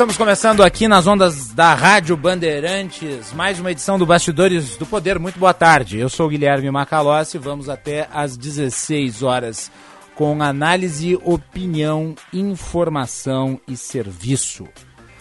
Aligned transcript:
Estamos 0.00 0.16
começando 0.16 0.62
aqui 0.62 0.88
nas 0.88 1.06
ondas 1.06 1.48
da 1.48 1.74
Rádio 1.74 2.16
Bandeirantes, 2.16 3.34
mais 3.34 3.60
uma 3.60 3.70
edição 3.70 3.98
do 3.98 4.06
Bastidores 4.06 4.78
do 4.78 4.86
Poder. 4.86 5.18
Muito 5.18 5.38
boa 5.38 5.52
tarde. 5.52 5.98
Eu 5.98 6.08
sou 6.08 6.24
o 6.24 6.30
Guilherme 6.30 6.70
Macalossi. 6.70 7.36
Vamos 7.36 7.68
até 7.68 8.08
às 8.10 8.34
16 8.34 9.22
horas 9.22 9.70
com 10.14 10.42
análise, 10.42 11.20
opinião, 11.22 12.14
informação 12.32 13.60
e 13.68 13.76
serviço. 13.76 14.66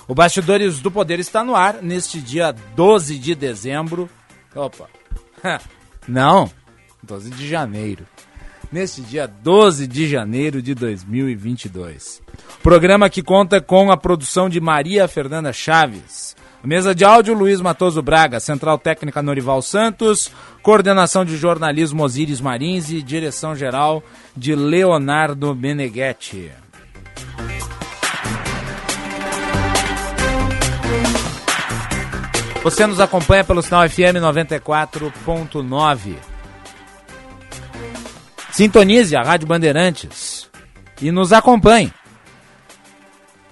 O 0.08 0.16
Bastidores 0.16 0.80
do 0.80 0.90
Poder 0.90 1.20
está 1.20 1.44
no 1.44 1.58
ar 1.58 1.84
neste 1.84 2.22
dia 2.22 2.55
12 2.74 3.20
de 3.20 3.36
dezembro. 3.36 4.10
Opa. 4.55 4.88
Não, 6.08 6.50
12 7.04 7.32
de 7.32 7.50
janeiro 7.50 8.08
neste 8.72 9.02
dia 9.02 9.28
12 9.28 9.88
de 9.88 10.08
janeiro 10.08 10.62
de 10.62 10.73
2022. 10.73 12.22
Programa 12.62 13.10
que 13.10 13.22
conta 13.22 13.60
com 13.60 13.91
a 13.91 13.98
produção 13.98 14.50
de 14.50 14.60
Maria 14.60 15.08
Fernanda 15.08 15.52
Chaves. 15.52 16.35
Mesa 16.63 16.93
de 16.93 17.05
áudio 17.05 17.34
Luiz 17.34 17.62
Matoso 17.62 18.02
Braga, 18.02 18.40
Central 18.40 18.77
Técnica 18.77 19.21
Norival 19.21 19.62
Santos, 19.62 20.30
coordenação 20.62 21.24
de 21.24 21.38
jornalismo 21.38 22.04
Osíris 22.04 22.41
Marins 22.41 22.91
e 22.91 23.02
direção 23.02 23.55
geral 23.55 24.04
de 24.35 24.55
Leonardo 24.55 25.55
Meneghetti. 25.55 26.52
Você 32.62 32.86
nos 32.86 32.99
acompanha 32.99 33.46
pelo 33.46 33.62
sinal 33.62 33.88
FM 33.88 34.20
94.9. 34.21 36.15
Sintonize 38.52 39.16
a 39.16 39.22
Rádio 39.22 39.48
Bandeirantes 39.48 40.50
e 41.02 41.12
nos 41.12 41.32
acompanhe. 41.32 41.94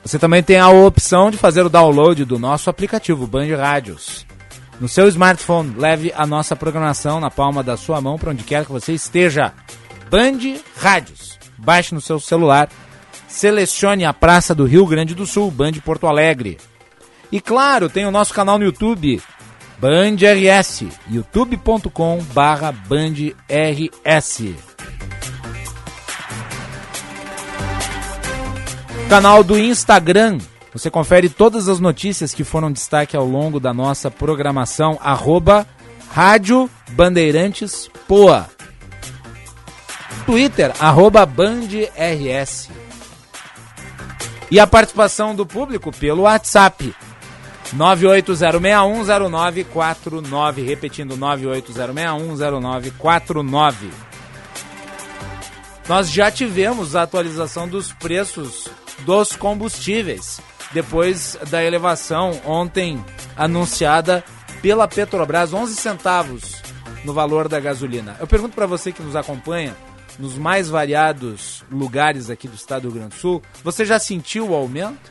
Você 0.03 0.17
também 0.17 0.41
tem 0.41 0.57
a 0.57 0.69
opção 0.69 1.29
de 1.29 1.37
fazer 1.37 1.65
o 1.65 1.69
download 1.69 2.23
do 2.23 2.39
nosso 2.39 2.69
aplicativo 2.69 3.27
Band 3.27 3.55
Rádios. 3.57 4.25
No 4.79 4.87
seu 4.87 5.07
smartphone, 5.07 5.75
leve 5.77 6.13
a 6.15 6.25
nossa 6.25 6.55
programação 6.55 7.19
na 7.19 7.31
palma 7.31 7.63
da 7.63 7.75
sua 7.75 7.99
mão 7.99 8.17
para 8.17 8.31
onde 8.31 8.43
quer 8.43 8.65
que 8.65 8.71
você 8.71 8.93
esteja. 8.93 9.51
Band 10.09 10.59
Rádios. 10.77 11.37
Baixe 11.57 11.93
no 11.93 11.99
seu 11.99 12.19
celular, 12.19 12.69
selecione 13.27 14.05
a 14.05 14.13
Praça 14.13 14.53
do 14.53 14.65
Rio 14.65 14.85
Grande 14.85 15.15
do 15.15 15.25
Sul, 15.25 15.49
Band 15.49 15.73
Porto 15.83 16.05
Alegre. 16.05 16.57
E 17.31 17.41
claro, 17.41 17.89
tem 17.89 18.05
o 18.05 18.11
nosso 18.11 18.33
canal 18.33 18.59
no 18.59 18.65
YouTube, 18.65 19.21
Band 19.79 20.15
RS, 20.21 20.85
youtube.com 21.09 22.23
Canal 29.09 29.41
do 29.41 29.57
Instagram. 29.57 30.37
Você 30.73 30.91
confere 30.91 31.29
todas 31.29 31.69
as 31.69 31.79
notícias 31.79 32.33
que 32.33 32.43
foram 32.43 32.69
destaque 32.69 33.15
ao 33.15 33.25
longo 33.25 33.57
da 33.57 33.73
nossa 33.73 34.11
programação. 34.11 34.99
Arroba 35.01 35.65
Rádio 36.11 36.69
Bandeirantes 36.91 37.89
Poa. 38.05 38.49
Twitter, 40.25 40.73
arroba 40.77 41.25
BandRS. 41.25 42.69
E 44.51 44.59
a 44.59 44.67
participação 44.67 45.33
do 45.33 45.45
público 45.45 45.89
pelo 45.89 46.23
WhatsApp. 46.23 46.93
980610949. 47.77 50.65
Repetindo, 50.65 51.15
980610949. 51.15 53.73
Nós 55.87 56.11
já 56.11 56.29
tivemos 56.29 56.93
a 56.93 57.03
atualização 57.03 57.69
dos 57.69 57.93
preços 57.93 58.69
dos 59.07 59.37
combustíveis, 59.37 60.41
depois 60.73 61.39
da 61.49 61.63
elevação 61.63 62.41
ontem 62.45 63.01
anunciada 63.37 64.21
pela 64.61 64.85
Petrobras, 64.85 65.53
11 65.53 65.75
centavos 65.77 66.61
no 67.05 67.13
valor 67.13 67.47
da 67.47 67.57
gasolina. 67.57 68.17
Eu 68.19 68.27
pergunto 68.27 68.53
para 68.53 68.65
você 68.65 68.91
que 68.91 69.01
nos 69.01 69.15
acompanha 69.15 69.73
nos 70.19 70.37
mais 70.37 70.67
variados 70.67 71.63
lugares 71.71 72.29
aqui 72.29 72.49
do 72.49 72.55
estado 72.55 72.81
do 72.81 72.89
Rio 72.89 72.99
Grande 72.99 73.15
do 73.15 73.19
Sul, 73.21 73.41
você 73.63 73.85
já 73.85 73.97
sentiu 73.97 74.49
o 74.49 74.53
aumento? 74.53 75.09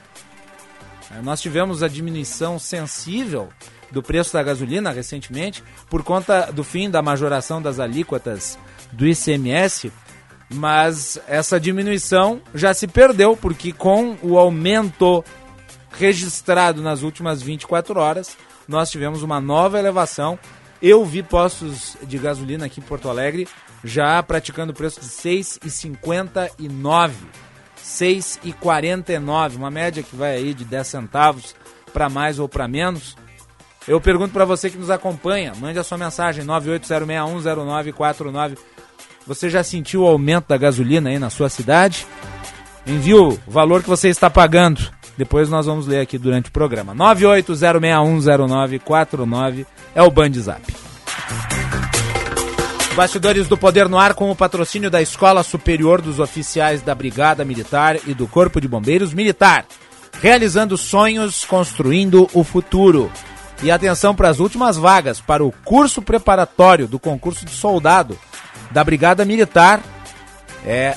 É, 1.10 1.22
nós 1.22 1.40
tivemos 1.40 1.82
a 1.82 1.88
diminuição 1.88 2.58
sensível 2.58 3.48
do 3.90 4.02
preço 4.02 4.34
da 4.34 4.42
gasolina 4.42 4.90
recentemente 4.90 5.64
por 5.88 6.02
conta 6.02 6.52
do 6.52 6.62
fim 6.62 6.90
da 6.90 7.00
majoração 7.00 7.62
das 7.62 7.80
alíquotas 7.80 8.58
do 8.92 9.06
ICMS 9.06 9.90
mas 10.48 11.18
essa 11.26 11.58
diminuição 11.58 12.40
já 12.54 12.72
se 12.72 12.86
perdeu, 12.86 13.36
porque 13.36 13.72
com 13.72 14.16
o 14.22 14.38
aumento 14.38 15.24
registrado 15.90 16.82
nas 16.82 17.02
últimas 17.02 17.42
24 17.42 17.98
horas, 17.98 18.36
nós 18.68 18.90
tivemos 18.90 19.22
uma 19.22 19.40
nova 19.40 19.78
elevação. 19.78 20.38
Eu 20.80 21.04
vi 21.04 21.22
postos 21.22 21.96
de 22.02 22.18
gasolina 22.18 22.66
aqui 22.66 22.80
em 22.80 22.84
Porto 22.84 23.08
Alegre 23.08 23.48
já 23.82 24.22
praticando 24.22 24.74
preço 24.74 25.00
de 25.00 25.06
6,59. 25.06 27.12
6,49, 27.82 29.56
uma 29.56 29.70
média 29.70 30.02
que 30.02 30.16
vai 30.16 30.34
aí 30.34 30.52
de 30.52 30.64
10 30.64 30.86
centavos 30.86 31.54
para 31.92 32.08
mais 32.08 32.40
ou 32.40 32.48
para 32.48 32.66
menos. 32.66 33.16
Eu 33.86 34.00
pergunto 34.00 34.32
para 34.32 34.44
você 34.44 34.68
que 34.68 34.76
nos 34.76 34.90
acompanha, 34.90 35.54
mande 35.54 35.78
a 35.78 35.84
sua 35.84 35.96
mensagem 35.96 36.44
980610949 36.44 38.58
você 39.26 39.50
já 39.50 39.64
sentiu 39.64 40.02
o 40.02 40.06
aumento 40.06 40.46
da 40.48 40.56
gasolina 40.56 41.10
aí 41.10 41.18
na 41.18 41.30
sua 41.30 41.48
cidade? 41.48 42.06
Envie 42.86 43.14
o 43.14 43.36
valor 43.46 43.82
que 43.82 43.88
você 43.88 44.08
está 44.08 44.30
pagando. 44.30 44.80
Depois 45.18 45.48
nós 45.48 45.66
vamos 45.66 45.84
ler 45.86 46.00
aqui 46.00 46.16
durante 46.16 46.50
o 46.50 46.52
programa. 46.52 46.94
980610949 46.94 49.66
é 49.94 50.02
o 50.02 50.10
Band 50.10 50.32
Zap. 50.34 50.62
Bastidores 52.94 53.48
do 53.48 53.58
Poder 53.58 53.88
no 53.88 53.98
Ar 53.98 54.14
com 54.14 54.30
o 54.30 54.36
patrocínio 54.36 54.90
da 54.90 55.02
Escola 55.02 55.42
Superior 55.42 56.00
dos 56.00 56.20
Oficiais 56.20 56.80
da 56.80 56.94
Brigada 56.94 57.44
Militar 57.44 57.98
e 58.06 58.14
do 58.14 58.28
Corpo 58.28 58.60
de 58.60 58.68
Bombeiros 58.68 59.12
Militar. 59.12 59.66
Realizando 60.22 60.78
sonhos, 60.78 61.44
construindo 61.44 62.30
o 62.32 62.44
futuro. 62.44 63.10
E 63.62 63.70
atenção 63.70 64.14
para 64.14 64.28
as 64.28 64.38
últimas 64.38 64.76
vagas 64.76 65.20
para 65.20 65.44
o 65.44 65.52
curso 65.64 66.00
preparatório 66.00 66.86
do 66.86 66.98
concurso 66.98 67.44
de 67.44 67.50
soldado 67.50 68.16
da 68.70 68.82
Brigada 68.84 69.24
Militar 69.24 69.80
é 70.64 70.96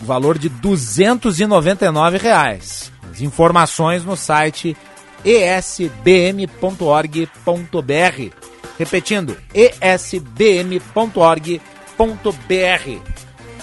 o 0.00 0.04
valor 0.04 0.38
de 0.38 0.48
299 0.48 2.18
reais. 2.18 2.90
As 3.10 3.20
informações 3.20 4.04
no 4.04 4.16
site 4.16 4.76
esbm.org.br. 5.24 6.50
Repetindo, 8.78 9.36
esbm.org.br. 9.52 10.80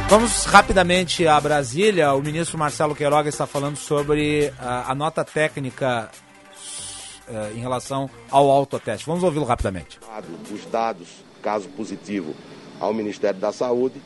Vamos 0.09 0.45
rapidamente 0.45 1.27
a 1.27 1.41
Brasília. 1.41 2.13
O 2.13 2.23
ministro 2.23 2.59
Marcelo 2.59 2.95
Queiroga 2.95 3.29
está 3.29 3.47
falando 3.47 3.77
sobre 3.77 4.53
a, 4.61 4.93
a 4.93 4.95
nota 4.95 5.25
técnica 5.25 6.11
uh, 7.27 7.57
em 7.57 7.61
relação 7.61 8.09
ao 8.31 8.51
autoteste. 8.51 9.07
Vamos 9.07 9.25
ouvi-lo 9.25 9.45
rapidamente. 9.45 9.99
Os 10.53 10.65
dados, 10.67 11.09
caso 11.43 11.69
positivo, 11.71 12.35
ao 12.79 12.93
Ministério 12.93 13.41
da 13.41 13.51
Saúde, 13.51 14.01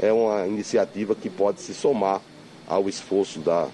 é 0.00 0.12
uma 0.12 0.46
iniciativa 0.46 1.14
que 1.14 1.28
pode 1.28 1.60
se 1.60 1.74
somar 1.74 2.20
ao 2.66 2.88
esforço 2.88 3.40
da, 3.40 3.66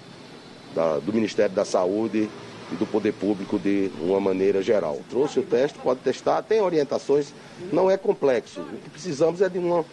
da, 0.74 0.98
do 0.98 1.12
Ministério 1.12 1.54
da 1.54 1.64
Saúde 1.64 2.28
e 2.72 2.74
do 2.74 2.86
poder 2.86 3.12
público 3.12 3.58
de 3.58 3.92
uma 4.00 4.18
maneira 4.18 4.62
geral. 4.62 4.98
Trouxe 5.08 5.38
o 5.38 5.42
teste, 5.42 5.78
pode 5.78 6.00
testar, 6.00 6.42
tem 6.42 6.60
orientações, 6.60 7.32
não 7.70 7.90
é 7.90 7.96
complexo. 7.96 8.60
O 8.60 8.78
que 8.78 8.90
precisamos 8.90 9.40
é 9.40 9.48
de 9.48 9.58
uma, 9.58 9.84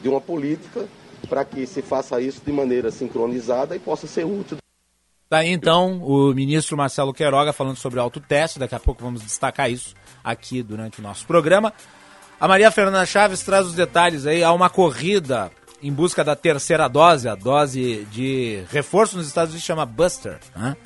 de 0.00 0.08
uma 0.08 0.20
política 0.20 0.86
para 1.26 1.44
que 1.44 1.66
se 1.66 1.82
faça 1.82 2.20
isso 2.20 2.42
de 2.44 2.52
maneira 2.52 2.90
sincronizada 2.90 3.74
e 3.74 3.78
possa 3.78 4.06
ser 4.06 4.24
útil. 4.24 4.58
Daí 5.30 5.48
então 5.48 6.02
o 6.02 6.32
ministro 6.32 6.76
Marcelo 6.76 7.12
Queiroga 7.12 7.52
falando 7.52 7.76
sobre 7.76 8.00
autoteste, 8.00 8.58
daqui 8.58 8.74
a 8.74 8.80
pouco 8.80 9.02
vamos 9.02 9.22
destacar 9.22 9.70
isso 9.70 9.94
aqui 10.24 10.62
durante 10.62 11.00
o 11.00 11.02
nosso 11.02 11.26
programa. 11.26 11.72
A 12.40 12.48
Maria 12.48 12.70
Fernanda 12.70 13.04
Chaves 13.04 13.42
traz 13.42 13.66
os 13.66 13.74
detalhes 13.74 14.26
aí, 14.26 14.42
há 14.42 14.52
uma 14.52 14.70
corrida 14.70 15.50
em 15.82 15.92
busca 15.92 16.24
da 16.24 16.34
terceira 16.34 16.88
dose, 16.88 17.28
a 17.28 17.34
dose 17.34 18.06
de 18.10 18.62
reforço 18.70 19.16
nos 19.16 19.26
Estados 19.26 19.50
Unidos 19.50 19.66
chama 19.66 19.86
Buster, 19.86 20.38
né? 20.56 20.76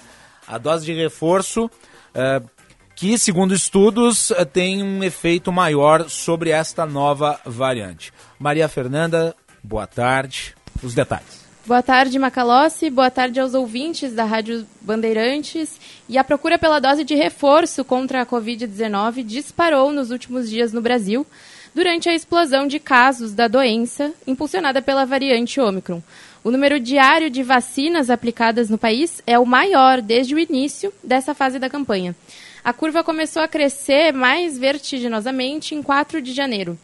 A 0.46 0.58
dose 0.58 0.84
de 0.84 0.92
reforço 0.92 1.66
uh, 1.66 2.48
que, 2.94 3.16
segundo 3.16 3.54
estudos, 3.54 4.30
uh, 4.30 4.44
tem 4.44 4.82
um 4.82 5.02
efeito 5.02 5.50
maior 5.50 6.10
sobre 6.10 6.50
esta 6.50 6.84
nova 6.84 7.40
variante. 7.44 8.12
Maria 8.38 8.68
Fernanda, 8.68 9.34
boa 9.62 9.86
tarde. 9.86 10.54
Os 10.82 10.94
detalhes. 10.94 11.42
Boa 11.64 11.82
tarde, 11.82 12.18
Macalossi. 12.18 12.90
Boa 12.90 13.10
tarde 13.10 13.38
aos 13.38 13.54
ouvintes 13.54 14.12
da 14.12 14.24
Rádio 14.24 14.66
Bandeirantes. 14.80 15.78
E 16.08 16.18
a 16.18 16.24
procura 16.24 16.58
pela 16.58 16.80
dose 16.80 17.04
de 17.04 17.14
reforço 17.14 17.84
contra 17.84 18.22
a 18.22 18.26
Covid-19 18.26 19.22
disparou 19.22 19.92
nos 19.92 20.10
últimos 20.10 20.50
dias 20.50 20.72
no 20.72 20.80
Brasil, 20.80 21.24
durante 21.72 22.08
a 22.08 22.14
explosão 22.14 22.66
de 22.66 22.80
casos 22.80 23.32
da 23.32 23.46
doença 23.46 24.12
impulsionada 24.26 24.82
pela 24.82 25.06
variante 25.06 25.60
Ômicron. 25.60 26.02
O 26.42 26.50
número 26.50 26.80
diário 26.80 27.30
de 27.30 27.44
vacinas 27.44 28.10
aplicadas 28.10 28.68
no 28.68 28.76
país 28.76 29.22
é 29.24 29.38
o 29.38 29.46
maior 29.46 30.00
desde 30.00 30.34
o 30.34 30.38
início 30.40 30.92
dessa 31.04 31.32
fase 31.32 31.60
da 31.60 31.70
campanha. 31.70 32.16
A 32.64 32.72
curva 32.72 33.04
começou 33.04 33.42
a 33.42 33.48
crescer 33.48 34.12
mais 34.12 34.58
vertiginosamente 34.58 35.74
em 35.74 35.82
4 35.82 36.20
de 36.20 36.32
janeiro, 36.32 36.76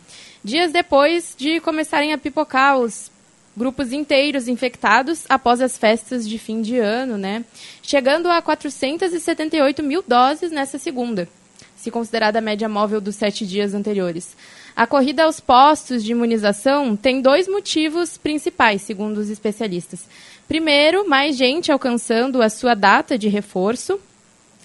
dias 0.42 0.72
depois 0.72 1.34
de 1.36 1.60
começarem 1.60 2.12
a 2.12 2.18
pipocar 2.18 2.78
os 2.78 3.10
grupos 3.56 3.92
inteiros 3.92 4.46
infectados 4.46 5.24
após 5.28 5.60
as 5.60 5.76
festas 5.76 6.28
de 6.28 6.38
fim 6.38 6.62
de 6.62 6.78
ano, 6.78 7.18
né? 7.18 7.44
Chegando 7.82 8.28
a 8.28 8.40
478 8.40 9.82
mil 9.82 10.02
doses 10.06 10.52
nessa 10.52 10.78
segunda, 10.78 11.28
se 11.76 11.90
considerada 11.90 12.38
a 12.38 12.42
média 12.42 12.68
móvel 12.68 13.00
dos 13.00 13.16
sete 13.16 13.44
dias 13.44 13.74
anteriores. 13.74 14.36
A 14.76 14.86
corrida 14.86 15.24
aos 15.24 15.40
postos 15.40 16.04
de 16.04 16.12
imunização 16.12 16.94
tem 16.94 17.20
dois 17.20 17.48
motivos 17.48 18.16
principais, 18.16 18.82
segundo 18.82 19.18
os 19.18 19.28
especialistas. 19.28 20.06
Primeiro, 20.46 21.08
mais 21.08 21.36
gente 21.36 21.72
alcançando 21.72 22.40
a 22.40 22.48
sua 22.48 22.74
data 22.74 23.18
de 23.18 23.28
reforço, 23.28 24.00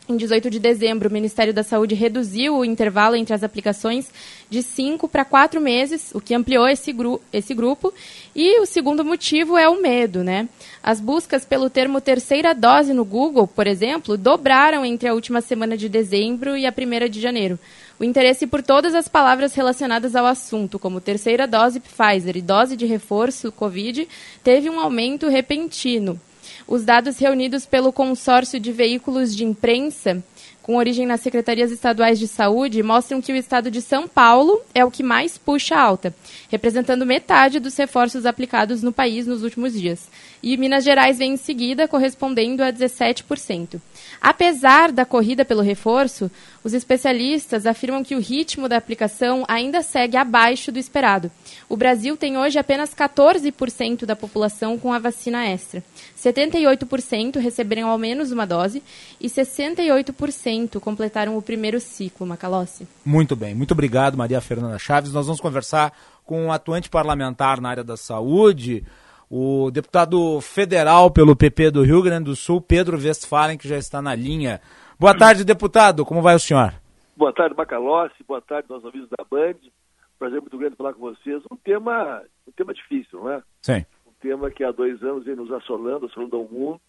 em 0.08 0.18
18 0.18 0.50
de 0.50 0.60
dezembro, 0.60 1.08
o 1.08 1.14
Ministério 1.14 1.54
da 1.54 1.64
Saúde 1.64 1.96
reduziu 1.96 2.58
o 2.58 2.66
intervalo 2.66 3.16
entre 3.16 3.34
as 3.34 3.42
aplicações 3.42 4.12
de 4.50 4.62
5 4.62 5.08
para 5.08 5.24
4 5.24 5.62
meses, 5.62 6.12
o 6.14 6.20
que 6.20 6.36
ampliou 6.36 6.68
esse, 6.68 6.92
gru 6.92 7.22
esse 7.32 7.54
grupo. 7.54 7.94
E 8.36 8.60
o 8.60 8.66
segundo 8.66 9.06
motivo 9.06 9.58
é 9.58 9.70
o 9.70 9.82
medo, 9.82 10.22
né? 10.22 10.50
As 10.84 11.00
buscas 11.00 11.46
pelo 11.46 11.70
termo 11.70 12.02
terceira 12.02 12.54
dose 12.54 12.94
no 12.94 13.06
Google, 13.06 13.48
por 13.48 13.66
exemplo, 13.66 14.18
dobraram 14.18 14.84
entre 14.84 15.08
a 15.08 15.14
última 15.14 15.40
semana 15.40 15.78
de 15.78 15.88
dezembro 15.88 16.58
e 16.58 16.66
a 16.66 16.72
primeira 16.72 17.08
de 17.08 17.22
janeiro. 17.22 17.58
O 17.98 18.04
interesse 18.04 18.46
por 18.46 18.62
todas 18.62 18.94
as 18.94 19.08
palavras 19.08 19.56
relacionadas 19.56 20.18
ao 20.18 20.26
assunto, 20.26 20.78
como 20.78 21.00
terceira 21.00 21.48
dose 21.48 21.80
Pfizer 21.80 22.36
e 22.36 22.42
dose 22.42 22.76
de 22.76 22.86
reforço 22.86 23.54
Covid, 23.54 24.06
teve 24.44 24.70
um 24.70 24.82
aumento 24.82 25.30
repentino. 25.30 26.20
Os 26.68 26.84
dados 26.84 27.18
reunidos 27.18 27.66
pelo 27.66 27.94
consórcio 27.94 28.60
de 28.60 28.72
veículos 28.72 29.36
de 29.36 29.44
imprensa 29.44 30.24
com 30.64 30.78
origem 30.78 31.06
nas 31.06 31.20
secretarias 31.20 31.72
estaduais 31.72 32.18
de 32.18 32.26
saúde, 32.26 32.82
mostram 32.82 33.22
que 33.22 33.34
o 33.34 33.36
estado 33.36 33.70
de 33.70 33.82
São 33.82 34.08
Paulo 34.08 34.62
é 34.74 34.84
o 34.84 34.90
que 34.90 35.04
mais 35.04 35.38
puxa 35.38 35.76
alta, 35.76 36.16
representando 36.50 37.06
metade 37.06 37.60
dos 37.60 37.76
reforços 37.76 38.26
aplicados 38.26 38.82
no 38.82 38.94
país 38.94 39.28
nos 39.28 39.44
últimos 39.44 39.74
dias. 39.74 40.08
E 40.44 40.58
Minas 40.58 40.84
Gerais 40.84 41.18
vem 41.18 41.34
em 41.34 41.38
seguida, 41.38 41.88
correspondendo 41.88 42.62
a 42.62 42.72
17%. 42.72 43.80
Apesar 44.20 44.92
da 44.92 45.06
corrida 45.06 45.46
pelo 45.46 45.62
reforço, 45.62 46.30
os 46.62 46.74
especialistas 46.74 47.66
afirmam 47.66 48.04
que 48.04 48.14
o 48.14 48.20
ritmo 48.20 48.68
da 48.68 48.76
aplicação 48.76 49.46
ainda 49.48 49.82
segue 49.82 50.18
abaixo 50.18 50.70
do 50.70 50.78
esperado. 50.78 51.32
O 51.70 51.78
Brasil 51.78 52.18
tem 52.18 52.38
hoje 52.38 52.60
apenas 52.60 52.94
14% 52.94 54.06
da 54.06 54.18
população 54.18 54.78
com 54.78 54.92
a 54.92 55.00
vacina 55.00 55.46
extra. 55.46 55.82
78% 56.18 57.38
receberam 57.40 57.88
ao 57.88 57.98
menos 57.98 58.34
uma 58.34 58.46
dose 58.46 58.84
e 59.22 59.30
68% 59.30 60.78
completaram 60.82 61.38
o 61.38 61.42
primeiro 61.42 61.80
ciclo, 61.80 62.28
Macalossi. 62.28 62.86
Muito 63.06 63.34
bem, 63.34 63.56
muito 63.56 63.72
obrigado, 63.72 64.18
Maria 64.18 64.42
Fernanda 64.42 64.78
Chaves. 64.78 65.14
Nós 65.14 65.26
vamos 65.26 65.40
conversar 65.40 65.94
com 66.26 66.48
um 66.48 66.52
atuante 66.52 66.90
parlamentar 66.90 67.62
na 67.62 67.70
área 67.70 67.84
da 67.84 67.96
saúde, 67.96 68.84
o 69.36 69.72
deputado 69.72 70.42
federal 70.42 71.10
pelo 71.10 71.36
PP 71.36 71.72
do 71.72 71.84
Rio 71.84 72.04
Grande 72.04 72.26
do 72.26 72.36
Sul, 72.36 72.62
Pedro 72.62 72.98
Westphalen, 72.98 73.58
que 73.58 73.68
já 73.68 73.78
está 73.78 74.02
na 74.02 74.14
linha. 74.14 74.62
Boa 75.00 75.18
tarde, 75.18 75.44
deputado. 75.44 76.06
Como 76.06 76.22
vai 76.22 76.36
o 76.36 76.40
senhor? 76.40 76.74
Boa 77.16 77.34
tarde, 77.34 77.56
Macalossi. 77.56 78.24
Boa 78.28 78.42
tarde, 78.42 78.68
nossos 78.70 78.88
amigos 78.90 79.10
da 79.10 79.24
Band. 79.24 79.56
Prazer 80.20 80.40
muito 80.40 80.58
grande 80.58 80.76
falar 80.76 80.94
com 80.94 81.00
vocês. 81.00 81.42
Um 81.52 81.56
tema, 81.56 82.22
um 82.48 82.52
tema 82.52 82.74
difícil, 82.74 83.20
não 83.20 83.32
é? 83.32 83.42
Sim 83.62 83.86
tema 84.24 84.50
que 84.50 84.64
há 84.64 84.72
dois 84.72 85.04
anos 85.04 85.26
vem 85.26 85.36
nos 85.36 85.52
assolando, 85.52 86.06
assolando 86.06 86.42
o 86.42 86.50
mundo. 86.50 86.82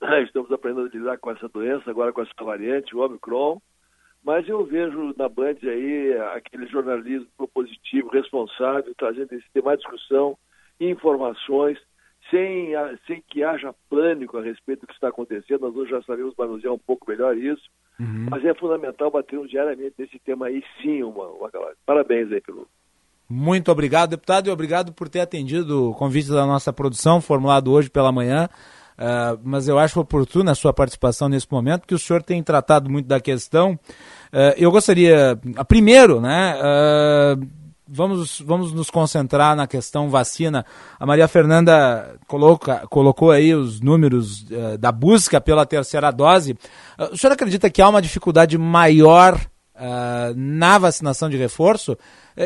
Estamos 0.24 0.50
aprendendo 0.52 0.86
a 0.86 0.96
lidar 0.96 1.18
com 1.18 1.32
essa 1.32 1.48
doença, 1.48 1.90
agora 1.90 2.12
com 2.12 2.22
essa 2.22 2.32
variante, 2.40 2.94
o 2.94 3.00
Omicron. 3.00 3.60
Mas 4.22 4.48
eu 4.48 4.64
vejo 4.64 5.12
na 5.16 5.28
Band 5.28 5.56
aí 5.64 6.16
aquele 6.36 6.66
jornalismo 6.66 7.26
propositivo, 7.36 8.10
responsável, 8.10 8.94
trazendo 8.96 9.32
esse 9.32 9.46
tema 9.52 9.72
à 9.72 9.76
discussão, 9.76 10.38
informações, 10.80 11.78
sem, 12.30 12.72
sem 13.06 13.22
que 13.28 13.42
haja 13.42 13.74
pânico 13.88 14.38
a 14.38 14.42
respeito 14.42 14.80
do 14.80 14.86
que 14.86 14.94
está 14.94 15.08
acontecendo. 15.08 15.62
Nós 15.62 15.76
hoje 15.76 15.90
já 15.90 16.02
sabemos 16.02 16.34
manusear 16.36 16.72
um 16.72 16.78
pouco 16.78 17.10
melhor 17.10 17.36
isso. 17.36 17.70
Uhum. 17.98 18.26
Mas 18.30 18.44
é 18.44 18.54
fundamental 18.54 19.10
batermos 19.10 19.50
diariamente 19.50 19.94
nesse 19.98 20.18
tema 20.20 20.46
aí, 20.46 20.62
sim, 20.80 21.02
uma, 21.02 21.26
uma 21.28 21.50
Parabéns 21.84 22.30
aí 22.30 22.40
pelo, 22.40 22.68
muito 23.30 23.70
obrigado, 23.70 24.10
deputado, 24.10 24.46
e 24.46 24.50
obrigado 24.50 24.90
por 24.90 25.06
ter 25.06 25.20
atendido 25.20 25.90
o 25.90 25.94
convite 25.94 26.30
da 26.30 26.46
nossa 26.46 26.72
produção, 26.72 27.20
formulado 27.20 27.70
hoje 27.70 27.90
pela 27.90 28.10
manhã. 28.10 28.48
Uh, 28.98 29.38
mas 29.44 29.68
eu 29.68 29.78
acho 29.78 30.00
oportuna 30.00 30.52
a 30.52 30.54
sua 30.54 30.72
participação 30.72 31.28
nesse 31.28 31.46
momento, 31.50 31.82
porque 31.82 31.94
o 31.94 31.98
senhor 31.98 32.22
tem 32.22 32.42
tratado 32.42 32.90
muito 32.90 33.06
da 33.06 33.20
questão. 33.20 33.78
Uh, 34.32 34.56
eu 34.56 34.70
gostaria, 34.70 35.38
uh, 35.58 35.64
primeiro, 35.66 36.20
né, 36.22 36.54
vamos, 37.88 38.40
vamos 38.40 38.72
nos 38.72 38.90
concentrar 38.90 39.56
na 39.56 39.66
questão 39.66 40.10
vacina. 40.10 40.64
A 41.00 41.06
Maria 41.06 41.26
Fernanda 41.26 42.16
coloca, 42.26 42.86
colocou 42.88 43.30
aí 43.30 43.54
os 43.54 43.80
números 43.80 44.44
da 44.78 44.92
busca 44.92 45.40
pela 45.40 45.64
terceira 45.64 46.10
dose. 46.10 46.56
o 47.12 47.16
senhor 47.16 47.32
acredita 47.32 47.70
que 47.70 47.80
há 47.80 47.88
uma 47.88 48.02
dificuldade 48.02 48.58
maior 48.58 49.40
na 50.36 50.76
vacinação 50.76 51.30
de 51.30 51.36
reforço? 51.36 51.96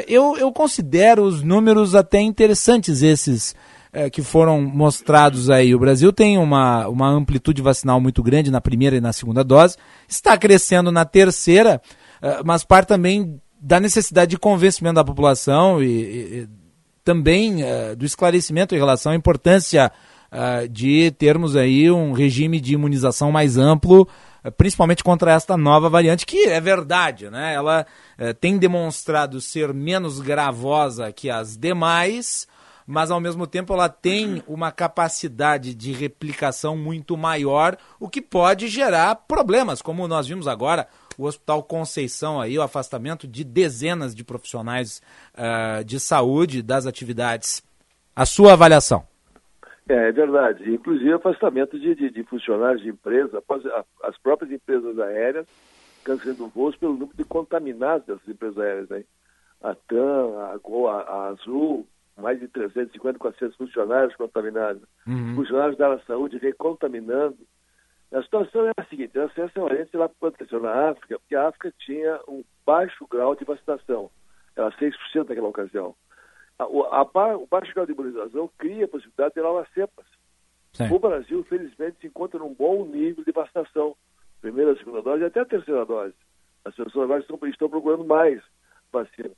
Eu, 0.06 0.36
eu 0.36 0.52
considero 0.52 1.24
os 1.24 1.42
números 1.42 1.94
até 1.94 2.20
interessantes 2.20 3.02
esses 3.02 3.54
que 4.12 4.22
foram 4.22 4.62
mostrados 4.62 5.50
aí. 5.50 5.74
O 5.74 5.78
Brasil 5.78 6.12
tem 6.12 6.38
uma, 6.38 6.86
uma 6.88 7.08
amplitude 7.08 7.60
vacinal 7.60 8.00
muito 8.00 8.22
grande 8.22 8.50
na 8.50 8.60
primeira 8.60 8.96
e 8.96 9.00
na 9.00 9.12
segunda 9.12 9.42
dose, 9.42 9.76
está 10.08 10.36
crescendo 10.38 10.90
na 10.92 11.04
terceira, 11.04 11.80
mas 12.44 12.64
parte 12.64 12.88
também 12.88 13.41
da 13.62 13.78
necessidade 13.78 14.32
de 14.32 14.38
convencimento 14.38 14.96
da 14.96 15.04
população 15.04 15.80
e, 15.80 15.86
e 15.86 16.48
também 17.04 17.62
é, 17.62 17.94
do 17.94 18.04
esclarecimento 18.04 18.74
em 18.74 18.78
relação 18.78 19.12
à 19.12 19.14
importância 19.14 19.92
uh, 20.32 20.68
de 20.68 21.12
termos 21.12 21.54
aí 21.54 21.88
um 21.88 22.12
regime 22.12 22.60
de 22.60 22.74
imunização 22.74 23.30
mais 23.30 23.56
amplo, 23.56 24.08
uh, 24.44 24.50
principalmente 24.50 25.04
contra 25.04 25.32
esta 25.32 25.56
nova 25.56 25.88
variante, 25.88 26.26
que 26.26 26.48
é 26.48 26.60
verdade, 26.60 27.30
né? 27.30 27.54
Ela 27.54 27.86
uh, 28.18 28.34
tem 28.34 28.58
demonstrado 28.58 29.40
ser 29.40 29.72
menos 29.72 30.20
gravosa 30.20 31.12
que 31.12 31.30
as 31.30 31.56
demais, 31.56 32.48
mas 32.84 33.12
ao 33.12 33.20
mesmo 33.20 33.46
tempo 33.46 33.72
ela 33.72 33.88
tem 33.88 34.42
uma 34.46 34.72
capacidade 34.72 35.72
de 35.72 35.92
replicação 35.92 36.76
muito 36.76 37.16
maior, 37.16 37.76
o 38.00 38.08
que 38.08 38.20
pode 38.20 38.66
gerar 38.66 39.14
problemas, 39.14 39.80
como 39.80 40.08
nós 40.08 40.26
vimos 40.26 40.48
agora 40.48 40.88
o 41.18 41.24
Hospital 41.24 41.62
Conceição 41.62 42.40
aí, 42.40 42.58
o 42.58 42.62
afastamento 42.62 43.26
de 43.26 43.44
dezenas 43.44 44.14
de 44.14 44.24
profissionais 44.24 45.02
uh, 45.34 45.84
de 45.84 45.98
saúde 46.00 46.62
das 46.62 46.86
atividades. 46.86 47.62
A 48.14 48.26
sua 48.26 48.52
avaliação? 48.52 49.04
É, 49.88 50.08
é 50.08 50.12
verdade. 50.12 50.70
Inclusive 50.70 51.12
afastamento 51.12 51.78
de, 51.78 51.94
de, 51.94 52.10
de 52.10 52.22
funcionários 52.24 52.82
de 52.82 52.90
empresas, 52.90 53.42
as 54.02 54.18
próprias 54.18 54.52
empresas 54.52 54.98
aéreas 54.98 55.46
cancelando 56.04 56.48
voos 56.48 56.76
pelo 56.76 56.92
número 56.92 57.16
de 57.16 57.24
contaminados 57.24 58.06
dessas 58.06 58.28
empresas 58.28 58.58
aéreas. 58.58 58.88
Né? 58.88 59.04
A 59.62 59.74
TAM, 59.74 60.52
a, 60.52 60.58
Gol, 60.58 60.88
a, 60.88 61.00
a 61.02 61.28
Azul, 61.28 61.86
mais 62.16 62.38
de 62.40 62.48
350, 62.48 63.18
400 63.18 63.56
funcionários 63.56 64.14
contaminados. 64.16 64.82
Uhum. 65.06 65.34
Funcionários 65.36 65.78
da 65.78 65.98
saúde 66.00 66.38
recontaminando. 66.38 67.38
A 68.12 68.22
situação 68.22 68.66
é 68.66 68.72
a 68.76 68.84
seguinte, 68.84 69.18
essa 69.18 69.40
é 69.40 69.44
a 69.44 69.98
lá 69.98 70.04
aconteceu 70.04 70.60
na 70.60 70.90
África, 70.90 71.18
porque 71.18 71.34
a 71.34 71.48
África 71.48 71.72
tinha 71.78 72.20
um 72.28 72.44
baixo 72.66 73.06
grau 73.10 73.34
de 73.34 73.44
vacinação, 73.44 74.10
era 74.54 74.70
6% 74.72 75.28
naquela 75.28 75.48
ocasião. 75.48 75.94
A, 76.58 76.64
a, 76.64 77.00
a, 77.00 77.36
o 77.38 77.46
baixo 77.46 77.72
grau 77.72 77.86
de 77.86 77.92
imunização 77.92 78.50
cria 78.58 78.84
a 78.84 78.88
possibilidade 78.88 79.34
de 79.34 79.40
novas 79.40 79.66
cepas. 79.72 80.04
Sim. 80.74 80.92
O 80.92 80.98
Brasil, 80.98 81.42
felizmente, 81.44 82.00
se 82.00 82.06
encontra 82.06 82.38
num 82.38 82.52
bom 82.52 82.84
nível 82.84 83.24
de 83.24 83.32
vacinação, 83.32 83.96
primeira, 84.42 84.76
segunda 84.76 85.00
dose 85.00 85.22
e 85.22 85.26
até 85.26 85.40
a 85.40 85.46
terceira 85.46 85.86
dose. 85.86 86.14
As 86.66 86.74
pessoas 86.74 87.04
agora 87.04 87.20
estão, 87.20 87.38
estão 87.48 87.70
procurando 87.70 88.04
mais 88.04 88.42
vacina. 88.92 89.30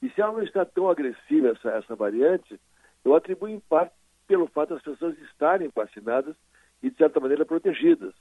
E 0.00 0.08
se 0.10 0.20
ela 0.20 0.32
não 0.32 0.42
está 0.42 0.64
tão 0.64 0.88
agressiva, 0.88 1.48
essa, 1.48 1.70
essa 1.70 1.94
variante, 1.94 2.58
eu 3.04 3.14
atribuo 3.14 3.48
em 3.48 3.60
parte 3.60 3.92
pelo 4.26 4.46
fato 4.46 4.70
das 4.70 4.82
pessoas 4.82 5.18
estarem 5.18 5.70
vacinadas 5.74 6.34
e, 6.82 6.90
de 6.90 6.96
certa 6.96 7.20
maneira, 7.20 7.44
protegidas. 7.44 8.14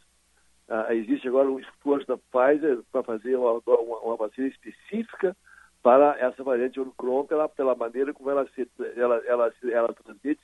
Ah, 0.69 0.93
existe 0.93 1.27
agora 1.27 1.49
um 1.49 1.59
esforço 1.59 2.07
da 2.07 2.17
Pfizer 2.17 2.79
para 2.91 3.03
fazer 3.03 3.35
uma, 3.35 3.61
uma, 3.65 3.99
uma, 3.99 4.15
vacina 4.15 4.47
específica 4.47 5.35
para 5.81 6.17
essa 6.17 6.41
variante 6.43 6.79
Omicron 6.79 7.25
pela, 7.25 7.49
pela 7.49 7.75
maneira 7.75 8.13
como 8.13 8.29
ela 8.29 8.47
se 8.55 8.67
ela, 8.95 9.21
ela, 9.25 9.53
ela 9.63 9.93
transmite 9.93 10.41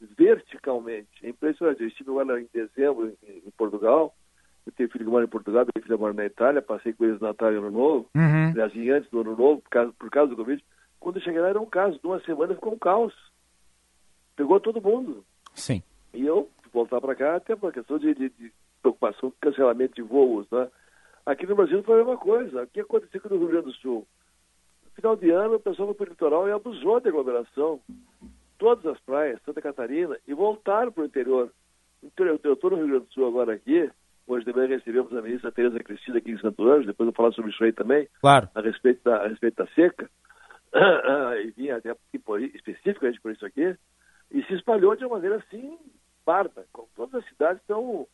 verticalmente. 0.00 1.08
É 1.22 1.28
impressionante. 1.28 1.80
Eu 1.80 1.88
estive 1.88 2.10
agora 2.10 2.40
em 2.40 2.48
dezembro 2.52 3.16
em, 3.22 3.42
em 3.46 3.50
Portugal, 3.52 4.14
eu 4.66 4.72
tenho 4.72 4.90
filho 4.90 5.04
que 5.04 5.10
mora 5.10 5.24
em 5.24 5.28
Portugal, 5.28 5.64
tenho 5.64 5.84
filho 5.84 5.96
que 5.96 6.00
mora 6.00 6.14
na 6.14 6.26
Itália, 6.26 6.60
passei 6.60 6.92
com 6.92 7.04
eles 7.04 7.20
no 7.20 7.28
Natal 7.28 7.52
e 7.52 7.56
Ano 7.56 7.70
Novo, 7.70 8.08
uhum. 8.14 8.94
antes 8.94 9.10
do 9.10 9.20
Ano 9.20 9.36
Novo, 9.36 9.62
por 9.62 9.70
causa, 9.70 9.92
por 9.98 10.10
causa 10.10 10.30
do 10.30 10.36
Covid. 10.36 10.64
Quando 10.98 11.16
eu 11.16 11.22
cheguei 11.22 11.40
lá 11.40 11.48
era 11.48 11.60
um 11.60 11.66
caso, 11.66 11.98
de 11.98 12.06
uma 12.06 12.20
semana 12.20 12.54
ficou 12.54 12.74
um 12.74 12.78
caos. 12.78 13.14
Pegou 14.36 14.60
todo 14.60 14.82
mundo. 14.82 15.24
Sim. 15.54 15.82
E 16.14 16.26
eu 16.26 16.48
voltar 16.72 17.00
para 17.00 17.14
cá, 17.14 17.36
até 17.36 17.56
por 17.56 17.72
questão 17.72 17.98
de, 17.98 18.14
de, 18.14 18.28
de, 18.30 18.52
preocupação 18.80 19.30
com 19.30 19.36
cancelamento 19.40 19.94
de 19.94 20.02
voos, 20.02 20.48
né? 20.50 20.68
Aqui 21.26 21.46
no 21.46 21.54
Brasil 21.54 21.82
foi 21.82 21.94
a 21.94 21.98
mesma 21.98 22.16
coisa. 22.16 22.62
O 22.62 22.66
que 22.66 22.80
aconteceu 22.80 23.20
no 23.30 23.38
Rio 23.38 23.48
Grande 23.48 23.66
do 23.66 23.72
Sul? 23.74 24.06
No 24.84 24.90
final 24.92 25.16
de 25.16 25.30
ano, 25.30 25.56
o 25.56 25.60
pessoal 25.60 25.88
foi 25.88 25.94
para 25.94 26.06
o 26.06 26.08
litoral 26.10 26.48
e 26.48 26.52
abusou 26.52 27.00
da 27.00 27.10
aglomeração. 27.10 27.80
Todas 28.58 28.86
as 28.86 28.98
praias, 29.00 29.40
Santa 29.44 29.60
Catarina, 29.60 30.16
e 30.26 30.34
voltaram 30.34 30.90
para 30.92 31.02
o 31.02 31.06
interior. 31.06 31.50
Então, 32.02 32.26
eu 32.26 32.54
estou 32.54 32.70
no 32.70 32.76
Rio 32.76 32.88
Grande 32.88 33.06
do 33.06 33.12
Sul 33.12 33.26
agora 33.26 33.52
aqui, 33.52 33.90
Hoje 34.30 34.44
também 34.44 34.68
recebemos 34.68 35.12
a 35.12 35.20
ministra 35.20 35.50
Tereza 35.50 35.80
Cristina 35.80 36.18
aqui 36.18 36.30
em 36.30 36.38
Santo 36.38 36.62
Anjo, 36.70 36.86
depois 36.86 37.00
eu 37.00 37.12
vou 37.12 37.14
falar 37.14 37.32
sobre 37.32 37.50
isso 37.50 37.64
aí 37.64 37.72
também, 37.72 38.08
claro. 38.20 38.48
a, 38.54 38.60
respeito 38.60 39.02
da, 39.02 39.24
a 39.24 39.26
respeito 39.26 39.56
da 39.56 39.66
seca, 39.72 40.08
e 41.44 41.50
vim 41.50 41.70
até 41.70 41.96
especificamente 42.54 43.20
por 43.20 43.32
isso 43.32 43.44
aqui, 43.44 43.76
e 44.30 44.42
se 44.44 44.54
espalhou 44.54 44.94
de 44.94 45.04
uma 45.04 45.16
maneira 45.16 45.38
assim 45.38 45.76
parda. 46.24 46.66
Todas 46.94 47.22
as 47.22 47.28
cidades 47.28 47.60
estão, 47.60 48.06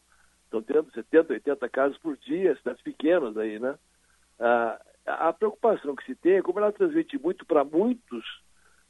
estão 0.44 0.62
tendo 0.62 0.90
70, 0.92 1.32
80 1.32 1.68
casos 1.68 1.98
por 1.98 2.16
dia, 2.16 2.56
cidades 2.56 2.82
pequenas 2.82 3.36
aí, 3.36 3.58
né? 3.58 3.74
Ah, 4.38 4.80
a 5.06 5.32
preocupação 5.32 5.94
que 5.94 6.04
se 6.04 6.14
tem 6.14 6.34
é 6.34 6.42
como 6.42 6.58
ela 6.58 6.72
transmite 6.72 7.18
muito 7.18 7.46
para 7.46 7.64
muitos, 7.64 8.24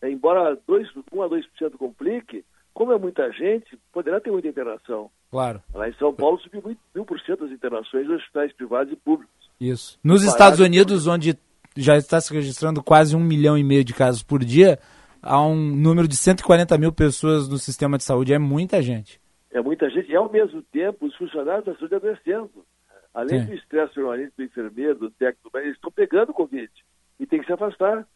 né, 0.00 0.10
embora 0.10 0.58
2, 0.66 0.88
1 1.12 1.22
a 1.22 1.28
2% 1.28 1.76
complique, 1.78 2.44
como 2.72 2.92
é 2.92 2.98
muita 2.98 3.30
gente, 3.32 3.78
poderá 3.92 4.20
ter 4.20 4.30
muita 4.30 4.48
interação. 4.48 5.10
Claro. 5.30 5.62
Lá 5.74 5.88
em 5.88 5.94
São 5.94 6.14
Paulo 6.14 6.38
subiu 6.40 6.62
muito, 6.62 6.80
mil 6.94 7.04
por 7.04 7.20
cento 7.20 7.44
as 7.44 7.50
internações 7.50 8.06
nos 8.06 8.20
hospitais 8.20 8.52
privados 8.52 8.92
e 8.92 8.96
públicos. 8.96 9.34
Isso. 9.60 9.98
Nos 10.02 10.22
Estados 10.22 10.60
Unidos, 10.60 11.06
onde 11.06 11.38
já 11.76 11.96
está 11.96 12.20
se 12.20 12.32
registrando 12.32 12.82
quase 12.82 13.14
um 13.14 13.20
milhão 13.20 13.56
e 13.56 13.64
meio 13.64 13.84
de 13.84 13.94
casos 13.94 14.22
por 14.22 14.44
dia, 14.44 14.78
há 15.26 15.44
um 15.46 15.56
número 15.56 16.08
de 16.08 16.16
140 16.16 16.78
mil 16.78 16.92
pessoas 16.92 17.48
no 17.48 17.58
sistema 17.58 17.98
de 17.98 18.04
saúde. 18.04 18.32
É 18.32 18.38
muita 18.38 18.80
gente. 18.80 19.20
É 19.50 19.60
muita 19.60 19.90
gente. 19.90 20.10
E, 20.10 20.16
ao 20.16 20.30
mesmo 20.30 20.62
tempo, 20.62 21.06
os 21.06 21.16
funcionários 21.16 21.64
da 21.64 21.74
saúde 21.74 21.94
adoecendo. 21.94 22.64
Além 23.12 23.40
Sim. 23.40 23.46
do 23.46 23.54
estresse 23.54 23.94
permanente 23.94 24.32
do 24.36 24.44
enfermeiro, 24.44 24.98
do 24.98 25.10
técnico, 25.10 25.56
eles 25.58 25.74
estão 25.74 25.90
pegando 25.90 26.34
Covid 26.34 26.70
e 27.18 27.26
tem 27.26 27.40
que 27.40 27.46
se 27.46 27.52
afastar. 27.52 28.06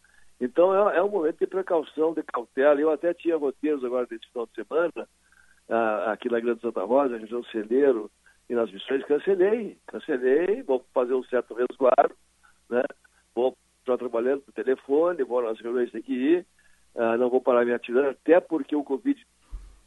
Então, 0.41 0.75
é, 0.91 0.99
é 0.99 1.03
um 1.03 1.09
momento 1.09 1.39
de 1.39 1.47
precaução, 1.47 2.13
de 2.13 2.23
cautela. 2.23 2.81
Eu 2.81 2.91
até 2.91 3.13
tinha 3.15 3.37
roteiros 3.37 3.85
agora 3.85 4.07
desse 4.07 4.27
final 4.29 4.47
de 4.47 4.55
semana, 4.55 5.09
ah, 5.69 6.13
aqui 6.13 6.29
na 6.31 6.41
Grande 6.41 6.61
Santa 6.61 6.85
Rosa, 6.85 7.15
na 7.15 7.19
região 7.19 7.43
Celeiro, 7.45 8.11
e 8.51 8.55
nas 8.55 8.71
missões, 8.73 9.05
cancelei. 9.05 9.79
Cancelei, 9.87 10.63
vou 10.63 10.85
fazer 10.93 11.15
um 11.15 11.23
certo 11.25 11.55
resguardo, 11.55 12.15
né? 12.69 12.83
Vou 13.35 13.57
estar 13.79 13.97
trabalhando 13.97 14.43
por 14.43 14.53
telefone, 14.53 15.23
vou 15.23 15.43
nas 15.43 15.61
reuniões, 15.61 15.93
tem 15.93 16.03
que 16.03 16.13
ir, 16.13 16.47
ah, 16.97 17.17
não 17.17 17.31
vou 17.31 17.41
parar 17.41 17.65
me 17.65 17.73
atirando, 17.73 18.09
até 18.09 18.41
porque 18.41 18.75
o 18.75 18.85
Covid 18.85 19.25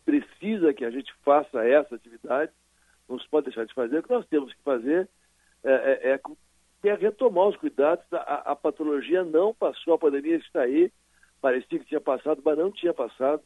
precisa 0.05 0.74
que 0.74 0.86
a 0.86 0.91
gente 0.91 1.13
faça 1.24 1.65
essa 1.65 1.95
atividade, 1.95 2.51
não 3.07 3.19
se 3.19 3.27
pode 3.29 3.45
deixar 3.45 3.65
de 3.65 3.74
fazer. 3.74 4.00
O 4.00 4.03
que 4.03 4.10
nós 4.10 4.25
temos 4.27 4.53
que 4.53 4.62
fazer 4.63 5.10
é, 5.63 5.72
é, 5.72 6.13
é, 6.13 6.89
é 6.89 6.93
retomar 6.95 7.48
os 7.48 7.57
cuidados. 7.57 8.05
A, 8.12 8.51
a, 8.51 8.55
patologia 8.55 9.24
não 9.24 9.53
passou, 9.53 9.93
a 9.93 9.98
pandemia 9.98 10.38
está 10.38 10.62
aí, 10.62 10.91
parecia 11.41 11.79
que 11.79 11.86
tinha 11.86 12.01
passado, 12.01 12.41
mas 12.43 12.57
não 12.57 12.72
tinha 12.72 12.93
passado. 12.93 13.41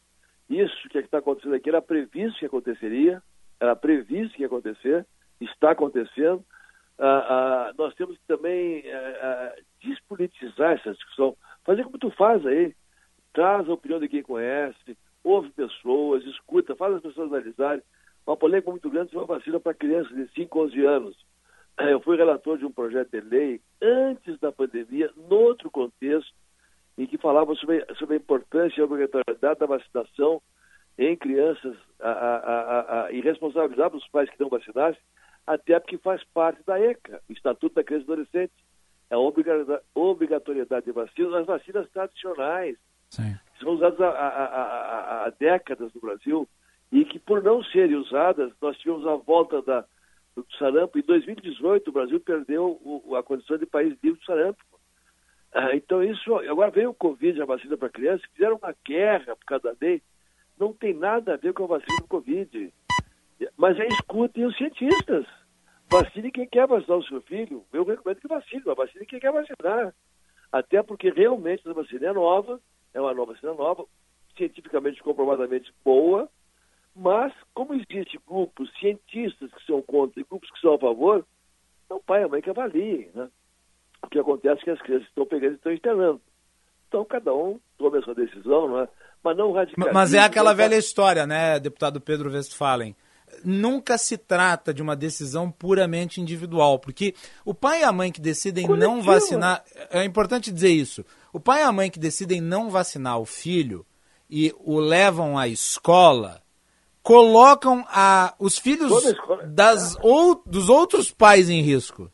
Isso 0.48 0.88
que 0.88 0.98
é 0.98 1.00
está 1.00 1.18
acontecendo 1.18 1.54
aqui 1.54 1.68
era 1.68 1.82
previsto 1.82 2.38
que 2.38 2.46
aconteceria, 2.46 3.22
era 3.60 3.76
previsto 3.76 4.34
que 4.34 4.42
ia 4.42 4.46
acontecer, 4.46 5.06
está 5.40 5.72
acontecendo. 5.72 6.44
Ah, 6.98 7.68
ah, 7.68 7.74
nós 7.76 7.94
temos 7.94 8.16
que 8.16 8.26
também 8.26 8.82
ah 8.92 9.54
despolitizar 9.80 10.72
essa 10.72 10.92
discussão, 10.92 11.36
fazer 11.64 11.84
como 11.84 11.98
tu 11.98 12.10
faz 12.10 12.44
aí, 12.46 12.74
traz 13.32 13.68
a 13.68 13.72
opinião 13.72 14.00
de 14.00 14.08
quem 14.08 14.22
conhece, 14.22 14.96
ouve 15.22 15.50
pessoas, 15.50 16.24
escuta, 16.24 16.76
faz 16.76 16.94
as 16.94 17.02
pessoas 17.02 17.32
analisarem. 17.32 17.82
Uma 18.26 18.36
polêmica 18.36 18.70
muito 18.70 18.90
grande 18.90 19.10
sobre 19.10 19.32
a 19.32 19.38
vacina 19.38 19.58
para 19.58 19.74
crianças 19.74 20.14
de 20.14 20.28
5, 20.34 20.64
11 20.64 20.84
anos. 20.84 21.16
Eu 21.78 22.00
fui 22.00 22.16
relator 22.16 22.58
de 22.58 22.66
um 22.66 22.72
projeto 22.72 23.10
de 23.10 23.20
lei 23.20 23.60
antes 23.80 24.38
da 24.40 24.50
pandemia, 24.50 25.10
noutro 25.28 25.70
contexto, 25.70 26.34
em 26.98 27.06
que 27.06 27.16
falava 27.16 27.54
sobre, 27.54 27.86
sobre 27.94 28.16
a 28.16 28.18
importância 28.18 28.80
e 28.80 28.82
a 28.82 28.84
obrigatoriedade 28.84 29.60
da 29.60 29.66
vacinação 29.66 30.42
em 30.98 31.16
crianças 31.16 31.76
a, 32.00 32.10
a, 32.10 33.04
a, 33.04 33.12
e 33.12 33.20
responsabilizava 33.20 33.96
os 33.96 34.08
pais 34.08 34.28
que 34.28 34.40
não 34.40 34.48
vacinassem, 34.48 35.00
até 35.46 35.78
porque 35.78 35.96
faz 35.98 36.22
parte 36.34 36.60
da 36.66 36.78
ECA, 36.80 37.22
o 37.28 37.32
Estatuto 37.32 37.76
da 37.76 37.84
Criança 37.84 38.04
e 38.08 38.12
Adolescente. 38.12 38.52
É 39.10 39.14
a 39.14 39.18
obrigatoriedade 39.94 40.84
de 40.84 40.92
vacinas, 40.92 41.32
as 41.32 41.46
vacinas 41.46 41.88
tradicionais, 41.90 42.76
Sim. 43.10 43.36
que 43.54 43.64
são 43.64 43.74
usadas 43.74 44.00
há, 44.00 44.08
há, 44.08 44.28
há, 44.28 45.24
há, 45.26 45.30
décadas 45.30 45.92
no 45.94 46.00
Brasil 46.00 46.48
e 46.92 47.04
que, 47.04 47.18
por 47.18 47.42
não 47.42 47.62
serem 47.64 47.96
usadas, 47.96 48.52
nós 48.60 48.76
tivemos 48.78 49.06
a 49.06 49.16
volta 49.16 49.60
da, 49.62 49.84
do 50.34 50.46
sarampo. 50.58 50.98
Em 50.98 51.02
2018, 51.02 51.88
o 51.88 51.92
Brasil 51.92 52.20
perdeu 52.20 52.80
o, 52.82 53.16
a 53.16 53.22
condição 53.22 53.58
de 53.58 53.66
país 53.66 53.96
livre 54.02 54.18
do 54.18 54.24
sarampo. 54.24 54.62
Ah, 55.52 55.74
então, 55.74 56.02
isso. 56.02 56.34
Agora 56.36 56.70
veio 56.70 56.90
o 56.90 56.94
Covid, 56.94 57.40
a 57.40 57.46
vacina 57.46 57.76
para 57.76 57.88
crianças, 57.88 58.26
fizeram 58.32 58.56
uma 58.56 58.74
guerra 58.84 59.36
por 59.36 59.44
causa 59.44 59.72
da 59.72 59.76
lei. 59.80 60.02
Não 60.58 60.72
tem 60.72 60.94
nada 60.94 61.34
a 61.34 61.36
ver 61.36 61.52
com 61.52 61.64
a 61.64 61.78
vacina 61.78 62.00
do 62.00 62.08
Covid. 62.08 62.72
Mas 63.56 63.78
é 63.78 63.86
escutem 63.86 64.44
os 64.44 64.56
cientistas. 64.56 65.26
Vacine 65.90 66.30
quem 66.30 66.46
quer 66.46 66.66
vacinar 66.66 66.98
o 66.98 67.04
seu 67.04 67.20
filho. 67.22 67.64
Eu 67.72 67.84
recomendo 67.84 68.20
que 68.20 68.28
vacine, 68.28 68.62
mas 68.66 68.76
vacine 68.76 69.06
quem 69.06 69.20
quer 69.20 69.32
vacinar. 69.32 69.94
Até 70.52 70.82
porque 70.82 71.10
realmente 71.10 71.68
a 71.68 71.72
vacina 71.72 72.08
é 72.08 72.12
nova, 72.12 72.60
é 72.98 73.00
uma 73.00 73.14
nova 73.14 73.32
vacina 73.32 73.54
nova, 73.54 73.84
cientificamente 74.36 75.02
comprovadamente 75.02 75.72
boa, 75.84 76.28
mas 76.94 77.32
como 77.54 77.74
existem 77.74 78.20
grupos 78.26 78.70
cientistas 78.78 79.52
que 79.52 79.66
são 79.66 79.80
contra 79.82 80.20
e 80.20 80.24
grupos 80.24 80.50
que 80.50 80.60
são 80.60 80.74
a 80.74 80.78
favor, 80.78 81.24
não 81.88 82.00
pai 82.00 82.22
e 82.22 82.28
mãe 82.28 82.42
que 82.42 82.50
avaliem, 82.50 83.10
né? 83.14 83.28
O 84.02 84.08
que 84.08 84.18
acontece 84.18 84.60
é 84.62 84.64
que 84.64 84.70
as 84.70 84.82
crianças 84.82 85.08
estão 85.08 85.26
pegando 85.26 85.52
e 85.52 85.56
estão 85.56 85.72
internando. 85.72 86.20
Então 86.88 87.04
cada 87.04 87.34
um 87.34 87.58
toma 87.76 87.98
a 87.98 88.02
sua 88.02 88.14
decisão, 88.14 88.68
não 88.68 88.80
é? 88.80 88.88
mas 89.22 89.36
não 89.36 89.52
radicalismo. 89.52 89.94
Mas 89.94 90.14
é 90.14 90.20
aquela 90.20 90.52
velha 90.52 90.76
história, 90.76 91.26
né, 91.26 91.58
deputado 91.58 92.00
Pedro 92.00 92.30
Westphalen? 92.30 92.94
Nunca 93.44 93.98
se 93.98 94.16
trata 94.16 94.72
de 94.72 94.82
uma 94.82 94.96
decisão 94.96 95.50
puramente 95.50 96.20
individual, 96.20 96.78
porque 96.78 97.14
o 97.44 97.52
pai 97.52 97.82
e 97.82 97.84
a 97.84 97.92
mãe 97.92 98.10
que 98.10 98.20
decidem 98.20 98.66
Coletivo. 98.66 98.90
não 98.90 99.02
vacinar. 99.02 99.62
É 99.90 100.02
importante 100.02 100.50
dizer 100.50 100.70
isso. 100.70 101.04
O 101.32 101.40
pai 101.40 101.60
e 101.60 101.64
a 101.64 101.72
mãe 101.72 101.90
que 101.90 101.98
decidem 101.98 102.40
não 102.40 102.70
vacinar 102.70 103.18
o 103.18 103.26
filho 103.26 103.84
e 104.30 104.52
o 104.58 104.78
levam 104.78 105.38
à 105.38 105.48
escola 105.48 106.42
colocam 107.02 107.84
a, 107.88 108.34
os 108.38 108.58
filhos 108.58 108.92
das, 109.46 109.96
ou, 110.02 110.42
dos 110.44 110.68
outros 110.68 111.10
pais 111.10 111.48
em 111.48 111.62
risco. 111.62 112.10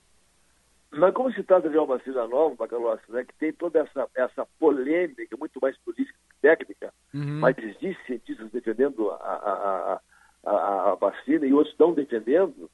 Mas 0.92 1.12
como 1.12 1.32
se 1.32 1.42
trata 1.42 1.68
de 1.68 1.76
uma 1.76 1.86
vacina 1.86 2.26
nova, 2.28 2.54
Bacalossi, 2.54 3.02
né, 3.10 3.24
que 3.24 3.34
tem 3.34 3.52
toda 3.52 3.80
essa, 3.80 4.08
essa 4.14 4.46
polêmica, 4.58 5.36
muito 5.36 5.58
mais 5.60 5.76
política 5.78 6.16
que 6.28 6.36
técnica, 6.40 6.92
uhum. 7.12 7.40
mas 7.40 7.58
existem 7.58 7.96
cientistas 8.06 8.50
defendendo 8.52 9.10
a, 9.10 9.16
a, 9.16 10.00
a, 10.46 10.92
a, 10.92 10.94
vacina 10.94 11.44
e 11.44 11.52
outros 11.52 11.72
estão 11.72 11.92
defendendo, 11.92 12.70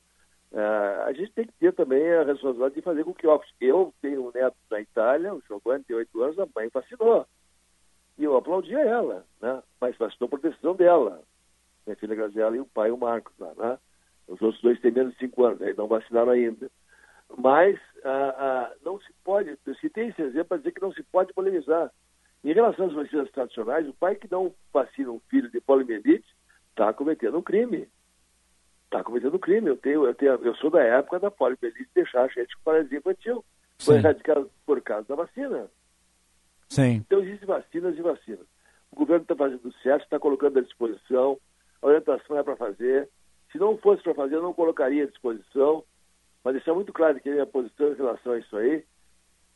uh, 0.53 1.03
a 1.07 1.13
gente 1.13 1.33
tem 1.33 1.47
que 1.47 1.53
ter 1.55 1.73
também 1.73 2.11
a 2.13 2.25
responsabilidade 2.25 2.75
de 2.75 2.83
fazer 2.83 3.05
com 3.05 3.15
que 3.15 3.27
eu 3.61 3.95
tenho 4.01 4.29
um 4.29 4.33
neto 4.33 4.57
na 4.71 4.81
Itália, 4.81 5.35
o 5.35 5.43
Giovanni 5.47 5.85
tem 5.85 5.97
oito 5.97 6.23
anos, 6.23 6.39
a 6.39 6.47
mãe 6.55 6.69
vacinou. 6.73 7.27
E 8.19 8.25
eu 8.25 8.37
aplaudia 8.37 8.81
ela, 8.81 9.25
né? 9.41 9.63
mas 9.81 9.97
vacinou 9.97 10.29
por 10.29 10.41
decisão 10.41 10.75
dela 10.75 11.23
minha 11.91 11.97
filha 11.97 12.15
Graziela 12.15 12.57
e 12.57 12.61
o 12.61 12.67
pai, 12.67 12.91
o 12.91 12.97
Marcos, 12.97 13.33
lá, 13.39 13.53
né? 13.57 13.79
Os 14.29 14.41
outros 14.41 14.63
dois 14.63 14.81
têm 14.81 14.93
menos 14.93 15.13
de 15.15 15.19
5 15.19 15.45
anos, 15.45 15.63
aí 15.63 15.75
não 15.77 15.89
vacinaram 15.89 16.31
ainda. 16.31 16.71
Mas 17.37 17.79
ah, 18.05 18.35
ah, 18.39 18.73
não 18.85 19.01
se 19.01 19.13
pode, 19.25 19.57
se 19.81 19.91
tem 19.91 20.09
esse 20.09 20.23
exemplo 20.23 20.47
para 20.47 20.59
dizer 20.59 20.73
que 20.73 20.83
não 20.83 20.93
se 20.93 21.03
pode 21.03 21.33
polemizar. 21.33 21.91
Em 22.45 22.53
relação 22.53 22.87
às 22.87 22.93
vacinas 22.93 23.31
tradicionais, 23.33 23.89
o 23.89 23.95
pai 23.95 24.15
que 24.15 24.31
não 24.31 24.55
vacina 24.73 25.11
um 25.11 25.21
filho 25.29 25.51
de 25.51 25.61
poliomielite 25.61 26.25
está 26.71 26.93
cometendo 26.93 27.39
um 27.39 27.43
crime. 27.43 27.89
Está 28.91 29.05
cometendo 29.05 29.39
crime. 29.39 29.69
Eu, 29.69 29.77
tenho, 29.77 30.05
eu, 30.05 30.15
tenho, 30.15 30.33
eu 30.45 30.55
sou 30.57 30.71
da 30.71 30.83
época 30.83 31.21
da 31.21 31.31
poliomielite 31.31 31.89
deixar 31.95 32.23
a 32.23 32.29
gente 32.29 32.57
com 32.57 32.63
paralisia 32.65 32.99
infantil. 32.99 33.45
Foi 33.79 33.97
erradicado 33.97 34.51
por 34.67 34.81
causa 34.83 35.07
da 35.09 35.15
vacina. 35.15 35.69
Sim. 36.69 36.97
Então 37.07 37.21
existem 37.21 37.47
vacinas 37.47 37.97
e 37.97 38.03
vacinas. 38.03 38.47
O 38.91 38.97
governo 38.97 39.23
está 39.23 39.37
fazendo 39.37 39.73
certo, 39.83 40.03
está 40.03 40.19
colocando 40.19 40.59
à 40.59 40.63
disposição 40.63 41.39
a 41.83 41.87
orientação 41.87 42.39
é 42.39 42.43
para 42.43 42.57
fazer. 42.57 43.09
Se 43.51 43.59
não 43.59 43.77
fosse 43.79 44.03
para 44.03 44.15
fazer, 44.15 44.37
eu 44.37 44.43
não 44.43 44.53
colocaria 44.53 45.05
à 45.05 45.07
disposição. 45.07 45.85
Mas 46.45 46.67
é 46.67 46.73
muito 46.73 46.93
claro 46.93 47.21
que 47.21 47.29
a 47.29 47.33
minha 47.33 47.47
posição 47.47 47.93
em 47.93 47.97
relação 47.97 48.33
a 48.33 48.39
isso 48.39 48.57
aí, 48.57 48.85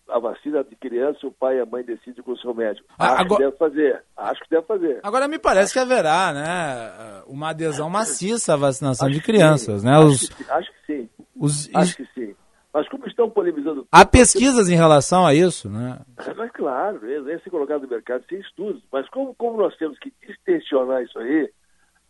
a 0.09 0.19
vacina 0.19 0.63
de 0.63 0.77
criança, 0.77 1.27
o 1.27 1.33
pai 1.33 1.57
e 1.57 1.61
a 1.61 1.67
mãe 1.67 1.83
decidem 1.83 2.23
com 2.23 2.33
o 2.33 2.39
seu 2.39 2.55
médico. 2.55 2.87
Ah, 2.99 3.15
Acho 3.15 3.23
agora... 3.23 3.37
que 3.37 3.45
deve 3.45 3.57
fazer. 3.57 4.05
Acho 4.17 4.41
que 4.43 4.51
deve 4.51 4.67
fazer. 4.67 5.01
Agora 5.03 5.29
me 5.29 5.39
parece 5.39 5.73
que 5.73 5.79
haverá, 5.79 6.33
né, 6.33 7.23
uma 7.27 7.51
adesão 7.51 7.89
maciça 7.89 8.55
à 8.55 8.57
vacinação 8.57 9.09
Acho 9.09 9.17
de 9.17 9.23
crianças, 9.23 9.83
né? 9.83 9.99
Os... 9.99 10.25
Acho, 10.25 10.37
que, 10.37 10.51
acho 10.51 10.73
que 10.73 10.87
sim. 10.87 11.11
Os... 11.37 11.71
Acho 11.75 11.97
que 11.97 12.07
sim. 12.15 12.35
Mas 12.73 12.89
como 12.89 13.07
estão 13.07 13.31
polemizando... 13.31 13.87
Há 13.91 14.05
pesquisas 14.05 14.69
em 14.69 14.75
relação 14.75 15.25
a 15.25 15.33
isso, 15.33 15.71
né? 15.71 16.01
Mas 16.37 16.51
claro, 16.51 17.01
é 17.31 17.39
ser 17.39 17.51
colocado 17.51 17.83
no 17.83 17.89
mercado 17.89 18.25
sem 18.29 18.41
estudos. 18.41 18.83
Mas 18.93 19.09
como, 19.11 19.35
como 19.37 19.59
nós 19.59 19.77
temos 19.77 19.99
que 19.99 20.13
distensionar 20.27 21.03
isso 21.03 21.19
aí, 21.19 21.49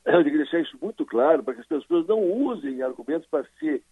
eu 0.07 0.13
tenho 0.23 0.25
que 0.25 0.39
deixar 0.39 0.61
isso 0.61 0.77
muito 0.81 1.05
claro 1.07 1.43
para 1.43 1.55
que 1.55 1.61
as 1.61 1.67
pessoas 1.67 2.07
não 2.07 2.21
usem 2.21 2.83
argumentos 2.83 3.29
para 3.29 3.45
se, 3.59 3.83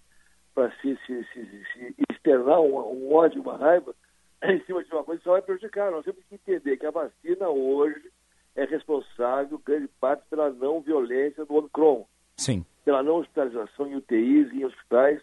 para 0.54 0.70
se, 0.80 0.98
se, 1.06 1.24
se, 1.32 1.64
se 1.72 1.94
externar 2.10 2.60
um, 2.60 2.76
um, 2.76 3.14
ódio, 3.14 3.42
uma 3.42 3.56
raiva 3.56 3.94
em 4.42 4.60
cima 4.64 4.82
de 4.82 4.92
uma 4.92 5.04
coisa 5.04 5.22
só 5.22 5.32
vai 5.32 5.42
prejudicar. 5.42 5.90
Nós 5.90 6.04
temos 6.04 6.22
que 6.24 6.34
entender 6.34 6.76
que 6.76 6.86
a 6.86 6.90
vacina 6.90 7.48
hoje 7.48 8.10
é 8.54 8.64
responsável, 8.64 9.60
grande 9.64 9.88
parte, 10.00 10.24
pela 10.28 10.50
não 10.50 10.80
violência 10.80 11.44
do 11.44 11.54
Omicron. 11.54 12.06
Sim. 12.36 12.64
Pela 12.84 13.02
não 13.02 13.16
hospitalização 13.16 13.86
em 13.86 13.96
UTIs, 13.96 14.52
em 14.52 14.64
hospitais. 14.64 15.20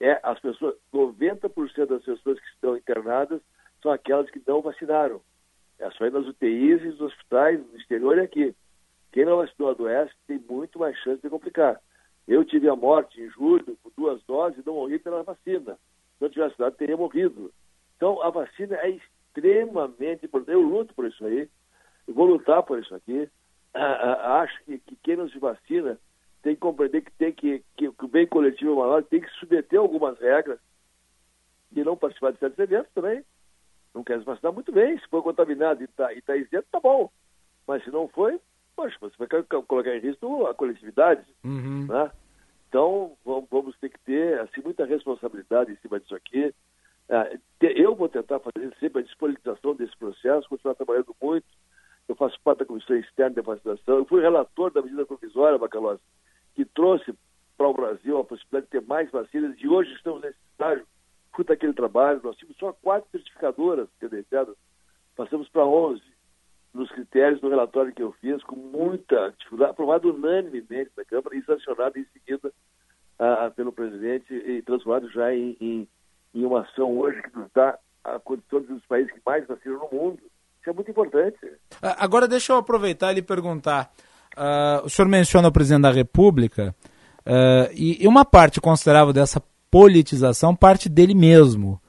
É, 0.00 0.18
as 0.22 0.40
pessoas, 0.40 0.74
90% 0.92 1.86
das 1.86 2.02
pessoas 2.02 2.40
que 2.40 2.46
estão 2.48 2.76
internadas 2.76 3.40
são 3.82 3.92
aquelas 3.92 4.28
que 4.30 4.42
não 4.46 4.60
vacinaram. 4.60 5.20
É 5.78 5.90
só 5.90 6.06
ir 6.06 6.12
nas 6.12 6.26
UTIs 6.26 6.82
e 6.82 6.86
nos 6.86 7.00
hospitais, 7.00 7.60
no 7.60 7.76
exterior 7.76 8.18
e 8.18 8.22
aqui. 8.22 8.54
Quem 9.12 9.24
não 9.24 9.36
vacinou 9.36 9.70
adoece 9.70 10.12
tem 10.26 10.38
muito 10.38 10.78
mais 10.78 10.96
chance 10.98 11.22
de 11.22 11.30
complicar. 11.30 11.80
Eu 12.26 12.44
tive 12.44 12.68
a 12.68 12.76
morte 12.76 13.20
em 13.20 13.28
julho 13.30 13.76
por 13.82 13.92
duas 13.96 14.22
doses 14.24 14.58
e 14.58 14.66
não 14.66 14.74
morri 14.74 14.98
pela 14.98 15.22
vacina. 15.22 15.78
Se 16.18 16.24
eu 16.24 16.30
tivesse 16.30 16.58
dado, 16.58 16.76
teria 16.76 16.96
morrido. 16.96 17.52
Então, 17.96 18.22
a 18.22 18.30
vacina 18.30 18.76
é 18.76 18.90
extremamente 18.90 20.26
importante. 20.26 20.54
Eu 20.54 20.62
luto 20.62 20.94
por 20.94 21.06
isso 21.06 21.24
aí. 21.26 21.48
Eu 22.06 22.14
vou 22.14 22.26
lutar 22.26 22.62
por 22.62 22.78
isso 22.78 22.94
aqui. 22.94 23.28
Ah, 23.74 23.80
ah, 23.80 24.40
acho 24.42 24.62
que, 24.64 24.78
que, 24.78 24.96
quem 25.02 25.16
não 25.16 25.28
se 25.28 25.38
vacina 25.38 25.98
tem 26.42 26.54
que 26.54 26.60
compreender 26.60 27.02
que, 27.02 27.10
tem 27.12 27.32
que, 27.32 27.64
que, 27.76 27.90
que 27.90 28.04
o 28.04 28.08
bem 28.08 28.26
coletivo 28.26 28.72
é 28.72 28.76
maior, 28.76 29.02
tem 29.02 29.20
que 29.20 29.30
submeter 29.30 29.80
algumas 29.80 30.18
regras 30.18 30.60
e 31.74 31.82
não 31.82 31.96
participar 31.96 32.32
de 32.32 32.38
certos 32.38 32.58
eventos 32.58 32.92
também. 32.94 33.24
Não 33.94 34.04
quer 34.04 34.18
se 34.18 34.24
vacinar, 34.24 34.52
muito 34.52 34.70
bem. 34.72 34.98
Se 34.98 35.08
for 35.08 35.22
contaminado 35.22 35.80
e 35.82 35.84
está 35.84 36.08
tá 36.26 36.36
isento, 36.36 36.66
tá 36.70 36.80
bom. 36.80 37.10
Mas 37.66 37.82
se 37.82 37.90
não 37.90 38.08
foi, 38.08 38.40
poxa, 38.74 38.96
você 39.00 39.14
vai 39.18 39.28
colocar 39.44 39.96
em 39.96 40.00
risco 40.00 40.46
a 40.46 40.54
coletividade, 40.54 41.24
uhum. 41.44 41.86
né? 41.86 42.10
Então, 42.68 43.16
vamos 43.24 43.76
ter 43.78 43.88
que 43.88 44.00
ter 44.00 44.40
assim, 44.40 44.60
muita 44.60 44.84
responsabilidade 44.84 45.70
em 45.70 45.76
cima 45.76 46.00
disso 46.00 46.14
aqui. 46.14 46.52
É, 47.08 47.38
eu 47.60 47.94
vou 47.94 48.08
tentar 48.08 48.40
fazer 48.40 48.74
sempre 48.80 49.00
a 49.00 49.04
despolitização 49.04 49.76
desse 49.76 49.96
processo, 49.96 50.48
continuar 50.48 50.74
trabalhando 50.74 51.14
muito. 51.22 51.46
Eu 52.08 52.16
faço 52.16 52.36
parte 52.42 52.58
da 52.58 52.64
Comissão 52.64 52.96
Externa 52.96 53.36
de 53.36 53.42
Vacinação. 53.42 53.98
Eu 53.98 54.04
fui 54.04 54.20
relator 54.20 54.72
da 54.72 54.82
medida 54.82 55.06
provisória, 55.06 55.56
Bacalós, 55.56 56.00
que 56.54 56.64
trouxe 56.64 57.14
para 57.56 57.68
o 57.68 57.74
Brasil 57.74 58.18
a 58.18 58.24
possibilidade 58.24 58.66
de 58.66 58.72
ter 58.72 58.86
mais 58.86 59.10
vacinas. 59.10 59.56
E 59.58 59.68
hoje 59.68 59.92
estamos 59.92 60.20
nesse 60.22 60.38
estágio, 60.50 60.84
fruto 61.32 61.48
daquele 61.48 61.74
trabalho. 61.74 62.20
Nós 62.24 62.36
tínhamos 62.36 62.56
só 62.56 62.72
quatro 62.72 63.08
certificadoras 63.10 63.88
credenciadas, 64.00 64.56
passamos 65.14 65.48
para 65.48 65.64
11 65.64 66.02
nos 66.74 66.90
critérios 66.90 67.40
do 67.40 67.48
relatório 67.48 67.94
que 67.94 68.02
eu 68.02 68.12
fiz, 68.20 68.42
com 68.42 68.56
muita 68.56 69.32
dificuldade, 69.38 69.70
aprovado 69.70 70.12
unanimemente 70.12 70.90
na 70.96 71.04
Câmara 71.04 71.36
e 71.36 71.44
sancionado 71.44 71.96
em 71.96 72.04
seguida 72.12 72.52
ah, 73.18 73.50
pelo 73.54 73.72
presidente 73.72 74.34
e 74.34 74.60
transformado 74.62 75.08
já 75.12 75.32
em, 75.32 75.56
em, 75.60 75.88
em, 76.34 76.44
uma 76.44 76.62
ação 76.62 76.98
hoje 76.98 77.22
que 77.22 77.38
nos 77.38 77.48
dá 77.54 77.78
a 78.02 78.18
condição 78.18 78.60
dos 78.60 78.84
países 78.86 79.12
que 79.12 79.20
mais 79.24 79.46
vacinam 79.46 79.78
no 79.78 79.98
mundo. 79.98 80.18
Isso 80.60 80.70
é 80.70 80.72
muito 80.72 80.90
importante. 80.90 81.38
Agora, 81.80 82.26
deixa 82.26 82.52
eu 82.52 82.56
aproveitar 82.56 83.12
e 83.12 83.16
lhe 83.16 83.22
perguntar. 83.22 83.92
Uh, 84.36 84.84
o 84.84 84.90
senhor 84.90 85.08
menciona 85.08 85.46
o 85.46 85.52
presidente 85.52 85.82
da 85.82 85.92
República 85.92 86.74
uh, 87.20 87.72
e, 87.72 88.02
e 88.02 88.08
uma 88.08 88.24
parte 88.24 88.60
considerável 88.60 89.12
dessa 89.12 89.40
politização 89.70 90.56
parte 90.56 90.88
dele 90.88 91.14
mesmo. 91.14 91.80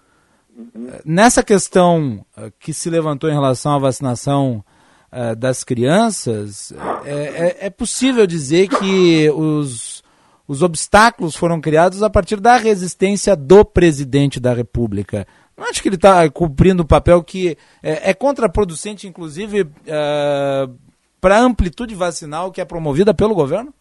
Uhum. 0.56 0.89
Nessa 1.04 1.43
questão 1.43 2.26
que 2.60 2.71
se 2.74 2.89
levantou 2.89 3.30
em 3.30 3.34
relação 3.34 3.74
à 3.74 3.80
vacinação 3.80 4.63
uh, 5.11 5.35
das 5.35 5.63
crianças, 5.63 6.71
é, 7.05 7.13
é, 7.13 7.65
é, 7.67 7.69
possível 7.69 8.25
dizer 8.27 8.67
que 8.67 9.29
os, 9.31 10.03
os 10.47 10.61
obstáculos 10.61 11.35
foram 11.35 11.59
criados 11.59 12.03
a 12.03 12.09
partir 12.09 12.39
da 12.39 12.57
resistência 12.57 13.35
do 13.35 13.65
presidente 13.65 14.39
da 14.39 14.53
República. 14.53 15.27
Não 15.57 15.65
acho 15.65 15.81
que 15.81 15.87
ele 15.87 15.95
está 15.95 16.29
cumprindo 16.29 16.83
o 16.83 16.87
papel 16.87 17.23
que 17.23 17.57
é, 17.81 18.11
é 18.11 18.13
contraproducente, 18.13 19.07
inclusive, 19.07 19.61
uh, 19.61 20.75
para 21.21 21.37
a 21.37 21.41
amplitude 21.41 21.95
vacinal 21.95 22.51
que 22.51 22.59
é 22.59 22.65
promovida 22.65 23.13
pelo 23.13 23.33
governo? 23.33 23.73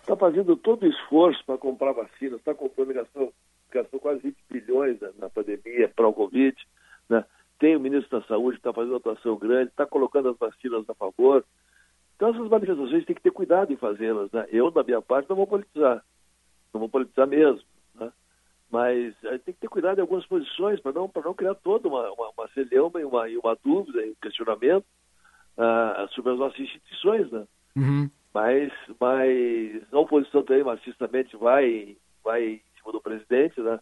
Está 0.00 0.16
fazendo 0.16 0.56
todo 0.56 0.84
o 0.84 0.88
esforço 0.88 1.42
para 1.44 1.58
comprar 1.58 1.92
vacinas, 1.92 2.38
está 2.38 2.54
comprando, 2.54 2.94
gastou, 2.94 3.32
gastou 3.70 4.00
quase 4.00 4.20
20 4.20 4.36
bilhões 4.50 4.96
na, 5.18 5.28
pandemia 5.28 5.90
para 5.94 6.08
o 6.08 6.12
Covid? 6.12 6.56
Tem 7.58 7.76
o 7.76 7.80
ministro 7.80 8.20
da 8.20 8.26
Saúde 8.26 8.56
que 8.56 8.60
está 8.60 8.72
fazendo 8.72 8.92
uma 8.92 8.98
atuação 8.98 9.36
grande, 9.36 9.70
está 9.70 9.86
colocando 9.86 10.28
as 10.28 10.36
vacinas 10.36 10.88
a 10.88 10.94
favor. 10.94 11.44
Então, 12.16 12.30
essas 12.30 12.48
manifestações 12.48 13.04
tem 13.04 13.14
que 13.14 13.22
ter 13.22 13.30
cuidado 13.30 13.72
em 13.72 13.76
fazê-las. 13.76 14.30
Né? 14.32 14.46
Eu, 14.50 14.70
da 14.70 14.82
minha 14.82 15.00
parte, 15.00 15.28
não 15.28 15.36
vou 15.36 15.46
politizar. 15.46 16.04
Não 16.72 16.80
vou 16.80 16.88
politizar 16.88 17.26
mesmo. 17.26 17.62
Né? 17.94 18.12
Mas 18.70 19.14
a 19.24 19.32
gente 19.32 19.42
tem 19.42 19.54
que 19.54 19.60
ter 19.60 19.68
cuidado 19.68 19.98
em 19.98 20.00
algumas 20.00 20.26
posições 20.26 20.80
para 20.80 20.92
não, 20.92 21.10
não 21.14 21.34
criar 21.34 21.54
toda 21.54 21.88
uma, 21.88 22.10
uma, 22.12 22.30
uma 22.30 22.48
celeuma 22.48 23.00
e 23.00 23.04
uma, 23.04 23.24
uma 23.26 23.56
dúvida 23.64 24.04
e 24.04 24.10
um 24.10 24.16
questionamento 24.20 24.84
uh, 25.56 26.08
sobre 26.14 26.32
as 26.32 26.38
nossas 26.38 26.58
instituições. 26.58 27.30
Né? 27.30 27.46
Uhum. 27.76 28.10
Mas, 28.34 28.72
mas 29.00 29.82
a 29.92 29.98
oposição 29.98 30.42
também 30.42 30.64
maciçamente 30.64 31.36
vai, 31.36 31.96
vai 32.22 32.44
em 32.44 32.62
cima 32.78 32.92
do 32.92 33.00
presidente, 33.00 33.60
né? 33.60 33.80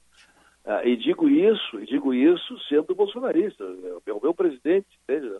Ah, 0.67 0.85
e 0.85 0.97
digo 0.97 1.29
isso, 1.29 1.81
e 1.81 1.87
digo 1.87 2.13
isso 2.13 2.59
sendo 2.69 2.93
bolsonarista, 2.93 3.63
é 4.05 4.13
o 4.13 4.21
meu 4.21 4.35
presidente, 4.35 4.89
entende? 5.05 5.33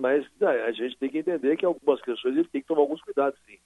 Mas 0.00 0.26
ah, 0.42 0.66
a 0.66 0.72
gente 0.72 0.98
tem 0.98 1.08
que 1.08 1.18
entender 1.18 1.56
que 1.56 1.64
algumas 1.64 2.02
questões 2.02 2.36
ele 2.36 2.48
tem 2.48 2.60
que 2.60 2.66
tomar 2.66 2.80
alguns 2.80 3.00
cuidados, 3.00 3.38
sim. 3.46 3.56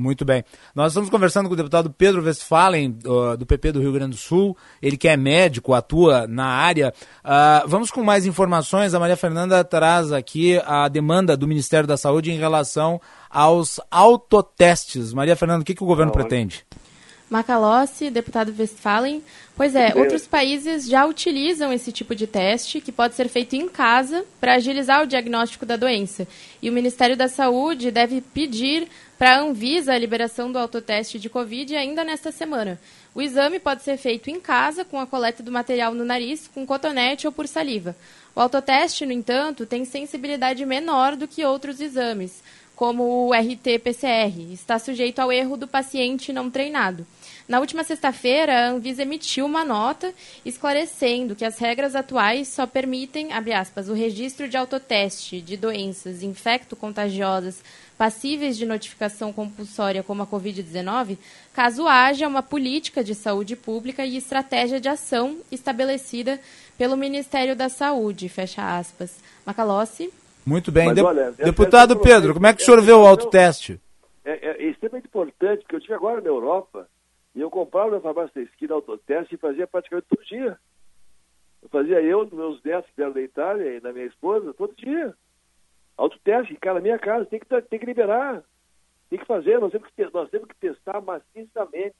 Muito 0.00 0.24
bem. 0.24 0.42
Nós 0.74 0.92
estamos 0.92 1.10
conversando 1.10 1.46
com 1.46 1.52
o 1.52 1.56
deputado 1.56 1.90
Pedro 1.90 2.24
Westphalen, 2.24 2.98
do 3.38 3.44
PP 3.44 3.72
do 3.72 3.80
Rio 3.80 3.92
Grande 3.92 4.12
do 4.12 4.16
Sul. 4.16 4.56
Ele 4.80 4.96
que 4.96 5.06
é 5.06 5.14
médico, 5.14 5.74
atua 5.74 6.26
na 6.26 6.46
área. 6.46 6.92
Uh, 7.22 7.68
vamos 7.68 7.90
com 7.90 8.02
mais 8.02 8.24
informações. 8.24 8.94
A 8.94 8.98
Maria 8.98 9.16
Fernanda 9.16 9.62
traz 9.62 10.10
aqui 10.10 10.58
a 10.64 10.88
demanda 10.88 11.36
do 11.36 11.46
Ministério 11.46 11.86
da 11.86 11.98
Saúde 11.98 12.32
em 12.32 12.38
relação 12.38 12.98
aos 13.28 13.78
autotestes. 13.90 15.12
Maria 15.12 15.36
Fernanda, 15.36 15.60
o 15.60 15.64
que, 15.66 15.74
que 15.74 15.84
o 15.84 15.86
governo 15.86 16.12
pretende? 16.12 16.64
Macalossi, 17.30 18.10
deputado 18.10 18.52
Westphalen. 18.58 19.22
Pois 19.56 19.76
é, 19.76 19.94
outros 19.94 20.26
países 20.26 20.86
já 20.86 21.06
utilizam 21.06 21.72
esse 21.72 21.92
tipo 21.92 22.14
de 22.14 22.26
teste, 22.26 22.80
que 22.80 22.90
pode 22.90 23.14
ser 23.14 23.28
feito 23.28 23.54
em 23.54 23.68
casa, 23.68 24.24
para 24.40 24.54
agilizar 24.54 25.02
o 25.02 25.06
diagnóstico 25.06 25.64
da 25.64 25.76
doença. 25.76 26.26
E 26.60 26.68
o 26.68 26.72
Ministério 26.72 27.16
da 27.16 27.28
Saúde 27.28 27.92
deve 27.92 28.20
pedir 28.20 28.88
para 29.16 29.36
a 29.36 29.40
Anvisa 29.40 29.92
a 29.92 29.98
liberação 29.98 30.50
do 30.50 30.58
autoteste 30.58 31.18
de 31.18 31.28
Covid 31.30 31.76
ainda 31.76 32.02
nesta 32.02 32.32
semana. 32.32 32.80
O 33.14 33.22
exame 33.22 33.60
pode 33.60 33.82
ser 33.82 33.96
feito 33.96 34.30
em 34.30 34.40
casa, 34.40 34.84
com 34.84 34.98
a 34.98 35.06
coleta 35.06 35.42
do 35.42 35.52
material 35.52 35.94
no 35.94 36.04
nariz, 36.04 36.48
com 36.52 36.66
cotonete 36.66 37.26
ou 37.26 37.32
por 37.32 37.46
saliva. 37.46 37.94
O 38.34 38.40
autoteste, 38.40 39.04
no 39.04 39.12
entanto, 39.12 39.66
tem 39.66 39.84
sensibilidade 39.84 40.64
menor 40.64 41.16
do 41.16 41.28
que 41.28 41.44
outros 41.44 41.80
exames, 41.80 42.42
como 42.74 43.28
o 43.28 43.34
RT-PCR. 43.34 44.52
Está 44.52 44.78
sujeito 44.78 45.18
ao 45.18 45.30
erro 45.30 45.56
do 45.56 45.68
paciente 45.68 46.32
não 46.32 46.48
treinado. 46.48 47.06
Na 47.50 47.58
última 47.58 47.82
sexta-feira, 47.82 48.54
a 48.54 48.68
Anvisa 48.68 49.02
emitiu 49.02 49.44
uma 49.44 49.64
nota 49.64 50.14
esclarecendo 50.44 51.34
que 51.34 51.44
as 51.44 51.58
regras 51.58 51.96
atuais 51.96 52.46
só 52.46 52.64
permitem, 52.64 53.32
abre 53.32 53.52
aspas, 53.52 53.88
o 53.88 53.92
registro 53.92 54.48
de 54.48 54.56
autoteste 54.56 55.40
de 55.40 55.56
doenças 55.56 56.22
infecto-contagiosas 56.22 57.60
passíveis 57.98 58.56
de 58.56 58.64
notificação 58.64 59.32
compulsória 59.32 60.00
como 60.00 60.22
a 60.22 60.28
Covid-19, 60.28 61.18
caso 61.52 61.88
haja 61.88 62.28
uma 62.28 62.40
política 62.40 63.02
de 63.02 63.16
saúde 63.16 63.56
pública 63.56 64.06
e 64.06 64.16
estratégia 64.16 64.78
de 64.78 64.88
ação 64.88 65.38
estabelecida 65.50 66.38
pelo 66.78 66.96
Ministério 66.96 67.56
da 67.56 67.68
Saúde, 67.68 68.28
fecha 68.28 68.78
aspas. 68.78 69.18
Macalossi. 69.44 70.08
Muito 70.46 70.70
bem. 70.70 70.94
De 70.94 71.02
olha, 71.02 71.32
Deputado 71.32 71.98
Pedro, 71.98 72.32
como 72.32 72.46
é 72.46 72.54
que 72.54 72.62
o 72.62 72.64
senhor 72.64 72.80
vê 72.80 72.92
o 72.92 73.04
autoteste? 73.04 73.80
É, 74.24 74.50
é, 74.50 74.66
é 74.66 74.70
extremamente 74.70 75.08
importante, 75.08 75.62
porque 75.62 75.74
eu 75.74 75.78
estive 75.80 75.94
agora 75.94 76.20
na 76.20 76.28
Europa, 76.28 76.86
e 77.40 77.42
eu 77.42 77.50
comprava 77.50 77.92
na 77.92 78.00
farmácia 78.00 78.32
da 78.34 78.42
esquina 78.42 78.74
autoteste 78.74 79.34
e 79.34 79.38
fazia 79.38 79.66
praticamente 79.66 80.08
todo 80.10 80.26
dia. 80.26 80.58
Eu 81.62 81.70
fazia 81.70 82.02
eu, 82.02 82.28
meus 82.30 82.62
netos 82.62 82.90
que 82.94 83.00
eram 83.00 83.14
da 83.14 83.22
Itália 83.22 83.76
e 83.76 83.80
da 83.80 83.94
minha 83.94 84.04
esposa, 84.04 84.52
todo 84.52 84.76
dia. 84.76 85.14
Autoteste, 85.96 86.54
cara, 86.56 86.74
na 86.74 86.82
minha 86.82 86.98
casa, 86.98 87.24
tem 87.24 87.40
que, 87.40 87.46
tem 87.62 87.78
que 87.78 87.86
liberar. 87.86 88.42
Tem 89.08 89.18
que 89.18 89.24
fazer, 89.24 89.58
nós 89.58 89.72
temos 89.72 89.88
que, 89.88 90.10
nós 90.12 90.28
temos 90.28 90.48
que 90.48 90.54
testar 90.56 91.00
maciçamente. 91.00 91.96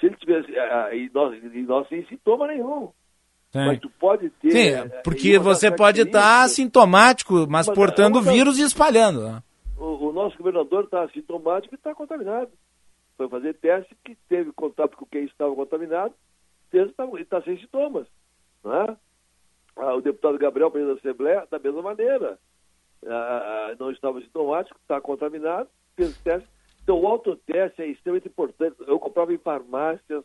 Se 0.00 0.06
ele 0.06 0.16
tivesse. 0.16 0.50
Uh, 0.50 0.94
e, 0.94 1.10
nós, 1.12 1.44
e 1.44 1.62
nós 1.64 1.86
sem 1.88 2.06
sintoma 2.06 2.46
nenhum. 2.46 2.90
Sim. 3.50 3.66
Mas 3.66 3.80
tu 3.80 3.90
pode 4.00 4.30
ter. 4.30 4.50
Sim, 4.50 4.68
é, 4.70 4.88
porque 5.02 5.38
você 5.38 5.70
pode 5.70 6.00
estar 6.00 6.22
tá 6.22 6.42
assintomático, 6.44 7.34
mas, 7.50 7.66
mas 7.66 7.70
portando 7.70 8.18
o 8.18 8.22
vírus 8.22 8.58
e 8.58 8.62
espalhando. 8.62 9.28
Né? 9.28 9.42
O, 9.76 10.08
o 10.08 10.12
nosso 10.12 10.38
governador 10.38 10.84
está 10.84 11.02
assintomático 11.02 11.74
e 11.74 11.76
está 11.76 11.94
contaminado 11.94 12.50
foi 13.18 13.28
fazer 13.28 13.54
teste 13.54 13.94
que 14.04 14.14
teve 14.28 14.52
contato 14.52 14.96
com 14.96 15.04
quem 15.04 15.24
estava 15.24 15.54
contaminado, 15.54 16.14
está 16.72 17.42
sem 17.42 17.58
sintomas. 17.58 18.06
Né? 18.64 18.96
O 19.76 20.00
deputado 20.00 20.38
Gabriel, 20.38 20.70
presidente 20.70 21.02
da 21.02 21.10
Assembleia, 21.10 21.46
da 21.50 21.58
mesma 21.58 21.82
maneira. 21.82 22.38
Ah, 23.04 23.70
ah 23.70 23.76
não 23.78 23.90
estava 23.90 24.20
sintomático, 24.20 24.78
está 24.80 25.00
contaminado, 25.00 25.68
fez 25.96 26.16
teste. 26.18 26.48
Então, 26.82 27.00
o 27.00 27.06
autoteste 27.06 27.82
é 27.82 27.88
extremamente 27.88 28.28
importante. 28.28 28.76
Eu 28.86 28.98
comprava 29.00 29.34
em 29.34 29.38
farmácias 29.38 30.24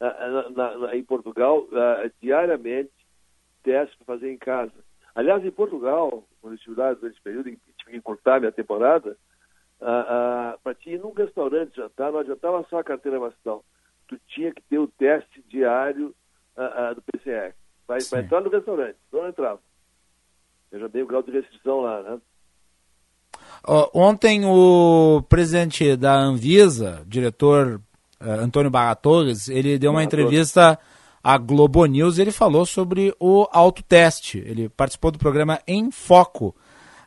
na, 0.00 0.50
na, 0.78 0.96
em 0.96 1.04
Portugal, 1.04 1.68
diariamente, 2.20 2.90
teste 3.62 3.96
para 3.98 4.06
fazer 4.06 4.32
em 4.32 4.38
casa. 4.38 4.72
Aliás, 5.14 5.44
em 5.44 5.50
Portugal, 5.50 6.26
quando 6.40 6.54
eu 6.54 6.56
estive 6.56 6.80
lá 6.80 6.94
durante 6.94 7.14
esse 7.14 7.22
período, 7.22 7.50
tive 7.50 7.90
que 7.90 7.96
encurtar 7.96 8.40
minha 8.40 8.50
temporada, 8.50 9.16
ah, 9.80 10.06
ah, 10.08 10.58
para 10.62 10.74
ti 10.74 10.90
ir 10.90 11.00
num 11.00 11.12
restaurante 11.12 11.76
jantar, 11.76 12.12
não 12.12 12.20
adiantava 12.20 12.64
só 12.68 12.78
a 12.78 12.84
carteira 12.84 13.18
vacinal. 13.18 13.64
Tu 14.08 14.18
tinha 14.28 14.52
que 14.52 14.62
ter 14.62 14.78
o 14.78 14.88
teste 14.88 15.42
diário 15.48 16.14
ah, 16.56 16.88
ah 16.88 16.94
do 16.94 17.02
PCR. 17.02 17.54
Vai 17.86 17.98
entrar 17.98 18.40
no 18.40 18.50
restaurante, 18.50 18.96
não 19.12 19.28
entrava. 19.28 19.60
Eu 20.70 20.80
já 20.80 20.86
dei 20.86 21.02
o 21.02 21.06
grau 21.06 21.22
de 21.22 21.32
restrição 21.32 21.80
lá, 21.80 22.02
né? 22.02 22.20
ontem 23.94 24.44
o 24.44 25.22
presidente 25.28 25.96
da 25.96 26.14
Anvisa, 26.14 27.02
diretor 27.06 27.80
uh, 28.20 28.30
Antônio 28.30 28.70
Barra 28.70 28.94
Torres, 28.94 29.48
ele 29.48 29.78
deu 29.78 29.90
uma 29.90 30.04
entrevista 30.04 30.78
à 31.22 31.36
Globo 31.36 31.84
News 31.84 32.16
e 32.16 32.22
ele 32.22 32.30
falou 32.30 32.64
sobre 32.64 33.14
o 33.18 33.46
autoteste. 33.50 34.38
Ele 34.38 34.68
participou 34.68 35.10
do 35.10 35.18
programa 35.18 35.60
Em 35.66 35.90
Foco, 35.90 36.54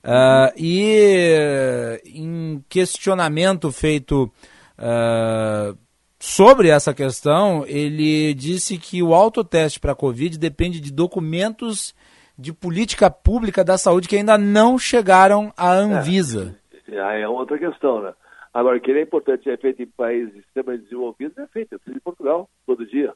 Uh, 0.03 0.51
e 0.57 2.01
em 2.05 2.63
questionamento 2.67 3.71
feito 3.71 4.29
uh, 4.77 5.77
sobre 6.19 6.69
essa 6.69 6.93
questão, 6.93 7.65
ele 7.65 8.33
disse 8.33 8.77
que 8.77 9.01
o 9.01 9.13
autoteste 9.13 9.79
para 9.79 9.93
a 9.93 9.95
Covid 9.95 10.37
depende 10.37 10.81
de 10.81 10.91
documentos 10.91 11.95
de 12.37 12.51
política 12.51 13.09
pública 13.09 13.63
da 13.63 13.77
saúde 13.77 14.07
que 14.07 14.17
ainda 14.17 14.37
não 14.37 14.77
chegaram 14.77 15.53
à 15.55 15.71
Anvisa. 15.71 16.57
É, 16.87 17.21
é 17.21 17.27
outra 17.27 17.57
questão, 17.57 18.01
né? 18.01 18.13
Agora, 18.53 18.79
que 18.79 18.91
é 18.91 19.01
importante 19.01 19.49
é 19.49 19.57
feito 19.57 19.81
em 19.81 19.87
países 19.87 20.35
extremamente 20.35 20.83
desenvolvidos, 20.83 21.37
é 21.37 21.47
feito. 21.47 21.73
Eu 21.73 21.79
fiz 21.79 21.95
em 21.95 21.99
Portugal, 21.99 22.49
todo 22.65 22.85
dia. 22.85 23.13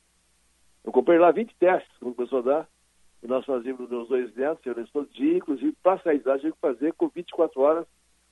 Eu 0.84 0.92
comprei 0.92 1.20
lá 1.20 1.32
20 1.32 1.54
testes, 1.60 1.92
quando 2.00 2.16
começou 2.16 2.40
a 2.40 2.44
dar 2.44 2.68
e 3.24 3.28
nós 3.28 3.46
fazíamos 3.46 3.90
nos 3.90 4.08
dois 4.08 4.34
netos, 4.36 4.66
eu 4.66 4.88
todo 4.88 5.10
dia, 5.12 5.38
inclusive 5.38 5.76
para 5.84 6.00
sair 6.02 6.20
de 6.20 6.28
lá, 6.28 6.38
tinha 6.38 6.52
que 6.52 6.60
fazer 6.60 6.94
com 6.94 7.08
24 7.10 7.60
horas 7.62 7.86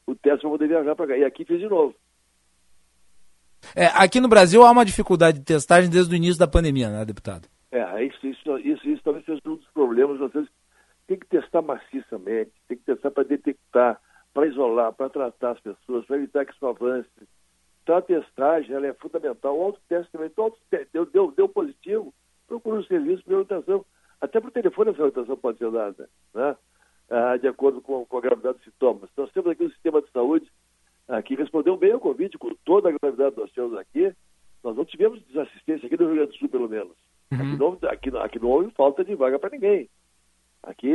o 0.05 0.15
teste 0.15 0.41
para 0.41 0.49
poder 0.49 0.67
viajar 0.67 0.95
para 0.95 1.07
cá. 1.07 1.17
E 1.17 1.23
aqui 1.23 1.43
fiz 1.45 1.59
de 1.59 1.67
novo. 1.67 1.95
É, 3.75 3.87
aqui 3.87 4.19
no 4.19 4.27
Brasil 4.27 4.63
há 4.63 4.71
uma 4.71 4.85
dificuldade 4.85 5.39
de 5.39 5.45
testagem 5.45 5.89
desde 5.89 6.13
o 6.13 6.15
início 6.15 6.37
da 6.37 6.47
pandemia, 6.47 6.89
né, 6.89 7.03
deputado? 7.03 7.47
É, 7.71 8.03
isso, 8.03 8.27
isso, 8.27 8.57
isso, 8.59 8.87
isso 8.87 9.01
talvez 9.03 9.25
seja 9.25 9.41
um 9.45 9.55
dos 9.55 9.67
problemas. 9.73 10.19
Vezes 10.31 10.49
tem 11.07 11.17
que 11.17 11.27
testar 11.27 11.61
maciçamente, 11.61 12.51
tem 12.67 12.77
que 12.77 12.83
testar 12.83 13.11
para 13.11 13.23
detectar, 13.23 13.99
para 14.33 14.47
isolar, 14.47 14.93
para 14.93 15.09
tratar 15.09 15.51
as 15.51 15.59
pessoas, 15.59 16.05
para 16.05 16.17
evitar 16.17 16.45
que 16.45 16.53
isso 16.53 16.65
avance. 16.65 17.09
Então 17.83 17.97
a 17.97 18.01
testagem 18.01 18.75
ela 18.75 18.87
é 18.87 18.93
fundamental. 18.93 19.57
O 19.57 19.63
autoteste 19.63 20.11
também, 20.11 20.31
auto 20.37 20.57
deu, 20.91 21.05
deu, 21.05 21.31
deu 21.31 21.49
positivo, 21.49 22.13
procura 22.47 22.79
um 22.79 22.83
serviço 22.83 23.23
de 23.27 23.33
orientação. 23.33 23.85
Até 24.25 24.41
por 24.41 24.51
telefone 24.51 24.89
essa 24.89 25.03
orientação 25.03 25.37
pode 25.37 25.59
ser 25.59 25.71
dada, 25.71 26.09
né? 26.33 26.57
Ah, 27.09 27.37
de 27.37 27.47
acordo 27.47 27.79
com, 27.81 28.03
com, 28.05 28.17
a 28.17 28.21
gravidade 28.21 28.57
dos 28.57 28.65
sintomas. 28.65 29.09
Nós 29.15 29.31
temos 29.31 29.51
aqui 29.51 29.63
um 29.63 29.69
sistema 29.69 30.01
de 30.01 30.09
saúde 30.09 30.51
ah, 31.07 31.21
que 31.21 31.35
respondeu 31.35 31.77
bem 31.77 31.91
ao 31.91 31.99
Covid, 31.99 32.35
com 32.39 32.53
toda 32.65 32.89
a 32.89 32.91
gravidade 32.91 33.37
nós 33.37 33.51
temos 33.51 33.77
aqui. 33.77 34.11
Nós 34.63 34.75
não 34.75 34.83
tivemos 34.83 35.21
desassistência 35.27 35.85
aqui 35.85 35.95
no 35.95 36.07
Rio 36.07 36.15
Grande 36.15 36.31
do 36.31 36.37
Sul, 36.37 36.49
pelo 36.49 36.67
menos. 36.67 36.95
Uhum. 37.31 37.37
Aqui, 37.37 37.57
não, 37.57 37.89
aqui, 37.89 38.17
aqui 38.17 38.39
não 38.39 38.49
houve 38.49 38.71
falta 38.71 39.03
de 39.03 39.13
vaga 39.13 39.37
para 39.37 39.51
ninguém. 39.51 39.87
Aqui 40.63 40.91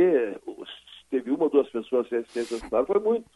teve 1.09 1.31
uma 1.31 1.45
ou 1.45 1.49
duas 1.49 1.69
pessoas 1.69 2.09
sem 2.09 2.17
assistência 2.17 2.57
hospitalar, 2.57 2.85
foi 2.85 2.99
muito. 2.99 3.29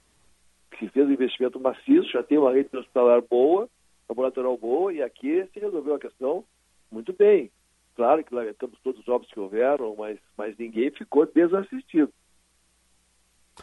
Se 0.77 0.89
fez 0.89 1.07
um 1.07 1.13
investimento 1.13 1.57
maciço, 1.57 2.11
já 2.11 2.21
tem 2.21 2.37
uma 2.37 2.51
rede 2.51 2.75
hospitalar 2.75 3.21
boa, 3.21 3.69
laboratorial 4.09 4.57
boa, 4.57 4.93
e 4.93 5.01
aqui 5.01 5.47
se 5.53 5.59
resolveu 5.61 5.95
a 5.95 5.99
questão 5.99 6.43
muito 6.91 7.13
bem. 7.13 7.49
Claro 7.95 8.23
que 8.23 8.35
lamentamos 8.35 8.77
todos 8.83 8.99
os 8.99 9.07
óbitos 9.07 9.33
que 9.33 9.39
houveram, 9.39 9.95
mas, 9.97 10.17
mas 10.37 10.57
ninguém 10.57 10.91
ficou 10.91 11.25
desassistido. 11.25 12.11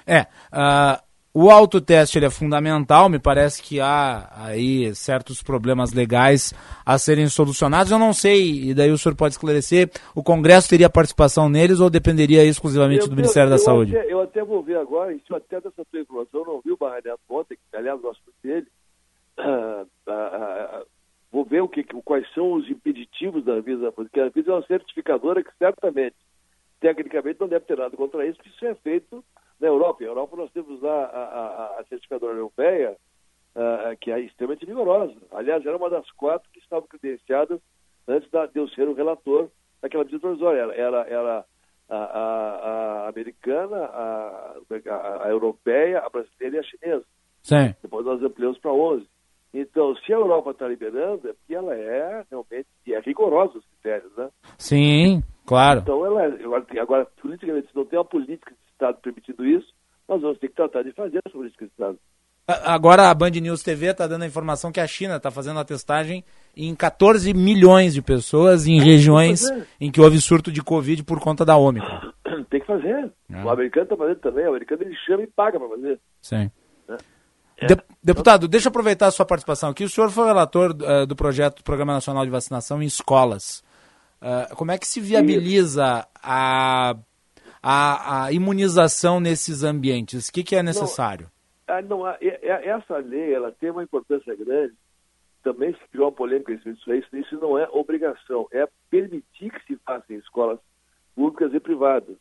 É, 0.07 0.23
uh, 0.23 1.03
o 1.35 1.51
autoteste 1.51 2.19
ele 2.19 2.27
é 2.27 2.31
fundamental, 2.31 3.11
me 3.11 3.19
parece 3.19 3.63
que 3.63 3.79
há 3.79 4.31
aí 4.35 4.95
certos 4.95 5.43
problemas 5.43 5.93
legais 5.93 6.55
a 6.85 6.99
serem 6.99 7.27
solucionados. 7.29 7.93
Eu 7.93 7.99
não 7.99 8.13
sei, 8.13 8.71
e 8.71 8.75
daí 8.75 8.91
o 8.91 8.97
senhor 8.99 9.15
pode 9.15 9.35
esclarecer, 9.35 9.91
o 10.15 10.23
Congresso 10.23 10.69
teria 10.69 10.89
participação 10.89 11.49
neles 11.49 11.81
ou 11.81 11.91
dependeria 11.91 12.45
exclusivamente 12.45 13.03
eu, 13.03 13.09
do 13.09 13.17
Ministério 13.17 13.47
eu, 13.47 13.51
da 13.51 13.57
eu 13.57 13.65
Saúde? 13.65 13.97
Até, 13.97 14.13
eu 14.13 14.21
até 14.21 14.45
vou 14.45 14.63
ver 14.63 14.79
agora, 14.79 15.13
isso 15.13 15.35
até 15.35 15.61
dessa 15.61 15.85
tua 15.91 16.01
informação, 16.01 16.41
eu 16.41 16.47
não 16.47 16.61
vi 16.65 16.73
o 16.73 16.77
Barra 16.77 17.01
ontem, 17.29 17.59
aliás, 17.75 18.01
gosto 18.01 18.23
dele, 18.43 18.67
uh, 19.39 19.83
uh, 19.83 20.87
vou 21.33 21.45
ver 21.45 21.63
o 21.63 21.69
que, 21.69 21.83
quais 21.83 22.31
são 22.35 22.53
os 22.53 22.69
impeditivos 22.71 23.43
da 23.45 23.55
Anvisa, 23.55 23.91
porque 23.91 24.21
a 24.21 24.27
Anvisa 24.27 24.53
é 24.53 24.55
uma 24.55 24.67
certificadora 24.67 25.43
que 25.43 25.51
certamente, 25.57 26.17
tecnicamente, 26.79 27.41
não 27.41 27.49
deve 27.49 27.65
ter 27.65 27.79
nada 27.79 27.97
contra 27.97 28.27
isso, 28.27 28.37
porque 28.37 28.51
isso 28.51 28.67
é 28.67 28.75
feito 28.75 29.25
na 29.59 29.69
Europa. 29.69 30.03
Na 30.03 30.11
Europa 30.11 30.37
nós 30.37 30.53
temos 30.53 30.81
lá 30.83 31.05
a, 31.07 31.23
a, 31.23 31.81
a 31.81 31.85
certificadora 31.85 32.37
europeia, 32.37 32.97
que 34.01 34.11
é 34.11 34.21
extremamente 34.21 34.67
vigorosa. 34.67 35.17
Aliás, 35.31 35.65
era 35.65 35.77
uma 35.77 35.91
das 35.91 36.11
quatro 36.13 36.49
que 36.53 36.59
estavam 36.59 36.87
credenciadas 36.89 37.61
antes 38.09 38.31
da, 38.31 38.47
de 38.47 38.59
eu 38.59 38.69
ser 38.69 38.89
o 38.89 38.95
relator 38.95 39.51
daquela 39.81 40.05
medida 40.05 40.21
provisória. 40.21 40.61
Era, 40.61 40.75
era, 40.75 41.07
era 41.09 41.45
a, 41.89 43.09
americana, 43.09 43.77
a, 43.77 44.55
a, 45.25 45.29
europeia, 45.29 46.01
a 46.01 46.09
brasileira 46.09 46.57
e 46.57 46.59
a 46.59 46.63
chinesa. 46.63 47.05
Sim. 47.43 47.75
Depois 47.83 48.07
nós 48.07 48.23
ampliamos 48.23 48.59
para 48.59 48.73
11. 48.73 49.07
Então, 49.55 49.95
se 49.97 50.13
a 50.13 50.17
Europa 50.17 50.53
está 50.53 50.67
liberando, 50.67 51.29
é 51.29 51.33
porque 51.33 51.55
ela 51.55 51.75
é 51.75 52.25
realmente 52.31 52.67
é 52.89 53.01
rigorosa 53.01 53.59
os 53.59 53.65
critérios, 53.67 54.11
né? 54.17 54.31
Sim, 54.57 55.23
claro. 55.45 55.81
Então, 55.81 56.07
ela 56.07 56.25
é, 56.25 56.27
agora, 56.43 56.67
agora, 56.81 57.07
politicamente, 57.21 57.69
se 57.69 57.77
não 57.77 57.85
tem 57.85 57.99
uma 57.99 58.05
política 58.05 58.51
de 58.51 58.73
Estado 58.73 58.99
permitindo 59.03 59.45
isso, 59.45 59.69
nós 60.09 60.23
vamos 60.23 60.39
ter 60.39 60.49
que 60.49 60.55
tratar 60.55 60.83
de 60.83 60.93
fazer 60.93 61.21
essa 61.25 61.37
política 61.37 61.67
de 61.67 61.71
Estado. 61.71 61.99
Agora 62.47 63.09
a 63.09 63.15
Band 63.15 63.31
News 63.31 63.63
TV 63.63 63.87
está 63.87 64.07
dando 64.07 64.23
a 64.23 64.27
informação 64.27 64.73
que 64.73 64.81
a 64.81 64.87
China 64.87 65.17
está 65.17 65.31
fazendo 65.31 65.61
a 65.61 65.65
testagem 65.65 66.25
em 66.57 66.75
14 66.75 67.33
milhões 67.33 67.95
de 67.95 68.03
pessoas 68.03 68.67
em 68.67 68.81
regiões 68.81 69.45
em 69.81 69.93
que 69.93 70.01
houve 70.01 70.21
surto 70.21 70.51
de 70.51 70.61
Covid 70.61 71.05
por 71.05 71.21
conta 71.21 71.45
da 71.45 71.57
Ômicron. 71.57 72.01
Tem 72.51 72.61
que 72.61 72.67
fazer. 72.67 73.11
É. 73.33 73.45
O 73.45 73.49
americano 73.49 73.85
está 73.85 73.97
fazendo 73.97 74.19
também. 74.19 74.45
O 74.45 74.49
americano 74.49 74.83
ele 74.83 74.97
chama 75.07 75.23
e 75.23 75.27
paga 75.29 75.59
para 75.59 75.69
fazer. 75.69 76.01
Sim. 76.21 76.51
É. 77.59 77.67
De, 77.67 77.77
deputado, 78.03 78.49
deixa 78.49 78.69
eu 78.69 78.71
aproveitar 78.71 79.07
a 79.07 79.11
sua 79.11 79.27
participação 79.27 79.71
aqui. 79.71 79.85
O 79.85 79.89
senhor 79.89 80.11
foi 80.11 80.27
relator 80.27 80.71
uh, 80.71 81.07
do 81.07 81.15
projeto 81.15 81.59
do 81.59 81.65
Programa 81.65 81.93
Nacional 81.93 82.25
de 82.25 82.31
Vacinação 82.31 82.83
em 82.83 82.87
escolas. 82.87 83.63
Uh, 84.21 84.55
como 84.57 84.71
é 84.71 84.79
que 84.79 84.87
se 84.87 85.01
viabiliza 85.01 86.07
a, 86.23 86.97
a, 87.63 88.25
a, 88.25 88.33
imunização 88.33 89.21
nesses 89.21 89.65
ambientes? 89.65 90.29
O 90.29 90.33
que, 90.33 90.45
que 90.45 90.57
é 90.57 90.63
necessário? 90.63 91.31
Não, 91.69 91.75
ah, 91.77 91.83
não, 91.83 92.07
essa 92.09 92.99
lei 92.99 93.35
ela 93.35 93.53
tem 93.53 93.71
uma 93.71 93.83
importância 93.83 94.35
grande. 94.35 94.75
Também 95.43 95.73
se 95.73 95.89
criou 95.91 96.07
uma 96.07 96.13
polêmica 96.13 96.53
isso 96.53 96.93
aí. 96.93 97.03
Isso 97.15 97.37
não 97.41 97.59
é 97.59 97.69
obrigação, 97.73 98.47
é 98.53 98.69
permitir 98.89 99.51
que 99.51 99.67
se 99.67 99.77
faça 99.85 100.05
em 100.13 100.19
escolas 100.19 100.61
públicas 101.15 101.53
e 101.53 101.61
privadas. 101.61 102.17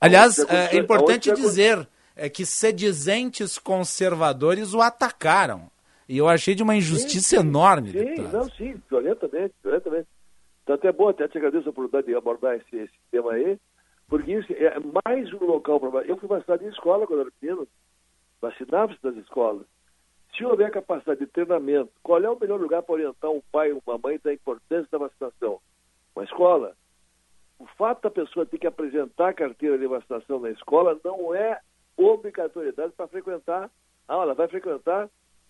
Aliás, 0.00 0.38
é, 0.38 0.76
é 0.76 0.78
importante 0.78 1.32
dizer 1.32 1.86
é 2.20 2.28
que 2.28 2.44
sedizentes 2.44 3.56
conservadores 3.56 4.74
o 4.74 4.82
atacaram. 4.82 5.70
E 6.06 6.18
eu 6.18 6.28
achei 6.28 6.54
de 6.54 6.62
uma 6.62 6.76
injustiça 6.76 7.36
sim, 7.36 7.48
enorme. 7.48 7.92
Sim, 7.92 8.04
deputado. 8.04 8.32
não, 8.32 8.50
sim, 8.50 8.82
violentamente, 8.90 9.54
violentamente. 9.62 10.08
Então 10.62 10.74
até 10.74 10.92
bom, 10.92 11.08
até 11.08 11.26
te 11.26 11.38
agradeço 11.38 11.68
a 11.68 11.70
oportunidade 11.70 12.08
de 12.08 12.14
abordar 12.14 12.56
esse, 12.56 12.76
esse 12.76 12.92
tema 13.10 13.32
aí, 13.32 13.58
porque 14.06 14.32
isso 14.32 14.52
é 14.52 14.76
mais 15.06 15.32
um 15.32 15.46
local 15.46 15.80
para... 15.80 16.04
Eu 16.04 16.18
fui 16.18 16.28
vacinado 16.28 16.62
em 16.62 16.68
escola 16.68 17.06
quando 17.06 17.20
era 17.20 17.30
pequeno, 17.30 17.66
vacinava-se 18.38 18.98
nas 19.02 19.16
escolas. 19.16 19.64
Se 20.36 20.44
houver 20.44 20.70
capacidade 20.70 21.20
de 21.20 21.26
treinamento, 21.26 21.90
qual 22.02 22.22
é 22.22 22.28
o 22.28 22.38
melhor 22.38 22.60
lugar 22.60 22.82
para 22.82 22.96
orientar 22.96 23.30
um 23.30 23.40
pai 23.50 23.72
ou 23.72 23.82
uma 23.86 23.96
mãe 23.96 24.20
da 24.22 24.34
importância 24.34 24.88
da 24.92 24.98
vacinação? 24.98 25.58
Uma 26.14 26.24
escola. 26.24 26.76
O 27.58 27.66
fato 27.78 28.02
da 28.02 28.10
pessoa 28.10 28.44
ter 28.44 28.58
que 28.58 28.66
apresentar 28.66 29.30
a 29.30 29.34
carteira 29.34 29.78
de 29.78 29.86
vacinação 29.86 30.38
na 30.38 30.50
escola 30.50 31.00
não 31.02 31.34
é 31.34 31.58
obrigatoriedade 32.04 32.92
para 32.92 33.08
frequentar 33.08 33.70
a 34.08 34.14
aula. 34.14 34.34
Vai 34.34 34.48
frequentar 34.48 35.08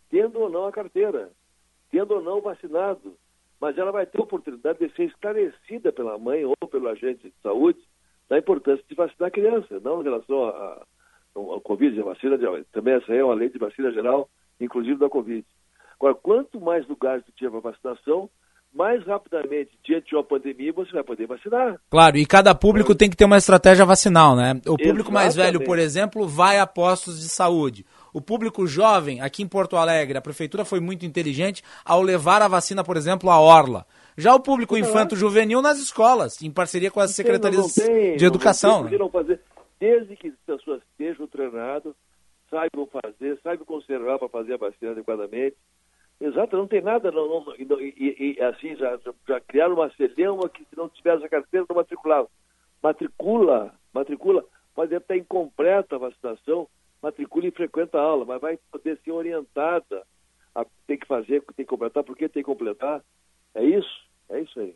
tendo 0.09 0.41
ou 0.41 0.51
não 0.51 0.67
a 0.67 0.73
carteira, 0.73 1.31
tendo 1.91 2.15
ou 2.15 2.23
não 2.23 2.41
vacinado. 2.41 3.17
Mas 3.61 3.77
ela 3.77 3.93
vai 3.93 4.07
ter 4.07 4.21
oportunidade 4.21 4.79
de 4.79 4.95
ser 4.95 5.05
esclarecida 5.05 5.93
pela 5.93 6.19
mãe 6.19 6.45
ou 6.45 6.57
pelo 6.69 6.89
agente 6.89 7.29
de 7.29 7.35
saúde 7.43 7.81
da 8.29 8.39
importância 8.39 8.85
de 8.89 8.95
vacinar 8.95 9.29
a 9.29 9.31
criança, 9.31 9.81
não 9.81 10.01
em 10.01 10.05
relação 10.05 10.85
ao 11.35 11.61
Covid, 11.61 12.01
a 12.01 12.05
vacina, 12.05 12.39
também 12.73 12.95
essa 12.95 13.13
é 13.13 13.23
uma 13.23 13.35
lei 13.35 13.49
de 13.49 13.59
vacina 13.59 13.91
geral, 13.93 14.29
inclusive 14.61 14.99
da 14.99 15.11
Covid. 15.11 15.45
Agora, 15.99 16.15
quanto 16.15 16.61
mais 16.61 16.87
lugares 16.89 17.25
tu 17.25 17.33
tiver 17.33 17.51
para 17.51 17.73
vacinação, 17.73 18.31
mais 18.73 19.05
rapidamente, 19.05 19.71
diante 19.85 20.11
de 20.11 20.15
uma 20.15 20.23
pandemia, 20.23 20.73
você 20.73 20.93
vai 20.93 21.03
poder 21.03 21.27
vacinar. 21.27 21.81
Claro, 21.91 22.17
e 22.17 22.25
cada 22.25 22.55
público 22.55 22.95
tem 22.95 23.11
que 23.11 23.17
ter 23.17 23.25
uma 23.25 23.37
estratégia 23.37 23.85
vacinal, 23.85 24.37
né? 24.37 24.53
O 24.67 24.77
público 24.77 25.11
Exatamente. 25.11 25.13
mais 25.13 25.35
velho, 25.35 25.65
por 25.65 25.79
exemplo, 25.79 26.27
vai 26.27 26.59
a 26.59 26.67
postos 26.67 27.21
de 27.21 27.29
saúde. 27.29 27.85
O 28.13 28.21
público 28.21 28.67
jovem, 28.67 29.21
aqui 29.21 29.43
em 29.43 29.49
Porto 29.49 29.77
Alegre, 29.77 30.19
a 30.19 30.23
prefeitura 30.23 30.65
foi 30.65 30.81
muito 30.81 31.05
inteligente 31.05 31.63
ao 31.85 32.03
levar 32.03 32.43
a 32.43 32.49
vacina, 32.49 32.85
por 32.85 32.97
exemplo, 32.97 33.31
à 33.31 33.41
Orla. 33.41 33.85
Já 34.17 34.35
o 34.35 34.41
público 34.41 34.77
infanto-juvenil 34.77 35.63
nas 35.63 35.79
escolas, 35.79 36.41
em 36.43 36.51
parceria 36.51 36.91
com 36.91 37.01
as 37.01 37.13
secretarias 37.13 37.75
tem, 37.75 38.17
de 38.17 38.25
educação. 38.25 38.85
Não, 38.85 38.99
não 38.99 39.11
fazer, 39.11 39.41
desde 39.79 40.15
que 40.17 40.29
as 40.29 40.59
pessoas 40.59 40.83
estejam 40.93 41.27
treinadas, 41.27 41.95
saibam 42.51 42.87
fazer, 42.87 43.39
saibam 43.43 43.65
conservar 43.65 44.19
para 44.19 44.29
fazer 44.29 44.55
a 44.55 44.59
vacina 44.59 44.91
adequadamente, 44.91 45.57
Exato, 46.21 46.55
não 46.55 46.67
tem 46.67 46.83
nada, 46.83 47.11
não, 47.11 47.29
não, 47.29 47.55
e, 47.57 48.37
e, 48.39 48.43
assim, 48.43 48.77
já, 48.77 48.99
já 49.27 49.41
criaram 49.41 49.75
uma 49.75 49.91
celeuma 49.93 50.51
que 50.51 50.63
se 50.65 50.77
não 50.77 50.87
tivesse 50.89 51.25
a 51.25 51.29
carteira 51.29 51.65
não 51.67 51.77
matriculava. 51.77 52.29
Matricula, 52.83 53.75
matricula, 53.93 54.45
pode 54.75 54.95
estar 54.95 55.17
incompleta 55.17 55.97
a 55.97 55.99
vacinação, 55.99 56.69
matricula 57.03 57.47
e 57.47 57.51
frequenta 57.51 57.99
a 57.99 58.03
aula, 58.03 58.27
mas 58.27 58.41
vai 58.41 58.59
poder 58.71 58.99
ser 59.03 59.13
orientada 59.13 60.03
a 60.55 60.67
ter 60.87 60.99
que 60.99 61.07
fazer, 61.07 61.43
tem 61.57 61.65
que 61.65 61.71
completar, 61.71 62.05
por 62.05 62.17
que 62.17 62.29
tem 62.29 62.43
que 62.43 62.51
completar. 62.51 63.03
É 63.55 63.65
isso, 63.65 64.05
é 64.29 64.41
isso 64.41 64.61
aí. 64.61 64.75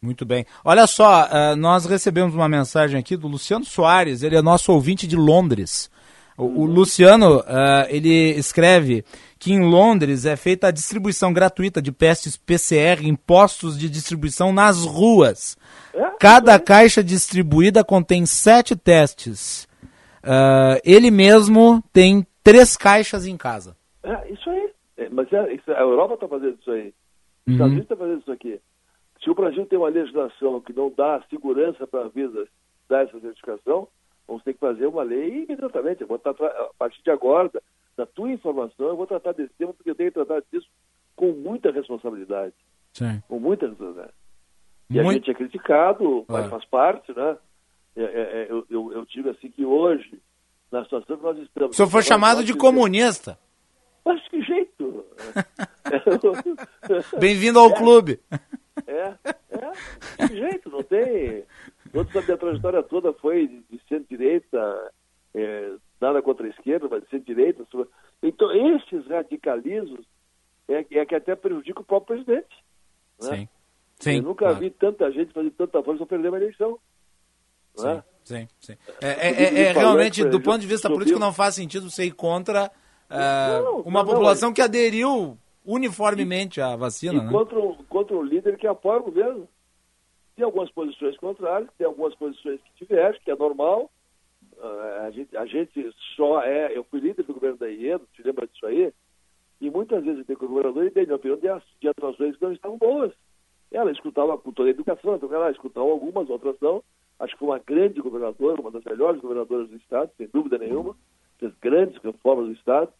Muito 0.00 0.26
bem. 0.26 0.44
Olha 0.64 0.86
só, 0.86 1.24
uh, 1.24 1.56
nós 1.56 1.86
recebemos 1.86 2.34
uma 2.34 2.48
mensagem 2.48 2.98
aqui 2.98 3.16
do 3.16 3.28
Luciano 3.28 3.64
Soares, 3.64 4.22
ele 4.22 4.36
é 4.36 4.42
nosso 4.42 4.72
ouvinte 4.72 5.06
de 5.06 5.16
Londres. 5.16 5.90
O, 6.36 6.62
o 6.62 6.66
Luciano, 6.66 7.40
uh, 7.40 7.86
ele 7.88 8.30
escreve 8.30 9.04
que 9.38 9.52
em 9.52 9.60
Londres 9.60 10.24
é 10.24 10.36
feita 10.36 10.68
a 10.68 10.70
distribuição 10.70 11.32
gratuita 11.32 11.82
de 11.82 11.90
testes 11.92 12.36
PCR 12.36 13.04
em 13.04 13.14
postos 13.14 13.78
de 13.78 13.88
distribuição 13.88 14.52
nas 14.52 14.84
ruas. 14.84 15.56
É? 15.92 16.10
Cada 16.18 16.58
caixa 16.60 17.02
distribuída 17.02 17.84
contém 17.84 18.24
sete 18.24 18.76
testes. 18.76 19.68
Uh, 20.22 20.78
ele 20.84 21.10
mesmo 21.10 21.82
tem 21.92 22.26
três 22.42 22.76
caixas 22.76 23.26
em 23.26 23.36
casa. 23.36 23.76
É, 24.02 24.32
isso 24.32 24.48
aí. 24.48 24.70
É, 24.96 25.08
mas 25.10 25.32
é, 25.32 25.54
isso, 25.54 25.70
a 25.72 25.80
Europa 25.80 26.14
está 26.14 26.28
fazendo 26.28 26.58
isso 26.60 26.70
aí. 26.70 26.94
Os 27.46 27.48
uhum. 27.48 27.52
Estados 27.54 27.72
Unidos 27.72 27.84
está 27.84 27.96
fazendo 27.96 28.20
isso 28.20 28.32
aqui. 28.32 28.60
Se 29.22 29.30
o 29.30 29.34
Brasil 29.34 29.66
tem 29.66 29.78
uma 29.78 29.88
legislação 29.88 30.60
que 30.60 30.72
não 30.72 30.92
dá 30.96 31.22
segurança 31.30 31.86
para 31.86 32.04
a 32.04 32.08
vida 32.08 32.46
dar 32.88 33.04
essa 33.04 33.18
certificação, 33.20 33.88
vamos 34.26 34.42
ter 34.42 34.54
que 34.54 34.60
fazer 34.60 34.86
uma 34.86 35.02
lei 35.02 35.44
imediatamente. 35.44 36.04
Vou 36.04 36.16
estar, 36.16 36.30
a 36.30 36.70
partir 36.78 37.02
de 37.02 37.10
agora, 37.10 37.50
da 37.96 38.06
tua 38.06 38.30
informação, 38.30 38.88
eu 38.88 38.96
vou 38.96 39.06
tratar 39.06 39.32
desse 39.32 39.52
tema 39.54 39.72
porque 39.74 39.90
eu 39.90 39.94
tenho 39.94 40.10
que 40.10 40.14
tratar 40.14 40.42
disso 40.52 40.68
com 41.14 41.32
muita 41.32 41.70
responsabilidade. 41.70 42.54
Sim. 42.92 43.22
Com 43.28 43.38
muita 43.38 43.66
responsabilidade. 43.66 44.14
E 44.90 44.94
Muito... 44.94 45.08
a 45.08 45.12
gente 45.14 45.30
é 45.30 45.34
criticado, 45.34 46.24
mas 46.28 46.50
faz 46.50 46.64
parte, 46.66 47.12
né? 47.14 47.36
É, 47.96 48.02
é, 48.02 48.06
é, 48.06 48.46
eu, 48.50 48.66
eu, 48.70 48.92
eu, 48.92 49.06
digo 49.06 49.30
assim 49.30 49.50
que 49.50 49.64
hoje, 49.64 50.20
na 50.70 50.82
situação 50.84 51.16
que 51.16 51.22
nós 51.22 51.38
estamos... 51.38 51.70
O 51.70 51.74
senhor 51.74 51.88
foi 51.88 52.02
chamado 52.02 52.44
de 52.44 52.54
comunista. 52.54 53.38
Mas 54.04 54.26
que 54.28 54.42
jeito? 54.42 55.04
Bem-vindo 57.18 57.58
ao 57.58 57.70
é, 57.70 57.74
clube. 57.74 58.20
É, 58.86 59.14
é, 59.50 60.26
que 60.26 60.36
jeito, 60.36 60.70
não 60.70 60.82
tem... 60.82 61.44
Toda 61.92 62.18
a 62.18 62.22
minha 62.22 62.38
trajetória 62.38 62.82
toda 62.82 63.12
foi 63.12 63.46
de 63.46 63.80
centro-direita, 63.88 64.92
é, 65.34 65.72
nada 66.00 66.22
contra 66.22 66.46
a 66.46 66.50
esquerda, 66.50 66.88
mas 66.90 67.06
ser 67.08 67.20
direita. 67.20 67.66
Então, 68.22 68.50
esses 68.76 69.06
radicalismos 69.06 70.06
é, 70.68 70.84
é 70.90 71.06
que 71.06 71.14
até 71.14 71.36
prejudica 71.36 71.80
o 71.80 71.84
próprio 71.84 72.16
presidente. 72.16 72.56
Né? 73.20 73.36
Sim. 73.36 73.48
Sim, 74.02 74.16
Eu 74.16 74.22
nunca 74.22 74.46
claro. 74.46 74.58
vi 74.58 74.70
tanta 74.70 75.12
gente 75.12 75.32
fazer 75.32 75.50
tanta 75.52 75.80
força 75.80 75.98
para 75.98 76.16
perder 76.16 76.28
uma 76.28 76.38
eleição. 76.38 76.76
Sim, 77.76 77.86
né? 77.86 78.02
sim, 78.24 78.48
sim. 78.58 78.76
É, 79.00 79.28
é, 79.28 79.44
é, 79.44 79.62
é 79.62 79.72
realmente, 79.72 80.24
do 80.24 80.40
ponto 80.40 80.58
de 80.58 80.66
vista 80.66 80.90
político, 80.90 81.20
não 81.20 81.32
faz 81.32 81.54
sentido 81.54 81.88
você 81.88 82.06
ir 82.06 82.10
contra 82.10 82.68
uh, 83.08 83.62
não, 83.62 83.80
uma 83.82 84.02
não, 84.02 84.06
população 84.10 84.48
não, 84.48 84.54
que 84.54 84.60
aderiu 84.60 85.38
uniformemente 85.64 86.60
à 86.60 86.74
vacina. 86.74 87.22
E 87.22 87.26
né? 87.26 87.30
contra, 87.30 87.60
um, 87.60 87.74
contra 87.84 88.16
um 88.16 88.22
líder 88.22 88.58
que 88.58 88.66
apoia 88.66 88.98
o 88.98 89.04
governo. 89.04 89.48
Tem 90.42 90.46
algumas 90.46 90.72
posições 90.72 91.16
contrárias, 91.18 91.70
tem 91.78 91.86
algumas 91.86 92.16
posições 92.16 92.60
que 92.62 92.84
divergem, 92.84 93.20
que 93.22 93.30
é 93.30 93.36
normal, 93.36 93.88
a 95.04 95.08
gente, 95.12 95.36
a 95.36 95.46
gente 95.46 95.94
só 96.16 96.42
é. 96.42 96.76
Eu 96.76 96.82
fui 96.82 96.98
líder 96.98 97.22
do 97.22 97.32
governo 97.32 97.58
da 97.58 97.68
IEDO, 97.68 98.08
te 98.12 98.24
lembra 98.24 98.48
disso 98.48 98.66
aí? 98.66 98.92
E 99.60 99.70
muitas 99.70 100.02
vezes 100.02 100.28
eu 100.28 100.36
com 100.36 100.46
o 100.46 100.48
governador 100.48 100.84
e 100.84 100.90
dei 100.90 101.04
minha 101.04 101.14
opinião 101.14 101.38
de, 101.38 101.46
de 101.80 101.86
atuações 101.86 102.34
que 102.34 102.42
não 102.42 102.52
estavam 102.52 102.76
boas. 102.76 103.12
Ela 103.70 103.92
escutava 103.92 104.36
toda 104.36 104.68
a 104.68 104.72
educação, 104.72 105.14
então 105.14 105.32
ela 105.32 105.52
escutava 105.52 105.88
algumas, 105.88 106.28
outras 106.28 106.56
não. 106.60 106.82
Acho 107.20 107.34
que 107.34 107.38
foi 107.38 107.48
uma 107.48 107.60
grande 107.60 108.00
governadora, 108.00 108.60
uma 108.60 108.72
das 108.72 108.82
melhores 108.82 109.20
governadoras 109.20 109.68
do 109.68 109.76
Estado, 109.76 110.10
sem 110.16 110.26
dúvida 110.26 110.58
nenhuma. 110.58 110.96
Fez 111.38 111.54
grandes 111.60 112.02
reformas 112.02 112.46
do 112.46 112.52
Estado. 112.52 112.92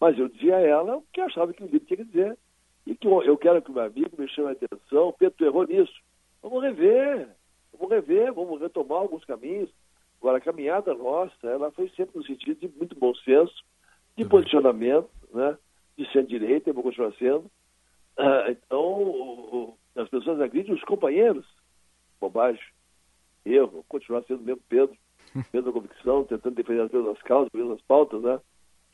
Mas 0.00 0.18
eu 0.18 0.28
dizia 0.28 0.56
a 0.56 0.60
ela 0.60 0.96
o 0.96 1.04
que 1.12 1.20
achava 1.20 1.52
que 1.52 1.62
o 1.62 1.66
líder 1.66 1.86
tinha 1.86 1.98
que 1.98 2.04
dizer. 2.04 2.36
E 2.84 2.96
que 2.96 3.06
eu, 3.06 3.22
eu 3.22 3.38
quero 3.38 3.62
que 3.62 3.70
o 3.70 3.74
meu 3.74 3.84
amigo 3.84 4.10
me 4.18 4.26
chame 4.26 4.48
a 4.48 4.52
atenção. 4.52 5.14
Pedro, 5.16 5.46
errou 5.46 5.64
nisso. 5.68 5.94
Vamos 6.42 6.62
rever. 6.62 7.28
Vamos 7.72 7.90
rever, 7.90 8.32
vamos 8.32 8.60
retomar 8.60 8.98
alguns 8.98 9.24
caminhos. 9.24 9.70
Agora, 10.20 10.38
a 10.38 10.40
caminhada 10.40 10.92
nossa, 10.94 11.46
ela 11.46 11.70
foi 11.72 11.88
sempre 11.90 12.18
no 12.18 12.24
sentido 12.24 12.60
de 12.60 12.68
muito 12.76 12.94
bom 12.94 13.14
senso, 13.14 13.64
de 14.16 14.24
posicionamento, 14.24 15.08
né? 15.32 15.56
de 15.96 16.04
centro-direita, 16.12 16.68
eu 16.70 16.74
vou 16.74 16.82
continuar 16.82 17.12
sendo. 17.14 17.50
Ah, 18.16 18.46
então, 18.50 18.80
o, 18.80 19.76
o, 19.96 20.00
as 20.00 20.08
pessoas 20.08 20.40
agridem 20.40 20.74
os 20.74 20.82
companheiros. 20.84 21.46
Bobagem. 22.20 22.62
Erro. 23.44 23.84
Continuar 23.88 24.22
sendo 24.24 24.42
mesmo 24.42 24.62
Pedro, 24.68 24.94
mesma 25.52 25.72
convicção, 25.72 26.24
tentando 26.24 26.54
defender 26.54 26.82
as 26.82 26.90
mesmas 26.90 27.22
causas, 27.22 27.48
as 27.52 27.58
mesmas 27.58 27.80
pautas, 27.82 28.20
né? 28.22 28.38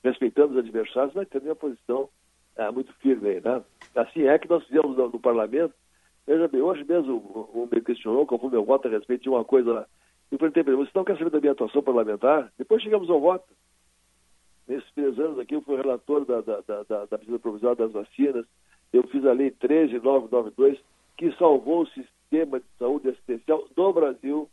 respeitando 0.05 0.53
os 0.53 0.59
adversários, 0.59 1.15
mas 1.15 1.29
tendo 1.29 1.51
a 1.51 1.57
posição 1.57 2.09
é, 2.57 2.71
muito 2.71 2.93
firme 2.95 3.29
aí, 3.29 3.41
né? 3.41 3.63
Assim 3.95 4.23
é 4.23 4.39
que 4.39 4.49
nós 4.49 4.65
fizemos 4.65 4.97
no, 4.97 5.09
no 5.09 5.21
parlamento. 5.21 5.75
Veja 6.27 6.49
bem, 6.49 6.61
hoje 6.61 6.85
mesmo 6.85 7.17
o, 7.17 7.69
me 7.71 7.81
questionou 7.81 8.27
qual 8.27 8.41
foi 8.41 8.51
meu 8.51 8.65
voto 8.65 8.89
a 8.89 8.91
respeito 8.91 9.23
de 9.23 9.29
uma 9.29 9.45
coisa 9.45 9.73
lá. 9.73 9.87
Eu 10.31 10.39
perguntei 10.39 10.65
para 10.65 10.73
ele, 10.73 10.85
você 10.85 10.91
não 10.95 11.05
quer 11.05 11.17
saber 11.17 11.31
da 11.31 11.41
minha 11.41 11.53
atuação 11.53 11.83
parlamentar? 11.83 12.53
Depois 12.59 12.83
chegamos 12.83 13.09
ao 13.09 13.21
voto. 13.21 13.47
Nesses 14.67 14.91
três 14.93 15.17
anos 15.21 15.39
aqui, 15.39 15.55
eu 15.55 15.63
fui 15.63 15.77
relator 15.77 16.25
da, 16.25 16.41
da, 16.41 16.61
da, 16.63 16.83
da, 16.83 17.05
da 17.05 17.19
medida 17.19 17.39
provisória 17.39 17.77
das 17.77 17.93
vacinas. 17.93 18.45
Eu 18.93 19.05
fiz 19.05 19.25
a 19.25 19.33
lei 19.33 19.53
13992, 19.53 20.81
que 21.17 21.31
salvou 21.37 21.83
o 21.83 21.87
sistema 21.89 22.59
de 22.59 22.67
saúde 22.77 23.09
assistencial 23.09 23.65
do 23.77 23.93
Brasil, 23.93 24.51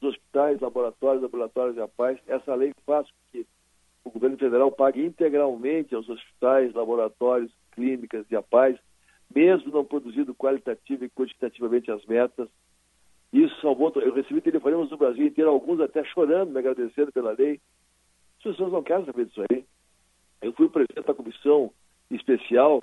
dos 0.00 0.10
hospitais, 0.10 0.60
laboratórios, 0.60 1.22
laboratórios 1.22 1.76
de 1.76 1.88
paz. 1.96 2.18
Essa 2.26 2.54
lei 2.54 2.74
faz 2.84 3.06
com 3.06 3.16
que 3.32 3.46
o 4.04 4.10
governo 4.10 4.36
federal 4.36 4.70
pague 4.70 5.02
integralmente 5.02 5.94
aos 5.94 6.08
hospitais, 6.10 6.74
laboratórios, 6.74 7.50
clínicas 7.72 8.26
e 8.30 8.36
a 8.36 8.42
paz, 8.42 8.76
mesmo 9.34 9.72
não 9.72 9.84
produzindo 9.84 10.34
qualitativa 10.34 11.04
e 11.04 11.10
quantitativamente 11.10 11.90
as 11.90 12.04
metas. 12.06 12.48
Isso 13.32 13.60
salvou. 13.60 13.92
Eu 13.96 14.12
recebi 14.12 14.40
telefonemas 14.40 14.88
do 14.88 14.96
Brasil 14.96 15.26
inteiro, 15.26 15.50
alguns 15.50 15.80
até 15.80 16.02
chorando, 16.04 16.50
me 16.50 16.58
agradecendo 16.58 17.12
pela 17.12 17.32
lei. 17.32 17.60
As 18.38 18.42
pessoas 18.42 18.72
não 18.72 18.82
querem 18.82 19.04
saber 19.04 19.26
disso 19.26 19.42
aí. 19.50 19.64
Eu 20.42 20.52
fui 20.52 20.68
presidente 20.68 21.06
da 21.06 21.14
comissão 21.14 21.70
especial 22.10 22.82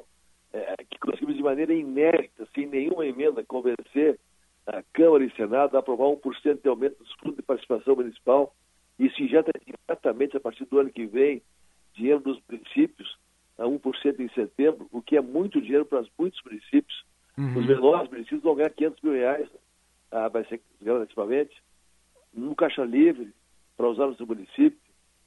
é, 0.53 0.75
que 0.89 0.99
conseguimos 0.99 1.35
de 1.35 1.43
maneira 1.43 1.73
inédita, 1.73 2.47
sem 2.53 2.67
nenhuma 2.67 3.05
emenda, 3.05 3.43
convencer 3.43 4.19
a 4.65 4.83
Câmara 4.93 5.23
e 5.23 5.31
Senado 5.35 5.75
a 5.75 5.79
aprovar 5.79 6.05
1% 6.05 6.61
de 6.61 6.69
aumento 6.69 6.97
dos 6.97 7.11
fundos 7.13 7.37
de 7.37 7.41
participação 7.41 7.95
municipal. 7.95 8.53
Isso 8.99 9.21
injeta 9.21 9.51
diretamente, 9.65 10.37
a 10.37 10.39
partir 10.39 10.65
do 10.65 10.79
ano 10.79 10.89
que 10.89 11.05
vem, 11.05 11.41
dinheiro 11.93 12.19
dos 12.19 12.39
municípios, 12.49 13.17
a 13.57 13.63
1% 13.63 14.19
em 14.19 14.29
setembro, 14.29 14.87
o 14.91 15.01
que 15.01 15.17
é 15.17 15.21
muito 15.21 15.61
dinheiro 15.61 15.85
para 15.85 16.03
muitos 16.17 16.41
municípios. 16.43 17.05
Uhum. 17.37 17.59
Os 17.59 17.65
menores 17.65 18.09
municípios 18.09 18.43
vão 18.43 18.55
ganhar 18.55 18.69
500 18.69 19.01
mil 19.01 19.13
reais, 19.13 19.49
ah, 20.11 20.27
vai 20.27 20.45
ser 20.45 20.61
gradativamente, 20.81 21.61
no 22.33 22.55
caixa 22.55 22.83
livre, 22.83 23.33
para 23.75 23.87
usar 23.87 24.07
no 24.07 24.15
seu 24.15 24.25
município. 24.25 24.79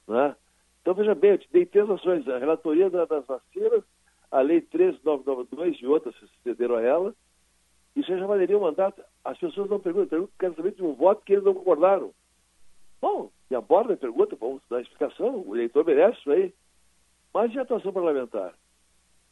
Né? 0.07 0.35
Então, 0.81 0.93
veja 0.93 1.13
bem, 1.15 1.31
eu 1.31 1.37
te 1.37 1.47
dei 1.51 1.65
três 1.65 1.89
ações, 1.89 2.27
a 2.27 2.37
relatoria 2.37 2.89
das 2.89 3.25
vacinas, 3.25 3.83
a 4.31 4.41
lei 4.41 4.61
13992 4.61 5.77
e 5.79 5.85
outras 5.85 6.15
se 6.15 6.27
sucederam 6.27 6.77
a 6.77 6.81
ela, 6.81 7.15
isso 7.95 8.17
já 8.17 8.25
valeria 8.25 8.57
um 8.57 8.61
mandato. 8.61 9.03
As 9.23 9.37
pessoas 9.37 9.69
não 9.69 9.79
perguntam, 9.79 10.07
perguntam 10.09 10.33
querem 10.39 10.55
saber 10.55 10.71
de 10.71 10.83
um 10.83 10.93
voto 10.93 11.23
que 11.25 11.33
eles 11.33 11.43
não 11.43 11.53
concordaram. 11.53 12.13
Bom, 13.01 13.31
e 13.49 13.55
aborda 13.55 13.93
a 13.93 13.97
pergunta, 13.97 14.35
vamos 14.39 14.61
dar 14.69 14.81
explicação, 14.81 15.43
o 15.45 15.55
eleitor 15.55 15.85
merece 15.85 16.19
isso 16.19 16.31
aí. 16.31 16.53
Mas 17.33 17.53
e 17.53 17.59
a 17.59 17.61
atuação 17.61 17.93
parlamentar? 17.93 18.53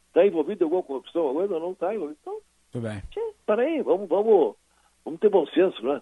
Está 0.08 0.26
envolvido 0.26 0.62
em 0.62 0.64
alguma 0.64 0.82
corrupção? 0.82 1.32
Coisa? 1.34 1.58
Não 1.58 1.72
está 1.72 1.94
envolvido. 1.94 2.18
Então, 2.20 2.38
Tudo 2.72 2.88
bem. 2.88 3.02
Peraí, 3.46 3.82
vamos, 3.82 4.08
vamos, 4.08 4.54
vamos 5.04 5.20
ter 5.20 5.28
bom 5.28 5.46
senso, 5.46 5.82
né? 5.82 6.00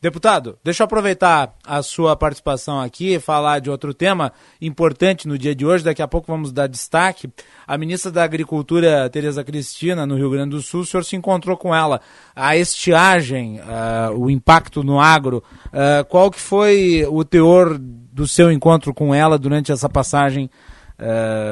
Deputado, 0.00 0.56
deixa 0.62 0.82
eu 0.82 0.84
aproveitar 0.84 1.56
a 1.66 1.82
sua 1.82 2.14
participação 2.14 2.80
aqui 2.80 3.14
e 3.14 3.20
falar 3.20 3.58
de 3.58 3.68
outro 3.68 3.92
tema 3.92 4.32
importante 4.62 5.26
no 5.26 5.36
dia 5.36 5.56
de 5.56 5.66
hoje. 5.66 5.82
Daqui 5.82 6.00
a 6.00 6.06
pouco 6.06 6.28
vamos 6.28 6.52
dar 6.52 6.68
destaque. 6.68 7.28
A 7.66 7.76
ministra 7.76 8.12
da 8.12 8.22
Agricultura, 8.22 9.10
Tereza 9.10 9.42
Cristina, 9.42 10.06
no 10.06 10.14
Rio 10.14 10.30
Grande 10.30 10.54
do 10.54 10.62
Sul, 10.62 10.82
o 10.82 10.86
senhor 10.86 11.02
se 11.02 11.16
encontrou 11.16 11.56
com 11.56 11.74
ela. 11.74 12.00
A 12.34 12.56
estiagem, 12.56 13.58
uh, 13.58 14.16
o 14.16 14.30
impacto 14.30 14.84
no 14.84 15.00
agro, 15.00 15.42
uh, 15.66 16.04
qual 16.08 16.30
que 16.30 16.38
foi 16.38 17.04
o 17.08 17.24
teor 17.24 17.76
do 17.76 18.28
seu 18.28 18.52
encontro 18.52 18.94
com 18.94 19.12
ela 19.12 19.36
durante 19.36 19.72
essa 19.72 19.88
passagem? 19.88 20.46
Uh... 20.46 20.77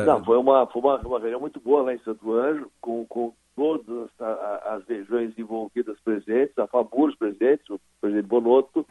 Não, 0.07 0.25
foi 0.25 0.37
uma, 0.39 0.67
foi 0.67 0.83
uma, 0.83 0.99
uma 0.99 1.19
reunião 1.21 1.41
muito 1.41 1.61
boa 1.61 1.83
lá 1.83 1.95
em 1.95 1.99
Santo 1.99 2.33
Anjo, 2.33 2.71
com, 2.81 3.07
com 3.07 3.33
todas 3.55 4.11
as 4.21 4.85
regiões 4.87 5.37
envolvidas 5.39 5.99
presentes, 6.01 6.59
a 6.59 6.67
FABURS 6.67 7.17
presentes, 7.17 7.69
o 7.71 7.81
presidente 8.01 8.29
Bonotto, 8.29 8.87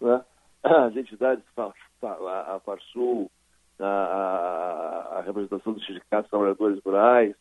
né? 0.00 0.24
as 0.62 0.96
entidades, 0.96 1.44
a 1.56 2.60
Farsul, 2.64 3.30
a, 3.78 3.86
a, 3.86 5.18
a, 5.18 5.20
representação 5.22 5.72
dos 5.72 5.86
sindicatos 5.86 6.30
trabalhadores 6.30 6.80
rurais, 6.84 7.34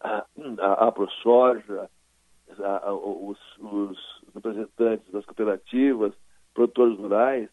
a, 0.00 0.24
a, 0.60 0.88
a 0.88 0.92
ProSoja, 0.92 1.88
a, 2.58 2.92
os, 2.92 3.38
os, 3.58 3.98
representantes 4.34 5.10
das 5.12 5.24
cooperativas, 5.24 6.12
produtores 6.54 6.98
rurais, 6.98 7.48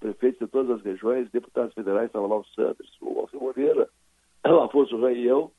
prefeitos 0.00 0.40
de 0.40 0.46
todas 0.46 0.78
as 0.78 0.84
regiões, 0.84 1.30
deputados 1.30 1.74
federais, 1.74 2.06
estava 2.06 2.26
lá 2.26 2.36
o 2.36 2.44
Sanders, 2.54 2.90
o 3.00 3.28
Moreira, 3.40 3.88
o 4.44 4.60
Afonso 4.60 5.00
Rei 5.00 5.22
e 5.22 5.26
eu, 5.26 5.52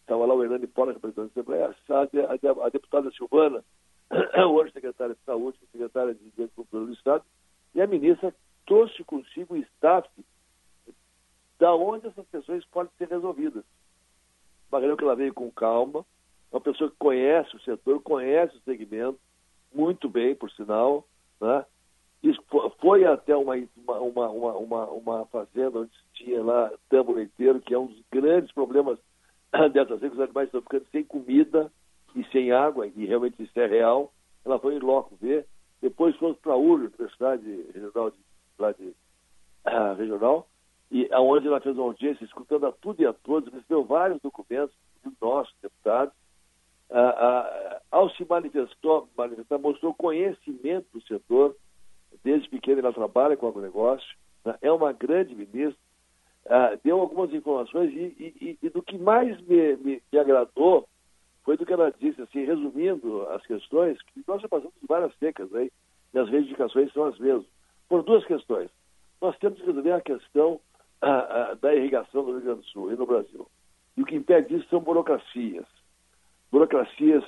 estava 0.00 0.26
lá 0.26 0.34
o 0.34 0.42
Hernani 0.42 0.66
Paula, 0.66 0.92
representante 0.92 1.34
da 1.34 1.40
Assembleia, 1.40 1.76
a, 1.88 2.62
a, 2.62 2.66
a, 2.66 2.68
deputada 2.68 3.10
Silvana, 3.12 3.64
hoje 4.50 4.72
secretária 4.72 5.14
de 5.14 5.20
Saúde, 5.24 5.58
secretária 5.70 6.14
de 6.14 6.26
Agricultura 6.28 6.86
do 6.86 6.92
Estado, 6.92 7.24
e 7.74 7.80
a 7.80 7.86
ministra 7.86 8.34
trouxe 8.66 9.04
consigo 9.04 9.54
o 9.54 9.58
staff 9.58 10.08
da 11.58 11.74
onde 11.74 12.08
essas 12.08 12.26
questões 12.28 12.64
podem 12.66 12.92
ser 12.98 13.08
resolvidas. 13.08 13.64
Reunião 14.72 14.96
que 14.96 15.04
ela 15.04 15.14
veio 15.14 15.34
com 15.34 15.50
calma, 15.50 16.04
uma 16.50 16.60
pessoa 16.60 16.90
que 16.90 16.96
conhece 16.98 17.54
o 17.54 17.60
setor, 17.60 18.00
conhece 18.02 18.56
o 18.56 18.60
segmento, 18.62 19.18
muito 19.72 20.08
bem, 20.08 20.34
por 20.34 20.50
sinal, 20.50 21.06
né? 21.40 21.64
Foi 22.80 23.04
até 23.04 23.36
uma, 23.36 23.54
uma, 23.86 24.28
uma, 24.28 24.52
uma, 24.52 24.86
uma 24.86 25.26
fazenda 25.26 25.80
onde 25.80 25.90
tinha 26.14 26.42
lá 26.42 26.70
tambo 26.88 27.12
leiteiro, 27.12 27.60
que 27.60 27.74
é 27.74 27.78
um 27.78 27.86
dos 27.86 28.00
grandes 28.12 28.52
problemas 28.52 28.98
dessas 29.72 30.00
vezes 30.00 30.16
os 30.16 30.22
animais 30.22 30.46
estão 30.46 30.62
ficando 30.62 30.86
sem 30.92 31.04
comida 31.04 31.70
e 32.14 32.24
sem 32.26 32.52
água, 32.52 32.86
e 32.86 33.06
realmente 33.06 33.42
isso 33.42 33.58
é 33.58 33.66
real. 33.66 34.12
Ela 34.44 34.58
foi 34.58 34.76
em 34.76 34.78
loco 34.78 35.16
ver. 35.20 35.46
Depois 35.80 36.16
fomos 36.16 36.38
para 36.38 36.52
a 36.52 36.56
URI, 36.56 36.86
Universidade 36.86 37.66
Regional, 37.74 38.10
de, 38.10 38.16
lá 38.58 38.72
de, 38.72 38.84
uh, 38.84 39.94
regional, 39.98 40.46
e 40.90 41.08
aonde 41.10 41.48
ela 41.48 41.60
fez 41.60 41.76
uma 41.76 41.86
audiência, 41.86 42.24
escutando 42.24 42.66
a 42.66 42.72
tudo 42.72 43.02
e 43.02 43.06
a 43.06 43.12
todos, 43.12 43.52
recebeu 43.52 43.84
vários 43.84 44.20
documentos 44.20 44.74
do 45.02 45.12
nosso 45.20 45.52
deputado. 45.60 46.12
Uh, 46.90 46.94
uh, 46.94 47.80
ao 47.90 48.10
se 48.10 48.24
manifestou, 48.28 49.08
manifestar, 49.16 49.58
mostrou 49.58 49.94
conhecimento 49.94 50.86
do 50.92 51.02
setor, 51.02 51.56
desde 52.22 52.48
pequeno 52.48 52.80
ela 52.80 52.92
trabalha 52.92 53.36
com 53.36 53.48
agronegócio, 53.48 54.08
né? 54.44 54.56
é 54.60 54.70
uma 54.70 54.92
grande 54.92 55.34
ministra, 55.34 55.76
uh, 56.46 56.78
deu 56.82 57.00
algumas 57.00 57.32
informações 57.32 57.92
e, 57.92 58.36
e, 58.40 58.58
e, 58.62 58.70
do 58.70 58.82
que 58.82 58.98
mais 58.98 59.40
me, 59.42 59.76
me, 59.76 60.02
me, 60.12 60.18
agradou 60.18 60.88
foi 61.44 61.56
do 61.56 61.66
que 61.66 61.72
ela 61.72 61.92
disse, 61.98 62.22
assim, 62.22 62.44
resumindo 62.44 63.28
as 63.30 63.44
questões, 63.46 64.00
que 64.02 64.22
nós 64.28 64.40
já 64.40 64.48
passamos 64.48 64.74
várias 64.88 65.12
secas 65.16 65.52
aí, 65.54 65.72
e 66.14 66.18
as 66.18 66.28
reivindicações 66.28 66.92
são 66.92 67.04
as 67.04 67.18
mesmas, 67.18 67.46
por 67.88 68.04
duas 68.04 68.24
questões. 68.24 68.70
Nós 69.20 69.36
temos 69.38 69.58
que 69.58 69.66
resolver 69.66 69.92
a 69.92 70.00
questão 70.00 70.52
uh, 71.02 71.52
uh, 71.52 71.56
da 71.56 71.74
irrigação 71.74 72.22
no 72.22 72.32
Rio 72.32 72.42
Grande 72.42 72.60
do 72.60 72.66
Sul 72.66 72.92
e 72.92 72.96
no 72.96 73.06
Brasil. 73.06 73.48
E 73.96 74.02
o 74.02 74.06
que 74.06 74.14
impede 74.14 74.54
isso 74.54 74.68
são 74.68 74.80
burocracias. 74.80 75.66
Burocracias 76.50 77.24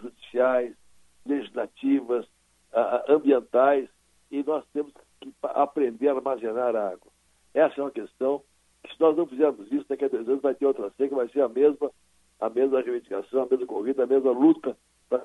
judiciais, 0.00 0.74
legislativas, 1.26 2.26
ambientais, 3.08 3.88
e 4.30 4.42
nós 4.42 4.64
temos 4.72 4.92
que 5.20 5.32
aprender 5.42 6.08
a 6.08 6.14
armazenar 6.14 6.76
água. 6.76 7.10
Essa 7.54 7.80
é 7.80 7.84
uma 7.84 7.90
questão 7.90 8.42
que 8.82 8.94
se 8.94 9.00
nós 9.00 9.16
não 9.16 9.26
fizermos 9.26 9.70
isso, 9.72 9.86
daqui 9.88 10.04
a 10.04 10.08
dois 10.08 10.28
anos 10.28 10.42
vai 10.42 10.54
ter 10.54 10.66
outra 10.66 10.90
seca, 10.96 11.14
vai 11.14 11.28
ser 11.28 11.40
a 11.40 11.48
mesma, 11.48 11.90
a 12.40 12.48
mesma 12.48 12.80
reivindicação, 12.80 13.42
a 13.42 13.46
mesma 13.46 13.66
corrida, 13.66 14.04
a 14.04 14.06
mesma 14.06 14.30
luta 14.30 14.76
para 15.08 15.24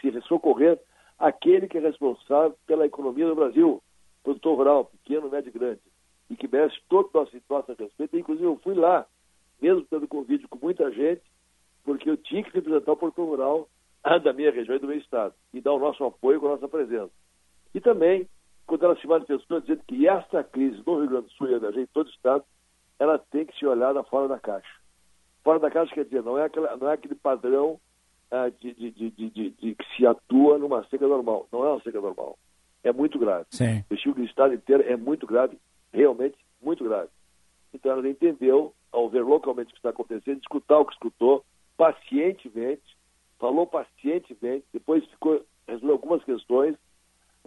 se 0.00 0.20
socorrer 0.22 0.78
aquele 1.18 1.66
que 1.66 1.78
é 1.78 1.80
responsável 1.80 2.56
pela 2.66 2.86
economia 2.86 3.26
do 3.26 3.34
Brasil, 3.34 3.82
produtor 4.22 4.56
rural, 4.56 4.84
pequeno, 4.86 5.30
médio 5.30 5.48
e 5.48 5.58
grande, 5.58 5.80
e 6.28 6.36
que 6.36 6.48
merece 6.48 6.76
todo 6.88 7.08
o 7.12 7.18
nosso, 7.18 7.36
nosso 7.48 7.72
respeito. 7.72 8.16
Inclusive, 8.16 8.46
eu 8.46 8.56
fui 8.62 8.74
lá, 8.74 9.06
mesmo 9.60 9.86
tendo 9.88 10.06
convite 10.06 10.46
com 10.48 10.58
muita 10.58 10.90
gente, 10.90 11.22
porque 11.84 12.10
eu 12.10 12.16
tinha 12.16 12.42
que 12.42 12.50
representar 12.50 12.92
o 12.92 12.96
produtor 12.96 13.26
rural 13.26 13.68
da 14.22 14.32
minha 14.32 14.52
região 14.52 14.76
e 14.76 14.78
do 14.78 14.86
meu 14.86 14.98
estado, 14.98 15.34
e 15.52 15.60
dar 15.60 15.72
o 15.72 15.78
nosso 15.78 16.04
apoio 16.04 16.40
com 16.40 16.46
a 16.46 16.50
nossa 16.50 16.68
presença. 16.68 17.10
E 17.74 17.80
também 17.80 18.28
quando 18.66 18.84
ela 18.84 18.96
se 18.96 19.06
manifestou 19.06 19.60
dizendo 19.60 19.82
que 19.86 20.08
esta 20.08 20.42
crise 20.42 20.82
no 20.84 20.98
Rio 20.98 21.08
Grande 21.08 21.26
do 21.26 21.32
Sul 21.32 21.48
e 21.48 21.80
em 21.80 21.86
todo 21.86 22.06
o 22.06 22.10
Estado, 22.10 22.44
ela 22.98 23.18
tem 23.18 23.46
que 23.46 23.56
ser 23.58 23.66
olhada 23.66 24.02
fora 24.04 24.26
da 24.26 24.38
caixa. 24.38 24.68
Fora 25.44 25.60
da 25.60 25.70
caixa 25.70 25.94
quer 25.94 26.04
dizer, 26.04 26.22
não 26.22 26.36
é, 26.36 26.44
aquela, 26.44 26.76
não 26.76 26.90
é 26.90 26.94
aquele 26.94 27.14
padrão 27.14 27.78
ah, 28.30 28.48
de, 28.48 28.74
de, 28.74 28.90
de, 28.90 29.30
de, 29.30 29.74
que 29.74 29.96
se 29.96 30.04
atua 30.04 30.58
numa 30.58 30.84
seca 30.88 31.06
normal. 31.06 31.46
Não 31.52 31.64
é 31.64 31.70
uma 31.70 31.80
seca 31.82 32.00
normal. 32.00 32.36
É 32.82 32.92
muito 32.92 33.18
grave. 33.18 33.46
Sim. 33.50 33.84
O 33.88 33.94
estilo 33.94 34.16
do 34.16 34.24
Estado 34.24 34.54
inteiro 34.54 34.82
é 34.82 34.96
muito 34.96 35.26
grave, 35.26 35.56
realmente 35.92 36.36
muito 36.60 36.82
grave. 36.82 37.08
Então 37.72 37.92
ela 37.92 38.08
entendeu, 38.08 38.74
ao 38.90 39.08
ver 39.08 39.22
localmente 39.22 39.70
o 39.70 39.72
que 39.74 39.78
está 39.78 39.90
acontecendo, 39.90 40.40
escutar 40.40 40.78
o 40.78 40.84
que 40.84 40.94
escutou, 40.94 41.44
pacientemente, 41.76 42.95
falou 43.38 43.66
pacientemente, 43.66 44.64
depois 44.72 45.04
ficou, 45.06 45.44
resolveu 45.66 45.92
algumas 45.92 46.24
questões 46.24 46.76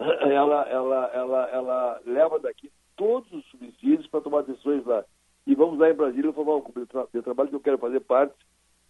ela, 0.00 0.62
ela, 0.68 1.10
ela, 1.12 1.48
ela 1.50 2.00
leva 2.06 2.38
daqui 2.38 2.70
todos 2.96 3.30
os 3.32 3.44
subsídios 3.50 4.06
para 4.06 4.20
tomar 4.20 4.42
decisões 4.42 4.84
lá. 4.86 5.04
e 5.46 5.54
vamos 5.54 5.78
lá 5.78 5.90
em 5.90 5.94
Brasília 5.94 6.32
formar 6.32 6.56
um 6.56 6.60
grupo 6.60 6.80
de 6.80 7.22
trabalho 7.22 7.50
que 7.50 7.56
eu 7.56 7.60
quero 7.60 7.78
fazer 7.78 8.00
parte 8.00 8.34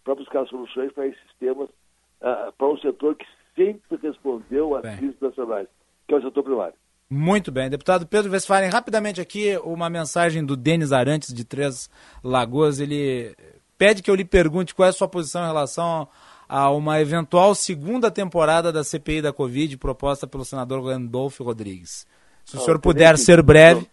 para 0.03 0.15
buscar 0.15 0.45
soluções 0.47 0.91
para 0.93 1.07
esses 1.07 1.33
temas, 1.39 1.69
uh, 1.69 2.51
para 2.57 2.67
um 2.67 2.77
setor 2.77 3.15
que 3.15 3.25
sempre 3.55 3.99
respondeu 4.01 4.75
às 4.75 4.97
crises 4.97 5.19
nacionais, 5.19 5.67
que 6.07 6.13
é 6.13 6.17
o 6.17 6.21
setor 6.21 6.43
primário. 6.43 6.75
Muito 7.09 7.51
bem. 7.51 7.69
Deputado 7.69 8.07
Pedro 8.07 8.31
Westphalen, 8.31 8.69
rapidamente 8.69 9.19
aqui 9.19 9.57
uma 9.65 9.89
mensagem 9.89 10.45
do 10.45 10.55
Denis 10.55 10.93
Arantes, 10.93 11.33
de 11.33 11.43
Três 11.43 11.89
Lagoas. 12.23 12.79
Ele 12.79 13.35
pede 13.77 14.01
que 14.01 14.09
eu 14.09 14.15
lhe 14.15 14.23
pergunte 14.23 14.73
qual 14.73 14.85
é 14.85 14.89
a 14.89 14.93
sua 14.93 15.09
posição 15.09 15.43
em 15.43 15.47
relação 15.47 16.07
a 16.51 16.69
uma 16.69 16.99
eventual 16.99 17.55
segunda 17.55 18.11
temporada 18.11 18.73
da 18.73 18.83
CPI 18.83 19.21
da 19.21 19.31
Covid 19.31 19.77
proposta 19.77 20.27
pelo 20.27 20.43
senador 20.43 20.83
Randolfo 20.83 21.45
Rodrigues. 21.45 22.05
Se 22.43 22.55
o 22.55 22.57
não, 22.57 22.65
senhor 22.65 22.73
não 22.75 22.81
puder 22.81 23.17
ser 23.17 23.41
breve. 23.41 23.87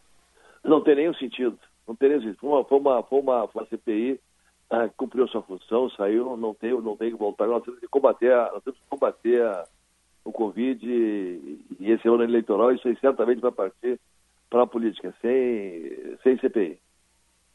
Não, 0.64 0.70
não, 0.70 0.82
tem 0.82 0.96
nenhum 0.96 1.14
sentido. 1.14 1.56
Não 1.86 1.94
tem 1.94 2.08
nenhum 2.08 2.22
sentido. 2.22 2.38
Foi 2.40 2.50
uma, 2.50 2.64
foi 2.64 2.78
uma, 2.80 3.02
foi 3.04 3.20
uma, 3.20 3.44
uma 3.44 3.66
CPI, 3.66 4.18
ah, 4.70 4.88
cumpriu 4.96 5.28
sua 5.28 5.40
função, 5.42 5.88
saiu, 5.90 6.36
não 6.36 6.52
tem, 6.52 6.72
não 6.82 6.96
tem 6.96 7.12
que 7.12 7.16
voltar. 7.16 7.46
Nós 7.46 7.62
temos 7.62 7.78
que 7.78 7.86
combater, 7.86 8.34
nós 8.52 8.64
temos 8.64 8.80
que 8.80 8.86
combater 8.90 9.40
a 9.40 9.64
o 10.24 10.32
Covid 10.32 10.84
e, 10.84 11.60
e 11.78 11.92
esse 11.92 12.06
ano 12.08 12.24
eleitoral, 12.24 12.72
isso 12.72 12.86
aí 12.88 12.98
certamente 13.00 13.40
vai 13.40 13.52
partir 13.52 13.98
para 14.50 14.64
a 14.64 14.66
política, 14.66 15.14
sem, 15.22 16.16
sem 16.24 16.38
CPI. 16.38 16.78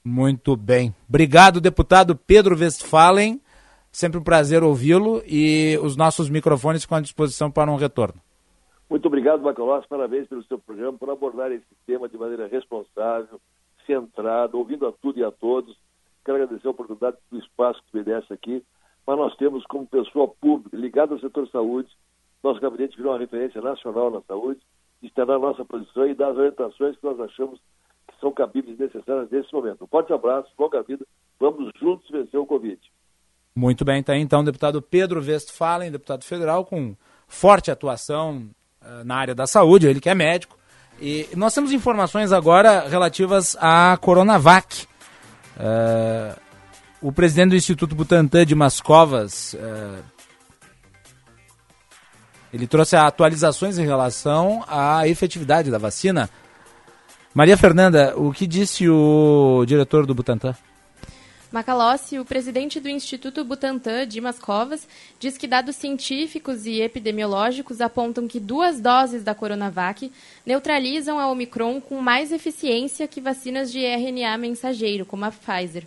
Muito 0.04 0.56
bem. 0.56 0.96
Obrigado, 1.08 1.60
deputado 1.60 2.16
Pedro 2.16 2.58
Westphalen. 2.58 3.42
Sempre 3.94 4.20
um 4.20 4.24
prazer 4.24 4.64
ouvi-lo 4.64 5.22
e 5.26 5.80
os 5.82 5.96
nossos 5.96 6.30
microfones 6.30 6.82
ficam 6.82 6.98
à 6.98 7.02
disposição 7.02 7.50
para 7.50 7.72
um 7.72 7.78
retorno. 7.78 8.20
Muito 8.90 9.06
obrigado, 9.06 9.42
Macalós. 9.42 9.86
Parabéns 9.86 10.28
pelo 10.28 10.44
seu 10.44 10.60
programa, 10.60 10.98
por 10.98 11.10
abordar 11.10 11.50
esse 11.52 11.64
tema 11.86 12.10
de 12.10 12.18
maneira 12.18 12.48
responsável, 12.48 13.40
centrada, 13.86 14.58
ouvindo 14.58 14.86
a 14.86 14.92
tudo 14.92 15.20
e 15.20 15.24
a 15.24 15.32
todos. 15.32 15.78
Quero 16.26 16.44
agradecer 16.44 16.68
a 16.68 16.72
oportunidade 16.72 17.16
do 17.32 17.40
espaço 17.40 17.82
que 17.90 17.98
me 17.98 18.04
desse 18.04 18.34
aqui, 18.34 18.62
mas 19.08 19.18
nós 19.18 19.36
temos 19.38 19.64
como 19.68 19.88
pessoa 19.88 20.28
pública 20.28 20.76
ligada 20.76 21.14
ao 21.14 21.20
setor 21.20 21.48
saúde 21.48 21.90
nosso 22.44 22.60
gabinete 22.60 22.98
virou 22.98 23.14
uma 23.14 23.20
referência 23.20 23.62
nacional 23.62 24.12
na 24.12 24.22
saúde, 24.24 24.60
está 25.02 25.26
na 25.26 25.40
nossa 25.40 25.64
posição 25.64 26.06
e 26.06 26.14
dar 26.14 26.32
as 26.32 26.38
orientações 26.38 26.98
que 26.98 27.04
nós 27.04 27.18
achamos 27.22 27.58
que 28.06 28.20
são 28.20 28.34
cabíveis 28.34 28.78
e 28.78 28.84
necessárias 28.84 29.32
nesse 29.32 29.52
momento. 29.54 29.86
Um 29.86 29.88
forte 29.88 30.12
abraço, 30.12 30.52
longa 30.60 30.84
vida, 30.84 31.06
vamos 31.40 31.72
juntos 31.80 32.10
vencer 32.10 32.38
o 32.38 32.46
Covid. 32.46 32.80
Muito 33.56 33.86
bem, 33.86 34.00
está 34.00 34.14
aí 34.14 34.22
então 34.22 34.42
o 34.42 34.44
deputado 34.44 34.82
Pedro 34.82 35.24
Westphalen, 35.24 35.92
deputado 35.92 36.24
federal, 36.24 36.66
com 36.66 36.96
forte 37.28 37.70
atuação 37.70 38.50
uh, 38.82 39.04
na 39.04 39.16
área 39.16 39.36
da 39.36 39.46
saúde, 39.46 39.88
ele 39.88 40.00
que 40.00 40.10
é 40.10 40.16
médico. 40.16 40.58
E 41.00 41.28
nós 41.36 41.54
temos 41.54 41.72
informações 41.72 42.32
agora 42.32 42.88
relativas 42.88 43.56
à 43.60 43.98
Coronavac. 44.00 44.88
Uh, 45.58 46.40
o 47.02 47.12
presidente 47.12 47.50
do 47.50 47.56
Instituto 47.56 47.96
Butantan 47.96 48.46
de 48.46 48.56
Mascovas 48.56 49.54
uh, 49.54 50.04
ele 52.54 52.68
trouxe 52.68 52.96
atualizações 52.96 53.80
em 53.80 53.86
relação 53.86 54.64
à 54.68 55.08
efetividade 55.08 55.72
da 55.72 55.80
vacina. 55.80 56.30
Maria 57.34 57.58
Fernanda, 57.58 58.14
o 58.16 58.32
que 58.32 58.46
disse 58.46 58.88
o 58.88 59.66
diretor 59.66 60.06
do 60.06 60.14
Butantan? 60.14 60.56
Macalossi, 61.54 62.18
o 62.18 62.26
presidente 62.26 62.80
do 62.80 62.90
Instituto 62.90 63.46
Butantan, 63.46 64.08
Dimas 64.08 64.40
Covas, 64.40 64.88
diz 65.20 65.38
que 65.38 65.46
dados 65.46 65.76
científicos 65.76 66.66
e 66.66 66.82
epidemiológicos 66.82 67.80
apontam 67.80 68.28
que 68.28 68.40
duas 68.40 68.82
doses 68.82 69.24
da 69.24 69.36
Coronavac 69.36 70.12
neutralizam 70.44 71.20
a 71.20 71.30
Omicron 71.30 71.80
com 71.80 72.02
mais 72.02 72.32
eficiência 72.32 73.08
que 73.08 73.22
vacinas 73.22 73.72
de 73.72 73.86
RNA 73.86 74.36
mensageiro, 74.36 75.06
como 75.06 75.26
a 75.26 75.32
Pfizer. 75.32 75.84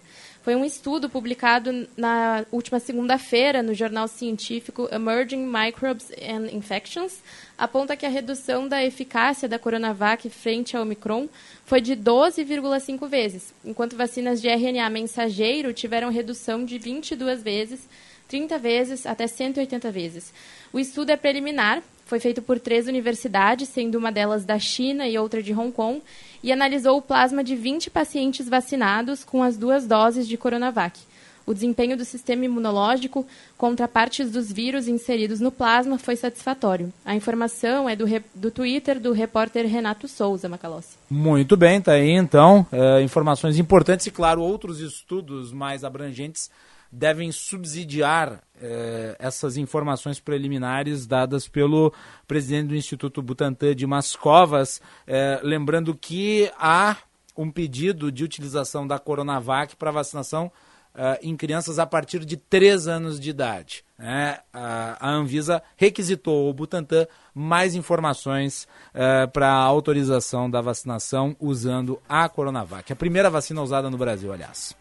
Foi 0.47 0.55
um 0.55 0.65
estudo 0.65 1.11
publicado 1.11 1.89
na 1.97 2.47
última 2.53 2.79
segunda-feira 2.79 3.65
no 3.65 3.75
jornal 3.75 4.07
científico 4.07 4.89
Emerging 4.93 5.45
Microbes 5.45 6.13
and 6.13 6.53
Infections, 6.53 7.21
aponta 7.59 7.97
que 7.97 8.07
a 8.07 8.09
redução 8.09 8.69
da 8.69 8.85
eficácia 8.85 9.49
da 9.49 9.59
Coronavac 9.59 10.31
frente 10.31 10.77
ao 10.77 10.85
Omicron 10.85 11.29
foi 11.65 11.81
de 11.81 11.97
12,5 11.97 13.09
vezes, 13.09 13.53
enquanto 13.65 13.97
vacinas 13.97 14.41
de 14.41 14.47
RNA 14.47 14.89
mensageiro 14.89 15.73
tiveram 15.73 16.13
redução 16.13 16.65
de 16.65 16.79
22 16.79 17.43
vezes, 17.43 17.89
30 18.29 18.57
vezes 18.57 19.05
até 19.05 19.27
180 19.27 19.91
vezes. 19.91 20.33
O 20.73 20.79
estudo 20.79 21.11
é 21.11 21.17
preliminar, 21.17 21.83
foi 22.07 22.21
feito 22.21 22.41
por 22.41 22.59
três 22.59 22.87
universidades, 22.87 23.69
sendo 23.69 23.99
uma 23.99 24.11
delas 24.11 24.45
da 24.45 24.59
China 24.59 25.07
e 25.07 25.19
outra 25.19 25.43
de 25.43 25.53
Hong 25.53 25.73
Kong, 25.73 26.01
e 26.43 26.53
analisou 26.53 26.97
o 26.97 27.03
plasma 27.03 27.43
de 27.43 27.57
20 27.57 27.91
pacientes 27.91 28.49
vacinados 28.49 29.25
com 29.25 29.43
as 29.43 29.57
duas 29.57 29.87
doses 29.87 30.27
de 30.27 30.37
Coronavac. 30.37 30.99
O 31.45 31.55
desempenho 31.55 31.97
do 31.97 32.05
sistema 32.05 32.45
imunológico 32.45 33.27
contra 33.57 33.87
partes 33.87 34.31
dos 34.31 34.53
vírus 34.53 34.89
inseridos 34.89 35.41
no 35.41 35.53
plasma 35.53 35.97
foi 35.99 36.17
satisfatório. 36.17 36.93
A 37.05 37.15
informação 37.15 37.89
é 37.89 37.95
do, 37.95 38.05
do 38.35 38.51
Twitter 38.51 38.99
do 38.99 39.13
repórter 39.13 39.67
Renato 39.67 40.09
Souza, 40.09 40.49
Macalossi. 40.49 40.97
Muito 41.09 41.57
bem, 41.57 41.81
tá 41.81 41.93
aí 41.93 42.11
então. 42.11 42.67
É, 42.73 43.01
informações 43.03 43.59
importantes 43.59 44.07
e, 44.07 44.11
claro, 44.11 44.43
outros 44.43 44.81
estudos 44.81 45.53
mais 45.53 45.85
abrangentes 45.85 46.51
devem 46.97 47.31
subsidiar 47.31 48.41
eh, 48.61 49.15
essas 49.19 49.59
informações 49.59 50.19
preliminares 50.19 51.07
dadas 51.07 51.47
pelo 51.47 51.93
presidente 52.27 52.69
do 52.69 52.77
Instituto 52.77 53.21
Butantan 53.21 53.75
de 53.75 53.87
Mascovas, 53.87 54.81
eh, 55.07 55.39
lembrando 55.43 55.95
que 55.95 56.51
há 56.59 56.97
um 57.37 57.51
pedido 57.51 58.11
de 58.11 58.25
utilização 58.25 58.87
da 58.87 58.99
Coronavac 58.99 59.77
para 59.77 59.91
vacinação 59.91 60.51
eh, 60.95 61.21
em 61.23 61.37
crianças 61.37 61.79
a 61.79 61.85
partir 61.85 62.25
de 62.25 62.39
3 62.39 62.89
anos 62.89 63.21
de 63.21 63.29
idade. 63.29 63.85
Né? 63.99 64.39
A, 64.51 64.97
a, 64.99 65.11
Anvisa 65.11 65.63
requisitou 65.77 66.47
ao 66.47 66.55
Butantan 66.55 67.07
mais 67.35 67.75
informações 67.75 68.67
para 69.35 69.49
a 69.49 69.63
autorização 69.63 70.51
da 70.51 70.63
vacinação 70.63 71.37
usando 71.39 72.01
a 72.09 72.27
Coronavac. 72.27 72.91
A 72.91 72.97
primeira 72.97 73.29
vacina 73.29 73.61
usada 73.61 73.91
no 73.91 73.99
Brasil, 73.99 74.33
aliás. 74.33 74.75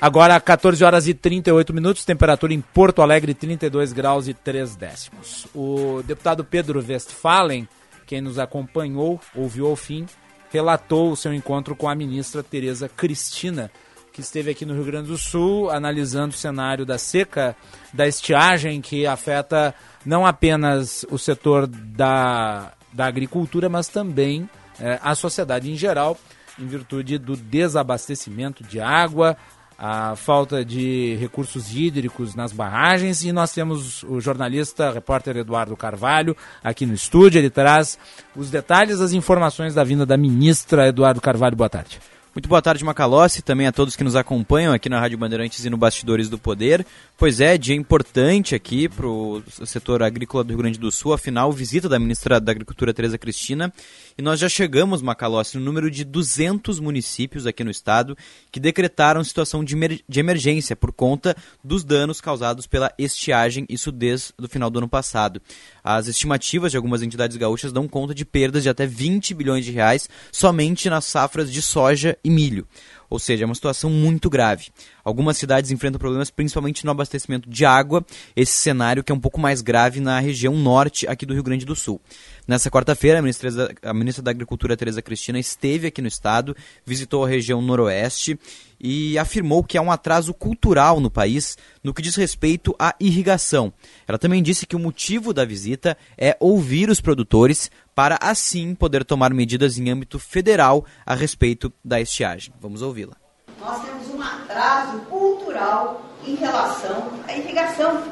Agora 0.00 0.40
14 0.40 0.84
horas 0.84 1.08
e 1.08 1.14
38 1.14 1.74
minutos, 1.74 2.04
temperatura 2.04 2.54
em 2.54 2.60
Porto 2.60 3.02
Alegre 3.02 3.34
32 3.34 3.92
graus 3.92 4.28
e 4.28 4.34
3 4.34 4.76
décimos. 4.76 5.48
O 5.52 6.02
deputado 6.04 6.44
Pedro 6.44 6.84
Westphalen, 6.86 7.68
quem 8.06 8.20
nos 8.20 8.38
acompanhou, 8.38 9.20
ouviu 9.34 9.66
ao 9.66 9.74
fim, 9.74 10.06
relatou 10.52 11.10
o 11.10 11.16
seu 11.16 11.34
encontro 11.34 11.74
com 11.74 11.88
a 11.88 11.96
ministra 11.96 12.44
Tereza 12.44 12.88
Cristina, 12.88 13.72
que 14.12 14.20
esteve 14.20 14.52
aqui 14.52 14.64
no 14.64 14.72
Rio 14.74 14.84
Grande 14.84 15.08
do 15.08 15.18
Sul 15.18 15.68
analisando 15.68 16.32
o 16.32 16.38
cenário 16.38 16.86
da 16.86 16.96
seca, 16.96 17.56
da 17.92 18.06
estiagem 18.06 18.80
que 18.80 19.04
afeta 19.04 19.74
não 20.06 20.24
apenas 20.24 21.04
o 21.10 21.18
setor 21.18 21.66
da, 21.66 22.72
da 22.92 23.06
agricultura, 23.06 23.68
mas 23.68 23.88
também 23.88 24.48
é, 24.78 25.00
a 25.02 25.16
sociedade 25.16 25.68
em 25.72 25.74
geral, 25.74 26.16
em 26.56 26.66
virtude 26.66 27.18
do 27.18 27.36
desabastecimento 27.36 28.62
de 28.62 28.80
água, 28.80 29.36
a 29.78 30.16
falta 30.16 30.64
de 30.64 31.16
recursos 31.20 31.72
hídricos 31.72 32.34
nas 32.34 32.52
barragens 32.52 33.22
e 33.22 33.30
nós 33.30 33.52
temos 33.52 34.02
o 34.02 34.20
jornalista, 34.20 34.90
repórter 34.90 35.36
Eduardo 35.36 35.76
Carvalho 35.76 36.36
aqui 36.64 36.84
no 36.84 36.94
estúdio. 36.94 37.38
Ele 37.38 37.48
traz 37.48 37.96
os 38.34 38.50
detalhes, 38.50 39.00
as 39.00 39.12
informações 39.12 39.74
da 39.74 39.84
vinda 39.84 40.04
da 40.04 40.16
ministra 40.16 40.88
Eduardo 40.88 41.20
Carvalho. 41.20 41.54
Boa 41.54 41.70
tarde. 41.70 42.00
Muito 42.38 42.48
boa 42.48 42.62
tarde, 42.62 42.84
Macalossi, 42.84 43.42
também 43.42 43.66
a 43.66 43.72
todos 43.72 43.96
que 43.96 44.04
nos 44.04 44.14
acompanham 44.14 44.72
aqui 44.72 44.88
na 44.88 45.00
Rádio 45.00 45.18
Bandeirantes 45.18 45.64
e 45.64 45.68
no 45.68 45.76
Bastidores 45.76 46.28
do 46.28 46.38
Poder. 46.38 46.86
Pois 47.16 47.40
é, 47.40 47.58
dia 47.58 47.74
importante 47.74 48.54
aqui 48.54 48.88
para 48.88 49.08
o 49.08 49.42
setor 49.66 50.04
agrícola 50.04 50.44
do 50.44 50.50
Rio 50.50 50.58
Grande 50.58 50.78
do 50.78 50.88
Sul, 50.92 51.12
afinal, 51.12 51.50
visita 51.50 51.88
da 51.88 51.98
ministra 51.98 52.38
da 52.38 52.52
Agricultura, 52.52 52.94
Tereza 52.94 53.18
Cristina. 53.18 53.72
E 54.16 54.22
nós 54.22 54.38
já 54.38 54.48
chegamos, 54.48 55.02
Macalossi, 55.02 55.58
no 55.58 55.64
número 55.64 55.90
de 55.90 56.04
200 56.04 56.78
municípios 56.78 57.44
aqui 57.44 57.64
no 57.64 57.72
estado 57.72 58.16
que 58.52 58.60
decretaram 58.60 59.24
situação 59.24 59.64
de, 59.64 59.74
emer 59.74 60.00
de 60.08 60.20
emergência 60.20 60.76
por 60.76 60.92
conta 60.92 61.36
dos 61.62 61.82
danos 61.82 62.20
causados 62.20 62.68
pela 62.68 62.92
estiagem, 62.96 63.66
isso 63.68 63.90
desde 63.90 64.32
o 64.40 64.46
final 64.46 64.70
do 64.70 64.78
ano 64.78 64.88
passado. 64.88 65.42
As 65.82 66.06
estimativas 66.06 66.70
de 66.70 66.76
algumas 66.76 67.02
entidades 67.02 67.36
gaúchas 67.36 67.72
dão 67.72 67.88
conta 67.88 68.14
de 68.14 68.24
perdas 68.24 68.62
de 68.62 68.68
até 68.68 68.86
20 68.86 69.34
bilhões 69.34 69.64
de 69.64 69.72
reais 69.72 70.08
somente 70.30 70.88
nas 70.88 71.04
safras 71.04 71.50
de 71.50 71.60
soja 71.60 72.16
e 72.27 72.27
milho. 72.28 72.66
Ou 73.10 73.18
seja, 73.18 73.44
é 73.44 73.46
uma 73.46 73.54
situação 73.54 73.88
muito 73.88 74.28
grave. 74.28 74.68
Algumas 75.02 75.38
cidades 75.38 75.70
enfrentam 75.70 75.98
problemas 75.98 76.30
principalmente 76.30 76.84
no 76.84 76.90
abastecimento 76.90 77.48
de 77.48 77.64
água, 77.64 78.04
esse 78.36 78.52
cenário 78.52 79.02
que 79.02 79.10
é 79.10 79.14
um 79.14 79.20
pouco 79.20 79.40
mais 79.40 79.62
grave 79.62 79.98
na 79.98 80.20
região 80.20 80.54
norte 80.54 81.06
aqui 81.08 81.24
do 81.24 81.32
Rio 81.32 81.42
Grande 81.42 81.64
do 81.64 81.74
Sul. 81.74 82.00
Nessa 82.46 82.70
quarta-feira, 82.70 83.18
a 83.18 83.90
a 83.90 83.94
ministra 83.94 84.22
da 84.22 84.30
Agricultura, 84.30 84.76
Tereza 84.76 85.00
Cristina, 85.00 85.38
esteve 85.38 85.86
aqui 85.86 86.02
no 86.02 86.08
estado, 86.08 86.54
visitou 86.84 87.24
a 87.24 87.28
região 87.28 87.62
noroeste 87.62 88.38
e 88.80 89.18
afirmou 89.18 89.64
que 89.64 89.76
há 89.76 89.82
um 89.82 89.90
atraso 89.90 90.32
cultural 90.32 91.00
no 91.00 91.10
país 91.10 91.56
no 91.82 91.92
que 91.92 92.02
diz 92.02 92.14
respeito 92.14 92.74
à 92.78 92.94
irrigação. 93.00 93.72
Ela 94.06 94.18
também 94.18 94.42
disse 94.42 94.66
que 94.66 94.76
o 94.76 94.78
motivo 94.78 95.32
da 95.32 95.44
visita 95.44 95.96
é 96.16 96.36
ouvir 96.38 96.88
os 96.88 97.00
produtores 97.00 97.70
para 97.98 98.16
assim 98.20 98.76
poder 98.76 99.04
tomar 99.04 99.34
medidas 99.34 99.76
em 99.76 99.90
âmbito 99.90 100.20
federal 100.20 100.84
a 101.04 101.16
respeito 101.16 101.72
da 101.84 102.00
estiagem. 102.00 102.54
Vamos 102.60 102.80
ouvi-la. 102.80 103.16
Nós 103.60 103.82
temos 103.84 104.14
um 104.14 104.22
atraso 104.22 104.98
cultural 105.10 106.00
em 106.24 106.36
relação 106.36 107.10
à 107.26 107.36
irrigação 107.36 108.04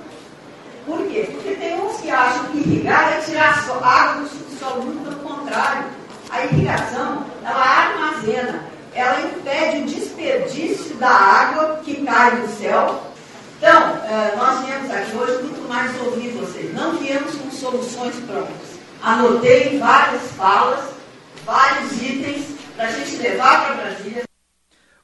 por 0.85 1.07
quê? 1.07 1.29
Porque 1.31 1.55
tem 1.55 1.81
uns 1.81 2.01
que 2.01 2.11
acham 2.11 2.47
que 2.47 2.59
irrigar 2.59 3.13
é 3.13 3.21
tirar 3.21 3.65
água 3.81 4.23
do 4.23 4.29
subsolo, 4.29 4.83
muito 4.87 5.09
pelo 5.09 5.21
contrário. 5.21 5.85
A 6.31 6.45
irrigação, 6.47 7.25
ela 7.45 7.65
armazena, 7.65 8.65
ela 8.93 9.21
impede 9.21 9.83
o 9.83 9.87
desperdício 9.87 10.97
da 10.97 11.11
água 11.11 11.81
que 11.85 12.05
cai 12.05 12.41
do 12.41 12.49
céu. 12.59 13.05
Então, 13.59 14.01
eh, 14.05 14.35
nós 14.37 14.67
viemos 14.67 14.91
aqui 14.91 15.17
hoje 15.17 15.45
muito 15.45 15.69
mais 15.69 15.93
ouvir 16.03 16.31
vocês. 16.31 16.75
Não 16.75 16.97
viemos 16.97 17.37
com 17.37 17.51
soluções 17.53 18.17
próprias. 18.27 18.76
Anotei 19.07 19.79
várias 19.79 20.33
falas, 20.33 20.93
vários 21.45 21.93
itens 22.03 22.45
para 22.75 22.89
a 22.89 22.91
gente 22.91 23.23
levar 23.23 23.65
para 23.65 23.75
Brasília. 23.77 24.25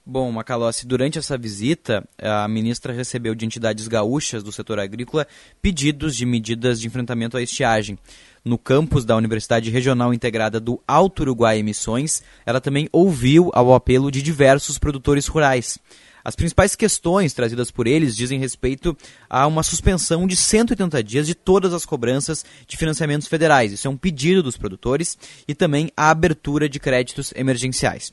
Bom, 0.05 0.33
Macalossi, 0.33 0.85
durante 0.89 1.21
essa 1.21 1.39
visita, 1.39 2.03
a 2.21 2.49
ministra 2.49 2.93
recebeu 2.93 3.33
de 3.33 3.47
entidades 3.47 3.87
gaúchas 3.87 4.43
do 4.43 4.51
setor 4.51 4.81
agrícola 4.81 5.25
pedidos 5.63 6.17
de 6.17 6.27
medidas 6.27 6.81
de 6.81 6.89
enfrentamento 6.89 7.37
à 7.37 7.43
estiagem. 7.43 7.97
No 8.45 8.59
campus 8.59 9.05
da 9.05 9.15
Universidade 9.15 9.71
Regional 9.71 10.13
Integrada 10.13 10.59
do 10.59 10.83
Alto 10.85 11.21
Uruguai 11.21 11.59
Emissões, 11.59 12.25
ela 12.45 12.61
também 12.61 12.89
ouviu 12.91 13.53
ao 13.55 13.73
apelo 13.73 14.11
de 14.11 14.21
diversos 14.21 14.81
produtores 14.81 15.29
rurais. 15.29 15.79
As 16.25 16.37
principais 16.37 16.75
questões 16.75 17.33
trazidas 17.33 17.71
por 17.71 17.87
eles 17.87 18.17
dizem 18.17 18.39
respeito 18.39 18.97
a 19.29 19.47
uma 19.47 19.63
suspensão 19.63 20.27
de 20.27 20.37
180 20.37 21.03
dias 21.03 21.27
de 21.27 21.35
todas 21.35 21.73
as 21.73 21.85
cobranças 21.85 22.45
de 22.67 22.77
financiamentos 22.77 23.29
federais. 23.29 23.73
Isso 23.73 23.87
é 23.87 23.91
um 23.91 23.97
pedido 23.97 24.43
dos 24.43 24.57
produtores 24.57 25.17
e 25.47 25.55
também 25.55 25.91
a 25.97 26.11
abertura 26.11 26.69
de 26.69 26.79
créditos 26.79 27.33
emergenciais. 27.35 28.13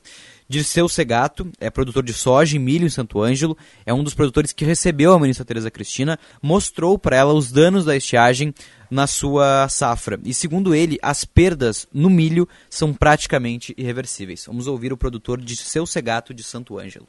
Dirceu 0.51 0.89
Segato 0.89 1.47
é 1.59 1.69
produtor 1.69 2.01
de 2.01 2.11
soja 2.11 2.55
e 2.55 2.59
milho 2.59 2.87
em 2.87 2.89
Santo 2.89 3.21
Ângelo, 3.21 3.55
é 3.85 3.93
um 3.93 4.03
dos 4.03 4.15
produtores 4.15 4.51
que 4.51 4.65
recebeu 4.65 5.13
a 5.13 5.19
ministra 5.19 5.45
Tereza 5.45 5.69
Cristina, 5.69 6.17
mostrou 6.41 6.97
para 6.97 7.15
ela 7.15 7.33
os 7.33 7.51
danos 7.51 7.85
da 7.85 7.95
estiagem 7.95 8.51
na 8.89 9.05
sua 9.05 9.69
safra. 9.69 10.19
E 10.25 10.33
segundo 10.33 10.73
ele, 10.73 10.97
as 11.03 11.23
perdas 11.23 11.87
no 11.93 12.09
milho 12.09 12.49
são 12.67 12.95
praticamente 12.95 13.75
irreversíveis. 13.77 14.45
Vamos 14.47 14.65
ouvir 14.65 14.91
o 14.91 14.97
produtor 14.97 15.39
Dirceu 15.39 15.85
Segato 15.85 16.33
de 16.33 16.43
Santo 16.43 16.79
Ângelo. 16.79 17.07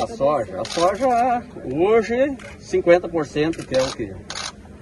A 0.00 0.06
soja, 0.06 0.60
a 0.60 0.64
soja 0.64 1.42
hoje 1.64 2.36
50% 2.58 3.66
que 3.66 3.76
é 3.76 3.82
o 3.82 3.92
que 3.92 4.14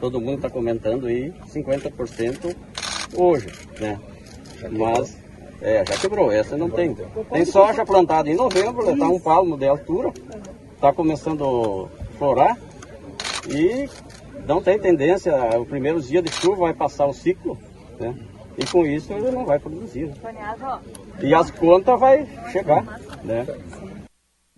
todo 0.01 0.20
mundo 0.20 0.36
está 0.36 0.51
comentando 0.51 1.07
aí, 1.07 1.32
50% 1.53 2.57
hoje, 3.14 3.49
né? 3.80 3.99
Mas 4.70 5.16
é, 5.61 5.84
já 5.86 5.97
quebrou, 5.97 6.30
essa 6.30 6.57
não 6.57 6.70
tem. 6.70 6.97
Tem 7.32 7.45
soja 7.45 7.84
plantada 7.84 8.30
em 8.30 8.34
novembro, 8.34 8.91
está 8.91 9.09
um 9.09 9.20
palmo 9.20 9.57
de 9.57 9.66
altura, 9.66 10.12
está 10.74 10.93
começando 10.93 11.89
a 12.12 12.16
florar 12.16 12.57
e 13.49 13.89
não 14.47 14.62
tem 14.62 14.78
tendência, 14.78 15.34
o 15.59 15.66
primeiro 15.66 16.01
dia 16.01 16.22
de 16.22 16.32
chuva 16.32 16.62
vai 16.62 16.74
passar 16.74 17.07
o 17.07 17.12
ciclo, 17.12 17.59
né? 17.99 18.14
E 18.57 18.66
com 18.66 18.84
isso 18.84 19.12
ele 19.12 19.30
não 19.30 19.45
vai 19.45 19.59
produzir. 19.59 20.12
E 21.20 21.34
as 21.34 21.51
contas 21.51 21.99
vai 21.99 22.26
chegar, 22.51 22.84
né? 23.22 23.47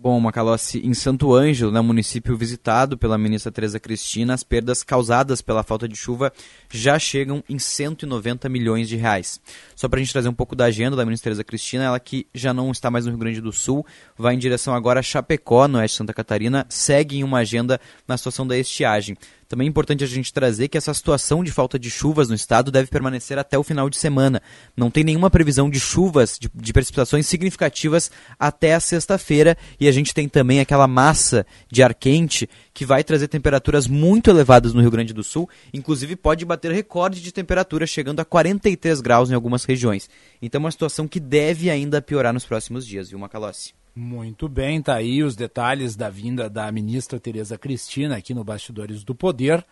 Bom, 0.01 0.19
Macalossi, 0.19 0.79
em 0.83 0.95
Santo 0.95 1.31
Ângelo, 1.31 1.71
né, 1.71 1.79
município 1.79 2.35
visitado 2.35 2.97
pela 2.97 3.19
ministra 3.19 3.51
Tereza 3.51 3.79
Cristina, 3.79 4.33
as 4.33 4.41
perdas 4.41 4.81
causadas 4.81 5.43
pela 5.43 5.61
falta 5.61 5.87
de 5.87 5.95
chuva 5.95 6.33
já 6.71 6.97
chegam 6.97 7.43
em 7.47 7.59
190 7.59 8.49
milhões 8.49 8.89
de 8.89 8.95
reais. 8.95 9.39
Só 9.75 9.87
para 9.87 9.99
a 9.99 10.01
gente 10.01 10.11
trazer 10.11 10.27
um 10.27 10.33
pouco 10.33 10.55
da 10.55 10.65
agenda 10.65 10.95
da 10.95 11.05
ministra 11.05 11.25
Tereza 11.25 11.43
Cristina, 11.43 11.83
ela 11.83 11.99
que 11.99 12.25
já 12.33 12.51
não 12.51 12.71
está 12.71 12.89
mais 12.89 13.05
no 13.05 13.11
Rio 13.11 13.19
Grande 13.19 13.41
do 13.41 13.51
Sul, 13.51 13.85
vai 14.17 14.33
em 14.33 14.39
direção 14.39 14.73
agora 14.73 15.01
a 15.01 15.03
Chapecó, 15.03 15.67
no 15.67 15.77
oeste 15.77 15.93
de 15.93 15.97
Santa 15.99 16.15
Catarina, 16.15 16.65
segue 16.67 17.19
em 17.19 17.23
uma 17.23 17.37
agenda 17.37 17.79
na 18.07 18.17
situação 18.17 18.47
da 18.47 18.57
estiagem. 18.57 19.15
Também 19.51 19.67
é 19.67 19.69
importante 19.69 20.01
a 20.01 20.07
gente 20.07 20.31
trazer 20.31 20.69
que 20.69 20.77
essa 20.77 20.93
situação 20.93 21.43
de 21.43 21.51
falta 21.51 21.77
de 21.77 21.91
chuvas 21.91 22.29
no 22.29 22.35
estado 22.35 22.71
deve 22.71 22.89
permanecer 22.89 23.37
até 23.37 23.57
o 23.57 23.63
final 23.63 23.89
de 23.89 23.97
semana. 23.97 24.41
Não 24.77 24.89
tem 24.89 25.03
nenhuma 25.03 25.29
previsão 25.29 25.69
de 25.69 25.77
chuvas, 25.77 26.39
de, 26.39 26.49
de 26.55 26.71
precipitações 26.71 27.27
significativas 27.27 28.09
até 28.39 28.75
a 28.75 28.79
sexta-feira. 28.79 29.57
E 29.77 29.89
a 29.89 29.91
gente 29.91 30.13
tem 30.13 30.29
também 30.29 30.61
aquela 30.61 30.87
massa 30.87 31.45
de 31.69 31.83
ar 31.83 31.93
quente 31.93 32.49
que 32.73 32.85
vai 32.85 33.03
trazer 33.03 33.27
temperaturas 33.27 33.87
muito 33.87 34.29
elevadas 34.29 34.73
no 34.73 34.79
Rio 34.79 34.89
Grande 34.89 35.13
do 35.13 35.21
Sul. 35.21 35.49
Inclusive 35.73 36.15
pode 36.15 36.45
bater 36.45 36.71
recorde 36.71 37.19
de 37.19 37.33
temperatura, 37.33 37.85
chegando 37.85 38.21
a 38.21 38.25
43 38.25 39.01
graus 39.01 39.31
em 39.31 39.33
algumas 39.33 39.65
regiões. 39.65 40.09
Então 40.41 40.59
é 40.59 40.63
uma 40.63 40.71
situação 40.71 41.09
que 41.09 41.19
deve 41.19 41.69
ainda 41.69 42.01
piorar 42.01 42.33
nos 42.33 42.45
próximos 42.45 42.87
dias, 42.87 43.09
viu, 43.09 43.19
Macalossi? 43.19 43.80
Muito 43.95 44.47
bem, 44.47 44.81
tá 44.81 44.95
aí 44.95 45.21
os 45.21 45.35
detalhes 45.35 45.95
da 45.95 46.09
vinda 46.09 46.49
da 46.49 46.71
ministra 46.71 47.19
Tereza 47.19 47.57
Cristina 47.57 48.17
aqui 48.17 48.33
no 48.33 48.43
Bastidores 48.43 49.03
do 49.03 49.13
Poder. 49.13 49.65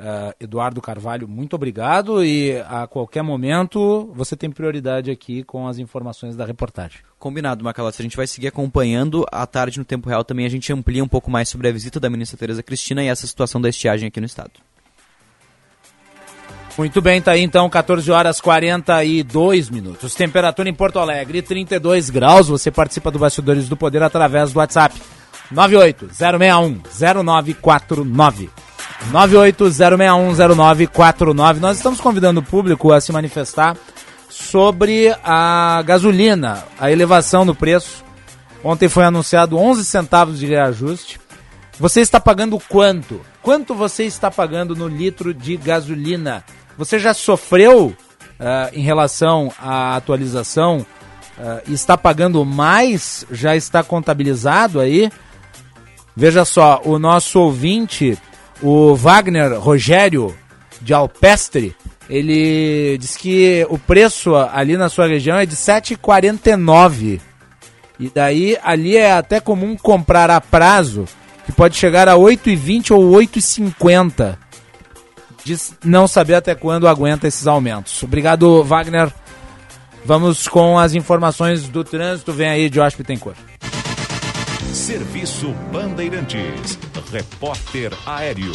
Uh, 0.00 0.32
Eduardo 0.40 0.80
Carvalho, 0.80 1.28
muito 1.28 1.54
obrigado 1.54 2.24
e 2.24 2.58
a 2.66 2.86
qualquer 2.86 3.22
momento 3.22 4.10
você 4.14 4.34
tem 4.34 4.50
prioridade 4.50 5.10
aqui 5.10 5.44
com 5.44 5.68
as 5.68 5.78
informações 5.78 6.34
da 6.34 6.46
reportagem. 6.46 7.00
Combinado, 7.18 7.62
Macalossi. 7.62 8.00
A 8.00 8.02
gente 8.02 8.16
vai 8.16 8.26
seguir 8.26 8.48
acompanhando. 8.48 9.26
À 9.30 9.46
tarde, 9.46 9.78
no 9.78 9.84
Tempo 9.84 10.08
Real, 10.08 10.24
também 10.24 10.46
a 10.46 10.48
gente 10.48 10.72
amplia 10.72 11.04
um 11.04 11.08
pouco 11.08 11.30
mais 11.30 11.50
sobre 11.50 11.68
a 11.68 11.72
visita 11.72 12.00
da 12.00 12.08
ministra 12.08 12.38
Tereza 12.38 12.62
Cristina 12.62 13.04
e 13.04 13.08
essa 13.08 13.26
situação 13.26 13.60
da 13.60 13.68
estiagem 13.68 14.08
aqui 14.08 14.20
no 14.20 14.26
estado. 14.26 14.52
Muito 16.78 17.02
bem, 17.02 17.20
tá 17.20 17.32
aí 17.32 17.42
então, 17.42 17.68
14 17.68 18.10
horas 18.10 18.40
42 18.40 19.68
minutos. 19.68 20.14
Temperatura 20.14 20.68
em 20.68 20.74
Porto 20.74 20.98
Alegre, 20.98 21.42
32 21.42 22.10
graus. 22.10 22.48
Você 22.48 22.70
participa 22.70 23.10
do 23.10 23.18
Bastidores 23.18 23.68
do 23.68 23.76
Poder 23.76 24.02
através 24.02 24.52
do 24.52 24.58
WhatsApp 24.58 24.94
980610949. 25.52 28.48
980610949. 29.12 31.58
Nós 31.58 31.76
estamos 31.76 32.00
convidando 32.00 32.40
o 32.40 32.44
público 32.44 32.92
a 32.92 33.00
se 33.00 33.12
manifestar 33.12 33.76
sobre 34.28 35.14
a 35.24 35.82
gasolina, 35.84 36.64
a 36.78 36.90
elevação 36.90 37.44
do 37.44 37.54
preço. 37.54 38.04
Ontem 38.62 38.88
foi 38.88 39.04
anunciado 39.04 39.58
11 39.58 39.84
centavos 39.84 40.38
de 40.38 40.46
reajuste. 40.46 41.20
Você 41.78 42.00
está 42.00 42.20
pagando 42.20 42.58
quanto? 42.68 43.20
Quanto 43.42 43.74
você 43.74 44.04
está 44.04 44.30
pagando 44.30 44.76
no 44.76 44.86
litro 44.86 45.32
de 45.32 45.56
gasolina? 45.56 46.44
Você 46.80 46.98
já 46.98 47.12
sofreu 47.12 47.88
uh, 47.88 47.94
em 48.72 48.80
relação 48.80 49.52
à 49.58 49.96
atualização? 49.96 50.78
Uh, 50.78 51.70
está 51.70 51.94
pagando 51.94 52.42
mais? 52.42 53.26
Já 53.30 53.54
está 53.54 53.82
contabilizado 53.82 54.80
aí? 54.80 55.12
Veja 56.16 56.42
só, 56.46 56.80
o 56.86 56.98
nosso 56.98 57.38
ouvinte, 57.38 58.16
o 58.62 58.94
Wagner 58.94 59.60
Rogério 59.60 60.34
de 60.80 60.94
Alpestre, 60.94 61.76
ele 62.08 62.96
diz 62.96 63.14
que 63.14 63.66
o 63.68 63.78
preço 63.78 64.34
ali 64.34 64.74
na 64.78 64.88
sua 64.88 65.06
região 65.06 65.36
é 65.36 65.44
de 65.44 65.56
7,49. 65.56 67.20
E 67.98 68.08
daí 68.08 68.56
ali 68.62 68.96
é 68.96 69.12
até 69.12 69.38
comum 69.38 69.76
comprar 69.76 70.30
a 70.30 70.40
prazo, 70.40 71.04
que 71.44 71.52
pode 71.52 71.76
chegar 71.76 72.08
a 72.08 72.14
8,20 72.14 72.92
ou 72.92 73.10
8,50 73.10 74.38
de 75.44 75.56
não 75.84 76.06
saber 76.06 76.34
até 76.34 76.54
quando 76.54 76.88
aguenta 76.88 77.26
esses 77.26 77.46
aumentos. 77.46 78.02
Obrigado, 78.02 78.62
Wagner. 78.64 79.12
Vamos 80.04 80.48
com 80.48 80.78
as 80.78 80.94
informações 80.94 81.68
do 81.68 81.84
trânsito. 81.84 82.32
Vem 82.32 82.48
aí, 82.48 82.70
Josh 82.70 82.94
Pittencourt. 82.94 83.36
Serviço 84.72 85.52
Bandeirantes. 85.72 86.78
Repórter 87.12 87.92
Aéreo. 88.06 88.52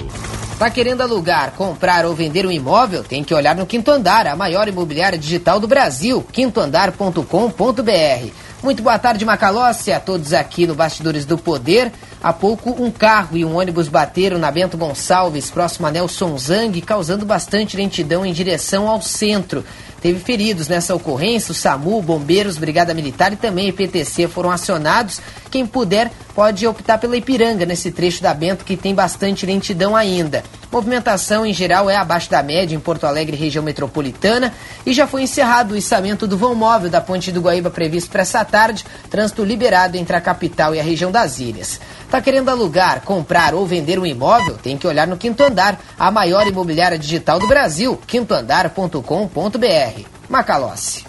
Tá 0.57 0.69
querendo 0.69 1.01
alugar, 1.01 1.51
comprar 1.51 2.05
ou 2.05 2.15
vender 2.15 2.45
um 2.45 2.51
imóvel? 2.51 3.03
Tem 3.03 3.21
que 3.21 3.33
olhar 3.33 3.53
no 3.53 3.65
Quinto 3.65 3.91
Andar, 3.91 4.25
a 4.25 4.35
maior 4.35 4.69
imobiliária 4.69 5.19
digital 5.19 5.59
do 5.59 5.67
Brasil, 5.67 6.25
quintoandar.com.br. 6.31 8.29
Muito 8.63 8.81
boa 8.81 8.97
tarde, 8.97 9.25
Macalossi, 9.25 9.91
a 9.91 9.99
todos 9.99 10.33
aqui 10.33 10.65
no 10.65 10.73
Bastidores 10.73 11.25
do 11.25 11.37
Poder. 11.37 11.91
Há 12.25 12.33
pouco, 12.33 12.71
um 12.83 12.89
carro 12.89 13.37
e 13.37 13.45
um 13.45 13.55
ônibus 13.55 13.87
bateram 13.87 14.39
na 14.39 14.49
Bento 14.49 14.75
Gonçalves, 14.75 15.51
próximo 15.51 15.85
a 15.85 15.91
Nelson 15.91 16.35
Zang, 16.39 16.81
causando 16.81 17.23
bastante 17.23 17.77
lentidão 17.77 18.25
em 18.25 18.33
direção 18.33 18.89
ao 18.89 18.99
centro. 18.99 19.63
Teve 20.01 20.19
feridos 20.19 20.67
nessa 20.67 20.95
ocorrência, 20.95 21.51
o 21.51 21.53
SAMU, 21.53 22.01
bombeiros, 22.01 22.57
Brigada 22.57 22.95
Militar 22.95 23.31
e 23.31 23.35
também 23.35 23.67
IPTC 23.67 24.27
foram 24.27 24.49
acionados. 24.49 25.21
Quem 25.51 25.67
puder 25.67 26.11
pode 26.33 26.65
optar 26.65 26.97
pela 26.97 27.15
Ipiranga 27.15 27.63
nesse 27.63 27.91
trecho 27.91 28.23
da 28.23 28.33
Bento 28.33 28.65
que 28.65 28.75
tem 28.75 28.95
bastante 28.95 29.45
lentidão 29.45 29.95
ainda. 29.95 30.43
Movimentação 30.75 31.45
em 31.45 31.53
geral 31.53 31.89
é 31.89 31.95
abaixo 31.95 32.29
da 32.29 32.43
média 32.43 32.75
em 32.75 32.79
Porto 32.81 33.05
Alegre, 33.05 33.37
região 33.37 33.63
metropolitana, 33.63 34.53
e 34.85 34.91
já 34.91 35.07
foi 35.07 35.21
encerrado 35.21 35.71
o 35.71 35.77
içamento 35.77 36.27
do 36.27 36.37
vão 36.37 36.53
móvel 36.53 36.89
da 36.89 36.99
Ponte 36.99 37.31
do 37.31 37.39
Guaíba 37.39 37.69
previsto 37.69 38.09
para 38.09 38.23
essa 38.23 38.43
tarde, 38.43 38.83
trânsito 39.09 39.45
liberado 39.45 39.95
entre 39.95 40.17
a 40.17 40.19
capital 40.19 40.75
e 40.75 40.79
a 40.81 40.83
região 40.83 41.13
das 41.13 41.39
ilhas. 41.39 41.79
Está 42.01 42.19
querendo 42.19 42.49
alugar, 42.49 43.03
comprar 43.03 43.55
ou 43.55 43.65
vender 43.65 43.97
um 43.97 44.05
imóvel? 44.05 44.57
Tem 44.57 44.77
que 44.77 44.85
olhar 44.85 45.07
no 45.07 45.15
Quinto 45.15 45.41
Andar, 45.43 45.79
a 45.97 46.11
maior 46.11 46.45
imobiliária 46.45 46.99
digital 46.99 47.39
do 47.39 47.47
Brasil, 47.47 47.97
quintoandar.com.br. 48.05 50.01
Macalossi. 50.27 51.05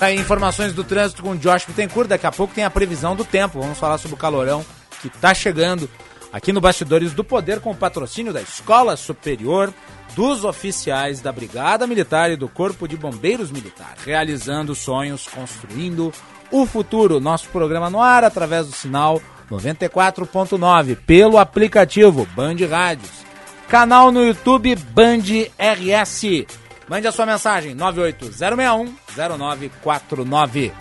Aí, 0.00 0.14
informações 0.14 0.72
do 0.72 0.84
trânsito 0.84 1.20
com 1.24 1.30
o 1.30 1.36
Josh 1.36 1.64
Bittencourt. 1.64 2.08
Daqui 2.08 2.28
a 2.28 2.30
pouco 2.30 2.54
tem 2.54 2.62
a 2.62 2.70
previsão 2.70 3.16
do 3.16 3.24
tempo. 3.24 3.60
Vamos 3.60 3.76
falar 3.76 3.98
sobre 3.98 4.14
o 4.14 4.16
calorão 4.16 4.64
que 5.08 5.16
está 5.16 5.34
chegando 5.34 5.88
aqui 6.32 6.52
no 6.52 6.60
Bastidores 6.60 7.12
do 7.12 7.24
Poder 7.24 7.60
com 7.60 7.70
o 7.70 7.76
patrocínio 7.76 8.32
da 8.32 8.40
Escola 8.40 8.96
Superior 8.96 9.72
dos 10.14 10.44
oficiais 10.44 11.20
da 11.20 11.32
Brigada 11.32 11.86
Militar 11.86 12.30
e 12.30 12.36
do 12.36 12.48
Corpo 12.48 12.88
de 12.88 12.96
Bombeiros 12.96 13.50
Militar, 13.50 13.96
realizando 14.04 14.74
sonhos, 14.74 15.26
construindo 15.26 16.12
o 16.50 16.64
futuro. 16.64 17.20
Nosso 17.20 17.48
programa 17.48 17.90
no 17.90 18.00
ar 18.00 18.24
através 18.24 18.66
do 18.66 18.72
sinal 18.72 19.20
94.9 19.50 20.96
pelo 21.06 21.36
aplicativo 21.38 22.26
Band 22.34 22.56
Rádios. 22.68 23.26
Canal 23.68 24.10
no 24.12 24.24
YouTube 24.24 24.76
Band 24.76 25.24
RS. 25.58 26.46
Mande 26.88 27.08
a 27.08 27.12
sua 27.12 27.26
mensagem 27.26 27.76
980610949. 27.76 30.72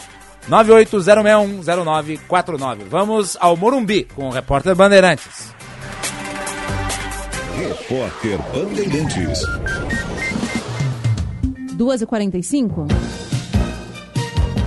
980610949. 0.50 2.84
Vamos 2.90 3.38
ao 3.40 3.56
Morumbi 3.58 4.08
com 4.16 4.28
o 4.28 4.32
repórter 4.32 4.76
Bandeirantes. 4.76 5.54
Repórter 7.58 8.38
Bandeirantes. 8.54 9.42
2h45. 11.78 13.25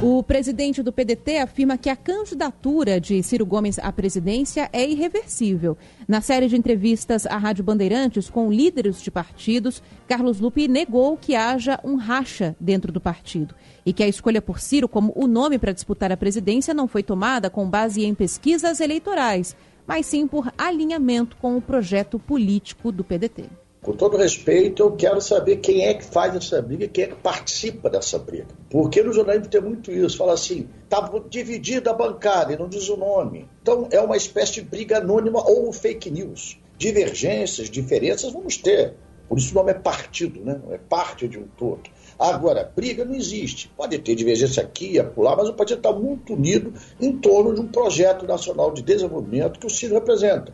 O 0.01 0.23
presidente 0.23 0.81
do 0.81 0.93
PDT 0.93 1.39
afirma 1.39 1.77
que 1.77 1.91
a 1.91 1.97
candidatura 1.97 3.01
de 3.01 3.21
Ciro 3.21 3.45
Gomes 3.45 3.81
à 3.81 3.91
presidência 3.91 4.71
é 4.73 4.89
irreversível. 4.89 5.77
Na 6.07 6.21
série 6.21 6.47
de 6.47 6.57
entrevistas 6.57 7.27
à 7.27 7.37
Rádio 7.37 7.65
Bandeirantes 7.65 8.31
com 8.31 8.49
líderes 8.53 9.03
de 9.03 9.11
partidos, 9.11 9.83
Carlos 10.07 10.39
Lupe 10.39 10.69
negou 10.69 11.17
que 11.17 11.35
haja 11.35 11.81
um 11.83 11.97
racha 11.97 12.55
dentro 12.61 12.93
do 12.93 13.01
partido 13.01 13.57
e 13.85 13.93
que 13.93 14.05
a 14.05 14.09
escolha 14.09 14.41
por 14.41 14.61
Ciro 14.61 14.89
como 14.89 15.13
o 15.17 15.27
nome 15.27 15.59
para 15.59 15.73
disputar 15.73 16.13
a 16.13 16.17
presidência 16.17 16.73
não 16.73 16.87
foi 16.87 17.03
tomada 17.03 17.51
com 17.51 17.69
base 17.69 18.05
em 18.05 18.15
pesquisas 18.15 18.79
eleitorais, 18.79 19.57
mas 19.85 20.07
sim 20.07 20.29
por 20.29 20.53
alinhamento 20.57 21.37
com 21.39 21.57
o 21.57 21.61
projeto 21.61 22.21
político 22.21 22.93
do 22.93 23.03
PDT. 23.03 23.47
Com 23.89 23.97
todo 23.97 24.19
respeito, 24.19 24.83
eu 24.83 24.93
quero 24.93 25.19
saber 25.19 25.57
quem 25.57 25.87
é 25.87 25.95
que 25.95 26.05
faz 26.05 26.37
essa 26.37 26.61
briga 26.61 26.87
quem 26.87 27.05
é 27.05 27.07
que 27.07 27.15
participa 27.15 27.89
dessa 27.89 28.19
briga. 28.19 28.49
Porque 28.69 29.03
no 29.03 29.15
jornalismo 29.15 29.49
tem 29.49 29.63
muito 29.63 29.91
isso. 29.91 30.19
Fala 30.19 30.35
assim, 30.35 30.69
está 30.85 31.11
dividida 31.31 31.91
a 31.91 31.95
bancada 31.95 32.53
e 32.53 32.59
não 32.59 32.69
diz 32.69 32.87
o 32.91 32.99
nome. 32.99 33.49
Então 33.63 33.89
é 33.91 33.99
uma 33.99 34.15
espécie 34.15 34.53
de 34.53 34.61
briga 34.61 34.99
anônima 34.99 35.43
ou 35.43 35.73
fake 35.73 36.11
news. 36.11 36.61
Divergências, 36.77 37.71
diferenças 37.71 38.31
vamos 38.31 38.59
ter. 38.59 38.93
Por 39.27 39.39
isso 39.39 39.53
o 39.53 39.55
nome 39.55 39.71
é 39.71 39.75
partido, 39.75 40.45
né? 40.45 40.61
é 40.71 40.77
parte 40.77 41.27
de 41.27 41.39
um 41.39 41.47
todo. 41.57 41.89
Agora, 42.19 42.71
briga 42.77 43.07
não 43.07 43.15
existe. 43.15 43.73
Pode 43.75 43.99
ter 44.01 44.15
divergência 44.15 44.63
aqui 44.63 44.93
e 44.93 45.01
acolá, 45.01 45.35
mas 45.35 45.49
o 45.49 45.55
partido 45.55 45.79
está 45.79 45.93
muito 45.95 46.35
unido 46.35 46.75
em 47.01 47.17
torno 47.17 47.55
de 47.55 47.61
um 47.63 47.67
projeto 47.67 48.27
nacional 48.27 48.71
de 48.71 48.83
desenvolvimento 48.83 49.59
que 49.59 49.67
o 49.67 49.71
Ciro 49.71 49.95
representa. 49.95 50.53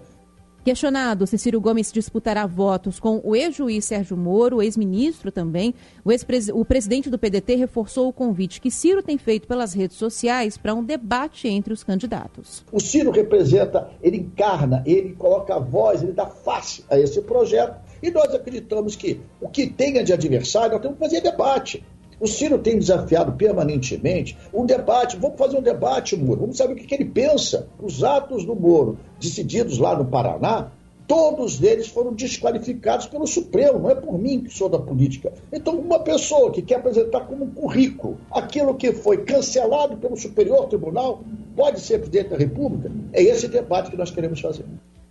Questionado 0.64 1.26
se 1.26 1.36
Ciro 1.36 1.60
Gomes 1.60 1.92
disputará 1.92 2.46
votos 2.46 2.98
com 2.98 3.20
o 3.22 3.36
ex-juiz 3.36 3.84
Sérgio 3.84 4.16
Moro, 4.16 4.62
ex-ministro 4.62 5.30
também, 5.30 5.74
o, 6.02 6.10
ex 6.10 6.24
o 6.54 6.64
presidente 6.64 7.10
do 7.10 7.18
PDT 7.18 7.54
reforçou 7.56 8.08
o 8.08 8.12
convite 8.14 8.62
que 8.62 8.70
Ciro 8.70 9.02
tem 9.02 9.18
feito 9.18 9.46
pelas 9.46 9.74
redes 9.74 9.98
sociais 9.98 10.56
para 10.56 10.74
um 10.74 10.82
debate 10.82 11.48
entre 11.48 11.74
os 11.74 11.84
candidatos. 11.84 12.64
O 12.72 12.80
Ciro 12.80 13.10
representa, 13.10 13.90
ele 14.02 14.16
encarna, 14.16 14.82
ele 14.86 15.12
coloca 15.12 15.54
a 15.54 15.58
voz, 15.58 16.02
ele 16.02 16.12
dá 16.12 16.24
face 16.24 16.82
a 16.88 16.98
esse 16.98 17.20
projeto 17.20 17.78
e 18.02 18.10
nós 18.10 18.34
acreditamos 18.34 18.96
que 18.96 19.20
o 19.42 19.50
que 19.50 19.66
tenha 19.66 20.02
de 20.02 20.14
adversário, 20.14 20.72
nós 20.72 20.80
temos 20.80 20.96
que 20.96 21.04
fazer 21.04 21.20
debate. 21.20 21.84
O 22.20 22.26
Ciro 22.26 22.58
tem 22.58 22.78
desafiado 22.78 23.32
permanentemente 23.32 24.36
um 24.52 24.64
debate. 24.64 25.16
Vamos 25.16 25.38
fazer 25.38 25.56
um 25.56 25.62
debate, 25.62 26.16
Moro. 26.16 26.40
Vamos 26.40 26.56
saber 26.56 26.74
o 26.74 26.76
que, 26.76 26.86
que 26.86 26.94
ele 26.94 27.04
pensa. 27.04 27.68
Os 27.80 28.02
atos 28.04 28.44
do 28.44 28.54
Moro, 28.54 28.98
decididos 29.20 29.78
lá 29.78 29.96
no 29.96 30.04
Paraná, 30.04 30.70
todos 31.06 31.62
eles 31.62 31.88
foram 31.88 32.12
desqualificados 32.12 33.06
pelo 33.06 33.26
Supremo, 33.26 33.78
não 33.78 33.90
é 33.90 33.94
por 33.94 34.18
mim 34.18 34.40
que 34.40 34.50
sou 34.50 34.68
da 34.68 34.78
política. 34.78 35.32
Então, 35.52 35.76
uma 35.76 35.98
pessoa 35.98 36.50
que 36.50 36.62
quer 36.62 36.76
apresentar 36.76 37.20
como 37.26 37.44
um 37.44 37.50
currículo 37.50 38.18
aquilo 38.30 38.74
que 38.74 38.92
foi 38.92 39.18
cancelado 39.18 39.96
pelo 39.96 40.16
Superior 40.16 40.66
Tribunal 40.66 41.22
pode 41.54 41.80
ser 41.80 41.98
presidente 41.98 42.30
da 42.30 42.36
República? 42.36 42.90
É 43.12 43.22
esse 43.22 43.48
debate 43.48 43.90
que 43.90 43.96
nós 43.96 44.10
queremos 44.10 44.40
fazer. 44.40 44.64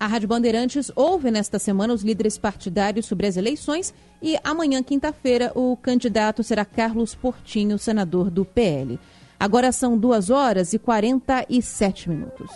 A 0.04 0.08
Rádio 0.08 0.28
Bandeirantes 0.28 0.92
ouve 0.98 1.32
nesta 1.32 1.58
semana 1.58 1.94
os 1.94 2.04
líderes 2.04 2.38
partidários 2.38 3.06
sobre 3.06 3.26
as 3.26 3.38
eleições 3.38 3.94
e 4.22 4.36
amanhã, 4.44 4.84
quinta-feira, 4.84 5.50
o 5.56 5.78
candidato 5.78 6.44
será 6.44 6.66
Carlos 6.66 7.16
Portinho, 7.16 7.80
senador 7.80 8.30
do 8.30 8.44
PL. 8.44 9.00
Agora 9.40 9.72
são 9.72 9.98
2 9.98 10.30
horas 10.30 10.74
e 10.74 10.78
47 10.78 12.10
minutos. 12.10 12.52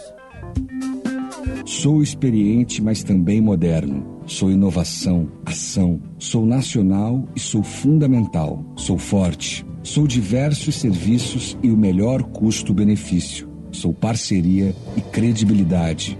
Sou 1.65 2.03
experiente, 2.03 2.81
mas 2.81 3.01
também 3.01 3.39
moderno. 3.39 4.21
Sou 4.27 4.51
inovação, 4.51 5.31
ação. 5.45 6.01
Sou 6.19 6.45
nacional 6.45 7.29
e 7.33 7.39
sou 7.39 7.63
fundamental. 7.63 8.61
Sou 8.75 8.97
forte. 8.97 9.65
Sou 9.83 10.05
diversos 10.05 10.75
serviços 10.75 11.57
e 11.63 11.69
o 11.69 11.77
melhor 11.77 12.23
custo-benefício. 12.23 13.49
Sou 13.71 13.93
parceria 13.93 14.75
e 14.97 15.01
credibilidade. 15.01 16.19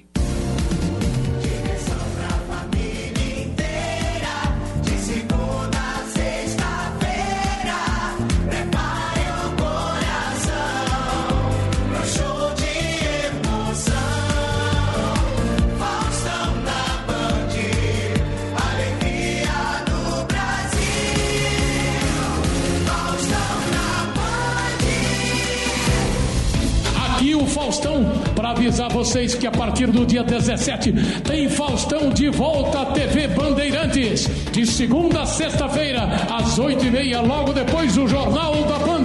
Avisar 28.71 28.89
vocês 28.89 29.35
que 29.35 29.45
a 29.45 29.51
partir 29.51 29.87
do 29.87 30.05
dia 30.05 30.23
17 30.23 30.93
tem 31.23 31.49
Faustão 31.49 32.09
de 32.09 32.29
volta 32.29 32.79
à 32.79 32.85
TV 32.85 33.27
Bandeirantes. 33.27 34.29
De 34.51 34.65
segunda 34.65 35.23
a 35.23 35.25
sexta-feira, 35.25 36.03
às 36.29 36.57
8h30, 36.57 37.27
logo 37.27 37.51
depois 37.51 37.93
do 37.95 38.07
Jornal 38.07 38.53
da 38.63 38.79
Band. 38.79 39.01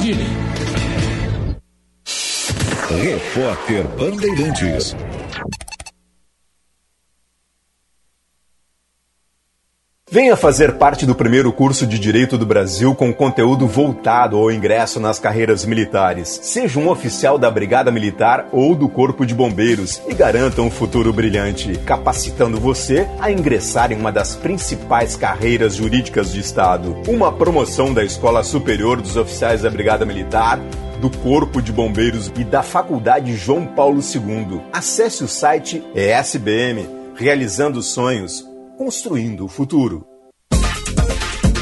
Repórter 3.03 3.85
Bandeirantes. 3.99 4.95
Venha 10.17 10.35
fazer 10.35 10.79
parte 10.79 11.05
do 11.05 11.15
primeiro 11.15 11.53
curso 11.53 11.87
de 11.87 11.99
Direito 11.99 12.39
do 12.39 12.47
Brasil 12.47 12.95
com 12.95 13.13
conteúdo 13.13 13.67
voltado 13.67 14.39
ao 14.39 14.51
ingresso 14.51 14.99
nas 14.99 15.19
carreiras 15.19 15.67
militares. 15.67 16.41
Seja 16.43 16.81
um 16.81 16.89
oficial 16.89 17.37
da 17.37 17.51
Brigada 17.51 17.93
Militar 17.93 18.49
ou 18.51 18.75
do 18.75 18.89
Corpo 18.89 19.27
de 19.27 19.35
Bombeiros 19.35 20.01
e 20.09 20.15
garanta 20.15 20.63
um 20.63 20.71
futuro 20.71 21.13
brilhante, 21.13 21.79
capacitando 21.85 22.59
você 22.59 23.07
a 23.21 23.31
ingressar 23.31 23.93
em 23.93 23.97
uma 23.97 24.11
das 24.11 24.35
principais 24.35 25.17
carreiras 25.17 25.75
jurídicas 25.75 26.33
do 26.33 26.39
Estado. 26.39 26.97
Uma 27.07 27.31
promoção 27.31 27.93
da 27.93 28.03
Escola 28.03 28.43
Superior 28.43 29.03
dos 29.03 29.19
Oficiais 29.19 29.61
da 29.61 29.69
Brigada 29.69 30.07
Militar 30.07 30.59
do 30.99 31.11
Corpo 31.11 31.61
de 31.61 31.73
Bombeiros 31.73 32.33
e 32.39 32.43
da 32.43 32.63
Faculdade 32.63 33.37
João 33.37 33.67
Paulo 33.67 34.01
II. 34.01 34.63
Acesse 34.73 35.23
o 35.23 35.29
site 35.29 35.85
ESBM, 35.95 36.89
realizando 37.15 37.83
sonhos, 37.83 38.56
construindo 38.77 39.45
o 39.45 39.49
futuro. 39.49 40.16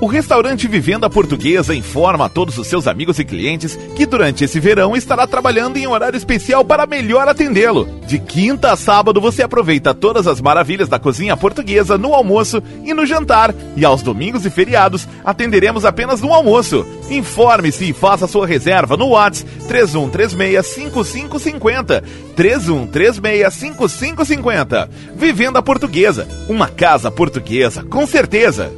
O 0.00 0.06
restaurante 0.06 0.68
Vivenda 0.68 1.10
Portuguesa 1.10 1.74
informa 1.74 2.26
a 2.26 2.28
todos 2.28 2.56
os 2.56 2.68
seus 2.68 2.86
amigos 2.86 3.18
e 3.18 3.24
clientes 3.24 3.76
que 3.96 4.06
durante 4.06 4.44
esse 4.44 4.60
verão 4.60 4.94
estará 4.94 5.26
trabalhando 5.26 5.76
em 5.76 5.88
horário 5.88 6.16
especial 6.16 6.64
para 6.64 6.86
melhor 6.86 7.26
atendê-lo. 7.26 7.88
De 8.06 8.20
quinta 8.20 8.70
a 8.70 8.76
sábado 8.76 9.20
você 9.20 9.42
aproveita 9.42 9.92
todas 9.92 10.28
as 10.28 10.40
maravilhas 10.40 10.88
da 10.88 11.00
cozinha 11.00 11.36
portuguesa 11.36 11.98
no 11.98 12.14
almoço 12.14 12.62
e 12.84 12.94
no 12.94 13.04
jantar. 13.04 13.52
E 13.76 13.84
aos 13.84 14.00
domingos 14.00 14.46
e 14.46 14.50
feriados 14.50 15.08
atenderemos 15.24 15.84
apenas 15.84 16.20
no 16.20 16.32
almoço. 16.32 16.86
Informe-se 17.10 17.90
e 17.90 17.92
faça 17.92 18.28
sua 18.28 18.46
reserva 18.46 18.96
no 18.96 19.08
WhatsApp 19.08 19.50
3136-5550. 19.68 22.04
3136-5550. 22.36 24.88
Vivenda 25.16 25.60
Portuguesa. 25.60 26.28
Uma 26.48 26.68
casa 26.68 27.10
portuguesa, 27.10 27.82
com 27.82 28.06
certeza. 28.06 28.70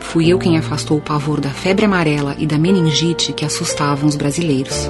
Fui 0.00 0.28
eu 0.28 0.38
quem 0.38 0.56
afastou 0.56 0.96
o 0.96 1.02
pavor 1.02 1.40
da 1.40 1.50
febre 1.50 1.84
amarela 1.84 2.34
e 2.38 2.46
da 2.46 2.56
meningite 2.56 3.32
que 3.32 3.44
assustavam 3.44 4.08
os 4.08 4.16
brasileiros. 4.16 4.88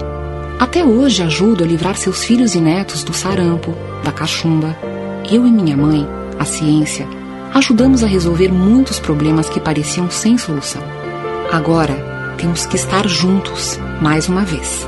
Até 0.61 0.85
hoje 0.85 1.23
ajudo 1.23 1.64
a 1.64 1.66
livrar 1.66 1.97
seus 1.97 2.25
filhos 2.25 2.55
e 2.55 2.61
netos 2.61 3.03
do 3.03 3.12
sarampo, 3.12 3.75
da 4.05 4.12
cachumba. 4.12 4.77
Eu 5.31 5.47
e 5.47 5.51
minha 5.51 5.77
mãe, 5.77 6.07
a 6.39 6.45
ciência, 6.45 7.07
ajudamos 7.55 8.03
a 8.03 8.07
resolver 8.07 8.53
muitos 8.53 8.99
problemas 8.99 9.49
que 9.49 9.61
pareciam 9.61 10.11
sem 10.11 10.37
solução. 10.39 10.83
Agora, 11.51 12.35
temos 12.37 12.67
que 12.67 12.77
estar 12.77 13.07
juntos, 13.09 13.79
mais 14.01 14.29
uma 14.29 14.45
vez. 14.45 14.87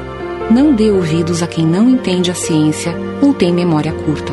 Não 0.50 0.74
dê 0.74 0.90
ouvidos 0.90 1.42
a 1.42 1.46
quem 1.46 1.66
não 1.66 1.88
entende 1.88 2.30
a 2.30 2.34
ciência 2.34 2.94
ou 3.22 3.32
tem 3.32 3.52
memória 3.52 3.92
curta. 3.92 4.32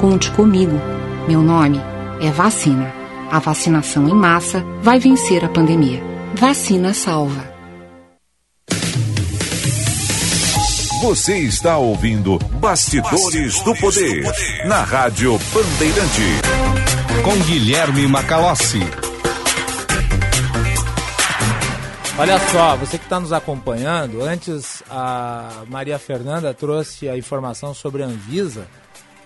Conte 0.00 0.30
comigo. 0.30 0.78
Meu 1.26 1.42
nome 1.42 1.80
é 2.20 2.30
Vacina. 2.30 2.92
A 3.30 3.38
vacinação 3.38 4.08
em 4.08 4.14
massa 4.14 4.64
vai 4.82 4.98
vencer 4.98 5.44
a 5.44 5.48
pandemia. 5.48 6.02
Vacina 6.34 6.94
salva. 6.94 7.58
Você 11.02 11.38
está 11.38 11.78
ouvindo 11.78 12.38
Bastidores, 12.60 13.22
Bastidores 13.22 13.60
do, 13.62 13.74
poder, 13.76 14.22
do 14.22 14.32
Poder 14.32 14.66
na 14.66 14.82
Rádio 14.82 15.38
Bandeirante. 15.54 16.67
Com 17.24 17.36
Guilherme 17.46 18.06
Macalossi. 18.06 18.80
Olha 22.18 22.38
só, 22.50 22.76
você 22.76 22.98
que 22.98 23.04
está 23.04 23.20
nos 23.20 23.32
acompanhando, 23.32 24.22
antes 24.22 24.82
a 24.90 25.62
Maria 25.68 25.98
Fernanda 25.98 26.52
trouxe 26.52 27.08
a 27.08 27.16
informação 27.16 27.72
sobre 27.72 28.02
a 28.02 28.06
Anvisa 28.06 28.66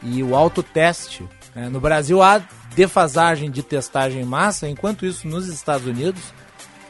e 0.02 0.22
o 0.22 0.34
autoteste. 0.34 1.28
Né? 1.54 1.68
No 1.68 1.80
Brasil 1.80 2.22
há 2.22 2.42
defasagem 2.74 3.50
de 3.50 3.62
testagem 3.62 4.22
em 4.22 4.26
massa, 4.26 4.68
enquanto 4.68 5.06
isso 5.06 5.26
nos 5.26 5.48
Estados 5.48 5.86
Unidos 5.86 6.22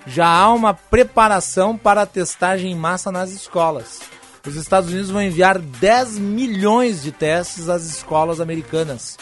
já 0.06 0.26
há 0.26 0.52
uma 0.52 0.74
preparação 0.74 1.76
para 1.76 2.02
a 2.02 2.06
testagem 2.06 2.72
em 2.72 2.76
massa 2.76 3.12
nas 3.12 3.30
escolas 3.30 4.00
os 4.46 4.56
Estados 4.56 4.90
Unidos 4.90 5.10
vão 5.10 5.22
enviar 5.22 5.58
10 5.58 6.18
milhões 6.18 7.02
de 7.02 7.12
testes 7.12 7.68
às 7.68 7.84
escolas 7.84 8.40
americanas 8.40 9.16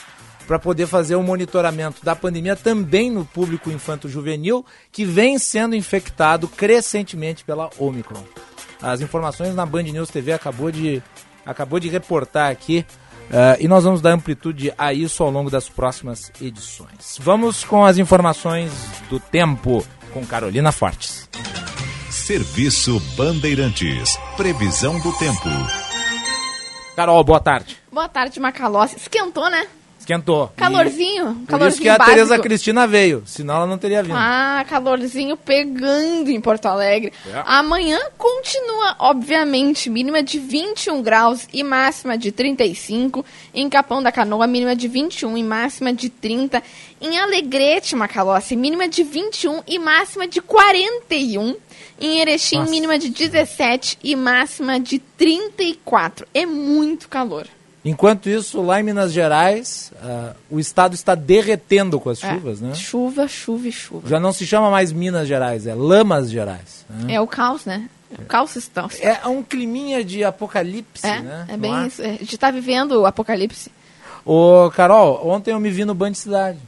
para 0.51 0.59
poder 0.59 0.89
fazer 0.89 1.15
o 1.15 1.23
monitoramento 1.23 2.05
da 2.05 2.17
pandemia 2.17 2.57
também 2.57 3.09
no 3.09 3.25
público 3.25 3.71
infanto-juvenil 3.71 4.67
que 4.91 5.05
vem 5.05 5.39
sendo 5.39 5.77
infectado 5.77 6.49
crescentemente 6.49 7.45
pela 7.45 7.71
Omicron. 7.79 8.25
As 8.83 9.01
informações 9.01 9.55
na 9.55 9.65
Band 9.65 9.85
News 9.85 10.11
TV 10.11 10.33
acabou 10.33 10.73
de, 10.73 11.01
acabou 11.47 11.79
de 11.79 11.89
reportar 11.89 12.51
aqui 12.51 12.85
uh, 13.29 13.61
e 13.61 13.69
nós 13.69 13.85
vamos 13.85 14.01
dar 14.01 14.11
amplitude 14.11 14.75
a 14.77 14.93
isso 14.93 15.23
ao 15.23 15.31
longo 15.31 15.51
das 15.51 15.69
próximas 15.69 16.33
edições. 16.43 17.17
Vamos 17.21 17.63
com 17.63 17.85
as 17.85 17.97
informações 17.97 18.73
do 19.09 19.21
tempo 19.21 19.87
com 20.13 20.27
Carolina 20.27 20.73
Fortes. 20.73 21.29
Serviço 22.11 22.99
Bandeirantes. 23.17 24.19
Previsão 24.37 24.99
do 24.99 25.17
tempo. 25.17 25.49
Carol, 26.97 27.23
boa 27.23 27.39
tarde. 27.39 27.77
Boa 27.93 28.09
tarde, 28.09 28.41
Macalossi. 28.41 28.97
Esquentou, 28.97 29.49
né? 29.49 29.69
Esquentou. 30.11 30.51
Calorzinho. 30.57 31.35
Por 31.35 31.47
calorzinho 31.47 31.69
isso 31.69 31.83
que 31.83 31.89
a 31.89 31.97
básico. 31.97 32.17
Tereza 32.17 32.39
Cristina 32.41 32.87
veio, 32.87 33.23
senão 33.25 33.55
ela 33.57 33.67
não 33.67 33.79
teria 33.79 34.03
vindo. 34.03 34.17
Ah, 34.17 34.65
calorzinho 34.69 35.37
pegando 35.37 36.31
em 36.31 36.41
Porto 36.41 36.67
Alegre. 36.67 37.13
É. 37.33 37.43
Amanhã 37.47 37.99
continua, 38.19 38.97
obviamente, 38.99 39.89
mínima 39.89 40.21
de 40.21 40.41
21 40.41 41.01
graus 41.01 41.47
e 41.53 41.63
máxima 41.63 42.19
de 42.19 42.33
35. 42.33 43.25
Em 43.55 43.69
Capão 43.69 44.03
da 44.03 44.11
Canoa, 44.11 44.47
mínima 44.49 44.75
de 44.75 44.89
21 44.89 45.37
e 45.37 45.45
máxima 45.45 45.93
de 45.93 46.09
30. 46.09 46.61
Em 47.01 47.17
Alegrete, 47.17 47.95
Macalossi, 47.95 48.57
mínima 48.57 48.89
de 48.89 49.05
21 49.05 49.63
e 49.67 49.79
máxima 49.79 50.27
de 50.27 50.41
41. 50.41 51.55
Em 52.01 52.21
Erechim, 52.21 52.59
Nossa. 52.59 52.71
mínima 52.71 52.99
de 52.99 53.11
17 53.11 53.99
e 54.03 54.17
máxima 54.17 54.81
de 54.81 54.99
34. 54.99 56.27
É 56.35 56.45
muito 56.45 57.09
calor. 57.09 57.47
Enquanto 57.85 58.29
isso, 58.29 58.61
lá 58.61 58.79
em 58.79 58.83
Minas 58.83 59.11
Gerais, 59.13 59.91
ah, 60.03 60.35
o 60.51 60.61
estado 60.61 60.95
está 60.95 61.15
derretendo 61.15 61.99
com 61.99 62.11
as 62.11 62.23
É. 62.23 62.33
chuvas, 62.35 62.61
né? 62.61 62.75
Chuva, 62.75 63.27
chuva 63.27 63.69
e 63.69 63.73
chuva. 63.73 64.09
Já 64.09 64.21
não 64.21 64.33
se 64.33 64.47
chama 64.47 64.71
mais 64.71 64.93
Minas 64.93 65.27
Gerais, 65.27 65.67
é 65.67 65.75
Lamas 65.75 66.31
Gerais. 66.31 66.85
né? 66.91 67.15
É 67.15 67.21
o 67.21 67.27
caos, 67.27 67.65
né? 67.65 67.89
É 68.19 68.21
o 68.21 68.27
caos 68.27 68.55
estão. 68.57 68.89
É 69.01 69.27
um 69.29 69.43
climinha 69.43 70.05
de 70.05 70.23
apocalipse, 70.25 71.07
É, 71.07 71.21
né? 71.21 71.47
é 71.49 71.57
bem 71.57 71.87
isso. 71.87 72.03
é. 72.03 72.07
A 72.11 72.17
gente 72.19 72.37
tá 72.37 72.51
vivendo 72.51 72.93
o 73.01 73.07
apocalipse. 73.07 73.71
Ô, 74.27 74.71
Carol, 74.75 75.27
ontem 75.27 75.53
eu 75.53 75.59
me 75.61 75.71
vi 75.71 75.85
no 75.87 75.95
Band 75.95 76.13
Cidade. 76.15 76.59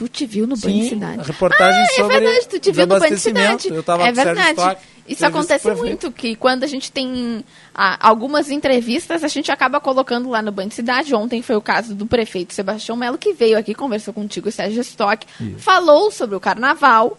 Tu 0.00 0.08
te 0.08 0.24
viu 0.24 0.46
no 0.46 0.56
Sim, 0.56 0.88
Cidade? 0.88 1.20
a 1.20 1.22
reportagem 1.24 1.82
ah, 1.82 1.86
sobre 1.94 2.16
é 2.16 2.20
verdade, 2.20 2.48
tu 2.48 2.58
te 2.58 2.72
viu 2.72 2.86
no 2.86 2.88
Band 2.88 3.00
desabastecimento. 3.00 3.62
Cidade. 3.64 3.76
Eu 3.76 3.82
tava 3.82 4.08
é 4.08 4.10
verdade. 4.10 4.52
Stock, 4.52 4.82
Isso 5.06 5.26
acontece 5.26 5.70
muito, 5.74 6.10
que 6.10 6.34
quando 6.36 6.64
a 6.64 6.66
gente 6.66 6.90
tem 6.90 7.44
ah, 7.74 7.98
algumas 8.00 8.50
entrevistas, 8.50 9.22
a 9.22 9.28
gente 9.28 9.52
acaba 9.52 9.78
colocando 9.78 10.30
lá 10.30 10.40
no 10.40 10.50
Band 10.50 10.70
Cidade. 10.70 11.14
Ontem 11.14 11.42
foi 11.42 11.54
o 11.54 11.60
caso 11.60 11.94
do 11.94 12.06
prefeito 12.06 12.54
Sebastião 12.54 12.96
Melo, 12.96 13.18
que 13.18 13.34
veio 13.34 13.58
aqui, 13.58 13.74
conversou 13.74 14.14
contigo, 14.14 14.50
Sérgio 14.50 14.80
Stock, 14.80 15.26
falou 15.58 16.10
sobre 16.10 16.34
o 16.34 16.40
carnaval 16.40 17.18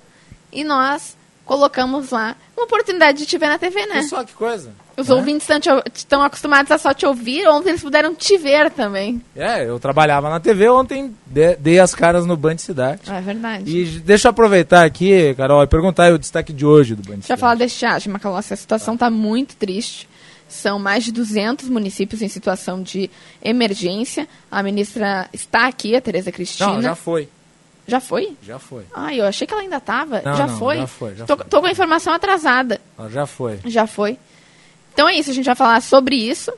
e 0.51 0.63
nós 0.63 1.15
colocamos 1.45 2.11
lá 2.11 2.35
uma 2.55 2.65
oportunidade 2.65 3.19
de 3.19 3.25
te 3.25 3.37
ver 3.37 3.47
na 3.47 3.57
TV, 3.57 3.85
né? 3.85 4.03
Só 4.03 4.23
que 4.23 4.33
coisa. 4.33 4.71
Os 4.97 5.07
né? 5.07 5.15
ouvintes 5.15 5.49
estão, 5.49 5.81
estão 5.93 6.23
acostumados 6.23 6.71
a 6.71 6.77
só 6.77 6.93
te 6.93 7.05
ouvir, 7.05 7.47
ontem 7.47 7.69
eles 7.69 7.81
puderam 7.81 8.13
te 8.13 8.37
ver 8.37 8.69
também. 8.71 9.21
É, 9.35 9.67
eu 9.67 9.79
trabalhava 9.79 10.29
na 10.29 10.39
TV 10.39 10.69
ontem, 10.69 11.15
de- 11.25 11.55
dei 11.55 11.79
as 11.79 11.95
caras 11.95 12.25
no 12.25 12.37
Band 12.37 12.57
Cidade. 12.57 13.01
É 13.09 13.21
verdade. 13.21 13.77
E 13.77 13.85
deixa 13.99 14.27
eu 14.27 14.29
aproveitar 14.29 14.85
aqui, 14.85 15.33
Carol, 15.35 15.63
e 15.63 15.67
perguntar 15.67 16.13
o 16.13 16.19
destaque 16.19 16.53
de 16.53 16.65
hoje 16.65 16.95
do 16.95 17.01
Band 17.01 17.17
Deixa 17.17 17.33
eu 17.33 17.37
falar 17.37 17.59
estiagem, 17.63 18.11
Macalossi. 18.11 18.53
A 18.53 18.57
situação 18.57 18.93
está 18.93 19.09
muito 19.09 19.55
triste. 19.55 20.07
São 20.47 20.77
mais 20.77 21.05
de 21.05 21.13
200 21.13 21.69
municípios 21.69 22.21
em 22.21 22.27
situação 22.27 22.83
de 22.83 23.09
emergência. 23.41 24.27
A 24.51 24.61
ministra 24.61 25.29
está 25.31 25.65
aqui, 25.67 25.95
a 25.95 26.01
Tereza 26.01 26.29
Cristina. 26.29 26.73
Não, 26.73 26.81
já 26.81 26.93
foi. 26.93 27.29
Já 27.88 27.99
foi? 27.99 28.36
Já 28.41 28.59
foi. 28.59 28.86
Ah, 28.93 29.13
eu 29.13 29.25
achei 29.25 29.45
que 29.45 29.53
ela 29.53 29.63
ainda 29.63 29.77
estava. 29.77 30.21
Já, 30.21 30.47
foi? 30.47 30.77
já 30.77 30.88
foi, 30.88 31.13
tô, 31.15 31.38
foi. 31.38 31.45
tô 31.45 31.59
com 31.59 31.67
a 31.67 31.71
informação 31.71 32.13
atrasada. 32.13 32.79
Já 33.09 33.25
foi. 33.25 33.59
Já 33.65 33.88
foi. 33.88 34.17
Então 34.93 35.07
é 35.07 35.17
isso, 35.17 35.29
a 35.29 35.34
gente 35.34 35.45
vai 35.45 35.55
falar 35.55 35.82
sobre 35.82 36.15
isso, 36.15 36.51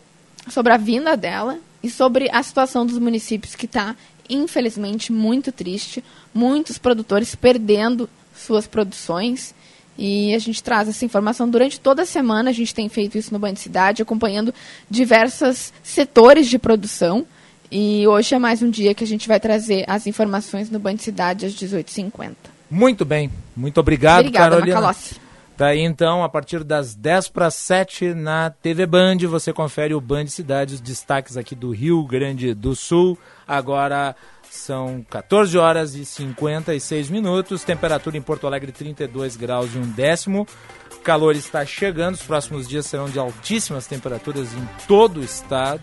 sobre 0.49 0.73
a 0.73 0.77
vinda 0.77 1.15
dela 1.15 1.57
e 1.81 1.89
sobre 1.89 2.29
a 2.31 2.41
situação 2.41 2.85
dos 2.85 2.97
municípios 2.97 3.55
que 3.55 3.65
está, 3.65 3.95
infelizmente, 4.29 5.11
muito 5.11 5.51
triste. 5.51 6.03
Muitos 6.33 6.77
produtores 6.77 7.35
perdendo 7.35 8.09
suas 8.35 8.67
produções. 8.67 9.53
E 9.97 10.33
a 10.33 10.39
gente 10.39 10.63
traz 10.63 10.89
essa 10.89 11.05
informação 11.05 11.47
durante 11.47 11.79
toda 11.79 12.01
a 12.01 12.05
semana. 12.05 12.49
A 12.49 12.53
gente 12.53 12.73
tem 12.73 12.89
feito 12.89 13.17
isso 13.17 13.31
no 13.31 13.39
Band 13.39 13.55
Cidade, 13.55 14.01
acompanhando 14.01 14.53
diversos 14.89 15.71
setores 15.83 16.47
de 16.47 16.57
produção. 16.57 17.25
E 17.75 18.07
hoje 18.07 18.35
é 18.35 18.37
mais 18.37 18.61
um 18.61 18.69
dia 18.69 18.93
que 18.93 19.03
a 19.03 19.07
gente 19.07 19.27
vai 19.27 19.39
trazer 19.39 19.83
as 19.87 20.05
informações 20.05 20.69
no 20.69 20.77
Band 20.77 20.97
Cidade 20.97 21.47
às 21.47 21.53
18h50. 21.53 22.35
Muito 22.69 23.03
bem. 23.03 23.31
Muito 23.55 23.79
obrigado, 23.79 24.19
Obrigada, 24.19 24.51
Carolina. 24.51 24.75
Macalossi. 24.75 25.15
Tá 25.57 25.67
aí 25.67 25.79
então, 25.79 26.23
a 26.23 26.29
partir 26.29 26.63
das 26.63 26.93
10 26.93 27.29
para 27.29 27.49
7 27.49 28.13
na 28.13 28.51
TV 28.51 28.85
Band, 28.85 29.17
você 29.27 29.51
confere 29.51 29.95
o 29.95 29.99
Band 29.99 30.27
Cidade, 30.27 30.75
os 30.75 30.81
destaques 30.81 31.35
aqui 31.35 31.55
do 31.55 31.71
Rio 31.71 32.03
Grande 32.03 32.53
do 32.53 32.75
Sul. 32.75 33.17
Agora 33.47 34.15
são 34.51 35.03
14 35.09 35.57
horas 35.57 35.95
e 35.95 36.05
56 36.05 37.09
minutos, 37.09 37.63
temperatura 37.63 38.15
em 38.15 38.21
Porto 38.21 38.45
Alegre 38.45 38.71
32 38.71 39.35
graus 39.35 39.73
e 39.73 39.79
um 39.79 39.89
décimo. 39.93 40.45
Calor 41.03 41.35
está 41.35 41.65
chegando, 41.65 42.15
os 42.15 42.23
próximos 42.23 42.67
dias 42.67 42.85
serão 42.85 43.09
de 43.09 43.19
altíssimas 43.19 43.85
temperaturas 43.85 44.53
em 44.53 44.69
todo 44.87 45.19
o 45.19 45.23
estado. 45.23 45.81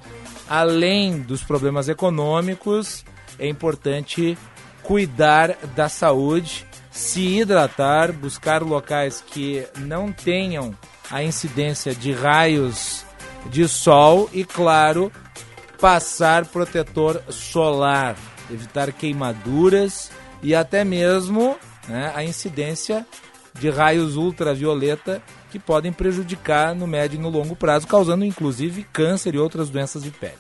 Além 0.49 1.21
dos 1.21 1.43
problemas 1.43 1.89
econômicos, 1.89 3.05
é 3.39 3.47
importante 3.47 4.37
cuidar 4.83 5.57
da 5.77 5.89
saúde, 5.89 6.67
se 6.91 7.21
hidratar, 7.39 8.13
buscar 8.13 8.63
locais 8.63 9.23
que 9.25 9.67
não 9.79 10.11
tenham 10.11 10.77
a 11.11 11.23
incidência 11.23 11.95
de 11.95 12.13
raios 12.13 13.05
de 13.47 13.69
sol 13.69 14.29
e, 14.33 14.45
claro, 14.45 15.13
passar 15.81 16.47
protetor 16.47 17.23
solar, 17.29 18.17
evitar 18.51 18.93
queimaduras 18.93 20.11
e 20.43 20.55
até 20.55 20.85
mesmo 20.85 21.57
né, 21.89 22.13
a 22.15 22.25
incidência 22.25 23.07
de 23.61 23.71
raios 23.71 24.17
ultravioleta 24.17 25.23
que 25.51 25.59
podem 25.59 25.93
prejudicar 25.93 26.75
no 26.75 26.87
médio 26.87 27.19
e 27.19 27.23
no 27.23 27.29
longo 27.29 27.55
prazo, 27.55 27.87
causando 27.87 28.25
inclusive 28.25 28.87
câncer 28.93 29.35
e 29.35 29.39
outras 29.39 29.69
doenças 29.69 30.03
de 30.03 30.11
pele. 30.11 30.33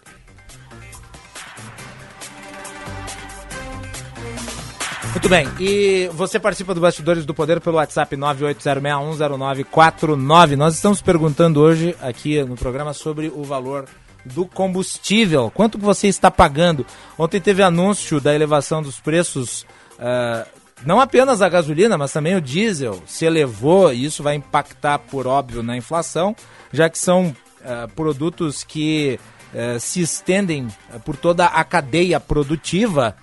Muito 5.10 5.28
bem, 5.28 5.46
e 5.58 6.08
você 6.14 6.38
participa 6.38 6.72
do 6.72 6.80
Bastidores 6.80 7.26
do 7.26 7.34
Poder 7.34 7.60
pelo 7.60 7.76
WhatsApp 7.76 8.16
980610949. 8.16 10.56
Nós 10.56 10.74
estamos 10.74 11.02
perguntando 11.02 11.60
hoje 11.60 11.94
aqui 12.00 12.42
no 12.44 12.56
programa 12.56 12.94
sobre 12.94 13.28
o 13.28 13.42
valor 13.42 13.86
do 14.24 14.46
combustível. 14.46 15.50
Quanto 15.52 15.78
que 15.78 15.84
você 15.84 16.06
está 16.06 16.30
pagando? 16.30 16.86
Ontem 17.18 17.40
teve 17.40 17.60
anúncio 17.62 18.20
da 18.20 18.32
elevação 18.34 18.82
dos 18.82 19.00
preços, 19.00 19.66
ah, 19.98 20.46
não 20.84 21.00
apenas 21.00 21.42
a 21.42 21.48
gasolina, 21.48 21.98
mas 21.98 22.12
também 22.12 22.34
o 22.34 22.40
diesel 22.40 23.02
se 23.06 23.24
elevou 23.24 23.92
e 23.92 24.04
isso 24.04 24.22
vai 24.22 24.34
impactar, 24.34 24.98
por 24.98 25.26
óbvio, 25.26 25.62
na 25.62 25.76
inflação, 25.76 26.34
já 26.72 26.88
que 26.88 26.98
são 26.98 27.34
ah, 27.64 27.88
produtos 27.94 28.64
que 28.64 29.20
eh, 29.54 29.78
se 29.78 30.00
estendem 30.00 30.68
ah, 30.92 30.98
por 30.98 31.16
toda 31.16 31.44
a 31.44 31.62
cadeia 31.62 32.18
produtiva. 32.18 33.14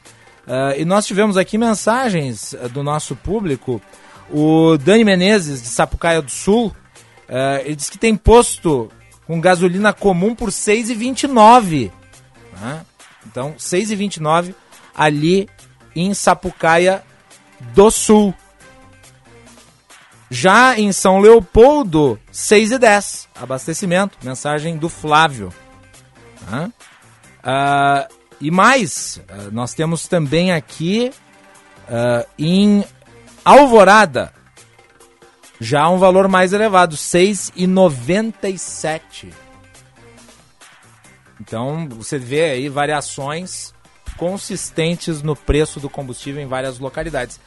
Ah, 0.47 0.75
e 0.77 0.85
nós 0.85 1.07
tivemos 1.07 1.37
aqui 1.37 1.57
mensagens 1.57 2.53
do 2.71 2.83
nosso 2.83 3.15
público. 3.15 3.81
O 4.29 4.77
Dani 4.77 5.03
Menezes, 5.03 5.61
de 5.61 5.69
Sapucaia 5.69 6.21
do 6.21 6.29
Sul, 6.29 6.75
ele 7.63 7.75
disse 7.75 7.91
que 7.91 7.97
tem 7.97 8.15
posto 8.15 8.89
com 9.25 9.39
gasolina 9.39 9.91
comum 9.93 10.35
por 10.35 10.49
R$ 10.49 10.51
6,29. 10.51 11.91
né? 12.61 12.85
Então, 13.25 13.51
R$ 13.51 13.57
6,29 13.57 14.53
ali 14.93 15.49
em 15.95 16.13
Sapucaia 16.13 17.03
do 17.73 17.91
Sul. 17.91 18.33
Já 20.29 20.77
em 20.77 20.91
São 20.91 21.19
Leopoldo, 21.19 22.19
R$ 22.27 22.33
6,10. 22.33 23.27
Abastecimento. 23.35 24.17
Mensagem 24.23 24.77
do 24.77 24.89
Flávio. 24.89 25.53
Ah, 27.43 28.07
e 28.39 28.51
mais, 28.51 29.19
ah, 29.29 29.49
nós 29.51 29.73
temos 29.73 30.07
também 30.07 30.51
aqui 30.51 31.11
ah, 31.89 32.23
em 32.37 32.85
Alvorada, 33.43 34.31
já 35.59 35.89
um 35.89 35.97
valor 35.97 36.27
mais 36.27 36.53
elevado, 36.53 36.95
R$ 36.95 37.01
6,97. 37.01 39.33
Então, 41.39 41.87
você 41.89 42.19
vê 42.19 42.51
aí 42.51 42.67
variações 42.67 43.73
consistentes 44.17 45.21
no 45.21 45.35
preço 45.35 45.79
do 45.79 45.89
combustível 45.89 46.41
em 46.41 46.47
várias 46.47 46.79
localidades. 46.79 47.39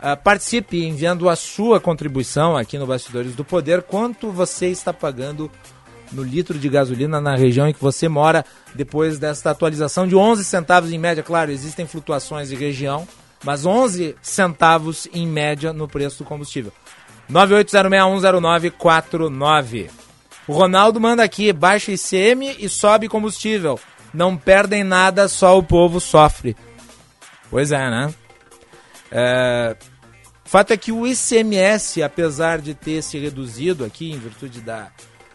Ah, 0.00 0.14
participe 0.14 0.84
enviando 0.84 1.28
a 1.28 1.36
sua 1.36 1.80
contribuição 1.80 2.56
aqui 2.56 2.76
no 2.76 2.86
Bastidores 2.86 3.34
do 3.34 3.44
Poder. 3.44 3.82
Quanto 3.82 4.30
você 4.30 4.66
está 4.66 4.92
pagando 4.92 5.50
no 6.12 6.22
litro 6.22 6.58
de 6.58 6.68
gasolina 6.68 7.20
na 7.20 7.34
região 7.34 7.66
em 7.66 7.72
que 7.72 7.80
você 7.80 8.08
mora 8.08 8.44
depois 8.74 9.18
desta 9.18 9.50
atualização 9.50 10.06
de 10.06 10.14
11 10.14 10.44
centavos 10.44 10.92
em 10.92 10.98
média? 10.98 11.22
Claro, 11.22 11.50
existem 11.50 11.86
flutuações 11.86 12.50
de 12.50 12.56
região, 12.56 13.08
mas 13.42 13.64
11 13.64 14.14
centavos 14.20 15.08
em 15.14 15.26
média 15.26 15.72
no 15.72 15.88
preço 15.88 16.18
do 16.18 16.28
combustível. 16.28 16.72
980610949. 17.32 19.88
O 20.46 20.52
Ronaldo 20.52 21.00
manda 21.00 21.24
aqui, 21.24 21.50
baixa 21.52 21.90
ICM 21.90 22.54
e 22.58 22.68
sobe 22.68 23.08
combustível. 23.08 23.80
Não 24.16 24.34
perdem 24.34 24.82
nada, 24.82 25.28
só 25.28 25.58
o 25.58 25.62
povo 25.62 26.00
sofre. 26.00 26.56
Pois 27.50 27.70
é, 27.70 27.90
né? 27.90 28.14
É, 29.12 29.76
fato 30.42 30.72
é 30.72 30.76
que 30.78 30.90
o 30.90 31.06
ICMS, 31.06 32.02
apesar 32.02 32.62
de 32.62 32.72
ter 32.72 33.02
se 33.02 33.18
reduzido 33.18 33.84
aqui 33.84 34.10
em 34.10 34.18
virtude 34.18 34.62
da, 34.62 34.88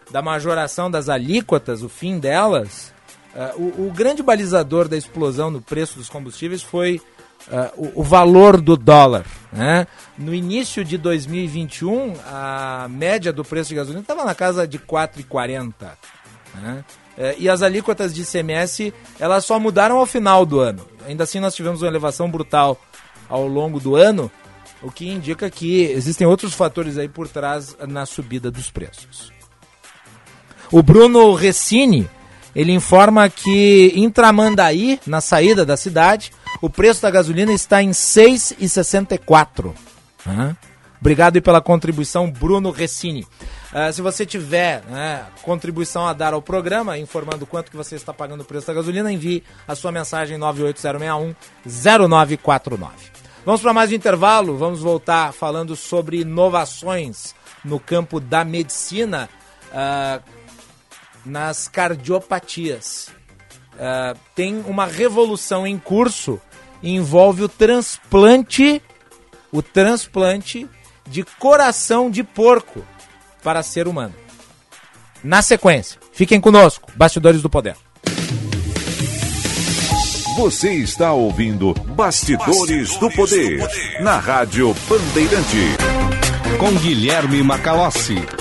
da 0.09 0.19
majoração 0.23 0.89
das 0.89 1.09
alíquotas, 1.09 1.83
o 1.83 1.89
fim 1.89 2.17
delas, 2.17 2.91
uh, 3.35 3.61
o, 3.61 3.87
o, 3.87 3.91
grande 3.91 4.23
balizador 4.23 4.87
da 4.87 4.97
explosão 4.97 5.51
no 5.51 5.61
preço 5.61 5.99
dos 5.99 6.09
combustíveis 6.09 6.63
foi 6.63 6.99
uh, 7.49 7.91
o, 7.95 8.01
o, 8.01 8.03
valor 8.03 8.59
do 8.59 8.75
dólar. 8.75 9.27
Né? 9.53 9.85
No 10.17 10.33
início 10.33 10.83
de 10.83 10.97
2021, 10.97 12.15
a 12.25 12.87
média 12.89 13.31
do 13.31 13.45
preço 13.45 13.69
de 13.69 13.75
gasolina 13.75 14.01
estava 14.01 14.25
na 14.25 14.33
casa 14.33 14.67
de 14.67 14.79
4,40. 14.79 15.71
Né? 16.55 16.83
Uh, 17.17 17.35
e 17.37 17.49
as 17.49 17.61
alíquotas 17.61 18.13
de 18.13 18.21
ICMS 18.21 18.93
elas 19.19 19.45
só 19.45 19.59
mudaram 19.59 19.97
ao 19.97 20.05
final 20.05 20.45
do 20.45 20.59
ano. 20.59 20.85
Ainda 21.07 21.23
assim, 21.23 21.39
nós 21.39 21.55
tivemos 21.55 21.81
uma 21.81 21.87
elevação 21.87 22.29
brutal 22.29 22.79
ao 23.29 23.47
longo 23.47 23.79
do 23.79 23.95
ano 23.95 24.31
o 24.81 24.91
que 24.91 25.07
indica 25.07 25.49
que 25.49 25.83
existem 25.83 26.25
outros 26.25 26.53
fatores 26.53 26.97
aí 26.97 27.07
por 27.07 27.27
trás 27.27 27.75
na 27.87 28.05
subida 28.05 28.49
dos 28.49 28.71
preços. 28.71 29.31
O 30.71 30.81
Bruno 30.81 31.33
Recini, 31.33 32.09
ele 32.55 32.71
informa 32.71 33.29
que 33.29 33.91
em 33.95 34.09
Tramandaí, 34.09 34.99
na 35.05 35.21
saída 35.21 35.65
da 35.65 35.77
cidade, 35.77 36.31
o 36.61 36.69
preço 36.69 37.01
da 37.01 37.11
gasolina 37.11 37.53
está 37.53 37.83
em 37.83 37.87
R$ 37.87 37.93
6,64. 37.93 39.73
Uhum. 40.25 40.55
Obrigado 41.01 41.35
aí 41.35 41.41
pela 41.41 41.59
contribuição, 41.59 42.29
Bruno 42.29 42.69
Recini. 42.69 43.27
Uh, 43.73 43.91
se 43.91 44.03
você 44.03 44.23
tiver 44.23 44.83
né, 44.83 45.25
contribuição 45.41 46.07
a 46.07 46.13
dar 46.13 46.35
ao 46.35 46.43
programa, 46.43 46.95
informando 46.95 47.47
quanto 47.47 47.71
que 47.71 47.77
você 47.77 47.95
está 47.95 48.13
pagando 48.13 48.41
o 48.41 48.45
preço 48.45 48.67
da 48.67 48.73
gasolina, 48.75 49.11
envie 49.11 49.43
a 49.67 49.73
sua 49.73 49.91
mensagem 49.91 50.37
98061 50.37 51.33
0949. 51.65 52.93
Vamos 53.43 53.61
para 53.61 53.73
mais 53.73 53.91
um 53.91 53.95
intervalo, 53.95 54.55
vamos 54.55 54.81
voltar 54.81 55.33
falando 55.33 55.75
sobre 55.75 56.21
inovações 56.21 57.33
no 57.65 57.79
campo 57.79 58.19
da 58.19 58.45
medicina 58.45 59.27
uh, 59.71 60.23
nas 61.25 61.67
cardiopatias. 61.67 63.09
Uh, 63.73 64.15
tem 64.35 64.63
uma 64.67 64.85
revolução 64.85 65.65
em 65.65 65.79
curso 65.79 66.39
e 66.83 66.93
envolve 66.93 67.41
o 67.41 67.49
transplante, 67.49 68.79
o 69.51 69.63
transplante 69.63 70.69
de 71.11 71.23
coração 71.37 72.09
de 72.09 72.23
porco 72.23 72.83
para 73.43 73.61
ser 73.61 73.87
humano. 73.87 74.15
Na 75.21 75.41
sequência, 75.41 75.99
fiquem 76.13 76.39
conosco, 76.39 76.89
Bastidores 76.95 77.41
do 77.41 77.49
Poder. 77.49 77.75
Você 80.37 80.73
está 80.73 81.11
ouvindo 81.11 81.73
Bastidores, 81.73 82.47
Bastidores 82.47 82.97
do, 82.97 83.11
poder, 83.11 83.57
do, 83.59 83.67
poder, 83.67 84.01
na 84.01 84.17
Rádio 84.17 84.73
Bandeirante. 84.87 85.75
Com 86.57 86.71
Guilherme 86.79 87.43
Macalossi. 87.43 88.40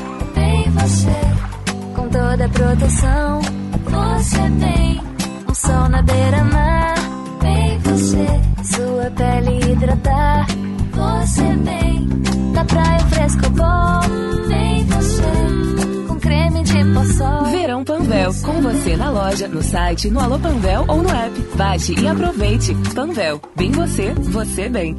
toda 2.11 2.45
a 2.45 2.49
proteção. 2.49 3.41
Você 3.85 4.37
tem 4.59 5.01
um 5.49 5.53
sol 5.53 5.89
na 5.89 6.01
beira-mar. 6.01 6.95
Vem 7.41 7.79
você, 7.79 8.27
sua 8.75 9.11
pele 9.11 9.71
hidratar. 9.71 10.47
Você 10.93 11.43
vem 11.55 12.07
da 12.53 12.65
praia 12.65 12.99
fresco 12.99 13.49
bom. 13.51 14.47
Vem 14.47 14.85
você 14.85 16.07
com 16.07 16.19
creme 16.19 16.63
de 16.63 16.85
poçol. 16.93 17.45
Verão 17.45 17.83
Panvel, 17.83 18.31
com 18.43 18.61
você 18.61 18.97
na 18.97 19.09
loja, 19.09 19.47
no 19.47 19.63
site, 19.63 20.09
no 20.09 20.19
Alô 20.19 20.37
Panvel 20.37 20.85
ou 20.87 21.01
no 21.01 21.09
app. 21.09 21.41
Baixe 21.55 21.95
e 21.99 22.07
aproveite. 22.07 22.75
Panvel, 22.93 23.41
bem 23.55 23.71
você, 23.71 24.13
você 24.13 24.69
bem. 24.69 24.95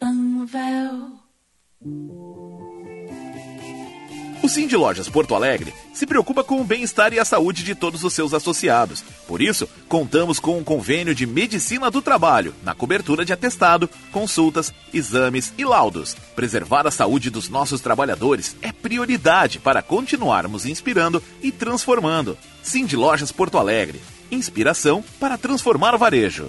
Panvel. 0.00 1.12
O 4.42 4.48
Cindy 4.48 4.74
Lojas 4.76 5.08
Porto 5.08 5.36
Alegre 5.36 5.72
se 5.94 6.04
preocupa 6.04 6.42
com 6.42 6.60
o 6.60 6.64
bem-estar 6.64 7.12
e 7.12 7.20
a 7.20 7.24
saúde 7.24 7.62
de 7.62 7.76
todos 7.76 8.02
os 8.02 8.12
seus 8.12 8.34
associados. 8.34 9.04
Por 9.28 9.40
isso, 9.40 9.68
contamos 9.88 10.40
com 10.40 10.58
um 10.58 10.64
convênio 10.64 11.14
de 11.14 11.24
medicina 11.26 11.88
do 11.92 12.02
trabalho, 12.02 12.52
na 12.64 12.74
cobertura 12.74 13.24
de 13.24 13.32
atestado, 13.32 13.88
consultas, 14.10 14.74
exames 14.92 15.52
e 15.56 15.64
laudos. 15.64 16.16
Preservar 16.34 16.88
a 16.88 16.90
saúde 16.90 17.30
dos 17.30 17.48
nossos 17.48 17.80
trabalhadores 17.80 18.56
é 18.60 18.72
prioridade 18.72 19.60
para 19.60 19.80
continuarmos 19.80 20.66
inspirando 20.66 21.22
e 21.40 21.52
transformando. 21.52 22.36
Cindy 22.64 22.96
Lojas 22.96 23.30
Porto 23.30 23.58
Alegre. 23.58 24.00
Inspiração 24.28 25.04
para 25.20 25.38
transformar 25.38 25.94
o 25.94 25.98
varejo. 25.98 26.48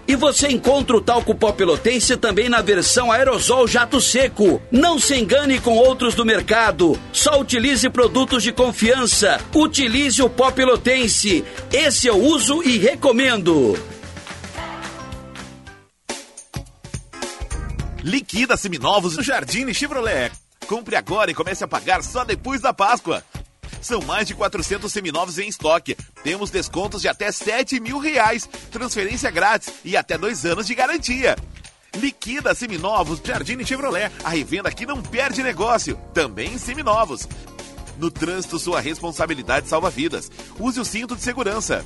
E 0.11 0.15
você 0.17 0.49
encontra 0.49 0.97
o 0.97 0.99
talco 0.99 1.33
pó 1.33 1.53
pelotense 1.53 2.17
também 2.17 2.49
na 2.49 2.61
versão 2.61 3.09
aerosol 3.09 3.65
jato 3.65 4.01
seco. 4.01 4.61
Não 4.69 4.99
se 4.99 5.15
engane 5.15 5.57
com 5.57 5.77
outros 5.77 6.15
do 6.15 6.25
mercado. 6.25 6.99
Só 7.13 7.39
utilize 7.39 7.89
produtos 7.89 8.43
de 8.43 8.51
confiança. 8.51 9.39
Utilize 9.55 10.21
o 10.21 10.29
pó 10.29 10.51
pelotense. 10.51 11.45
Esse 11.71 12.07
eu 12.07 12.21
uso 12.21 12.61
e 12.61 12.77
recomendo. 12.77 13.79
Liquida 18.03 18.57
seminovos 18.57 19.15
no 19.15 19.23
Jardim 19.23 19.73
Chevrolet. 19.73 20.29
Compre 20.67 20.97
agora 20.97 21.31
e 21.31 21.33
comece 21.33 21.63
a 21.63 21.69
pagar 21.69 22.03
só 22.03 22.25
depois 22.25 22.59
da 22.59 22.73
Páscoa. 22.73 23.23
São 23.81 24.01
mais 24.01 24.27
de 24.27 24.35
400 24.35 24.91
seminovos 24.91 25.39
em 25.39 25.47
estoque. 25.47 25.97
Temos 26.23 26.51
descontos 26.51 27.01
de 27.01 27.07
até 27.07 27.31
7 27.31 27.79
mil 27.79 27.97
reais, 27.97 28.47
transferência 28.71 29.31
grátis 29.31 29.73
e 29.83 29.97
até 29.97 30.17
dois 30.17 30.45
anos 30.45 30.67
de 30.67 30.75
garantia. 30.75 31.35
Liquida 31.95 32.55
Seminovos 32.55 33.21
Jardine 33.23 33.65
Chevrolet. 33.65 34.11
A 34.23 34.29
revenda 34.29 34.71
que 34.71 34.85
não 34.85 35.01
perde 35.01 35.43
negócio. 35.43 35.99
Também 36.13 36.53
em 36.53 36.57
seminovos. 36.57 37.27
No 37.97 38.09
trânsito, 38.09 38.57
sua 38.57 38.79
responsabilidade 38.79 39.67
salva 39.67 39.89
vidas. 39.89 40.31
Use 40.57 40.79
o 40.79 40.85
cinto 40.85 41.15
de 41.15 41.21
segurança. 41.21 41.85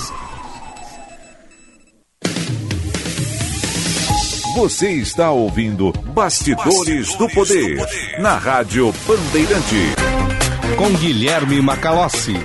Você 4.55 4.91
está 4.91 5.31
ouvindo 5.31 5.93
Bastidores, 6.13 7.15
do, 7.15 7.29
Poder, 7.29 7.77
na 8.19 8.37
Rádio 8.37 8.93
Bandeirante. 9.07 9.95
Com 10.77 10.89
Guilherme 10.89 11.61
Macalossi. 11.61 12.35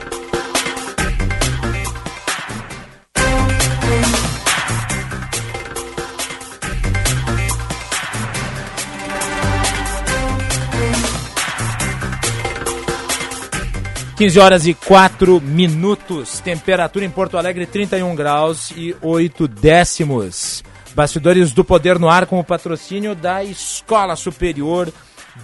Quinze 14.16 14.38
horas 14.38 14.64
e 14.66 14.74
quatro 14.74 15.40
minutos. 15.40 16.38
Temperatura 16.38 17.04
em 17.04 17.10
Porto 17.10 17.36
Alegre 17.36 17.66
31 17.66 18.14
graus 18.14 18.70
e 18.76 18.94
8 19.02 19.48
décimos. 19.48 20.62
Bastidores 20.96 21.52
do 21.52 21.62
Poder 21.62 21.98
no 21.98 22.08
Ar 22.08 22.24
com 22.24 22.40
o 22.40 22.44
patrocínio 22.44 23.14
da 23.14 23.44
Escola 23.44 24.16
Superior 24.16 24.90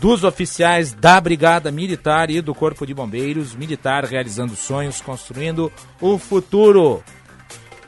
dos 0.01 0.25
Oficiais 0.25 0.95
da 0.95 1.21
Brigada 1.21 1.71
Militar 1.71 2.31
e 2.31 2.41
do 2.41 2.55
Corpo 2.55 2.87
de 2.87 2.95
Bombeiros 2.95 3.55
Militar, 3.55 4.03
realizando 4.07 4.57
sonhos, 4.57 5.03
construindo 5.03 5.71
o 6.01 6.17
futuro. 6.17 7.05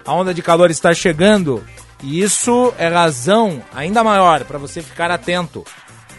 A 0.04 0.12
onda 0.12 0.34
de 0.34 0.42
calor 0.42 0.70
está 0.70 0.92
chegando 0.92 1.64
e 2.02 2.20
isso 2.20 2.74
é 2.76 2.86
razão 2.88 3.62
ainda 3.74 4.04
maior 4.04 4.44
para 4.44 4.58
você 4.58 4.82
ficar 4.82 5.10
atento. 5.10 5.64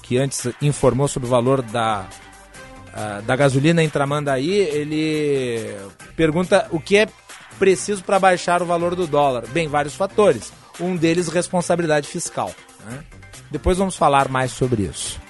que 0.02 0.16
antes 0.16 0.46
informou 0.62 1.08
sobre 1.08 1.26
o 1.26 1.30
valor 1.30 1.62
da, 1.62 2.06
uh, 2.94 3.20
da 3.22 3.34
gasolina 3.34 3.82
em 3.82 3.88
Tramandaí. 3.88 4.52
Ele 4.52 5.76
pergunta 6.14 6.68
o 6.70 6.78
que 6.78 6.96
é 6.96 7.08
preciso 7.58 8.04
para 8.04 8.20
baixar 8.20 8.62
o 8.62 8.66
valor 8.66 8.94
do 8.94 9.04
dólar. 9.06 9.46
Bem, 9.48 9.66
vários 9.66 9.96
fatores. 9.96 10.52
Um 10.78 10.94
deles, 10.94 11.26
responsabilidade 11.26 12.06
fiscal. 12.06 12.54
Né? 12.86 13.00
Depois 13.50 13.78
vamos 13.78 13.96
falar 13.96 14.28
mais 14.28 14.52
sobre 14.52 14.84
isso. 14.84 15.20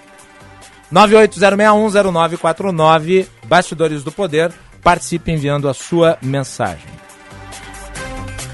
980610949, 0.93 3.27
Bastidores 3.47 4.05
do 4.05 4.12
Poder 4.12 4.53
participe 4.83 5.33
enviando 5.33 5.68
a 5.68 5.74
sua 5.74 6.18
mensagem. 6.22 6.99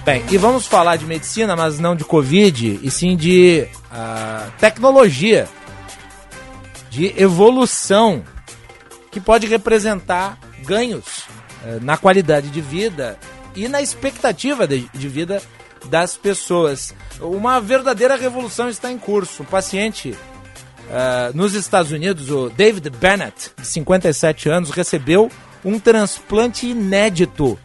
Bem, 0.04 0.22
e 0.30 0.36
vamos 0.36 0.66
falar 0.66 0.96
de 0.96 1.06
medicina, 1.06 1.56
mas 1.56 1.78
não 1.78 1.96
de 1.96 2.04
Covid, 2.04 2.78
e 2.82 2.90
sim 2.90 3.16
de 3.16 3.66
uh, 3.90 4.50
tecnologia, 4.58 5.48
de 6.90 7.14
evolução, 7.16 8.22
que 9.10 9.18
pode 9.18 9.46
representar 9.46 10.38
ganhos 10.62 11.20
uh, 11.64 11.82
na 11.82 11.96
qualidade 11.96 12.50
de 12.50 12.60
vida 12.60 13.18
e 13.56 13.66
na 13.66 13.80
expectativa 13.80 14.66
de, 14.66 14.86
de, 14.92 15.08
vida 15.08 15.40
das 15.86 16.18
pessoas. 16.18 16.94
Uma 17.18 17.58
verdadeira 17.58 18.14
revolução 18.14 18.68
está 18.68 18.92
em 18.92 18.98
curso. 18.98 19.42
Um 19.42 19.46
paciente 19.46 20.10
uh, 20.10 21.34
nos 21.34 21.54
Estados 21.54 21.92
Unidos, 21.92 22.30
o 22.30 22.50
David 22.50 22.90
Bennett, 22.90 23.52
de 23.56 23.66
57 23.66 24.50
anos, 24.50 24.70
recebeu 24.70 25.30
um 25.64 25.78
transplante 25.78 26.66
inédito. 26.66 27.58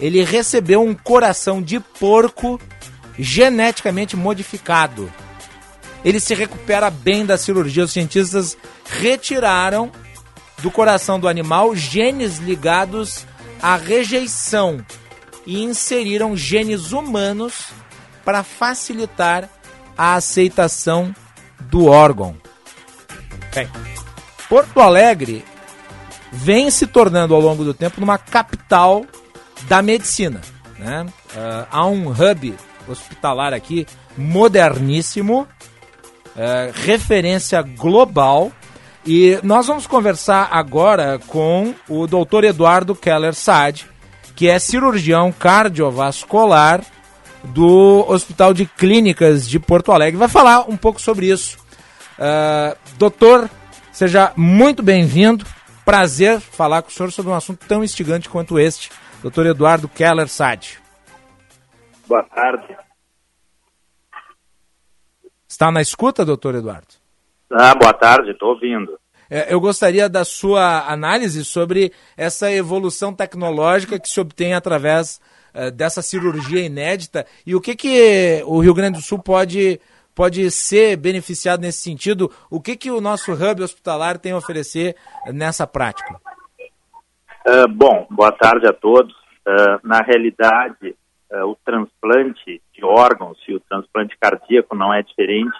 Ele 0.00 0.24
recebeu 0.24 0.82
um 0.82 0.94
coração 0.94 1.62
de 1.62 1.78
porco 1.78 2.60
geneticamente 3.18 4.16
modificado. 4.16 5.12
Ele 6.04 6.20
se 6.20 6.34
recupera 6.34 6.90
bem 6.90 7.24
da 7.24 7.38
cirurgia. 7.38 7.84
Os 7.84 7.92
cientistas 7.92 8.56
retiraram 8.84 9.90
do 10.58 10.70
coração 10.70 11.18
do 11.18 11.28
animal 11.28 11.74
genes 11.74 12.38
ligados 12.38 13.24
à 13.62 13.76
rejeição 13.76 14.84
e 15.46 15.62
inseriram 15.62 16.36
genes 16.36 16.92
humanos 16.92 17.66
para 18.24 18.42
facilitar 18.42 19.48
a 19.96 20.14
aceitação 20.14 21.14
do 21.60 21.86
órgão. 21.86 22.36
Bem, 23.54 23.68
Porto 24.48 24.80
Alegre 24.80 25.44
vem 26.34 26.70
se 26.70 26.86
tornando 26.86 27.34
ao 27.34 27.40
longo 27.40 27.64
do 27.64 27.72
tempo 27.72 28.00
numa 28.00 28.18
capital 28.18 29.04
da 29.68 29.80
medicina. 29.80 30.40
Né? 30.78 31.06
Uh, 31.34 31.66
há 31.70 31.86
um 31.86 32.08
hub 32.08 32.54
hospitalar 32.88 33.54
aqui 33.54 33.86
moderníssimo, 34.16 35.42
uh, 35.42 36.72
referência 36.84 37.62
global. 37.62 38.50
E 39.06 39.38
nós 39.42 39.66
vamos 39.66 39.86
conversar 39.86 40.48
agora 40.50 41.20
com 41.26 41.74
o 41.88 42.06
Dr. 42.06 42.44
Eduardo 42.44 42.94
Keller 42.94 43.34
Saad, 43.34 43.86
que 44.34 44.48
é 44.48 44.58
cirurgião 44.58 45.30
cardiovascular 45.30 46.82
do 47.44 48.04
Hospital 48.08 48.54
de 48.54 48.64
Clínicas 48.64 49.46
de 49.46 49.60
Porto 49.60 49.92
Alegre. 49.92 50.18
Vai 50.18 50.28
falar 50.28 50.68
um 50.68 50.76
pouco 50.76 51.00
sobre 51.00 51.30
isso. 51.30 51.58
Uh, 52.18 52.76
doutor, 52.96 53.50
seja 53.92 54.32
muito 54.36 54.82
bem-vindo. 54.82 55.44
Prazer 55.84 56.40
falar 56.40 56.82
com 56.82 56.88
o 56.88 56.92
senhor 56.92 57.12
sobre 57.12 57.30
um 57.30 57.34
assunto 57.34 57.66
tão 57.66 57.84
instigante 57.84 58.28
quanto 58.28 58.58
este. 58.58 58.90
Doutor 59.20 59.46
Eduardo 59.46 59.88
Keller 59.88 60.28
Sade. 60.28 60.78
Boa 62.06 62.22
tarde. 62.22 62.76
Está 65.48 65.70
na 65.70 65.80
escuta, 65.80 66.24
doutor 66.24 66.54
Eduardo? 66.54 66.88
Ah, 67.50 67.74
boa 67.74 67.92
tarde, 67.92 68.30
estou 68.30 68.50
ouvindo. 68.50 68.98
É, 69.30 69.52
eu 69.52 69.60
gostaria 69.60 70.08
da 70.08 70.24
sua 70.24 70.90
análise 70.90 71.44
sobre 71.44 71.92
essa 72.16 72.50
evolução 72.52 73.12
tecnológica 73.14 73.98
que 73.98 74.08
se 74.08 74.20
obtém 74.20 74.54
através 74.54 75.20
uh, 75.54 75.70
dessa 75.70 76.02
cirurgia 76.02 76.64
inédita 76.64 77.26
e 77.46 77.54
o 77.54 77.60
que, 77.60 77.74
que 77.74 78.42
o 78.46 78.60
Rio 78.60 78.74
Grande 78.74 78.98
do 78.98 79.04
Sul 79.04 79.18
pode 79.18 79.80
pode 80.14 80.50
ser 80.50 80.96
beneficiado 80.96 81.60
nesse 81.60 81.78
sentido? 81.78 82.30
O 82.50 82.60
que, 82.60 82.76
que 82.76 82.90
o 82.90 83.00
nosso 83.00 83.32
hub 83.32 83.62
hospitalar 83.62 84.18
tem 84.18 84.32
a 84.32 84.36
oferecer 84.36 84.96
nessa 85.26 85.66
prática? 85.66 86.20
Uh, 87.46 87.68
bom, 87.68 88.06
boa 88.10 88.32
tarde 88.32 88.66
a 88.66 88.72
todos. 88.72 89.12
Uh, 89.46 89.78
na 89.82 90.00
realidade, 90.00 90.96
uh, 91.30 91.46
o 91.46 91.56
transplante 91.64 92.62
de 92.72 92.84
órgãos 92.84 93.38
e 93.46 93.54
o 93.54 93.60
transplante 93.60 94.16
cardíaco 94.18 94.74
não 94.74 94.94
é 94.94 95.02
diferente. 95.02 95.56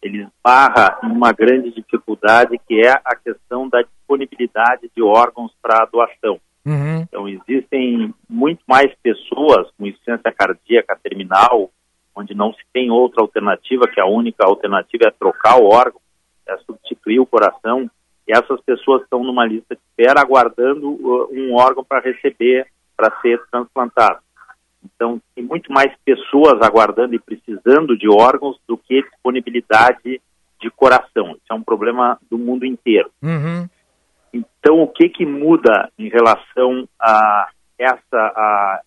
Ele 0.00 0.22
esbarra 0.22 0.98
em 1.02 1.10
uma 1.10 1.32
grande 1.32 1.70
dificuldade 1.72 2.58
que 2.66 2.80
é 2.80 2.92
a 3.04 3.16
questão 3.16 3.68
da 3.68 3.82
disponibilidade 3.82 4.90
de 4.94 5.02
órgãos 5.02 5.52
para 5.60 5.84
doação. 5.86 6.40
Uhum. 6.64 7.02
Então, 7.02 7.28
existem 7.28 8.14
muito 8.28 8.62
mais 8.66 8.92
pessoas 9.02 9.68
com 9.76 9.86
insuficiência 9.86 10.32
cardíaca 10.32 10.98
terminal 11.02 11.70
onde 12.16 12.34
não 12.34 12.52
se 12.52 12.62
tem 12.72 12.90
outra 12.90 13.22
alternativa, 13.22 13.86
que 13.86 14.00
a 14.00 14.06
única 14.06 14.46
alternativa 14.46 15.08
é 15.08 15.10
trocar 15.10 15.60
o 15.60 15.66
órgão, 15.66 16.00
é 16.48 16.56
substituir 16.58 17.20
o 17.20 17.26
coração, 17.26 17.90
e 18.26 18.36
essas 18.36 18.60
pessoas 18.62 19.02
estão 19.02 19.22
numa 19.22 19.46
lista 19.46 19.74
de 19.74 19.80
espera 19.82 20.20
aguardando 20.20 20.88
uh, 20.88 21.28
um 21.32 21.54
órgão 21.54 21.84
para 21.84 22.00
receber, 22.00 22.66
para 22.96 23.14
ser 23.20 23.40
transplantado. 23.50 24.18
Então, 24.82 25.20
tem 25.34 25.44
muito 25.44 25.72
mais 25.72 25.92
pessoas 26.04 26.60
aguardando 26.62 27.14
e 27.14 27.18
precisando 27.18 27.96
de 27.96 28.08
órgãos 28.08 28.58
do 28.66 28.76
que 28.78 29.02
disponibilidade 29.02 30.20
de 30.60 30.70
coração. 30.70 31.32
Isso 31.32 31.52
é 31.52 31.54
um 31.54 31.62
problema 31.62 32.18
do 32.30 32.38
mundo 32.38 32.64
inteiro. 32.64 33.10
Uhum. 33.22 33.68
Então, 34.32 34.82
o 34.82 34.88
que, 34.88 35.08
que 35.08 35.26
muda 35.26 35.90
em 35.98 36.08
relação 36.08 36.88
a 37.00 37.48
essa 37.78 37.98
a, 38.12 38.80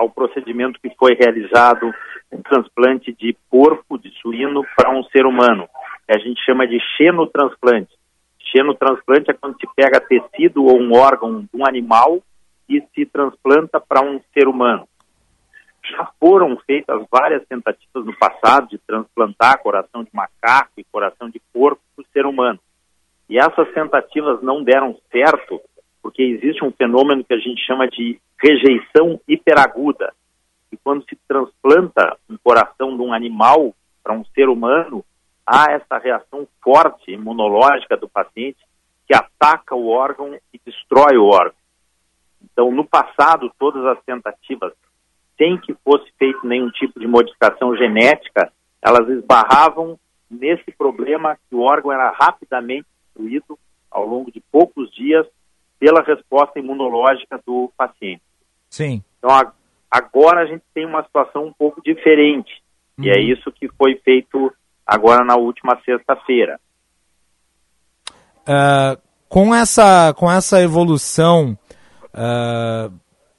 ao 0.00 0.08
procedimento 0.08 0.80
que 0.80 0.90
foi 0.98 1.14
realizado 1.14 1.92
um 2.32 2.40
transplante 2.40 3.12
de 3.12 3.36
porco, 3.50 3.98
de 3.98 4.10
suíno, 4.20 4.64
para 4.74 4.90
um 4.90 5.04
ser 5.04 5.26
humano? 5.26 5.68
A 6.08 6.18
gente 6.18 6.42
chama 6.42 6.66
de 6.66 6.78
xenotransplante. 6.96 7.90
Xenotransplante 8.50 9.30
é 9.30 9.34
quando 9.34 9.58
se 9.60 9.66
pega 9.76 10.00
tecido 10.00 10.64
ou 10.64 10.80
um 10.80 10.96
órgão 10.96 11.42
de 11.42 11.48
um 11.54 11.66
animal 11.68 12.22
e 12.68 12.80
se 12.94 13.04
transplanta 13.04 13.78
para 13.78 14.00
um 14.00 14.20
ser 14.32 14.48
humano. 14.48 14.88
Já 15.90 16.08
foram 16.18 16.56
feitas 16.66 17.04
várias 17.10 17.44
tentativas 17.46 18.04
no 18.06 18.16
passado 18.16 18.68
de 18.68 18.78
transplantar 18.78 19.62
coração 19.62 20.02
de 20.02 20.10
macaco 20.14 20.72
e 20.78 20.84
coração 20.84 21.28
de 21.28 21.40
porco 21.52 21.82
para 21.94 22.02
o 22.02 22.06
ser 22.12 22.26
humano. 22.26 22.58
E 23.28 23.38
essas 23.38 23.72
tentativas 23.72 24.42
não 24.42 24.62
deram 24.62 24.96
certo, 25.12 25.60
porque 26.02 26.22
existe 26.22 26.64
um 26.64 26.72
fenômeno 26.72 27.24
que 27.24 27.34
a 27.34 27.38
gente 27.38 27.64
chama 27.66 27.88
de 27.88 28.20
rejeição 28.42 29.20
hiperaguda. 29.28 30.12
E 30.72 30.76
quando 30.76 31.04
se 31.04 31.16
transplanta 31.28 32.16
um 32.28 32.36
coração 32.42 32.96
de 32.96 33.02
um 33.02 33.12
animal 33.12 33.74
para 34.02 34.14
um 34.14 34.24
ser 34.26 34.48
humano, 34.48 35.04
há 35.46 35.72
essa 35.72 35.98
reação 35.98 36.46
forte 36.62 37.10
imunológica 37.10 37.96
do 37.96 38.08
paciente 38.08 38.58
que 39.06 39.14
ataca 39.14 39.74
o 39.74 39.88
órgão 39.88 40.38
e 40.54 40.60
destrói 40.64 41.16
o 41.16 41.26
órgão. 41.26 41.58
Então, 42.42 42.70
no 42.70 42.84
passado, 42.84 43.52
todas 43.58 43.84
as 43.84 44.02
tentativas, 44.04 44.72
sem 45.36 45.58
que 45.58 45.74
fosse 45.84 46.10
feito 46.18 46.46
nenhum 46.46 46.70
tipo 46.70 46.98
de 46.98 47.06
modificação 47.06 47.76
genética, 47.76 48.52
elas 48.80 49.08
esbarravam 49.08 49.98
nesse 50.30 50.70
problema 50.72 51.36
que 51.48 51.56
o 51.56 51.60
órgão 51.60 51.92
era 51.92 52.10
rapidamente 52.10 52.86
destruído 53.04 53.58
ao 53.90 54.06
longo 54.06 54.30
de 54.30 54.40
poucos 54.52 54.90
dias 54.94 55.26
pela 55.80 56.02
resposta 56.02 56.60
imunológica 56.60 57.40
do 57.44 57.72
paciente. 57.76 58.22
Sim. 58.68 59.02
Então, 59.18 59.30
a, 59.30 59.50
agora 59.90 60.42
a 60.42 60.46
gente 60.46 60.62
tem 60.72 60.86
uma 60.86 61.02
situação 61.02 61.46
um 61.46 61.52
pouco 61.52 61.82
diferente. 61.82 62.62
Uhum. 62.98 63.06
E 63.06 63.10
é 63.10 63.18
isso 63.18 63.50
que 63.50 63.66
foi 63.76 63.96
feito 64.04 64.52
agora 64.86 65.24
na 65.24 65.36
última 65.36 65.80
sexta-feira. 65.84 66.60
Uh, 68.40 69.00
com, 69.28 69.54
essa, 69.54 70.12
com 70.14 70.30
essa 70.30 70.60
evolução, 70.60 71.58
uh, 72.14 72.92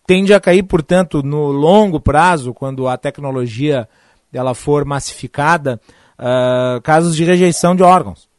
tende 0.08 0.34
a 0.34 0.40
cair, 0.40 0.64
portanto, 0.64 1.22
no 1.22 1.52
longo 1.52 2.00
prazo, 2.00 2.54
quando 2.54 2.88
a 2.88 2.98
tecnologia 2.98 3.88
ela 4.34 4.56
for 4.56 4.86
massificada, 4.86 5.80
uh, 6.18 6.82
casos 6.82 7.16
de 7.16 7.24
rejeição 7.24 7.76
de 7.76 7.84
órgãos. 7.84 8.30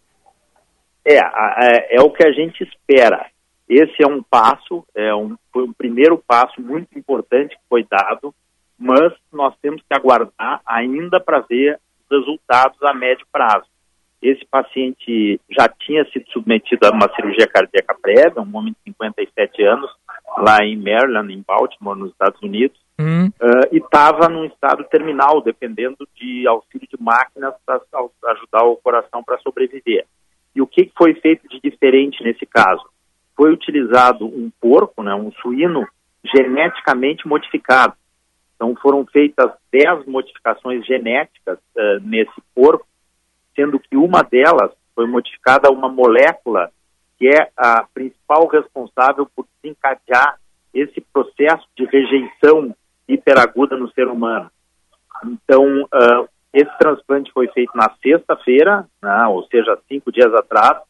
É, 1.05 1.17
é, 1.17 1.97
é, 1.97 2.01
o 2.01 2.11
que 2.11 2.25
a 2.25 2.33
gente 2.33 2.63
espera. 2.63 3.27
Esse 3.73 4.03
é 4.03 4.07
um 4.07 4.23
passo, 4.23 4.85
é 4.95 5.15
um, 5.15 5.35
foi 5.51 5.63
um 5.63 5.73
primeiro 5.73 6.19
passo 6.19 6.61
muito 6.61 6.99
importante 6.99 7.57
que 7.57 7.63
foi 7.71 7.83
dado, 7.91 8.35
mas 8.79 9.15
nós 9.33 9.55
temos 9.63 9.81
que 9.81 9.97
aguardar 9.97 10.61
ainda 10.67 11.19
para 11.19 11.41
ver 11.41 11.81
os 12.05 12.19
resultados 12.19 12.83
a 12.83 12.93
médio 12.93 13.27
prazo. 13.33 13.65
Esse 14.21 14.45
paciente 14.45 15.41
já 15.49 15.67
tinha 15.69 16.05
sido 16.11 16.31
submetido 16.31 16.87
a 16.87 16.91
uma 16.91 17.09
cirurgia 17.15 17.47
cardíaca 17.47 17.97
prévia, 17.99 18.43
um 18.43 18.55
homem 18.55 18.75
de 18.75 18.93
57 18.93 19.63
anos, 19.63 19.91
lá 20.37 20.59
em 20.63 20.77
Maryland, 20.77 21.33
em 21.33 21.43
Baltimore, 21.43 21.97
nos 21.97 22.13
Estados 22.13 22.41
Unidos, 22.43 22.79
uhum. 23.01 23.29
uh, 23.29 23.69
e 23.73 23.79
estava 23.79 24.29
num 24.29 24.45
estado 24.45 24.85
terminal, 24.85 25.41
dependendo 25.41 26.07
de 26.15 26.47
auxílio 26.47 26.87
de 26.87 27.03
máquinas 27.03 27.55
para 27.65 27.81
ajudar 28.33 28.65
o 28.65 28.77
coração 28.77 29.25
para 29.25 29.39
sobreviver. 29.39 30.05
E 30.55 30.61
o 30.61 30.67
que 30.67 30.93
foi 30.95 31.15
feito 31.15 31.49
de 31.49 31.59
diferente 31.59 32.23
nesse 32.23 32.45
caso? 32.45 32.92
Foi 33.43 33.53
utilizado 33.53 34.25
um 34.25 34.53
porco, 34.61 35.03
né, 35.03 35.13
um 35.17 35.33
suíno, 35.33 35.85
geneticamente 36.33 37.27
modificado. 37.27 37.93
Então 38.55 38.73
foram 38.81 39.05
feitas 39.05 39.51
10 39.73 40.07
modificações 40.07 40.87
genéticas 40.87 41.59
uh, 41.75 41.99
nesse 42.05 42.41
porco, 42.55 42.87
sendo 43.57 43.81
que 43.81 43.97
uma 43.97 44.23
delas 44.23 44.71
foi 44.95 45.09
modificada 45.09 45.73
uma 45.73 45.89
molécula 45.89 46.71
que 47.19 47.27
é 47.27 47.51
a 47.57 47.85
principal 47.93 48.47
responsável 48.47 49.29
por 49.35 49.45
desencadear 49.61 50.39
esse 50.73 51.01
processo 51.13 51.67
de 51.77 51.85
rejeição 51.87 52.73
hiperaguda 53.09 53.77
no 53.77 53.91
ser 53.91 54.07
humano. 54.07 54.49
Então, 55.25 55.83
uh, 55.83 56.29
esse 56.55 56.71
transplante 56.79 57.33
foi 57.33 57.49
feito 57.49 57.77
na 57.77 57.91
sexta-feira, 58.01 58.87
né, 59.03 59.27
ou 59.27 59.43
seja, 59.49 59.77
cinco 59.89 60.13
dias 60.13 60.33
atrás. 60.33 60.81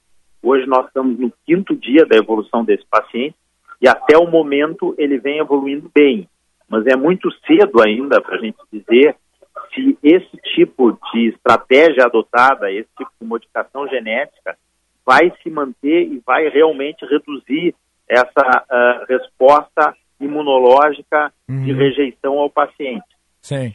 Hoje 0.42 0.66
nós 0.66 0.86
estamos 0.86 1.18
no 1.18 1.32
quinto 1.46 1.74
dia 1.76 2.04
da 2.04 2.16
evolução 2.16 2.64
desse 2.64 2.84
paciente 2.90 3.36
e 3.80 3.88
até 3.88 4.16
o 4.16 4.26
momento 4.26 4.94
ele 4.98 5.18
vem 5.18 5.38
evoluindo 5.38 5.90
bem. 5.94 6.28
Mas 6.68 6.86
é 6.86 6.96
muito 6.96 7.30
cedo 7.46 7.82
ainda 7.82 8.20
para 8.20 8.36
a 8.36 8.38
gente 8.38 8.58
dizer 8.72 9.16
se 9.74 9.98
esse 10.02 10.36
tipo 10.54 10.98
de 11.12 11.28
estratégia 11.28 12.04
adotada, 12.04 12.70
esse 12.70 12.88
tipo 12.96 13.10
de 13.20 13.26
modificação 13.26 13.86
genética, 13.88 14.56
vai 15.04 15.32
se 15.42 15.50
manter 15.50 16.04
e 16.04 16.22
vai 16.24 16.48
realmente 16.48 17.04
reduzir 17.04 17.74
essa 18.08 18.64
uh, 18.70 19.04
resposta 19.08 19.94
imunológica 20.20 21.32
uhum. 21.48 21.64
de 21.64 21.72
rejeição 21.72 22.38
ao 22.38 22.50
paciente. 22.50 23.04
Sim. 23.40 23.74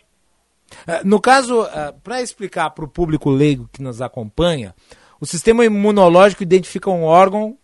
É, 0.85 1.03
no 1.03 1.19
caso, 1.21 1.65
é, 1.65 1.93
para 2.03 2.21
explicar 2.21 2.69
para 2.71 2.85
o 2.85 2.89
público 2.89 3.29
leigo 3.29 3.69
que 3.71 3.81
nos 3.81 4.01
acompanha, 4.01 4.73
o 5.19 5.25
sistema 5.25 5.65
imunológico 5.65 6.43
identifica 6.43 6.89
um 6.89 7.03
órgão 7.03 7.57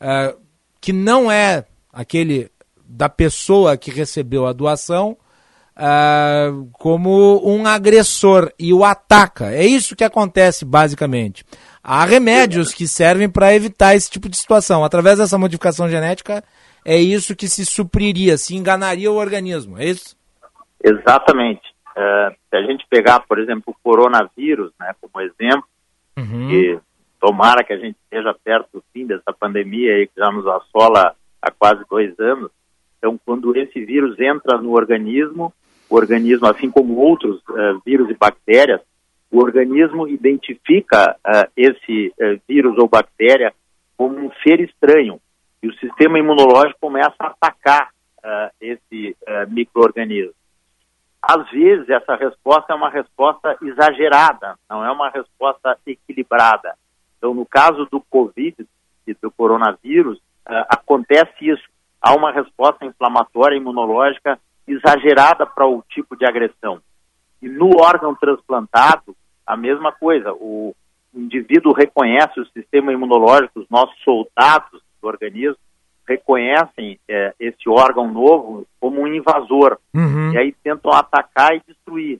é, 0.00 0.34
que 0.80 0.92
não 0.92 1.30
é 1.30 1.64
aquele 1.92 2.50
da 2.86 3.08
pessoa 3.08 3.76
que 3.76 3.90
recebeu 3.90 4.46
a 4.46 4.52
doação 4.52 5.16
como 6.72 7.42
um 7.44 7.66
agressor 7.66 8.52
e 8.58 8.72
o 8.72 8.84
ataca. 8.84 9.52
É 9.52 9.64
isso 9.64 9.96
que 9.96 10.04
acontece 10.04 10.64
basicamente. 10.64 11.44
Há 11.82 12.04
remédios 12.04 12.72
que 12.72 12.86
servem 12.86 13.28
para 13.28 13.54
evitar 13.54 13.94
esse 13.94 14.10
tipo 14.10 14.28
de 14.28 14.36
situação. 14.36 14.84
Através 14.84 15.18
dessa 15.18 15.36
modificação 15.36 15.88
genética, 15.88 16.42
é 16.84 16.96
isso 16.96 17.36
que 17.36 17.48
se 17.48 17.64
supriria, 17.64 18.38
se 18.38 18.54
enganaria 18.54 19.10
o 19.10 19.16
organismo, 19.16 19.78
é 19.78 19.86
isso? 19.86 20.16
Exatamente. 20.82 21.62
Uh, 21.96 22.34
se 22.50 22.56
a 22.56 22.62
gente 22.62 22.86
pegar, 22.88 23.20
por 23.20 23.38
exemplo, 23.38 23.64
o 23.66 23.76
coronavírus, 23.82 24.72
né, 24.80 24.94
como 25.00 25.24
exemplo, 25.24 25.64
uhum. 26.16 26.48
que 26.48 26.78
tomara 27.20 27.64
que 27.64 27.72
a 27.72 27.78
gente 27.78 27.96
esteja 28.04 28.34
perto 28.44 28.68
do 28.74 28.84
fim 28.92 29.06
dessa 29.06 29.32
pandemia 29.32 29.94
aí 29.94 30.06
que 30.06 30.18
já 30.18 30.30
nos 30.30 30.46
assola 30.46 31.14
há 31.40 31.50
quase 31.50 31.84
dois 31.88 32.18
anos. 32.18 32.50
Então, 32.98 33.18
quando 33.24 33.56
esse 33.56 33.84
vírus 33.84 34.18
entra 34.18 34.58
no 34.58 34.72
organismo, 34.72 35.52
o 35.88 35.96
organismo, 35.96 36.46
assim 36.46 36.70
como 36.70 36.96
outros 36.96 37.36
uh, 37.48 37.80
vírus 37.84 38.08
e 38.10 38.14
bactérias, 38.14 38.80
o 39.30 39.38
organismo 39.38 40.08
identifica 40.08 41.16
uh, 41.26 41.50
esse 41.56 42.12
vírus 42.48 42.78
ou 42.78 42.88
bactéria 42.88 43.52
como 43.96 44.16
um 44.16 44.30
ser 44.42 44.60
estranho 44.60 45.20
e 45.62 45.68
o 45.68 45.74
sistema 45.74 46.18
imunológico 46.18 46.78
começa 46.80 47.16
a 47.18 47.26
atacar 47.28 47.90
esse 48.58 49.14
microorganismo 49.50 50.32
às 51.26 51.50
vezes 51.50 51.88
essa 51.88 52.16
resposta 52.16 52.72
é 52.72 52.76
uma 52.76 52.90
resposta 52.90 53.56
exagerada, 53.62 54.56
não 54.68 54.84
é 54.84 54.90
uma 54.90 55.08
resposta 55.08 55.78
equilibrada. 55.86 56.76
Então, 57.24 57.32
no 57.32 57.46
caso 57.46 57.88
do 57.90 58.02
Covid 58.02 58.54
e 59.06 59.14
do 59.14 59.30
coronavírus, 59.30 60.18
uh, 60.18 60.66
acontece 60.68 61.32
isso. 61.40 61.62
Há 61.98 62.14
uma 62.14 62.30
resposta 62.30 62.84
inflamatória 62.84 63.56
imunológica 63.56 64.38
exagerada 64.68 65.46
para 65.46 65.66
o 65.66 65.82
tipo 65.88 66.14
de 66.16 66.26
agressão. 66.26 66.82
E 67.40 67.48
no 67.48 67.80
órgão 67.80 68.14
transplantado, 68.14 69.16
a 69.46 69.56
mesma 69.56 69.90
coisa. 69.90 70.34
O 70.34 70.76
indivíduo 71.14 71.72
reconhece 71.72 72.38
o 72.38 72.46
sistema 72.48 72.92
imunológico, 72.92 73.60
os 73.60 73.70
nossos 73.70 73.98
soldados 74.04 74.82
do 75.00 75.08
organismo, 75.08 75.56
reconhecem 76.06 77.00
é, 77.08 77.32
esse 77.40 77.66
órgão 77.70 78.12
novo 78.12 78.66
como 78.78 79.00
um 79.00 79.06
invasor 79.06 79.78
uhum. 79.94 80.30
e 80.34 80.36
aí 80.36 80.54
tentam 80.62 80.92
atacar 80.92 81.54
e 81.54 81.62
destruir. 81.66 82.18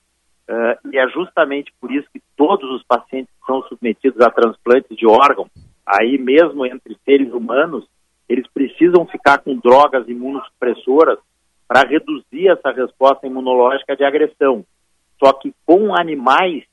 Uh, 0.48 0.90
e 0.92 0.98
é 0.98 1.08
justamente 1.08 1.72
por 1.80 1.90
isso 1.90 2.06
que 2.12 2.22
todos 2.36 2.70
os 2.70 2.82
pacientes 2.82 3.32
que 3.40 3.46
são 3.46 3.62
submetidos 3.62 4.20
a 4.20 4.30
transplantes 4.30 4.96
de 4.96 5.06
órgão, 5.06 5.48
aí 5.86 6.18
mesmo 6.18 6.66
entre 6.66 6.96
seres 7.04 7.32
humanos, 7.32 7.86
eles 8.28 8.46
precisam 8.52 9.06
ficar 9.06 9.38
com 9.38 9.56
drogas 9.56 10.08
imunossupressoras 10.08 11.18
para 11.66 11.88
reduzir 11.88 12.48
essa 12.48 12.70
resposta 12.70 13.26
imunológica 13.26 13.96
de 13.96 14.04
agressão. 14.04 14.64
Só 15.22 15.32
que 15.32 15.54
com 15.64 15.98
animais 15.98 16.64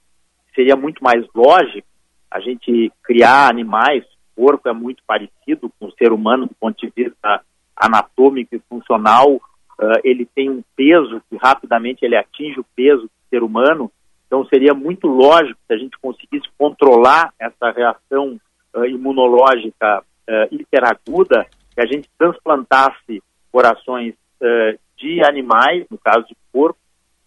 seria 0.54 0.76
muito 0.76 1.02
mais 1.04 1.26
lógico 1.34 1.88
a 2.30 2.40
gente 2.40 2.92
criar 3.04 3.50
animais 3.50 4.06
corpo 4.36 4.68
é 4.68 4.74
muito 4.74 5.04
parecido 5.06 5.72
com 5.78 5.86
o 5.86 5.92
ser 5.92 6.12
humano 6.12 6.48
do 6.48 6.56
ponto 6.56 6.76
de 6.80 6.92
vista 6.96 7.42
anatômico 7.76 8.56
e 8.56 8.62
funcional. 8.68 9.36
Uh, 9.36 10.00
ele 10.04 10.26
tem 10.26 10.50
um 10.50 10.64
peso 10.76 11.22
que 11.30 11.38
rapidamente 11.38 12.04
ele 12.04 12.16
atinge 12.16 12.60
o 12.60 12.66
peso 12.76 13.10
ser 13.32 13.42
humano 13.42 13.90
Então 14.28 14.46
seria 14.46 14.74
muito 14.74 15.08
lógico 15.08 15.60
se 15.66 15.74
a 15.74 15.78
gente 15.78 15.98
conseguisse 16.00 16.48
controlar 16.58 17.34
essa 17.40 17.72
reação 17.72 18.40
uh, 18.76 18.86
imunológica 18.86 20.02
uh, 20.02 20.56
hiperaguda, 20.56 21.48
que 21.74 21.82
a 21.82 21.86
gente 21.86 22.10
transplantasse 22.18 23.24
corações 23.52 24.14
uh, 24.42 24.80
de 24.98 25.24
animais, 25.26 25.86
no 25.90 25.98
caso 25.98 26.28
de 26.28 26.36
porco, 26.52 26.78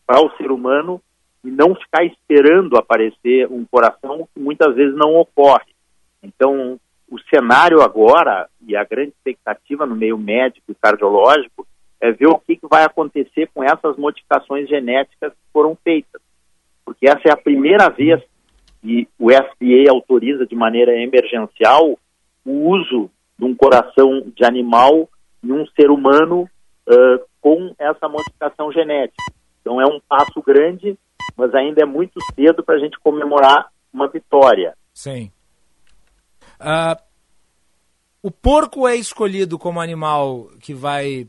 para 0.07 0.25
o 0.25 0.31
ser 0.37 0.51
humano 0.51 1.01
e 1.43 1.51
não 1.51 1.75
ficar 1.75 2.05
esperando 2.05 2.77
aparecer 2.77 3.47
um 3.51 3.65
coração 3.65 4.29
que 4.35 4.41
muitas 4.41 4.75
vezes 4.75 4.95
não 4.95 5.15
ocorre. 5.17 5.75
Então, 6.23 6.79
o 7.11 7.19
cenário 7.29 7.83
agora 7.83 8.49
e 8.67 8.75
a 8.75 8.85
grande 8.85 9.11
expectativa 9.11 9.85
no 9.85 9.95
meio 9.95 10.17
médico 10.17 10.71
e 10.71 10.75
cardiológico 10.75 11.67
é 12.05 12.13
ver 12.13 12.27
o 12.27 12.39
que, 12.39 12.57
que 12.57 12.67
vai 12.69 12.85
acontecer 12.85 13.49
com 13.55 13.65
essas 13.65 13.97
modificações 13.97 14.69
genéticas 14.69 15.33
que 15.33 15.53
foram 15.53 15.75
feitas. 15.83 16.21
Porque 16.85 17.09
essa 17.09 17.23
é 17.25 17.33
a 17.33 17.37
primeira 17.37 17.89
vez 17.89 18.23
que 18.83 19.09
o 19.19 19.31
FDA 19.31 19.91
autoriza 19.91 20.47
de 20.47 20.55
maneira 20.55 20.93
emergencial 20.95 21.99
o 22.45 22.69
uso 22.69 23.11
de 23.39 23.47
um 23.47 23.55
coração 23.55 24.21
de 24.37 24.45
animal 24.45 25.09
em 25.43 25.51
um 25.51 25.67
ser 25.69 25.91
humano 25.91 26.43
uh, 26.43 27.25
com 27.41 27.75
essa 27.79 28.07
modificação 28.07 28.71
genética. 28.71 29.25
Então 29.63 29.81
é 29.81 29.87
um 29.87 29.99
passo 30.07 30.43
grande, 30.43 30.99
mas 31.35 31.55
ainda 31.55 31.81
é 31.81 31.87
muito 31.87 32.21
cedo 32.35 32.63
para 32.63 32.75
a 32.75 32.79
gente 32.79 33.01
comemorar 33.01 33.71
uma 33.91 34.09
vitória. 34.09 34.77
Sim. 34.93 35.33
Uh, 36.61 37.03
o 38.23 38.31
porco 38.31 38.87
é 38.87 38.95
escolhido 38.95 39.59
como 39.59 39.81
animal 39.81 40.51
que 40.61 40.75
vai 40.75 41.27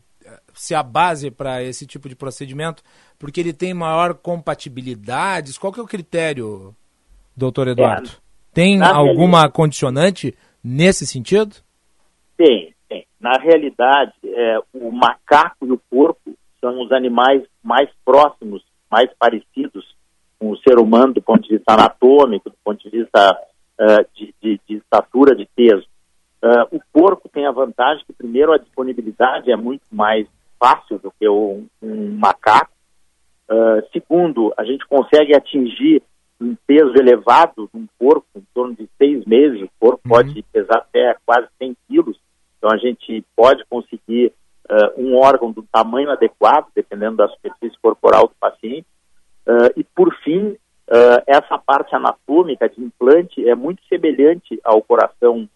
ser 0.54 0.76
a 0.76 0.84
base 0.84 1.30
para 1.32 1.64
esse 1.64 1.86
tipo 1.86 2.08
de 2.10 2.16
procedimento 2.16 2.84
porque 3.18 3.40
ele 3.40 3.54
tem 3.54 3.74
maior 3.74 4.14
compatibilidade? 4.14 5.58
Qual 5.60 5.72
que 5.72 5.80
é 5.80 5.84
o 5.84 5.88
critério, 5.88 6.76
doutor 7.36 7.68
Eduardo? 7.68 8.10
É, 8.10 8.12
tem 8.54 8.82
alguma 8.82 9.40
realidade, 9.40 9.54
condicionante 9.54 10.38
nesse 10.64 11.06
sentido? 11.06 11.56
Tem, 12.38 12.74
tem. 12.88 13.06
Na 13.20 13.38
realidade, 13.38 14.14
é, 14.24 14.60
o 14.74 14.92
macaco 14.92 15.66
e 15.66 15.72
o 15.72 15.82
porco 15.90 16.34
são 16.60 16.82
os 16.82 16.92
animais 16.92 17.44
mais 17.64 17.90
próximos, 18.04 18.64
mais 18.90 19.10
parecidos 19.20 19.86
com 20.40 20.52
o 20.52 20.58
ser 20.58 20.80
humano 20.80 21.14
do 21.14 21.22
ponto 21.22 21.44
de 21.44 21.56
vista 21.56 21.74
anatômico, 21.74 22.50
do 22.50 22.56
ponto 22.64 22.84
de 22.84 22.98
vista 22.98 23.40
uh, 23.80 24.06
de, 24.16 24.34
de, 24.42 24.60
de, 24.68 24.76
estatura, 24.78 25.36
de 25.36 25.48
peso. 25.56 25.86
Uh, 26.46 26.76
o 26.76 26.80
porco 26.94 27.28
tem 27.28 27.48
a 27.48 27.52
vantagem 27.52 28.06
que, 28.06 28.14
primeiro, 28.14 28.54
a 28.54 28.60
disponibilidade 28.60 29.52
é 29.52 29.56
muito 29.56 29.82
mais 29.92 30.28
fácil 30.60 31.00
do 31.00 31.12
que 31.20 31.28
um, 31.28 31.66
um 31.82 32.12
macaco. 32.20 32.72
Uh, 33.50 33.82
segundo, 33.92 34.54
a 34.56 34.64
gente 34.64 34.86
consegue 34.86 35.36
atingir 35.36 36.04
um 36.40 36.56
peso 36.68 36.94
elevado 36.98 37.68
de 37.74 37.80
um 37.80 37.88
porco, 37.98 38.28
em 38.36 38.46
torno 38.54 38.76
de 38.76 38.88
seis 38.96 39.26
meses. 39.26 39.64
O 39.64 39.70
porco 39.80 40.02
uhum. 40.06 40.12
pode 40.12 40.44
pesar 40.54 40.78
até 40.78 41.16
quase 41.26 41.48
100 41.58 41.78
quilos. 41.88 42.20
Então, 42.60 42.70
a 42.72 42.78
gente 42.78 43.26
pode 43.36 43.66
conseguir 43.66 44.32
uh, 44.70 45.02
um 45.02 45.18
órgão 45.18 45.52
do 45.52 45.64
tamanho 45.72 46.12
adequado, 46.12 46.68
dependendo 46.76 47.18
da 47.18 47.28
superfície 47.30 47.78
corporal 47.82 48.28
do 48.28 48.36
paciente. 48.40 48.86
Uh, 49.48 49.74
e, 49.76 49.84
por 49.84 50.14
fim, 50.18 50.56
essa 51.26 51.58
parte 51.58 51.96
anatômica 51.96 52.70
de 52.70 52.80
implante 52.80 53.50
é 53.50 53.56
muito 53.56 53.82
semelhante 53.90 54.60
ao 54.64 54.84
coração 54.84 55.50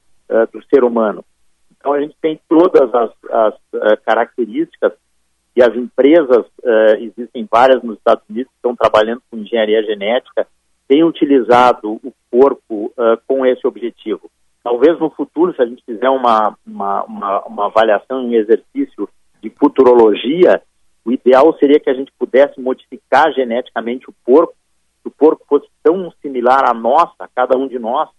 do 0.51 0.63
ser 0.65 0.83
humano. 0.83 1.23
Então, 1.71 1.93
a 1.93 2.01
gente 2.01 2.15
tem 2.21 2.39
todas 2.47 2.93
as, 2.93 3.11
as 3.31 3.99
características 4.05 4.93
e 5.55 5.61
as 5.61 5.75
empresas, 5.75 6.45
uh, 6.63 6.95
existem 6.99 7.47
várias 7.49 7.83
nos 7.83 7.97
Estados 7.97 8.23
Unidos 8.29 8.49
que 8.49 8.57
estão 8.57 8.75
trabalhando 8.75 9.21
com 9.29 9.37
engenharia 9.37 9.83
genética, 9.83 10.47
têm 10.87 11.03
utilizado 11.03 11.99
o 12.03 12.13
corpo 12.31 12.93
uh, 12.97 13.19
com 13.27 13.45
esse 13.45 13.65
objetivo. 13.67 14.29
Talvez 14.63 14.97
no 14.99 15.09
futuro, 15.09 15.53
se 15.53 15.61
a 15.61 15.65
gente 15.65 15.83
fizer 15.83 16.09
uma, 16.09 16.55
uma, 16.65 17.03
uma, 17.03 17.41
uma 17.45 17.65
avaliação, 17.65 18.25
um 18.25 18.33
exercício 18.33 19.09
de 19.41 19.49
futurologia, 19.49 20.61
o 21.03 21.11
ideal 21.11 21.53
seria 21.57 21.79
que 21.79 21.89
a 21.89 21.93
gente 21.93 22.11
pudesse 22.17 22.59
modificar 22.59 23.31
geneticamente 23.33 24.09
o 24.09 24.13
porco, 24.23 24.53
que 25.01 25.07
o 25.07 25.11
porco 25.11 25.45
fosse 25.47 25.67
tão 25.83 26.11
similar 26.21 26.69
a 26.69 26.73
nossa, 26.73 27.15
a 27.19 27.27
cada 27.27 27.57
um 27.57 27.67
de 27.67 27.79
nós, 27.79 28.09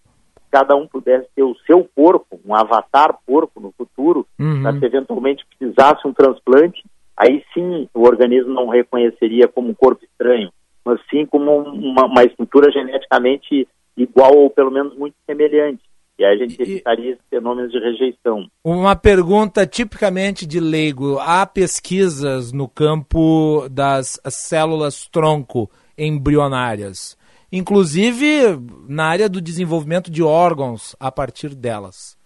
cada 0.51 0.77
um 0.77 0.87
pudesse 0.87 1.29
ter 1.35 1.43
o 1.43 1.57
seu 1.67 1.89
porco, 1.95 2.41
um 2.45 2.55
avatar 2.55 3.17
porco 3.27 3.61
no 3.61 3.73
futuro, 3.77 4.27
uhum. 4.39 4.63
para 4.63 4.79
se 4.79 4.85
eventualmente 4.85 5.45
precisasse 5.47 6.07
um 6.07 6.13
transplante, 6.13 6.83
aí 7.17 7.45
sim 7.55 7.89
o 7.95 8.03
organismo 8.03 8.53
não 8.53 8.69
reconheceria 8.69 9.47
como 9.47 9.71
um 9.71 9.75
corpo 9.75 10.05
estranho, 10.05 10.51
mas 10.85 10.99
sim 11.11 11.27
como 11.27 11.59
uma, 11.59 12.07
uma 12.07 12.25
estrutura 12.25 12.71
geneticamente 12.71 13.69
igual 13.97 14.37
ou 14.37 14.51
pelo 14.51 14.71
menos 14.71 14.97
muito 14.97 15.15
semelhante. 15.27 15.83
E 16.19 16.25
aí 16.25 16.35
a 16.35 16.37
gente 16.37 16.61
evitaria 16.61 17.13
esses 17.13 17.25
fenômenos 17.31 17.73
de 17.73 17.79
rejeição. 17.79 18.47
Uma 18.63 18.95
pergunta 18.95 19.67
tipicamente 19.67 20.47
de 20.47 20.61
leigo. 20.61 21.19
Há 21.19 21.47
pesquisas 21.47 22.53
no 22.53 22.69
campo 22.69 23.67
das 23.71 24.21
células 24.29 25.09
tronco 25.11 25.71
embrionárias, 25.97 27.17
inclusive 27.53 28.59
na 28.89 29.07
área 29.07 29.29
do 29.29 29.41
desenvolvimento 29.41 30.11
de 30.11 30.23
órgãos 30.23 30.95
a 31.01 31.11
partir 31.11 31.55
delas. 31.55 32.19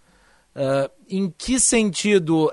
Uh, 0.55 0.91
em 1.09 1.31
que 1.31 1.59
sentido 1.59 2.53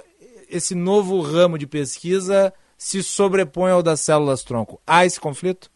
esse 0.50 0.74
novo 0.74 1.22
ramo 1.22 1.58
de 1.58 1.68
pesquisa 1.68 2.54
se 2.78 3.04
sobrepõe 3.04 3.72
ao 3.72 3.84
das 3.84 4.00
células-tronco. 4.00 4.82
Há 4.88 5.06
esse 5.06 5.20
conflito? 5.20 5.70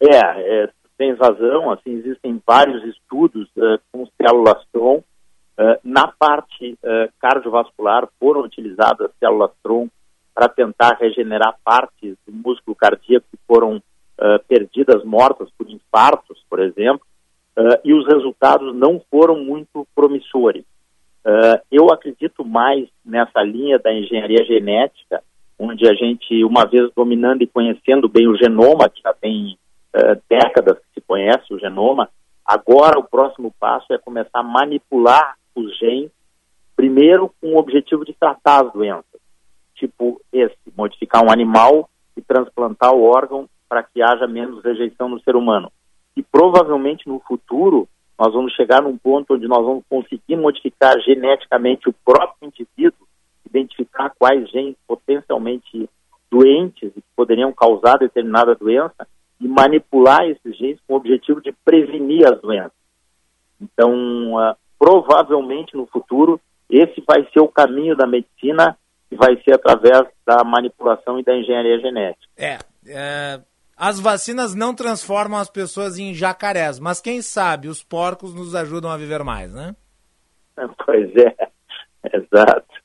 É, 0.00 0.64
é 0.64 0.70
tem 0.96 1.14
razão, 1.14 1.70
assim, 1.72 1.92
existem 1.92 2.40
vários 2.46 2.82
estudos 2.84 3.46
uh, 3.56 3.78
com 3.92 4.08
células-tronco. 4.20 5.04
Uh, 5.58 5.78
na 5.84 6.08
parte 6.08 6.78
cardiovascular 7.18 8.08
foram 8.18 8.42
utilizadas 8.42 9.10
células-tronco 9.18 9.92
para 10.34 10.48
tentar 10.48 10.98
regenerar 11.00 11.56
partes 11.64 12.16
do 12.26 12.32
músculo 12.32 12.76
cardíaco 12.76 13.26
que 13.30 13.38
foram 13.46 13.82
perdidas, 14.48 15.04
mortas 15.04 15.48
por 15.58 15.68
infartos, 15.68 16.42
por 16.48 16.58
exemplo, 16.58 17.04
e 17.84 17.92
os 17.92 18.06
resultados 18.06 18.74
não 18.74 19.00
foram 19.10 19.36
muito 19.36 19.86
promissores. 19.94 20.64
Uh, 21.26 21.58
eu 21.72 21.92
acredito 21.92 22.44
mais 22.44 22.88
nessa 23.04 23.42
linha 23.42 23.80
da 23.80 23.92
engenharia 23.92 24.44
genética, 24.44 25.20
onde 25.58 25.84
a 25.88 25.92
gente, 25.92 26.44
uma 26.44 26.64
vez 26.64 26.88
dominando 26.94 27.42
e 27.42 27.48
conhecendo 27.48 28.08
bem 28.08 28.28
o 28.28 28.36
genoma, 28.36 28.88
que 28.88 29.02
já 29.02 29.12
tem 29.12 29.58
uh, 29.92 30.22
décadas 30.30 30.78
que 30.78 31.00
se 31.00 31.00
conhece 31.00 31.52
o 31.52 31.58
genoma, 31.58 32.08
agora 32.44 32.96
o 32.96 33.02
próximo 33.02 33.52
passo 33.58 33.92
é 33.92 33.98
começar 33.98 34.38
a 34.38 34.42
manipular 34.44 35.34
os 35.52 35.76
genes, 35.76 36.12
primeiro 36.76 37.34
com 37.40 37.54
o 37.54 37.58
objetivo 37.58 38.04
de 38.04 38.12
tratar 38.12 38.64
as 38.64 38.72
doenças, 38.72 39.20
tipo 39.74 40.20
esse, 40.32 40.56
modificar 40.76 41.24
um 41.24 41.32
animal 41.32 41.90
e 42.16 42.22
transplantar 42.22 42.94
o 42.94 43.02
órgão 43.02 43.48
para 43.68 43.82
que 43.82 44.02
haja 44.02 44.26
menos 44.26 44.62
rejeição 44.64 45.08
no 45.08 45.20
ser 45.20 45.36
humano. 45.36 45.70
E 46.16 46.22
provavelmente 46.22 47.08
no 47.08 47.20
futuro 47.20 47.88
nós 48.18 48.32
vamos 48.32 48.54
chegar 48.54 48.82
num 48.82 48.96
ponto 48.96 49.34
onde 49.34 49.46
nós 49.46 49.64
vamos 49.64 49.84
conseguir 49.88 50.36
modificar 50.36 50.98
geneticamente 51.00 51.88
o 51.88 51.94
próprio 52.04 52.48
indivíduo, 52.48 53.06
identificar 53.44 54.10
quais 54.18 54.48
genes 54.50 54.74
potencialmente 54.86 55.88
doentes 56.30 56.90
e 56.96 57.00
que 57.00 57.08
poderiam 57.14 57.52
causar 57.52 57.98
determinada 57.98 58.54
doença 58.54 59.06
e 59.38 59.46
manipular 59.46 60.24
esses 60.24 60.56
genes 60.56 60.80
com 60.86 60.94
o 60.94 60.96
objetivo 60.96 61.42
de 61.42 61.52
prevenir 61.64 62.26
as 62.26 62.40
doenças. 62.40 62.72
Então, 63.60 64.34
uh, 64.34 64.56
provavelmente 64.78 65.76
no 65.76 65.86
futuro, 65.86 66.40
esse 66.70 67.02
vai 67.06 67.26
ser 67.32 67.40
o 67.40 67.48
caminho 67.48 67.94
da 67.94 68.06
medicina 68.06 68.76
e 69.10 69.14
vai 69.14 69.36
ser 69.42 69.54
através 69.54 70.08
da 70.26 70.42
manipulação 70.42 71.18
e 71.18 71.22
da 71.22 71.36
engenharia 71.36 71.78
genética. 71.78 72.26
É, 72.36 72.58
é 72.86 73.40
as 73.76 74.00
vacinas 74.00 74.54
não 74.54 74.74
transformam 74.74 75.38
as 75.38 75.50
pessoas 75.50 75.98
em 75.98 76.14
jacarés, 76.14 76.78
mas 76.78 77.00
quem 77.00 77.20
sabe 77.20 77.68
os 77.68 77.82
porcos 77.82 78.34
nos 78.34 78.54
ajudam 78.54 78.90
a 78.90 78.96
viver 78.96 79.22
mais, 79.22 79.52
né? 79.52 79.76
Pois 80.86 81.14
é, 81.16 81.36
exato. 82.16 82.76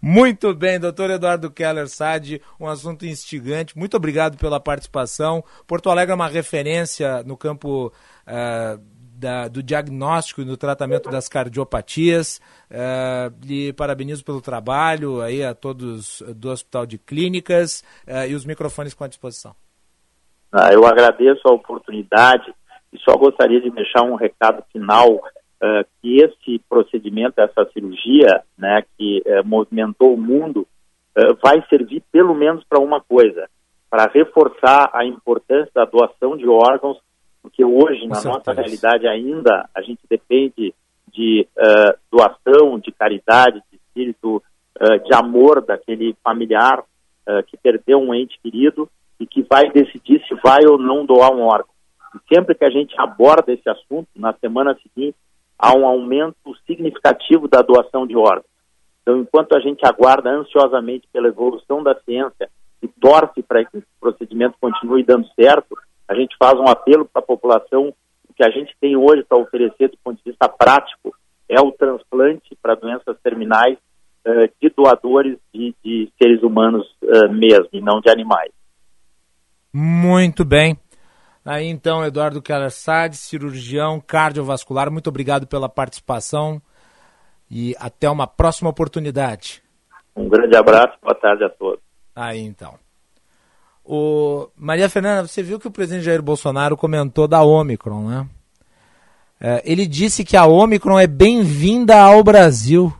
Muito 0.00 0.54
bem, 0.54 0.78
doutor 0.78 1.10
Eduardo 1.10 1.50
Keller 1.50 1.88
Sade, 1.88 2.40
um 2.58 2.66
assunto 2.66 3.04
instigante. 3.04 3.76
Muito 3.76 3.96
obrigado 3.96 4.38
pela 4.38 4.60
participação. 4.60 5.44
Porto 5.66 5.90
Alegre 5.90 6.12
é 6.12 6.14
uma 6.14 6.28
referência 6.28 7.22
no 7.24 7.36
campo 7.36 7.88
uh, 7.88 8.80
da, 9.20 9.48
do 9.48 9.62
diagnóstico 9.62 10.40
e 10.40 10.44
no 10.44 10.56
tratamento 10.56 11.10
das 11.10 11.28
cardiopatias. 11.28 12.40
Uh, 12.70 13.34
lhe 13.44 13.72
parabenizo 13.72 14.24
pelo 14.24 14.40
trabalho 14.40 15.20
aí 15.20 15.44
a 15.44 15.54
todos 15.54 16.22
do 16.36 16.50
Hospital 16.50 16.86
de 16.86 16.98
Clínicas 16.98 17.84
uh, 18.06 18.26
e 18.28 18.34
os 18.34 18.44
microfones 18.44 18.94
com 18.94 19.04
à 19.04 19.08
disposição. 19.08 19.54
Ah, 20.52 20.72
eu 20.72 20.84
agradeço 20.84 21.40
a 21.46 21.52
oportunidade 21.52 22.52
e 22.92 22.98
só 22.98 23.16
gostaria 23.16 23.60
de 23.60 23.70
deixar 23.70 24.02
um 24.02 24.16
recado 24.16 24.64
final 24.72 25.14
uh, 25.14 25.84
que 26.00 26.16
esse 26.20 26.58
procedimento, 26.68 27.40
essa 27.40 27.64
cirurgia, 27.72 28.42
né, 28.58 28.82
que 28.98 29.22
uh, 29.24 29.46
movimentou 29.46 30.14
o 30.14 30.20
mundo, 30.20 30.66
uh, 31.16 31.36
vai 31.40 31.64
servir 31.68 32.02
pelo 32.10 32.34
menos 32.34 32.64
para 32.64 32.80
uma 32.80 33.00
coisa, 33.00 33.48
para 33.88 34.10
reforçar 34.12 34.90
a 34.92 35.04
importância 35.04 35.70
da 35.72 35.84
doação 35.84 36.36
de 36.36 36.48
órgãos, 36.48 36.98
porque 37.42 37.64
hoje, 37.64 38.06
na 38.06 38.20
nossa 38.20 38.52
realidade 38.52 39.06
ainda, 39.06 39.68
a 39.74 39.80
gente 39.82 40.00
depende 40.10 40.74
de 41.12 41.46
uh, 41.56 41.96
doação, 42.10 42.78
de 42.78 42.90
caridade, 42.90 43.62
de 43.70 43.76
espírito 43.76 44.42
de 45.04 45.14
amor 45.14 45.60
daquele 45.60 46.16
familiar 46.24 46.82
que 47.48 47.56
perdeu 47.58 47.98
um 47.98 48.14
ente 48.14 48.40
querido 48.42 48.88
e 49.20 49.26
que 49.26 49.42
vai 49.42 49.70
decidir 49.70 50.24
se 50.26 50.34
vai 50.42 50.64
ou 50.66 50.78
não 50.78 51.04
doar 51.04 51.30
um 51.30 51.42
órgão. 51.42 51.70
E 52.14 52.34
sempre 52.34 52.54
que 52.54 52.64
a 52.64 52.70
gente 52.70 52.94
aborda 52.98 53.52
esse 53.52 53.68
assunto, 53.68 54.08
na 54.16 54.32
semana 54.32 54.76
seguinte, 54.82 55.16
há 55.58 55.76
um 55.76 55.86
aumento 55.86 56.56
significativo 56.66 57.46
da 57.46 57.60
doação 57.60 58.06
de 58.06 58.16
órgãos. 58.16 58.48
Então, 59.02 59.18
enquanto 59.18 59.54
a 59.54 59.60
gente 59.60 59.84
aguarda 59.84 60.30
ansiosamente 60.30 61.06
pela 61.12 61.28
evolução 61.28 61.82
da 61.82 61.94
ciência 62.00 62.48
e 62.82 62.88
torce 62.88 63.42
para 63.42 63.64
que 63.64 63.76
esse 63.76 63.86
procedimento 64.00 64.56
continue 64.60 65.04
dando 65.04 65.28
certo, 65.34 65.76
a 66.08 66.14
gente 66.14 66.34
faz 66.38 66.58
um 66.58 66.68
apelo 66.68 67.04
para 67.04 67.20
a 67.20 67.26
população. 67.26 67.94
O 68.28 68.34
que 68.34 68.44
a 68.44 68.50
gente 68.50 68.74
tem 68.80 68.96
hoje 68.96 69.22
para 69.22 69.38
oferecer 69.38 69.88
do 69.88 69.98
ponto 70.02 70.16
de 70.16 70.30
vista 70.30 70.48
prático 70.48 71.14
é 71.48 71.60
o 71.60 71.72
transplante 71.72 72.56
para 72.62 72.74
doenças 72.74 73.16
terminais 73.22 73.76
uh, 74.26 74.50
de 74.60 74.70
doadores 74.70 75.36
de, 75.52 75.74
de 75.84 76.10
seres 76.20 76.42
humanos 76.42 76.86
uh, 77.02 77.30
mesmo, 77.30 77.68
e 77.72 77.80
não 77.80 78.00
de 78.00 78.10
animais. 78.10 78.50
Muito 79.72 80.44
bem. 80.44 80.78
Aí 81.44 81.66
então, 81.66 82.04
Eduardo 82.04 82.42
Carassade, 82.42 83.16
cirurgião 83.16 84.00
cardiovascular, 84.00 84.90
muito 84.90 85.08
obrigado 85.08 85.46
pela 85.46 85.68
participação 85.68 86.60
e 87.50 87.74
até 87.78 88.08
uma 88.10 88.26
próxima 88.26 88.68
oportunidade. 88.70 89.62
Um 90.14 90.28
grande 90.28 90.56
abraço, 90.56 90.98
boa 91.02 91.14
tarde 91.14 91.44
a 91.44 91.48
todos. 91.48 91.80
Aí 92.14 92.40
então. 92.40 92.74
O 93.84 94.48
Maria 94.56 94.88
Fernanda, 94.88 95.26
você 95.26 95.42
viu 95.42 95.58
que 95.58 95.66
o 95.66 95.70
presidente 95.70 96.04
Jair 96.04 96.22
Bolsonaro 96.22 96.76
comentou 96.76 97.26
da 97.26 97.42
Omicron, 97.42 98.08
né? 98.08 98.28
É, 99.40 99.62
ele 99.64 99.86
disse 99.86 100.22
que 100.22 100.36
a 100.36 100.44
Omicron 100.44 101.00
é 101.00 101.06
bem-vinda 101.06 101.98
ao 101.98 102.22
Brasil. 102.22 102.94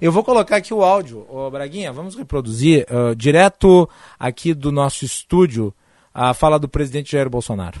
Eu 0.00 0.12
vou 0.12 0.22
colocar 0.22 0.56
aqui 0.56 0.74
o 0.74 0.82
áudio, 0.82 1.26
ô 1.28 1.50
Braguinha, 1.50 1.90
vamos 1.90 2.14
reproduzir 2.14 2.86
uh, 2.90 3.14
direto 3.16 3.88
aqui 4.18 4.52
do 4.52 4.70
nosso 4.70 5.06
estúdio 5.06 5.72
a 6.12 6.34
fala 6.34 6.58
do 6.58 6.68
presidente 6.68 7.12
Jair 7.12 7.30
Bolsonaro. 7.30 7.80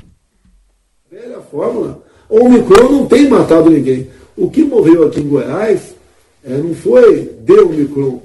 Velha 1.10 1.40
fórmula. 1.40 2.02
O 2.28 2.46
Omicron 2.46 2.90
não 2.90 3.06
tem 3.06 3.28
matado 3.28 3.68
ninguém. 3.68 4.10
O 4.36 4.50
que 4.50 4.64
morreu 4.64 5.06
aqui 5.06 5.20
em 5.20 5.28
Goiás 5.28 5.94
é, 6.42 6.56
não 6.56 6.74
foi 6.74 7.24
de 7.40 7.52
Omicron, 7.52 8.22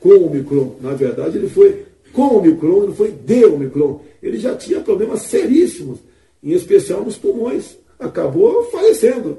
com 0.00 0.26
Omicron. 0.26 0.76
Na 0.80 0.92
verdade, 0.92 1.38
ele 1.38 1.48
foi 1.48 1.86
com 2.12 2.38
Omicron, 2.38 2.86
não 2.86 2.94
foi 2.94 3.12
de 3.12 3.44
Omicron. 3.44 4.00
Ele 4.20 4.38
já 4.38 4.56
tinha 4.56 4.80
problemas 4.80 5.22
seríssimos, 5.22 6.00
em 6.42 6.50
especial 6.50 7.04
nos 7.04 7.16
pulmões. 7.16 7.76
Acabou 7.98 8.64
falecendo. 8.70 9.38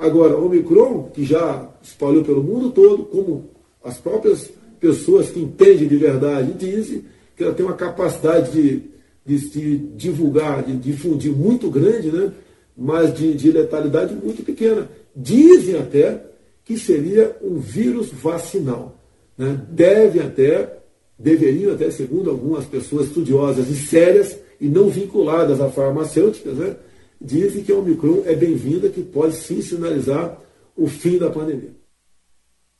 Agora, 0.00 0.34
Omicron, 0.34 1.10
que 1.12 1.24
já 1.26 1.68
espalhou 1.82 2.24
pelo 2.24 2.42
mundo 2.42 2.70
todo, 2.70 3.04
como 3.04 3.50
as 3.84 3.98
próprias 3.98 4.50
pessoas 4.80 5.28
que 5.28 5.38
entendem 5.38 5.86
de 5.86 5.96
verdade 5.96 6.54
dizem, 6.54 7.04
que 7.36 7.44
ela 7.44 7.52
tem 7.52 7.66
uma 7.66 7.74
capacidade 7.74 8.50
de, 8.50 8.82
de 9.26 9.38
se 9.38 9.76
divulgar, 9.94 10.62
de 10.62 10.74
difundir 10.76 11.30
muito 11.30 11.70
grande, 11.70 12.10
né? 12.10 12.32
mas 12.74 13.12
de, 13.12 13.34
de 13.34 13.52
letalidade 13.52 14.14
muito 14.14 14.42
pequena. 14.42 14.88
Dizem 15.14 15.76
até 15.76 16.24
que 16.64 16.78
seria 16.78 17.36
um 17.42 17.58
vírus 17.58 18.08
vacinal. 18.10 18.98
Né? 19.36 19.60
Devem 19.68 20.22
até, 20.22 20.78
deveriam 21.18 21.74
até, 21.74 21.90
segundo 21.90 22.30
algumas 22.30 22.64
pessoas 22.64 23.08
estudiosas 23.08 23.68
e 23.68 23.76
sérias 23.76 24.34
e 24.58 24.66
não 24.66 24.88
vinculadas 24.88 25.60
a 25.60 25.68
farmacêuticas, 25.68 26.54
né? 26.54 26.76
Dizem 27.20 27.62
que 27.62 27.72
a 27.72 27.76
Omicron 27.76 28.22
é 28.24 28.34
bem-vinda, 28.34 28.88
que 28.88 29.02
pode 29.02 29.34
sim 29.34 29.60
sinalizar 29.60 30.38
o 30.76 30.88
fim 30.88 31.18
da 31.18 31.30
pandemia. 31.30 31.74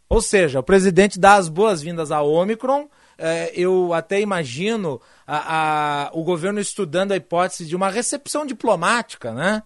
Ou 0.09 0.21
seja, 0.21 0.59
o 0.59 0.63
presidente 0.63 1.21
dá 1.21 1.35
as 1.35 1.49
boas-vindas 1.49 2.11
à 2.11 2.23
Omicron. 2.23 2.89
É, 3.17 3.53
eu 3.55 3.93
até 3.93 4.21
imagino 4.21 5.01
a, 5.27 6.07
a, 6.07 6.11
o 6.15 6.25
governo 6.25 6.59
estudando 6.59 7.13
a 7.13 7.17
hipótese 7.17 7.67
de 7.67 7.77
uma 7.77 7.91
recepção 7.91 8.47
diplomática, 8.47 9.33
né? 9.33 9.63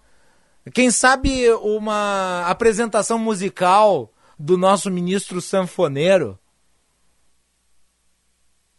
Quem 0.73 0.91
sabe 0.91 1.51
uma 1.55 2.45
apresentação 2.47 3.19
musical 3.19 4.13
do 4.39 4.57
nosso 4.57 4.91
ministro 4.91 5.41
sanfoneiro. 5.41 6.39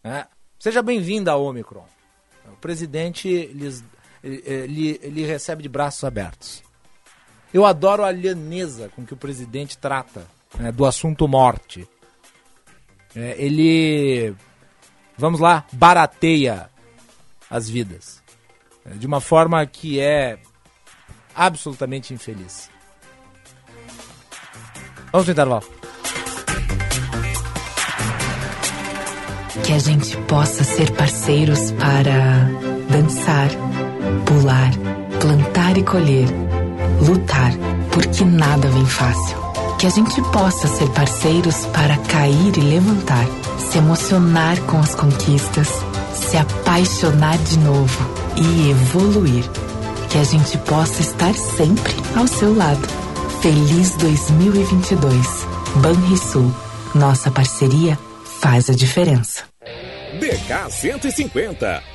É. 0.03 0.27
Seja 0.59 0.81
bem-vindo 0.81 1.29
à 1.29 1.35
Omicron. 1.35 1.85
O 2.51 2.57
presidente 2.57 3.47
lhes, 3.47 3.83
lhe, 4.25 4.97
lhe 4.97 5.25
recebe 5.25 5.61
de 5.61 5.69
braços 5.69 6.03
abertos. 6.03 6.63
Eu 7.53 7.65
adoro 7.65 8.03
a 8.03 8.11
lianeza 8.11 8.89
com 8.89 9.05
que 9.05 9.13
o 9.13 9.17
presidente 9.17 9.77
trata 9.77 10.27
né, 10.57 10.71
do 10.71 10.85
assunto 10.85 11.27
morte. 11.27 11.87
É, 13.15 13.35
ele, 13.37 14.35
vamos 15.17 15.39
lá, 15.39 15.65
barateia 15.71 16.69
as 17.49 17.69
vidas. 17.69 18.21
É, 18.85 18.89
de 18.95 19.07
uma 19.07 19.21
forma 19.21 19.65
que 19.65 19.99
é 19.99 20.37
absolutamente 21.33 22.13
infeliz. 22.13 22.69
Vamos 25.11 25.27
no 25.27 25.31
intervalo. 25.31 25.65
Que 29.65 29.71
a 29.71 29.79
gente 29.79 30.17
possa 30.23 30.63
ser 30.63 30.91
parceiros 30.91 31.71
para 31.71 32.74
dançar, 32.95 33.49
pular, 34.25 34.71
plantar 35.19 35.77
e 35.77 35.83
colher, 35.83 36.27
lutar, 37.01 37.51
porque 37.91 38.23
nada 38.23 38.69
vem 38.69 38.85
fácil. 38.85 39.37
Que 39.77 39.87
a 39.87 39.89
gente 39.89 40.21
possa 40.31 40.67
ser 40.69 40.87
parceiros 40.91 41.65
para 41.67 41.97
cair 41.97 42.57
e 42.57 42.61
levantar, 42.61 43.25
se 43.59 43.77
emocionar 43.77 44.57
com 44.61 44.79
as 44.79 44.95
conquistas, 44.95 45.67
se 46.13 46.37
apaixonar 46.37 47.37
de 47.37 47.59
novo 47.59 48.09
e 48.37 48.69
evoluir 48.69 49.43
que 50.09 50.17
a 50.17 50.23
gente 50.23 50.57
possa 50.59 51.01
estar 51.01 51.33
sempre 51.33 51.93
ao 52.15 52.25
seu 52.25 52.55
lado. 52.55 52.87
Feliz 53.41 53.91
2022. 53.97 55.45
Banrisul. 55.81 56.55
Nossa 56.93 57.29
parceria 57.29 57.99
faz 58.39 58.69
a 58.69 58.73
diferença. 58.73 59.43
DK 60.17 60.71
150, 60.71 61.94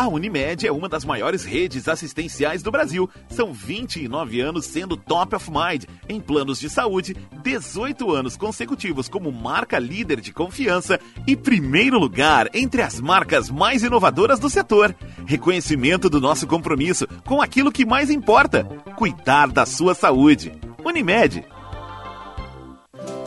A 0.00 0.08
Unimed 0.08 0.66
é 0.66 0.72
uma 0.72 0.88
das 0.88 1.04
maiores 1.04 1.44
redes 1.44 1.86
assistenciais 1.86 2.62
do 2.62 2.70
Brasil. 2.70 3.06
São 3.28 3.52
29 3.52 4.40
anos 4.40 4.64
sendo 4.64 4.96
top 4.96 5.36
of 5.36 5.50
mind 5.50 5.84
em 6.08 6.18
planos 6.18 6.58
de 6.58 6.70
saúde, 6.70 7.14
18 7.42 8.10
anos 8.10 8.34
consecutivos 8.34 9.10
como 9.10 9.30
marca 9.30 9.78
líder 9.78 10.22
de 10.22 10.32
confiança 10.32 10.98
e 11.26 11.36
primeiro 11.36 11.98
lugar 11.98 12.48
entre 12.54 12.80
as 12.80 12.98
marcas 12.98 13.50
mais 13.50 13.82
inovadoras 13.82 14.38
do 14.38 14.48
setor. 14.48 14.96
Reconhecimento 15.26 16.08
do 16.08 16.18
nosso 16.18 16.46
compromisso 16.46 17.06
com 17.26 17.42
aquilo 17.42 17.70
que 17.70 17.84
mais 17.84 18.08
importa: 18.08 18.64
cuidar 18.96 19.48
da 19.48 19.66
sua 19.66 19.94
saúde. 19.94 20.50
Unimed 20.82 21.44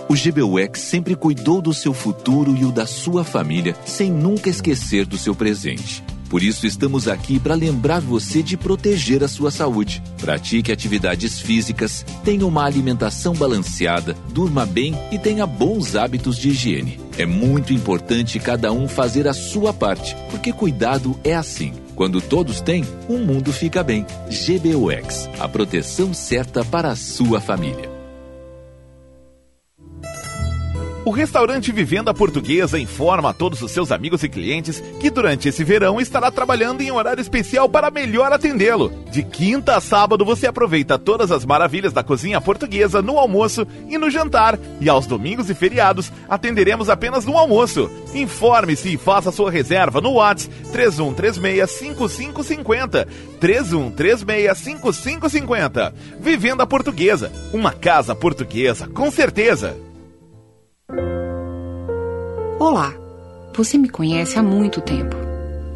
O 0.10 0.16
GBUX 0.16 0.80
sempre 0.80 1.16
cuidou 1.16 1.62
do 1.62 1.72
seu 1.72 1.94
futuro 1.94 2.58
e 2.58 2.66
o 2.66 2.72
da 2.72 2.88
sua 2.88 3.24
família, 3.24 3.76
sem 3.86 4.12
nunca 4.12 4.50
esquecer 4.50 5.06
do 5.06 5.20
seu 5.20 5.36
presente. 5.36 6.04
Por 6.34 6.42
isso, 6.42 6.66
estamos 6.66 7.08
aqui 7.08 7.40
para 7.40 7.54
lembrar 7.54 8.02
você 8.02 8.42
de 8.42 8.58
proteger 8.58 9.24
a 9.24 9.28
sua 9.28 9.52
saúde. 9.52 10.02
Pratique 10.20 10.72
atividades 10.72 11.40
físicas, 11.40 12.04
tenha 12.26 12.44
uma 12.48 12.66
alimentação 12.66 13.36
balanceada, 13.36 14.18
durma 14.30 14.66
bem 14.66 14.96
e 15.12 15.20
tenha 15.20 15.46
bons 15.46 15.96
hábitos 15.96 16.36
de 16.40 16.50
higiene. 16.50 17.00
É 17.20 17.26
muito 17.28 17.72
importante 17.72 18.40
cada 18.40 18.72
um 18.72 18.88
fazer 18.88 19.28
a 19.28 19.34
sua 19.34 19.72
parte, 19.72 20.16
porque 20.32 20.52
cuidado 20.52 21.16
é 21.24 21.36
assim. 21.36 21.72
Quando 21.94 22.20
todos 22.20 22.62
têm, 22.62 22.84
o 23.08 23.20
mundo 23.20 23.54
fica 23.54 23.84
bem. 23.84 24.04
GBUX 24.28 25.30
a 25.40 25.48
proteção 25.48 26.16
certa 26.16 26.66
para 26.66 26.90
a 26.90 26.96
sua 26.96 27.40
família. 27.40 27.93
O 31.06 31.12
restaurante 31.12 31.70
Vivenda 31.70 32.14
Portuguesa 32.14 32.80
informa 32.80 33.32
a 33.32 33.34
todos 33.34 33.62
os 33.62 33.72
seus 33.72 33.92
amigos 33.92 34.24
e 34.24 34.30
clientes 34.30 34.82
que 35.02 35.10
durante 35.10 35.50
esse 35.50 35.62
verão 35.62 36.00
estará 36.00 36.32
trabalhando 36.32 36.80
em 36.80 36.92
horário 36.92 37.20
especial 37.20 37.68
para 37.68 37.92
melhor 37.92 38.32
atendê-lo. 38.32 38.90
De 39.12 39.22
quinta 39.22 39.76
a 39.76 39.82
sábado 39.82 40.24
você 40.24 40.48
aproveita 40.48 40.98
todas 40.98 41.30
as 41.30 41.44
maravilhas 41.44 41.92
da 41.92 42.04
cozinha 42.04 42.40
portuguesa 42.40 43.02
no 43.02 43.20
almoço 43.20 43.68
e 43.90 43.98
no 43.98 44.10
jantar. 44.10 44.58
E 44.80 44.88
aos 44.88 45.06
domingos 45.06 45.50
e 45.50 45.54
feriados 45.54 46.10
atenderemos 46.30 46.90
apenas 46.90 47.26
no 47.26 47.38
almoço. 47.38 47.92
Informe-se 48.14 48.94
e 48.94 48.98
faça 48.98 49.30
sua 49.30 49.52
reserva 49.52 50.00
no 50.00 50.14
WhatsApp 50.14 50.56
3136-5550. 50.72 53.06
3136-5550. 53.42 55.94
Vivenda 56.18 56.66
Portuguesa. 56.66 57.30
Uma 57.52 57.74
casa 57.74 58.16
portuguesa, 58.16 58.88
com 58.88 59.12
certeza. 59.12 59.76
Olá, 62.60 62.94
você 63.56 63.78
me 63.78 63.90
conhece 63.90 64.38
há 64.40 64.44
muito 64.44 64.82
tempo 64.82 65.24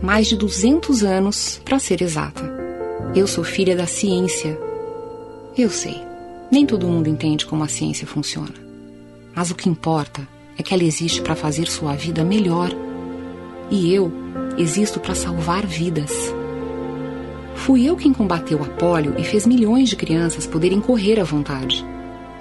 mais 0.02 0.27
de 0.27 0.35
200 0.35 1.03
anos, 1.03 1.61
para 1.65 1.80
ser 1.80 2.02
exata. 2.02 2.44
Eu 3.15 3.26
sou 3.27 3.44
filha 3.44 3.76
da 3.76 3.88
ciência. 3.88 4.57
Eu 5.57 5.69
sei, 5.69 6.02
nem 6.52 6.65
todo 6.65 6.88
mundo 6.88 7.10
entende 7.10 7.45
como 7.45 7.64
a 7.64 7.68
ciência 7.68 8.06
funciona. 8.06 8.53
Mas 9.35 9.52
o 9.52 9.56
que 9.56 9.69
importa 9.69 10.27
é 10.57 10.64
que 10.64 10.73
ela 10.73 10.84
existe 10.84 11.22
para 11.22 11.35
fazer 11.35 11.68
sua 11.68 11.94
vida 11.94 12.23
melhor. 12.23 12.69
E 13.69 13.94
eu 13.94 14.11
existo 14.57 14.99
para 14.99 15.15
salvar 15.15 15.65
vidas. 15.65 16.11
Fui 17.56 17.85
eu 17.85 17.95
quem 17.95 18.14
combateu 18.14 18.61
a 18.64 18.68
polio 18.68 19.15
e 19.18 19.23
fez 19.23 19.45
milhões 19.45 19.89
de 19.89 19.95
crianças 19.95 20.45
poderem 20.45 20.80
correr 20.80 21.19
à 21.19 21.23
vontade. 21.23 21.85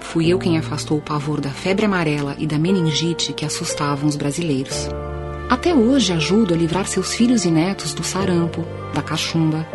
Fui 0.07 0.29
eu 0.29 0.39
quem 0.39 0.57
afastou 0.57 0.99
o 0.99 1.03
pavor 1.03 1.41
da 1.41 1.51
febre 1.51 1.85
amarela 1.85 2.37
e 2.39 2.47
da 2.47 2.59
meningite 2.59 3.33
que 3.33 3.45
assustavam 3.45 4.09
os 4.09 4.17
brasileiros. 4.17 4.89
Até 5.51 5.75
hoje 5.75 6.13
ajudo 6.13 6.55
a 6.55 6.57
livrar 6.57 6.87
seus 6.87 7.13
filhos 7.15 7.45
e 7.45 7.51
netos 7.51 7.93
do 7.93 8.03
sarampo, 8.03 8.65
da 8.95 9.03
cachumba. 9.03 9.67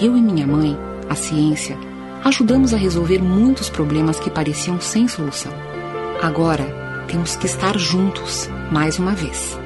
Eu 0.00 0.16
e 0.16 0.20
minha 0.20 0.46
mãe, 0.46 0.76
a 1.08 1.14
ciência, 1.14 1.78
ajudamos 2.24 2.74
a 2.74 2.76
resolver 2.76 3.22
muitos 3.22 3.70
problemas 3.70 4.18
que 4.18 4.28
pareciam 4.28 4.80
sem 4.80 5.08
solução. 5.08 5.52
Agora, 6.20 7.04
temos 7.06 7.36
que 7.36 7.46
estar 7.46 7.78
juntos, 7.78 8.50
mais 8.70 8.98
uma 8.98 9.12
vez. 9.12 9.58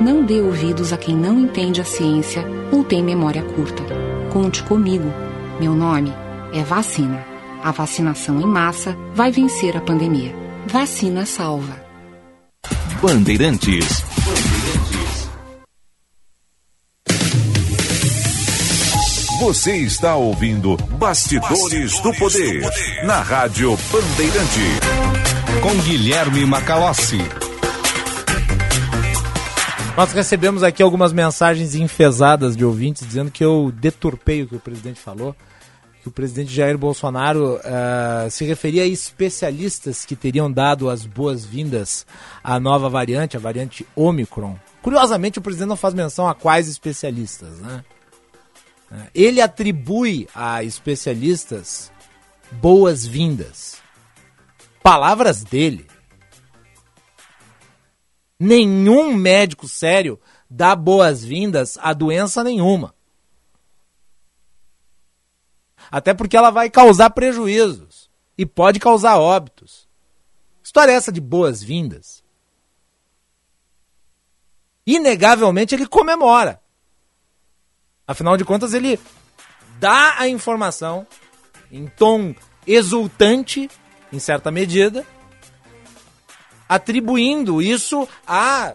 Não 0.00 0.24
dê 0.24 0.40
ouvidos 0.40 0.92
a 0.92 0.98
quem 0.98 1.16
não 1.16 1.38
entende 1.38 1.80
a 1.80 1.84
ciência 1.84 2.44
ou 2.70 2.84
tem 2.84 3.02
memória 3.02 3.42
curta. 3.42 3.84
Conte 4.32 4.62
comigo. 4.64 5.10
Meu 5.60 5.74
nome 5.74 6.12
é 6.52 6.62
Vacina. 6.62 7.27
A 7.62 7.72
vacinação 7.72 8.40
em 8.40 8.46
massa 8.46 8.96
vai 9.14 9.32
vencer 9.32 9.76
a 9.76 9.80
pandemia. 9.80 10.32
Vacina 10.66 11.26
salva. 11.26 11.84
Bandeirantes. 13.02 14.04
Você 19.40 19.76
está 19.76 20.14
ouvindo 20.14 20.76
Bastidores, 20.98 21.60
Bastidores 21.60 22.00
do, 22.00 22.14
poder, 22.14 22.60
do 22.60 22.70
Poder 22.70 23.04
na 23.04 23.20
Rádio 23.22 23.76
Bandeirante. 23.90 25.60
Com 25.60 25.82
Guilherme 25.82 26.44
Macalossi. 26.46 27.18
Nós 29.96 30.12
recebemos 30.12 30.62
aqui 30.62 30.80
algumas 30.80 31.12
mensagens 31.12 31.74
enfesadas 31.74 32.56
de 32.56 32.64
ouvintes 32.64 33.04
dizendo 33.04 33.32
que 33.32 33.44
eu 33.44 33.72
deturpei 33.74 34.42
o 34.42 34.46
que 34.46 34.54
o 34.54 34.60
presidente 34.60 35.00
falou 35.00 35.34
o 36.08 36.12
presidente 36.12 36.52
Jair 36.52 36.76
Bolsonaro 36.76 37.56
uh, 37.56 38.30
se 38.30 38.44
referia 38.44 38.82
a 38.82 38.86
especialistas 38.86 40.04
que 40.04 40.16
teriam 40.16 40.50
dado 40.50 40.90
as 40.90 41.06
boas-vindas 41.06 42.06
à 42.42 42.58
nova 42.58 42.88
variante, 42.88 43.36
a 43.36 43.40
variante 43.40 43.86
Omicron. 43.94 44.58
Curiosamente, 44.82 45.38
o 45.38 45.42
presidente 45.42 45.68
não 45.68 45.76
faz 45.76 45.94
menção 45.94 46.28
a 46.28 46.34
quais 46.34 46.68
especialistas, 46.68 47.58
né? 47.60 47.84
Eh, 48.90 49.10
ele 49.14 49.40
atribui 49.40 50.28
a 50.34 50.64
especialistas 50.64 51.92
boas-vindas. 52.52 53.76
Palavras 54.82 55.44
dele. 55.44 55.86
Nenhum 58.40 59.14
médico 59.14 59.68
sério 59.68 60.18
dá 60.48 60.74
boas-vindas 60.74 61.76
a 61.80 61.92
doença 61.92 62.42
nenhuma. 62.42 62.94
Até 65.90 66.12
porque 66.12 66.36
ela 66.36 66.50
vai 66.50 66.68
causar 66.68 67.10
prejuízos 67.10 68.10
e 68.36 68.44
pode 68.44 68.78
causar 68.78 69.18
óbitos. 69.18 69.88
História 70.62 70.92
essa 70.92 71.10
de 71.10 71.20
boas-vindas. 71.20 72.22
Inegavelmente 74.86 75.74
ele 75.74 75.86
comemora. 75.86 76.60
Afinal 78.06 78.36
de 78.36 78.44
contas, 78.44 78.72
ele 78.72 78.98
dá 79.78 80.18
a 80.18 80.28
informação 80.28 81.06
em 81.70 81.86
tom 81.86 82.34
exultante, 82.66 83.70
em 84.12 84.18
certa 84.18 84.50
medida, 84.50 85.06
atribuindo 86.68 87.60
isso 87.60 88.08
a 88.26 88.74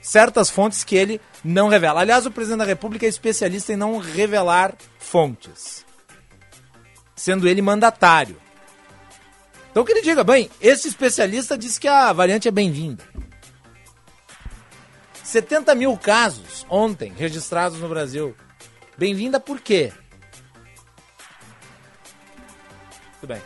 certas 0.00 0.50
fontes 0.50 0.82
que 0.82 0.96
ele 0.96 1.20
não 1.44 1.68
revela. 1.68 2.00
Aliás, 2.00 2.26
o 2.26 2.30
presidente 2.30 2.58
da 2.58 2.64
República 2.64 3.06
é 3.06 3.08
especialista 3.08 3.72
em 3.72 3.76
não 3.76 3.98
revelar 3.98 4.74
fontes 4.98 5.84
sendo 7.22 7.46
ele 7.46 7.62
mandatário. 7.62 8.36
Então 9.70 9.84
que 9.84 9.92
ele 9.92 10.02
diga, 10.02 10.24
bem, 10.24 10.50
esse 10.60 10.88
especialista 10.88 11.56
disse 11.56 11.78
que 11.78 11.86
a 11.86 12.12
variante 12.12 12.48
é 12.48 12.50
bem-vinda. 12.50 13.04
70 15.22 15.72
mil 15.76 15.96
casos 15.96 16.66
ontem 16.68 17.12
registrados 17.16 17.78
no 17.78 17.88
Brasil. 17.88 18.34
Bem-vinda 18.98 19.38
por 19.38 19.60
quê? 19.60 19.92
Tudo 23.20 23.32
bem. 23.32 23.42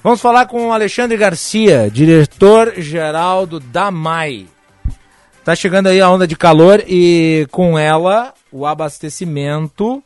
Vamos 0.00 0.20
falar 0.20 0.46
com 0.46 0.68
o 0.68 0.72
Alexandre 0.72 1.16
Garcia, 1.16 1.90
diretor-geral 1.90 3.44
do 3.44 3.58
DAMAI. 3.58 4.46
Tá 5.44 5.56
chegando 5.56 5.88
aí 5.88 6.00
a 6.00 6.08
onda 6.08 6.28
de 6.28 6.36
calor 6.36 6.80
e 6.86 7.48
com 7.50 7.76
ela 7.76 8.32
o 8.52 8.64
abastecimento 8.66 10.00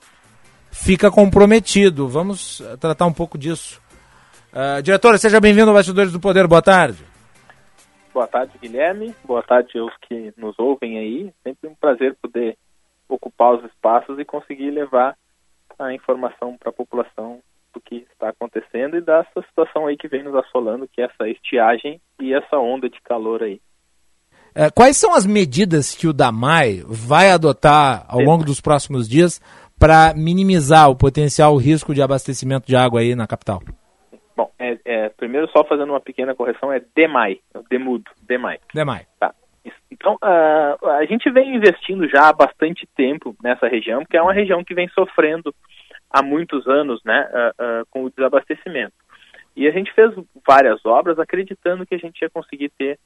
fica 0.74 1.10
comprometido. 1.10 2.08
Vamos 2.08 2.58
tratar 2.80 3.06
um 3.06 3.12
pouco 3.12 3.38
disso. 3.38 3.80
Uh, 4.52 4.82
diretora, 4.82 5.16
seja 5.16 5.40
bem-vindo 5.40 5.68
ao 5.68 5.74
Bastidores 5.74 6.12
do 6.12 6.20
Poder. 6.20 6.46
Boa 6.46 6.62
tarde. 6.62 7.04
Boa 8.12 8.26
tarde, 8.26 8.52
Guilherme. 8.60 9.14
Boa 9.24 9.42
tarde 9.42 9.78
aos 9.78 9.92
que 10.08 10.32
nos 10.36 10.58
ouvem 10.58 10.98
aí. 10.98 11.32
Sempre 11.42 11.68
um 11.68 11.74
prazer 11.74 12.16
poder 12.20 12.56
ocupar 13.08 13.54
os 13.54 13.64
espaços 13.64 14.18
e 14.18 14.24
conseguir 14.24 14.70
levar 14.70 15.16
a 15.78 15.92
informação 15.92 16.56
para 16.56 16.70
a 16.70 16.72
população 16.72 17.40
do 17.72 17.80
que 17.80 18.06
está 18.12 18.28
acontecendo 18.28 18.96
e 18.96 19.00
dessa 19.00 19.42
situação 19.48 19.86
aí 19.86 19.96
que 19.96 20.06
vem 20.06 20.22
nos 20.22 20.34
assolando, 20.36 20.88
que 20.88 21.00
é 21.00 21.06
essa 21.06 21.28
estiagem 21.28 22.00
e 22.20 22.32
essa 22.32 22.56
onda 22.56 22.88
de 22.88 23.00
calor 23.02 23.42
aí. 23.42 23.60
É, 24.54 24.70
quais 24.70 24.96
são 24.96 25.12
as 25.12 25.26
medidas 25.26 25.96
que 25.96 26.06
o 26.06 26.12
DAMAI 26.12 26.84
vai 26.86 27.32
adotar 27.32 28.04
ao 28.06 28.20
longo 28.20 28.44
dos 28.44 28.60
próximos 28.60 29.08
dias 29.08 29.40
para 29.84 30.14
minimizar 30.16 30.88
o 30.88 30.96
potencial 30.96 31.54
risco 31.58 31.92
de 31.92 32.00
abastecimento 32.00 32.66
de 32.66 32.74
água 32.74 33.00
aí 33.00 33.14
na 33.14 33.26
capital? 33.26 33.60
Bom, 34.34 34.50
é, 34.58 34.78
é, 34.82 35.08
primeiro 35.10 35.46
só 35.50 35.62
fazendo 35.62 35.90
uma 35.90 36.00
pequena 36.00 36.34
correção, 36.34 36.72
é 36.72 36.80
DEMAI, 36.96 37.40
é 37.54 37.58
demudo, 37.68 38.10
DEMAI. 38.22 38.60
DEMAI. 38.72 39.06
Tá. 39.20 39.34
Então, 39.90 40.14
uh, 40.14 40.88
a 40.88 41.04
gente 41.04 41.30
vem 41.30 41.54
investindo 41.54 42.08
já 42.08 42.30
há 42.30 42.32
bastante 42.32 42.88
tempo 42.96 43.36
nessa 43.42 43.68
região, 43.68 44.00
porque 44.00 44.16
é 44.16 44.22
uma 44.22 44.32
região 44.32 44.64
que 44.64 44.74
vem 44.74 44.88
sofrendo 44.88 45.54
há 46.08 46.22
muitos 46.22 46.66
anos 46.66 47.02
né, 47.04 47.28
uh, 47.30 47.82
uh, 47.82 47.86
com 47.90 48.04
o 48.04 48.10
desabastecimento. 48.10 48.94
E 49.54 49.68
a 49.68 49.70
gente 49.70 49.92
fez 49.92 50.14
várias 50.48 50.80
obras 50.86 51.18
acreditando 51.18 51.84
que 51.84 51.94
a 51.94 51.98
gente 51.98 52.22
ia 52.22 52.30
conseguir 52.30 52.70
ter 52.70 52.98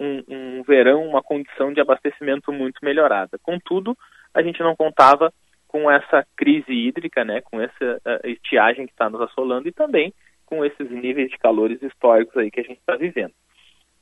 um, 0.00 0.22
um 0.26 0.62
verão, 0.62 1.06
uma 1.06 1.22
condição 1.22 1.74
de 1.74 1.80
abastecimento 1.82 2.50
muito 2.50 2.78
melhorada. 2.82 3.38
Contudo, 3.42 3.94
a 4.32 4.42
gente 4.42 4.60
não 4.60 4.74
contava 4.74 5.30
com 5.72 5.90
essa 5.90 6.24
crise 6.36 6.70
hídrica, 6.70 7.24
né, 7.24 7.40
com 7.40 7.58
essa 7.58 7.72
uh, 8.04 8.28
estiagem 8.28 8.84
que 8.84 8.92
está 8.92 9.08
nos 9.08 9.22
assolando 9.22 9.66
e 9.66 9.72
também 9.72 10.12
com 10.44 10.62
esses 10.62 10.90
níveis 10.90 11.30
de 11.30 11.38
calores 11.38 11.82
históricos 11.82 12.36
aí 12.36 12.50
que 12.50 12.60
a 12.60 12.62
gente 12.62 12.78
está 12.78 12.94
vivendo. 12.94 13.32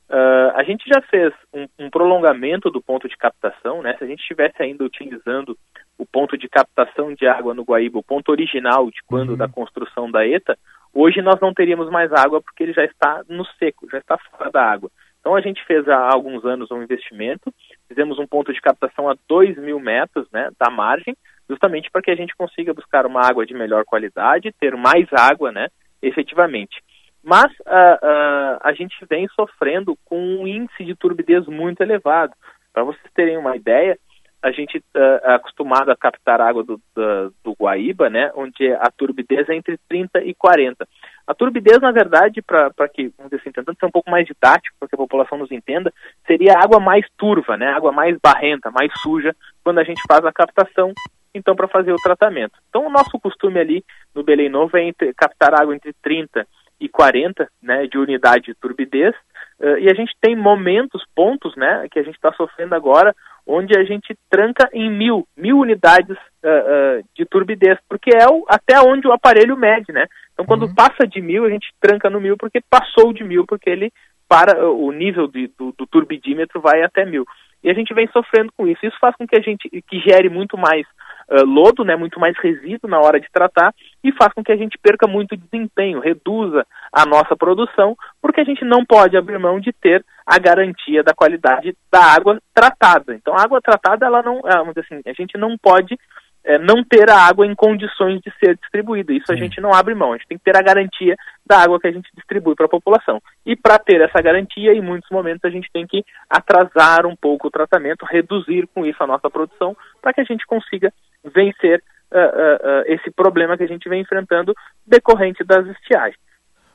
Uh, 0.09 0.51
a 0.55 0.63
gente 0.63 0.83
já 0.85 1.01
fez 1.03 1.33
um, 1.53 1.65
um, 1.79 1.89
prolongamento 1.89 2.69
do 2.69 2.81
ponto 2.81 3.07
de 3.07 3.15
captação, 3.15 3.81
né? 3.81 3.95
Se 3.97 4.03
a 4.03 4.07
gente 4.07 4.19
estivesse 4.19 4.61
ainda 4.61 4.83
utilizando 4.83 5.57
o 5.97 6.05
ponto 6.05 6.37
de 6.37 6.49
captação 6.49 7.13
de 7.13 7.25
água 7.25 7.53
no 7.53 7.63
Guaíba, 7.63 7.99
o 7.99 8.03
ponto 8.03 8.29
original 8.29 8.91
de 8.91 9.01
quando 9.07 9.29
uhum. 9.29 9.37
da 9.37 9.47
construção 9.47 10.11
da 10.11 10.27
ETA, 10.27 10.57
hoje 10.93 11.21
nós 11.21 11.39
não 11.39 11.53
teríamos 11.53 11.89
mais 11.89 12.11
água 12.11 12.41
porque 12.41 12.63
ele 12.63 12.73
já 12.73 12.83
está 12.83 13.23
no 13.29 13.45
seco, 13.57 13.87
já 13.89 13.99
está 13.99 14.17
fora 14.17 14.51
da 14.51 14.61
água. 14.61 14.91
Então 15.21 15.35
a 15.35 15.39
gente 15.39 15.63
fez 15.63 15.87
há 15.87 16.11
alguns 16.11 16.43
anos 16.43 16.69
um 16.71 16.83
investimento, 16.83 17.53
fizemos 17.91 18.17
um 18.17 18.25
ponto 18.25 18.53
de 18.53 18.61
captação 18.61 19.09
a 19.09 19.15
2 19.27 19.57
mil 19.57 19.77
metros 19.77 20.25
né, 20.31 20.49
da 20.57 20.71
margem, 20.71 21.15
justamente 21.49 21.91
para 21.91 22.01
que 22.01 22.09
a 22.09 22.15
gente 22.15 22.33
consiga 22.37 22.73
buscar 22.73 23.05
uma 23.05 23.21
água 23.21 23.45
de 23.45 23.53
melhor 23.53 23.83
qualidade, 23.83 24.53
ter 24.57 24.77
mais 24.77 25.11
água, 25.11 25.51
né, 25.51 25.67
efetivamente. 26.01 26.81
Mas 27.21 27.51
uh, 27.61 27.97
uh, 28.01 28.59
a 28.61 28.73
gente 28.73 28.95
vem 29.09 29.27
sofrendo 29.35 29.97
com 30.05 30.17
um 30.17 30.47
índice 30.47 30.85
de 30.85 30.95
turbidez 30.95 31.45
muito 31.47 31.81
elevado. 31.81 32.33
Para 32.73 32.83
vocês 32.83 33.11
terem 33.13 33.37
uma 33.37 33.57
ideia, 33.57 33.99
a 34.41 34.51
gente 34.51 34.77
uh, 34.77 34.99
é 35.23 35.35
acostumado 35.35 35.91
a 35.91 35.95
captar 35.95 36.41
água 36.41 36.63
do, 36.63 36.81
do, 36.95 37.33
do, 37.43 37.55
Guaíba, 37.59 38.09
né, 38.09 38.31
onde 38.35 38.71
a 38.73 38.89
turbidez 38.89 39.47
é 39.47 39.55
entre 39.55 39.77
30 39.87 40.23
e 40.23 40.33
40. 40.33 40.87
A 41.27 41.33
turbidez, 41.33 41.79
na 41.79 41.91
verdade, 41.91 42.41
para 42.41 42.71
que, 42.89 43.13
vamos 43.17 43.29
dizer 43.29 43.41
assim, 43.41 43.51
tentando 43.51 43.77
ser 43.79 43.85
um 43.85 43.91
pouco 43.91 44.09
mais 44.09 44.25
didático, 44.25 44.75
para 44.79 44.89
que 44.89 44.95
a 44.95 44.97
população 44.97 45.37
nos 45.37 45.51
entenda, 45.51 45.93
seria 46.25 46.57
água 46.57 46.79
mais 46.79 47.05
turva, 47.17 47.55
né, 47.55 47.67
água 47.67 47.91
mais 47.91 48.17
barrenta, 48.21 48.71
mais 48.71 48.91
suja, 49.01 49.35
quando 49.63 49.79
a 49.79 49.83
gente 49.83 50.01
faz 50.07 50.25
a 50.25 50.33
captação, 50.33 50.91
então, 51.33 51.55
para 51.55 51.67
fazer 51.67 51.93
o 51.93 52.01
tratamento. 52.03 52.57
Então, 52.69 52.85
o 52.85 52.89
nosso 52.89 53.17
costume 53.19 53.59
ali 53.59 53.85
no 54.13 54.23
Belém 54.23 54.49
Novo 54.49 54.75
é 54.75 54.83
entre, 54.83 55.13
captar 55.13 55.53
água 55.53 55.73
entre 55.75 55.93
30 56.01 56.45
e 56.79 56.89
40 56.89 57.47
né, 57.61 57.87
de 57.87 57.97
unidade 57.97 58.45
de 58.45 58.55
turbidez, 58.55 59.15
uh, 59.61 59.77
e 59.77 59.89
a 59.89 59.93
gente 59.93 60.13
tem 60.19 60.35
momentos, 60.35 61.03
pontos, 61.15 61.55
né, 61.55 61.87
que 61.91 61.99
a 61.99 62.03
gente 62.03 62.15
está 62.15 62.33
sofrendo 62.33 62.75
agora, 62.75 63.15
onde 63.45 63.77
a 63.77 63.83
gente 63.83 64.15
tranca 64.29 64.69
em 64.73 64.89
mil, 64.89 65.27
mil 65.35 65.57
unidades 65.57 66.17
uh, 66.43 66.99
uh, 66.99 67.03
de 67.15 67.25
turbidez, 67.25 67.77
porque 67.89 68.11
é 68.15 68.27
o, 68.27 68.45
até 68.47 68.79
onde 68.81 69.07
o 69.07 69.11
aparelho 69.11 69.57
mede, 69.57 69.91
né? 69.91 70.05
Então, 70.33 70.45
quando 70.45 70.63
uhum. 70.63 70.75
passa 70.75 71.07
de 71.07 71.21
mil, 71.21 71.45
a 71.45 71.49
gente 71.49 71.73
tranca 71.79 72.09
no 72.09 72.21
mil, 72.21 72.37
porque 72.37 72.61
passou 72.69 73.11
de 73.13 73.23
mil, 73.23 73.45
porque 73.45 73.69
ele 73.69 73.91
para 74.27 74.65
o 74.69 74.93
nível 74.93 75.27
de, 75.27 75.51
do, 75.59 75.73
do 75.77 75.85
turbidímetro 75.85 76.61
vai 76.61 76.81
até 76.83 77.05
mil. 77.05 77.25
E 77.61 77.69
a 77.69 77.73
gente 77.73 77.93
vem 77.93 78.07
sofrendo 78.07 78.49
com 78.55 78.65
isso. 78.65 78.85
Isso 78.85 78.97
faz 78.99 79.13
com 79.17 79.27
que 79.27 79.35
a 79.35 79.41
gente 79.41 79.69
que 79.69 79.99
gere 79.99 80.29
muito 80.29 80.57
mais 80.57 80.87
uh, 81.31 81.45
lodo, 81.45 81.83
né, 81.83 81.95
muito 81.95 82.19
mais 82.19 82.37
resíduo 82.37 82.89
na 82.89 82.99
hora 82.99 83.19
de 83.19 83.31
tratar 83.31 83.73
e 84.03 84.11
faz 84.11 84.33
com 84.33 84.43
que 84.43 84.51
a 84.51 84.57
gente 84.57 84.77
perca 84.77 85.07
muito 85.07 85.37
desempenho, 85.37 85.99
reduza 85.99 86.65
a 86.91 87.05
nossa 87.05 87.35
produção, 87.35 87.95
porque 88.21 88.41
a 88.41 88.43
gente 88.43 88.65
não 88.65 88.85
pode 88.85 89.15
abrir 89.15 89.39
mão 89.39 89.59
de 89.59 89.71
ter 89.71 90.03
a 90.25 90.37
garantia 90.37 91.03
da 91.03 91.13
qualidade 91.13 91.75
da 91.91 92.03
água 92.03 92.39
tratada. 92.53 93.15
Então, 93.15 93.33
a 93.35 93.41
água 93.41 93.61
tratada, 93.61 94.05
ela 94.05 94.21
não, 94.21 94.39
é, 94.45 94.57
vamos 94.57 94.73
dizer 94.73 94.85
assim, 94.89 95.01
a 95.05 95.13
gente 95.13 95.37
não 95.37 95.57
pode 95.57 95.97
é, 96.43 96.57
não 96.57 96.83
ter 96.83 97.09
a 97.09 97.17
água 97.17 97.45
em 97.45 97.53
condições 97.53 98.19
de 98.21 98.31
ser 98.39 98.57
distribuída. 98.57 99.13
Isso 99.13 99.31
a 99.31 99.35
gente 99.35 99.61
não 99.61 99.73
abre 99.73 99.93
mão. 99.93 100.13
A 100.13 100.17
gente 100.17 100.27
tem 100.27 100.37
que 100.37 100.43
ter 100.43 100.57
a 100.57 100.61
garantia 100.61 101.15
da 101.45 101.59
água 101.59 101.79
que 101.79 101.87
a 101.87 101.91
gente 101.91 102.09
distribui 102.15 102.55
para 102.55 102.65
a 102.65 102.69
população. 102.69 103.21
E 103.45 103.55
para 103.55 103.77
ter 103.77 104.01
essa 104.01 104.21
garantia, 104.21 104.73
em 104.73 104.81
muitos 104.81 105.09
momentos 105.11 105.45
a 105.45 105.49
gente 105.49 105.69
tem 105.71 105.85
que 105.85 106.03
atrasar 106.29 107.05
um 107.05 107.15
pouco 107.15 107.47
o 107.47 107.51
tratamento, 107.51 108.05
reduzir 108.05 108.67
com 108.73 108.85
isso 108.85 109.01
a 109.03 109.07
nossa 109.07 109.29
produção, 109.29 109.75
para 110.01 110.13
que 110.13 110.21
a 110.21 110.23
gente 110.23 110.45
consiga 110.45 110.91
vencer 111.23 111.83
uh, 112.11 112.17
uh, 112.17 112.19
uh, 112.19 112.83
esse 112.87 113.11
problema 113.11 113.57
que 113.57 113.63
a 113.63 113.67
gente 113.67 113.87
vem 113.87 114.01
enfrentando 114.01 114.53
decorrente 114.85 115.43
das 115.43 115.65
estiagens. 115.67 116.19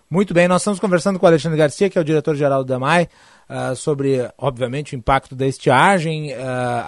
Muito 0.08 0.32
bem, 0.32 0.46
nós 0.46 0.62
estamos 0.62 0.78
conversando 0.78 1.18
com 1.18 1.26
o 1.26 1.28
Alexandre 1.28 1.58
Garcia, 1.58 1.90
que 1.90 1.98
é 1.98 2.00
o 2.00 2.04
diretor-geral 2.04 2.62
da 2.62 2.78
MAI, 2.78 3.08
sobre, 3.74 4.18
obviamente, 4.38 4.94
o 4.94 4.96
impacto 4.96 5.34
da 5.34 5.48
estiagem 5.48 6.32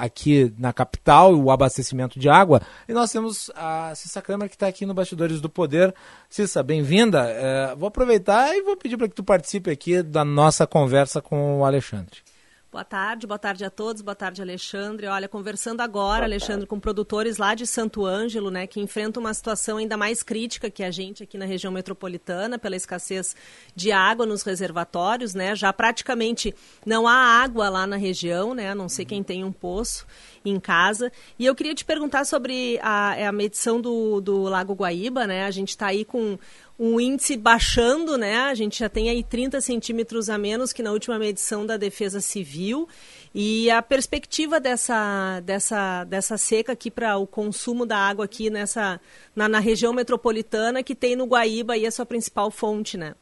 aqui 0.00 0.54
na 0.56 0.72
capital 0.72 1.32
e 1.32 1.40
o 1.40 1.50
abastecimento 1.50 2.16
de 2.16 2.28
água. 2.28 2.60
E 2.88 2.92
nós 2.92 3.10
temos 3.10 3.50
a 3.56 3.92
Cissa 3.96 4.22
Kramer, 4.22 4.48
que 4.48 4.54
está 4.54 4.68
aqui 4.68 4.86
no 4.86 4.94
Bastidores 4.94 5.40
do 5.40 5.48
Poder. 5.48 5.92
Cissa, 6.30 6.62
bem-vinda. 6.62 7.24
Uh, 7.24 7.76
vou 7.76 7.88
aproveitar 7.88 8.54
e 8.54 8.62
vou 8.62 8.76
pedir 8.76 8.96
para 8.96 9.08
que 9.08 9.16
tu 9.16 9.24
participe 9.24 9.68
aqui 9.68 10.00
da 10.00 10.24
nossa 10.24 10.64
conversa 10.64 11.20
com 11.20 11.58
o 11.58 11.64
Alexandre. 11.64 12.20
Boa 12.70 12.84
tarde, 12.84 13.26
boa 13.26 13.38
tarde 13.38 13.64
a 13.64 13.70
todos, 13.70 14.02
boa 14.02 14.14
tarde, 14.14 14.42
Alexandre. 14.42 15.06
Olha, 15.06 15.26
conversando 15.26 15.80
agora, 15.80 16.26
Alexandre, 16.26 16.66
com 16.66 16.78
produtores 16.78 17.38
lá 17.38 17.54
de 17.54 17.66
Santo 17.66 18.04
Ângelo, 18.04 18.50
né, 18.50 18.66
que 18.66 18.78
enfrentam 18.78 19.22
uma 19.22 19.32
situação 19.32 19.78
ainda 19.78 19.96
mais 19.96 20.22
crítica 20.22 20.70
que 20.70 20.84
a 20.84 20.90
gente 20.90 21.22
aqui 21.22 21.38
na 21.38 21.46
região 21.46 21.72
metropolitana, 21.72 22.58
pela 22.58 22.76
escassez 22.76 23.34
de 23.74 23.90
água 23.90 24.26
nos 24.26 24.42
reservatórios, 24.42 25.34
né? 25.34 25.56
Já 25.56 25.72
praticamente 25.72 26.54
não 26.84 27.08
há 27.08 27.14
água 27.42 27.70
lá 27.70 27.86
na 27.86 27.96
região, 27.96 28.52
né? 28.52 28.68
A 28.68 28.74
não 28.74 28.86
ser 28.86 29.06
quem 29.06 29.22
tem 29.22 29.42
um 29.44 29.52
poço 29.52 30.06
em 30.44 30.60
casa. 30.60 31.10
E 31.38 31.46
eu 31.46 31.54
queria 31.54 31.74
te 31.74 31.86
perguntar 31.86 32.26
sobre 32.26 32.78
a, 32.82 33.28
a 33.28 33.32
medição 33.32 33.80
do, 33.80 34.20
do 34.20 34.42
Lago 34.42 34.74
Guaíba, 34.74 35.26
né? 35.26 35.46
A 35.46 35.50
gente 35.50 35.70
está 35.70 35.86
aí 35.86 36.04
com 36.04 36.38
um 36.78 37.00
índice 37.00 37.36
baixando, 37.36 38.16
né? 38.16 38.36
A 38.42 38.54
gente 38.54 38.78
já 38.78 38.88
tem 38.88 39.10
aí 39.10 39.24
30 39.24 39.60
centímetros 39.60 40.30
a 40.30 40.38
menos 40.38 40.72
que 40.72 40.82
na 40.82 40.92
última 40.92 41.18
medição 41.18 41.66
da 41.66 41.76
Defesa 41.76 42.20
Civil. 42.20 42.86
E 43.34 43.68
a 43.70 43.82
perspectiva 43.82 44.60
dessa, 44.60 45.40
dessa, 45.40 46.04
dessa 46.04 46.38
seca 46.38 46.72
aqui 46.72 46.90
para 46.90 47.16
o 47.16 47.26
consumo 47.26 47.84
da 47.84 47.96
água 47.96 48.24
aqui 48.24 48.48
nessa, 48.48 49.00
na, 49.34 49.48
na, 49.48 49.58
região 49.58 49.92
metropolitana, 49.92 50.82
que 50.82 50.94
tem 50.94 51.16
no 51.16 51.26
Guaíba 51.26 51.72
aí 51.72 51.84
a 51.84 51.90
sua 51.90 52.06
principal 52.06 52.50
fonte, 52.50 52.96
né? 52.96 53.14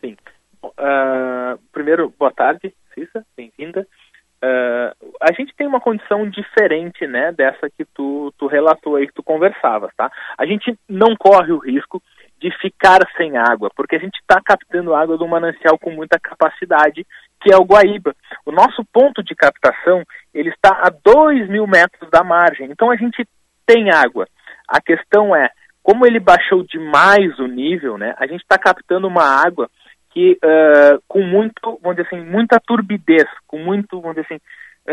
Sim. 0.00 0.16
Uh, 0.62 1.58
primeiro, 1.72 2.12
boa 2.18 2.30
tarde, 2.30 2.74
Cissa, 2.94 3.24
bem-vinda. 3.34 3.86
Uh, 4.42 5.14
a 5.20 5.32
gente 5.32 5.54
tem 5.54 5.66
uma 5.66 5.80
condição 5.80 6.28
diferente, 6.28 7.06
né, 7.06 7.30
dessa 7.32 7.68
que 7.68 7.84
tu, 7.84 8.32
tu 8.38 8.46
relatou 8.46 8.96
aí, 8.96 9.06
que 9.06 9.12
tu 9.12 9.22
conversavas, 9.22 9.90
tá? 9.94 10.10
A 10.38 10.46
gente 10.46 10.78
não 10.88 11.14
corre 11.14 11.52
o 11.52 11.58
risco 11.58 12.02
de 12.40 12.50
ficar 12.58 13.00
sem 13.16 13.36
água, 13.36 13.70
porque 13.76 13.96
a 13.96 13.98
gente 13.98 14.18
está 14.18 14.40
captando 14.42 14.94
água 14.94 15.22
um 15.22 15.28
manancial 15.28 15.78
com 15.78 15.90
muita 15.90 16.18
capacidade, 16.18 17.06
que 17.40 17.52
é 17.52 17.56
o 17.56 17.64
Guaíba. 17.64 18.14
O 18.46 18.50
nosso 18.50 18.84
ponto 18.90 19.22
de 19.22 19.34
captação 19.34 20.02
ele 20.32 20.48
está 20.48 20.70
a 20.70 20.90
2 20.90 21.48
mil 21.50 21.66
metros 21.66 22.10
da 22.10 22.24
margem, 22.24 22.70
então 22.70 22.90
a 22.90 22.96
gente 22.96 23.28
tem 23.66 23.90
água. 23.92 24.26
A 24.66 24.80
questão 24.80 25.36
é, 25.36 25.50
como 25.82 26.06
ele 26.06 26.18
baixou 26.18 26.62
demais 26.62 27.38
o 27.38 27.46
nível, 27.46 27.98
né, 27.98 28.14
a 28.18 28.26
gente 28.26 28.40
está 28.40 28.58
captando 28.58 29.06
uma 29.06 29.24
água 29.24 29.68
que 30.12 30.32
uh, 30.42 31.00
com 31.06 31.22
muito, 31.22 31.78
vamos 31.82 31.96
dizer 31.96 32.08
assim, 32.08 32.24
muita 32.24 32.58
turbidez, 32.58 33.28
com 33.46 33.58
muito, 33.58 34.00
vamos 34.00 34.16
dizer 34.16 34.26
assim, 34.26 34.40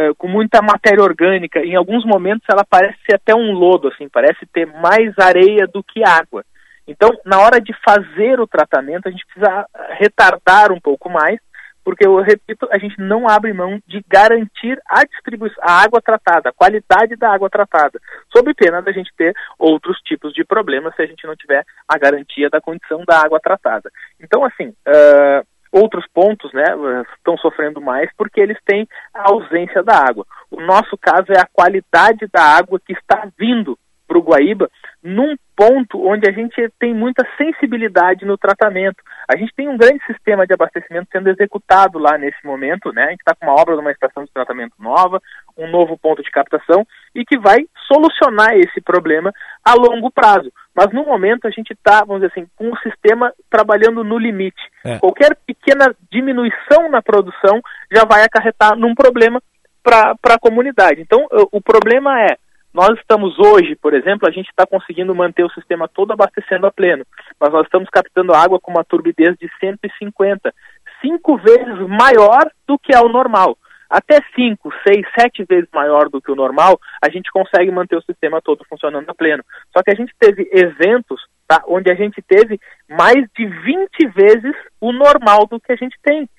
uh, 0.10 0.14
com 0.16 0.28
muita 0.28 0.62
matéria 0.62 1.04
orgânica. 1.04 1.60
Em 1.60 1.76
alguns 1.76 2.06
momentos 2.06 2.46
ela 2.50 2.64
parece 2.70 2.98
ser 3.06 3.16
até 3.16 3.34
um 3.34 3.52
lodo, 3.52 3.88
assim, 3.88 4.08
parece 4.10 4.46
ter 4.54 4.68
mais 4.68 5.18
areia 5.18 5.66
do 5.66 5.82
que 5.82 6.04
água. 6.04 6.44
Então, 6.88 7.10
na 7.26 7.40
hora 7.40 7.60
de 7.60 7.74
fazer 7.86 8.40
o 8.40 8.48
tratamento, 8.48 9.08
a 9.08 9.12
gente 9.12 9.26
precisa 9.26 9.66
retardar 10.00 10.72
um 10.72 10.80
pouco 10.80 11.10
mais, 11.10 11.38
porque 11.84 12.06
eu 12.06 12.20
repito, 12.22 12.68
a 12.72 12.78
gente 12.78 13.00
não 13.00 13.28
abre 13.30 13.54
mão 13.54 13.80
de 13.86 14.04
garantir 14.08 14.80
a 14.88 15.04
distribuição, 15.04 15.58
a 15.62 15.84
água 15.84 16.02
tratada, 16.02 16.50
a 16.50 16.54
qualidade 16.54 17.16
da 17.16 17.32
água 17.32 17.50
tratada, 17.50 18.00
sob 18.36 18.54
pena 18.54 18.82
da 18.82 18.92
gente 18.92 19.12
ter 19.18 19.34
outros 19.58 19.98
tipos 20.00 20.34
de 20.34 20.44
problemas 20.44 20.96
se 20.96 21.02
a 21.02 21.06
gente 21.06 21.26
não 21.26 21.36
tiver 21.36 21.64
a 21.88 21.98
garantia 21.98 22.50
da 22.50 22.62
condição 22.62 23.04
da 23.06 23.22
água 23.22 23.40
tratada. 23.40 23.90
Então, 24.20 24.44
assim, 24.44 24.70
uh, 24.70 25.48
outros 25.72 26.06
pontos 26.14 26.52
né, 26.54 26.64
estão 27.18 27.38
sofrendo 27.38 27.82
mais 27.82 28.10
porque 28.18 28.40
eles 28.40 28.58
têm 28.66 28.88
a 29.14 29.32
ausência 29.32 29.84
da 29.84 29.98
água. 29.98 30.26
O 30.52 30.62
nosso 30.62 30.98
caso 30.98 31.32
é 31.32 31.40
a 31.40 31.48
qualidade 31.52 32.28
da 32.34 32.42
água 32.42 32.80
que 32.80 32.94
está 32.94 33.28
vindo 33.38 33.78
para 34.08 34.18
o 34.18 34.24
Guaíba 34.24 34.70
num 35.04 35.36
ponto 35.56 36.06
onde 36.06 36.30
a 36.30 36.32
gente 36.32 36.56
tem 36.80 36.94
muita 36.94 37.26
sensibilidade 37.38 38.26
no 38.26 38.38
tratamento. 38.38 38.98
A 39.28 39.38
gente 39.38 39.54
tem 39.56 39.68
um 39.68 39.78
grande 39.78 40.04
sistema 40.06 40.46
de 40.46 40.54
abastecimento 40.54 41.08
sendo 41.12 41.30
executado 41.30 41.98
lá 41.98 42.18
nesse 42.18 42.46
momento, 42.46 42.92
né? 42.92 43.06
A 43.06 43.10
gente 43.10 43.20
está 43.20 43.34
com 43.36 43.46
uma 43.46 43.60
obra 43.60 43.76
de 43.76 43.82
uma 43.82 43.92
estação 43.92 44.24
de 44.24 44.32
tratamento 44.32 44.74
nova, 44.80 45.22
um 45.58 45.68
novo 45.68 45.98
ponto 45.98 46.22
de 46.22 46.30
captação 46.30 46.86
e 47.16 47.26
que 47.26 47.38
vai 47.38 47.66
solucionar 47.88 48.56
esse 48.56 48.82
problema 48.82 49.34
a 49.64 49.74
longo 49.74 50.12
prazo. 50.12 50.52
Mas 50.76 50.92
no 50.94 51.06
momento 51.06 51.48
a 51.48 51.52
gente 51.52 51.74
está, 51.74 52.04
vamos 52.04 52.22
dizer 52.22 52.32
assim, 52.32 52.48
com 52.56 52.72
o 52.72 52.78
sistema 52.78 53.34
trabalhando 53.50 54.04
no 54.04 54.18
limite. 54.18 54.62
É. 54.84 55.00
Qualquer 55.00 55.36
pequena 55.46 55.96
diminuição 56.12 56.90
na 56.90 57.02
produção 57.02 57.62
já 57.92 58.04
vai 58.06 58.24
acarretar 58.24 58.76
num 58.76 58.94
problema 58.94 59.42
para 59.84 60.36
a 60.36 60.40
comunidade. 60.40 61.02
Então, 61.02 61.26
o 61.52 61.62
problema 61.62 62.22
é 62.22 62.38
nós 62.78 62.96
estamos 63.00 63.34
hoje, 63.40 63.76
por 63.76 63.96
exemplo, 63.96 64.30
a 64.30 64.32
gente 64.32 64.50
está 64.50 64.64
conseguindo 64.64 65.16
manter 65.16 65.44
o 65.44 65.50
sistema 65.50 65.88
todo 65.88 66.12
abastecendo 66.12 66.68
a 66.68 66.72
pleno, 66.72 67.04
mas 67.40 67.52
nós 67.52 67.66
estamos 67.66 67.90
captando 67.90 68.36
água 68.36 68.60
com 68.60 68.70
uma 68.70 68.84
turbidez 68.84 69.36
de 69.40 69.50
150, 69.60 70.54
cinco 71.02 71.38
vezes 71.38 71.80
maior 71.88 72.48
do 72.68 72.78
que 72.78 72.96
é 72.96 73.00
o 73.00 73.10
normal. 73.10 73.58
Até 73.90 74.20
5, 74.36 74.72
6, 74.88 75.08
7 75.18 75.44
vezes 75.50 75.68
maior 75.74 76.08
do 76.08 76.22
que 76.22 76.32
o 76.32 76.36
normal, 76.36 76.80
a 77.04 77.10
gente 77.10 77.32
consegue 77.32 77.72
manter 77.72 77.96
o 77.96 78.04
sistema 78.04 78.40
todo 78.44 78.64
funcionando 78.70 79.10
a 79.10 79.16
pleno. 79.16 79.44
Só 79.76 79.82
que 79.82 79.90
a 79.90 79.96
gente 79.96 80.14
teve 80.20 80.48
eventos 80.54 81.20
tá, 81.48 81.64
onde 81.68 81.90
a 81.90 81.96
gente 81.96 82.22
teve 82.22 82.60
mais 82.88 83.26
de 83.36 83.48
20 83.48 84.08
vezes 84.10 84.56
o 84.80 84.92
normal 84.92 85.48
do 85.48 85.60
que 85.60 85.72
a 85.72 85.76
gente 85.76 85.98
tem. 86.04 86.30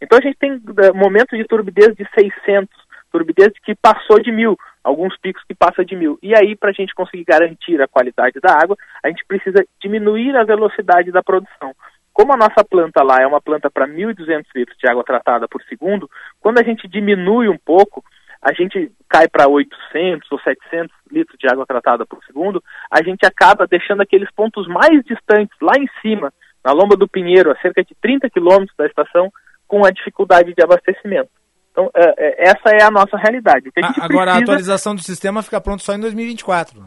Então 0.00 0.16
a 0.16 0.22
gente 0.22 0.38
tem 0.38 0.52
uh, 0.52 0.94
momentos 0.94 1.36
de 1.36 1.44
turbidez 1.44 1.96
de 1.96 2.06
600, 2.14 2.68
turbidez 3.10 3.52
que 3.64 3.74
passou 3.74 4.20
de 4.20 4.30
mil, 4.30 4.56
alguns 4.88 5.16
picos 5.18 5.44
que 5.44 5.54
passam 5.54 5.84
de 5.84 5.94
mil. 5.94 6.18
E 6.22 6.34
aí, 6.34 6.56
para 6.56 6.70
a 6.70 6.72
gente 6.72 6.94
conseguir 6.94 7.24
garantir 7.24 7.80
a 7.80 7.86
qualidade 7.86 8.40
da 8.40 8.54
água, 8.54 8.76
a 9.04 9.08
gente 9.08 9.24
precisa 9.26 9.64
diminuir 9.80 10.34
a 10.36 10.44
velocidade 10.44 11.12
da 11.12 11.22
produção. 11.22 11.74
Como 12.12 12.32
a 12.32 12.36
nossa 12.36 12.64
planta 12.64 13.02
lá 13.04 13.18
é 13.20 13.26
uma 13.26 13.40
planta 13.40 13.70
para 13.70 13.86
1.200 13.86 14.44
litros 14.54 14.78
de 14.78 14.90
água 14.90 15.04
tratada 15.04 15.46
por 15.46 15.62
segundo, 15.64 16.10
quando 16.40 16.58
a 16.58 16.62
gente 16.62 16.88
diminui 16.88 17.48
um 17.48 17.58
pouco, 17.58 18.02
a 18.42 18.52
gente 18.52 18.90
cai 19.08 19.28
para 19.28 19.46
800 19.46 20.32
ou 20.32 20.40
700 20.40 20.90
litros 21.12 21.38
de 21.38 21.46
água 21.48 21.66
tratada 21.66 22.06
por 22.06 22.24
segundo, 22.24 22.62
a 22.90 23.02
gente 23.02 23.26
acaba 23.26 23.66
deixando 23.66 24.00
aqueles 24.00 24.30
pontos 24.32 24.66
mais 24.66 25.04
distantes, 25.04 25.56
lá 25.60 25.74
em 25.78 25.88
cima, 26.00 26.32
na 26.64 26.72
Lomba 26.72 26.96
do 26.96 27.06
Pinheiro, 27.06 27.52
a 27.52 27.56
cerca 27.56 27.84
de 27.84 27.94
30 28.00 28.30
quilômetros 28.30 28.76
da 28.76 28.86
estação, 28.86 29.30
com 29.66 29.84
a 29.84 29.90
dificuldade 29.90 30.54
de 30.54 30.62
abastecimento. 30.64 31.30
Então, 31.78 31.90
é, 31.94 32.14
é, 32.18 32.48
essa 32.48 32.70
é 32.74 32.82
a 32.82 32.90
nossa 32.90 33.16
realidade. 33.16 33.70
A 33.76 34.04
agora, 34.04 34.32
precisa... 34.32 34.32
a 34.32 34.38
atualização 34.38 34.94
do 34.96 35.00
sistema 35.00 35.44
fica 35.44 35.60
pronto 35.60 35.80
só 35.84 35.94
em 35.94 36.00
2024. 36.00 36.82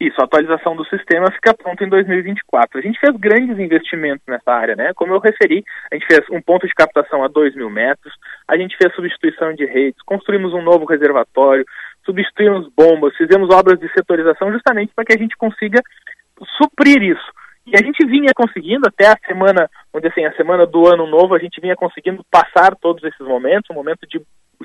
Isso, 0.00 0.18
a 0.18 0.24
atualização 0.24 0.74
do 0.74 0.84
sistema 0.86 1.30
fica 1.30 1.52
pronta 1.52 1.84
em 1.84 1.88
2024. 1.90 2.78
A 2.78 2.82
gente 2.82 2.98
fez 2.98 3.14
grandes 3.16 3.58
investimentos 3.58 4.24
nessa 4.26 4.50
área, 4.50 4.74
né? 4.74 4.92
Como 4.94 5.12
eu 5.12 5.20
referi, 5.20 5.62
a 5.92 5.94
gente 5.94 6.06
fez 6.06 6.20
um 6.30 6.40
ponto 6.40 6.66
de 6.66 6.74
captação 6.74 7.22
a 7.22 7.28
2 7.28 7.54
mil 7.54 7.68
metros, 7.68 8.14
a 8.48 8.56
gente 8.56 8.76
fez 8.78 8.94
substituição 8.94 9.54
de 9.54 9.66
redes, 9.66 10.02
construímos 10.06 10.54
um 10.54 10.62
novo 10.62 10.86
reservatório, 10.86 11.64
substituímos 12.04 12.68
bombas, 12.74 13.14
fizemos 13.16 13.54
obras 13.54 13.78
de 13.78 13.92
setorização 13.92 14.50
justamente 14.50 14.92
para 14.94 15.04
que 15.04 15.12
a 15.12 15.18
gente 15.18 15.36
consiga 15.36 15.80
suprir 16.56 17.02
isso. 17.02 17.30
E 17.66 17.76
a 17.76 17.82
gente 17.82 18.04
vinha 18.06 18.32
conseguindo 18.34 18.86
até 18.86 19.06
a 19.06 19.16
semana, 19.26 19.70
onde 19.94 20.08
assim, 20.08 20.24
a 20.24 20.34
semana 20.34 20.66
do 20.66 20.86
ano 20.88 21.06
novo, 21.06 21.34
a 21.34 21.38
gente 21.38 21.60
vinha 21.60 21.76
conseguindo 21.76 22.24
passar 22.28 22.74
todos 22.74 23.02
esses 23.04 23.26
momentos, 23.26 23.70
um 23.70 23.74
momento 23.74 24.06
de, 24.08 24.20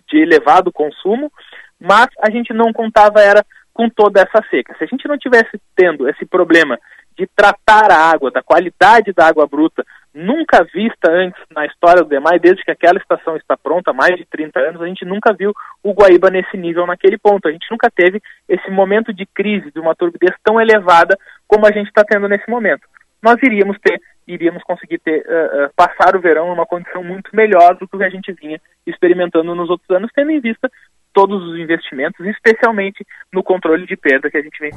de 0.10 0.18
elevado 0.18 0.72
consumo, 0.72 1.32
mas 1.80 2.08
a 2.20 2.32
gente 2.32 2.52
não 2.52 2.74
contava 2.74 3.22
era 3.22 3.46
com 3.72 3.88
toda 3.88 4.22
essa 4.22 4.44
seca. 4.50 4.76
Se 4.78 4.84
a 4.84 4.88
gente 4.88 5.08
não 5.08 5.18
tivesse 5.18 5.62
tendo 5.76 6.10
esse 6.10 6.26
problema 6.26 6.78
de 7.18 7.28
tratar 7.36 7.92
a 7.92 8.12
água, 8.12 8.32
da 8.32 8.42
qualidade 8.42 9.14
da 9.14 9.28
água 9.28 9.46
bruta, 9.46 9.86
nunca 10.14 10.64
vista 10.74 11.12
antes 11.12 11.40
na 11.52 11.66
história 11.66 12.02
do 12.02 12.10
DEMAI, 12.10 12.40
desde 12.40 12.64
que 12.64 12.72
aquela 12.72 12.98
estação 12.98 13.38
está 13.38 13.56
pronta, 13.56 13.92
há 13.92 13.94
mais 13.94 14.16
de 14.16 14.26
30 14.26 14.60
anos, 14.60 14.82
a 14.82 14.88
gente 14.88 15.06
nunca 15.06 15.34
viu 15.34 15.54
o 15.84 15.94
Guaíba 15.94 16.30
nesse 16.30 16.58
nível, 16.58 16.88
naquele 16.88 17.18
ponto. 17.18 17.48
A 17.48 17.52
gente 17.52 17.68
nunca 17.70 17.90
teve 17.94 18.22
esse 18.48 18.72
momento 18.72 19.14
de 19.14 19.26
crise, 19.26 19.72
de 19.72 19.80
uma 19.80 19.96
turbidez 19.96 20.34
tão 20.44 20.60
elevada 20.60 21.18
como 21.48 21.68
a 21.68 21.72
gente 21.72 21.88
está 21.88 22.04
tendo 22.04 22.28
nesse 22.28 22.50
momento. 22.50 22.88
Nós 23.22 23.38
iríamos 23.44 23.78
ter, 23.80 24.00
iríamos 24.28 24.64
conseguir 24.64 25.00
ter, 25.00 25.26
uh, 25.28 25.66
uh, 25.66 25.70
passar 25.76 26.16
o 26.16 26.22
verão 26.22 26.48
numa 26.48 26.66
condição 26.66 27.04
muito 27.04 27.36
melhor 27.36 27.76
do 27.76 27.88
que 27.88 28.04
a 28.04 28.10
gente 28.10 28.32
vinha 28.34 28.60
experimentando 28.86 29.54
nos 29.54 29.70
outros 29.70 29.90
anos, 29.90 30.12
tendo 30.16 30.32
em 30.32 30.40
vista 30.40 30.72
todos 31.14 31.44
os 31.44 31.60
investimentos, 31.60 32.26
especialmente 32.26 33.06
no 33.34 33.44
controle 33.44 33.86
de 33.86 33.98
perda 33.98 34.30
que 34.30 34.38
a 34.38 34.42
gente 34.42 34.60
vem. 34.60 34.72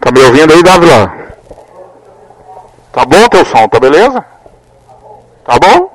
Tá 0.00 0.10
me 0.12 0.20
ouvindo 0.20 0.52
aí, 0.52 0.62
Davila? 0.62 1.24
Tá 2.92 3.04
bom 3.04 3.28
teu 3.28 3.44
som, 3.44 3.68
tá 3.68 3.78
beleza? 3.78 4.20
Tá 5.44 5.58
bom? 5.58 5.94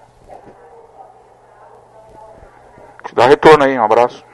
Te 3.05 3.15
dá 3.15 3.25
retorno 3.25 3.63
aí, 3.63 3.77
um 3.77 3.83
abraço. 3.83 4.28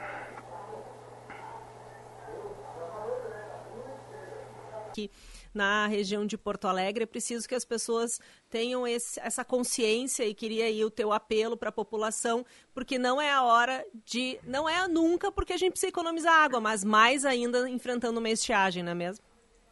Na 5.56 5.86
região 5.86 6.26
de 6.26 6.38
Porto 6.38 6.68
Alegre. 6.68 7.04
É 7.04 7.06
preciso 7.06 7.48
que 7.48 7.54
as 7.54 7.64
pessoas 7.64 8.20
tenham 8.48 8.86
esse, 8.86 9.18
essa 9.20 9.44
consciência 9.44 10.24
e 10.24 10.34
queria 10.34 10.66
aí 10.66 10.84
o 10.84 10.90
teu 10.90 11.12
apelo 11.12 11.56
para 11.56 11.70
a 11.70 11.72
população, 11.72 12.44
porque 12.74 12.98
não 12.98 13.20
é 13.20 13.32
a 13.32 13.42
hora 13.42 13.84
de. 14.04 14.38
Não 14.46 14.68
é 14.68 14.86
nunca 14.86 15.32
porque 15.32 15.54
a 15.54 15.56
gente 15.56 15.72
precisa 15.72 15.90
economizar 15.90 16.34
água, 16.34 16.60
mas 16.60 16.84
mais 16.84 17.24
ainda 17.24 17.68
enfrentando 17.68 18.20
uma 18.20 18.30
estiagem, 18.30 18.82
não 18.82 18.92
é 18.92 18.94
mesmo? 18.94 19.24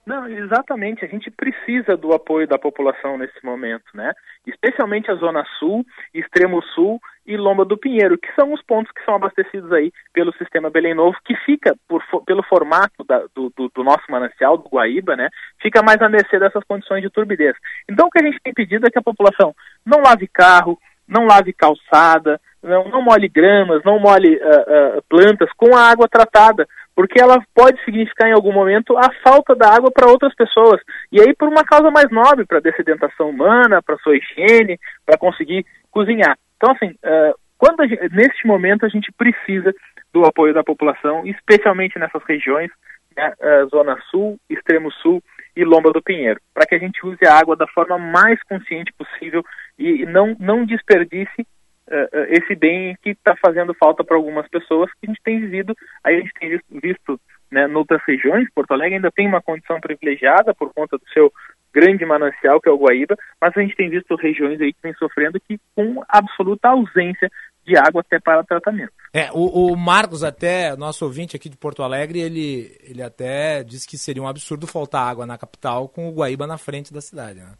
Não, 0.06 0.28
exatamente. 0.28 1.04
A 1.04 1.08
gente 1.08 1.30
precisa 1.30 1.96
do 1.96 2.12
apoio 2.12 2.46
da 2.46 2.58
população 2.58 3.16
nesse 3.16 3.42
momento, 3.44 3.84
né? 3.94 4.12
Especialmente 4.46 5.10
a 5.10 5.14
Zona 5.14 5.44
Sul, 5.58 5.84
Extremo 6.12 6.62
Sul 6.74 7.00
e 7.26 7.36
Lomba 7.36 7.64
do 7.64 7.78
Pinheiro, 7.78 8.18
que 8.18 8.32
são 8.34 8.52
os 8.52 8.62
pontos 8.62 8.92
que 8.92 9.04
são 9.04 9.14
abastecidos 9.14 9.72
aí 9.72 9.92
pelo 10.12 10.32
sistema 10.34 10.70
Belém 10.70 10.94
Novo, 10.94 11.16
que 11.24 11.34
fica, 11.36 11.74
por, 11.88 12.02
pelo 12.24 12.42
formato 12.42 13.02
da, 13.04 13.24
do, 13.34 13.52
do, 13.56 13.70
do, 13.74 13.84
nosso 13.84 14.04
manancial, 14.10 14.58
do 14.58 14.68
Guaíba, 14.68 15.16
né? 15.16 15.28
Fica 15.60 15.82
mais 15.82 16.00
à 16.02 16.08
mercê 16.08 16.38
dessas 16.38 16.62
condições 16.64 17.02
de 17.02 17.10
turbidez. 17.10 17.56
Então, 17.88 18.06
o 18.06 18.10
que 18.10 18.20
a 18.22 18.24
gente 18.24 18.40
tem 18.42 18.52
pedido 18.52 18.86
é 18.86 18.90
que 18.90 18.98
a 18.98 19.02
população 19.02 19.54
não 19.84 20.00
lave 20.00 20.28
carro, 20.28 20.78
não 21.08 21.26
lave 21.26 21.52
calçada, 21.52 22.40
não, 22.62 22.88
não 22.88 23.02
molhe 23.02 23.28
gramas, 23.28 23.82
não 23.84 23.98
molhe 23.98 24.36
uh, 24.36 24.98
uh, 24.98 25.02
plantas 25.08 25.50
com 25.56 25.76
a 25.76 25.90
água 25.90 26.08
tratada, 26.08 26.66
porque 26.96 27.20
ela 27.20 27.42
pode 27.54 27.82
significar 27.84 28.28
em 28.28 28.32
algum 28.32 28.52
momento 28.52 28.96
a 28.96 29.10
falta 29.22 29.54
da 29.54 29.68
água 29.68 29.90
para 29.90 30.10
outras 30.10 30.34
pessoas. 30.34 30.80
E 31.12 31.20
aí 31.20 31.34
por 31.34 31.48
uma 31.48 31.64
causa 31.64 31.90
mais 31.90 32.10
nobre, 32.10 32.46
para 32.46 32.60
dessedentação 32.60 33.30
humana, 33.30 33.82
para 33.82 33.98
sua 33.98 34.16
higiene, 34.16 34.78
para 35.04 35.18
conseguir 35.18 35.66
cozinhar. 35.90 36.36
Então, 36.64 36.74
assim, 36.74 36.94
uh, 37.04 37.34
quando 37.58 37.86
gente, 37.86 38.08
neste 38.14 38.46
momento 38.46 38.86
a 38.86 38.88
gente 38.88 39.12
precisa 39.12 39.74
do 40.10 40.24
apoio 40.24 40.54
da 40.54 40.64
população, 40.64 41.26
especialmente 41.26 41.98
nessas 41.98 42.22
regiões, 42.24 42.70
né, 43.14 43.34
uh, 43.38 43.68
Zona 43.68 43.98
Sul, 44.10 44.38
Extremo 44.48 44.90
Sul 44.90 45.22
e 45.54 45.62
Lomba 45.62 45.92
do 45.92 46.02
Pinheiro, 46.02 46.40
para 46.54 46.64
que 46.64 46.74
a 46.74 46.78
gente 46.78 47.04
use 47.04 47.18
a 47.26 47.34
água 47.34 47.54
da 47.54 47.66
forma 47.66 47.98
mais 47.98 48.42
consciente 48.44 48.94
possível 48.94 49.44
e 49.78 50.06
não, 50.06 50.34
não 50.40 50.64
desperdice 50.64 51.42
uh, 51.42 52.18
esse 52.30 52.54
bem 52.54 52.96
que 53.02 53.10
está 53.10 53.36
fazendo 53.36 53.74
falta 53.74 54.02
para 54.02 54.16
algumas 54.16 54.48
pessoas 54.48 54.90
que 54.92 55.06
a 55.06 55.06
gente 55.08 55.20
tem 55.22 55.38
vivido, 55.38 55.76
aí 56.02 56.16
a 56.16 56.20
gente 56.20 56.32
tem 56.40 56.48
visto, 56.48 56.80
visto 56.80 57.20
né, 57.50 57.68
outras 57.68 58.00
regiões, 58.08 58.48
Porto 58.54 58.72
Alegre 58.72 58.94
ainda 58.94 59.12
tem 59.12 59.28
uma 59.28 59.42
condição 59.42 59.78
privilegiada 59.82 60.54
por 60.54 60.72
conta 60.72 60.96
do 60.96 61.06
seu 61.12 61.30
grande 61.74 62.06
manancial, 62.06 62.60
que 62.60 62.68
é 62.68 62.72
o 62.72 62.78
Guaíba, 62.78 63.16
mas 63.40 63.52
a 63.56 63.60
gente 63.60 63.74
tem 63.74 63.90
visto 63.90 64.14
regiões 64.14 64.60
aí 64.60 64.72
que 64.72 64.82
vem 64.82 64.94
sofrendo 64.94 65.40
que 65.40 65.58
com 65.74 66.02
absoluta 66.08 66.68
ausência 66.68 67.30
de 67.66 67.76
água 67.76 68.00
até 68.00 68.20
para 68.20 68.44
tratamento. 68.44 68.92
É, 69.12 69.30
o, 69.32 69.72
o, 69.72 69.76
Marcos 69.76 70.22
até, 70.22 70.76
nosso 70.76 71.04
ouvinte 71.04 71.34
aqui 71.34 71.48
de 71.48 71.56
Porto 71.56 71.82
Alegre, 71.82 72.20
ele, 72.20 72.76
ele 72.84 73.02
até 73.02 73.64
disse 73.64 73.88
que 73.88 73.98
seria 73.98 74.22
um 74.22 74.28
absurdo 74.28 74.66
faltar 74.66 75.08
água 75.08 75.26
na 75.26 75.38
capital 75.38 75.88
com 75.88 76.08
o 76.08 76.12
Guaíba 76.12 76.46
na 76.46 76.58
frente 76.58 76.92
da 76.92 77.00
cidade, 77.00 77.40
né? 77.40 77.54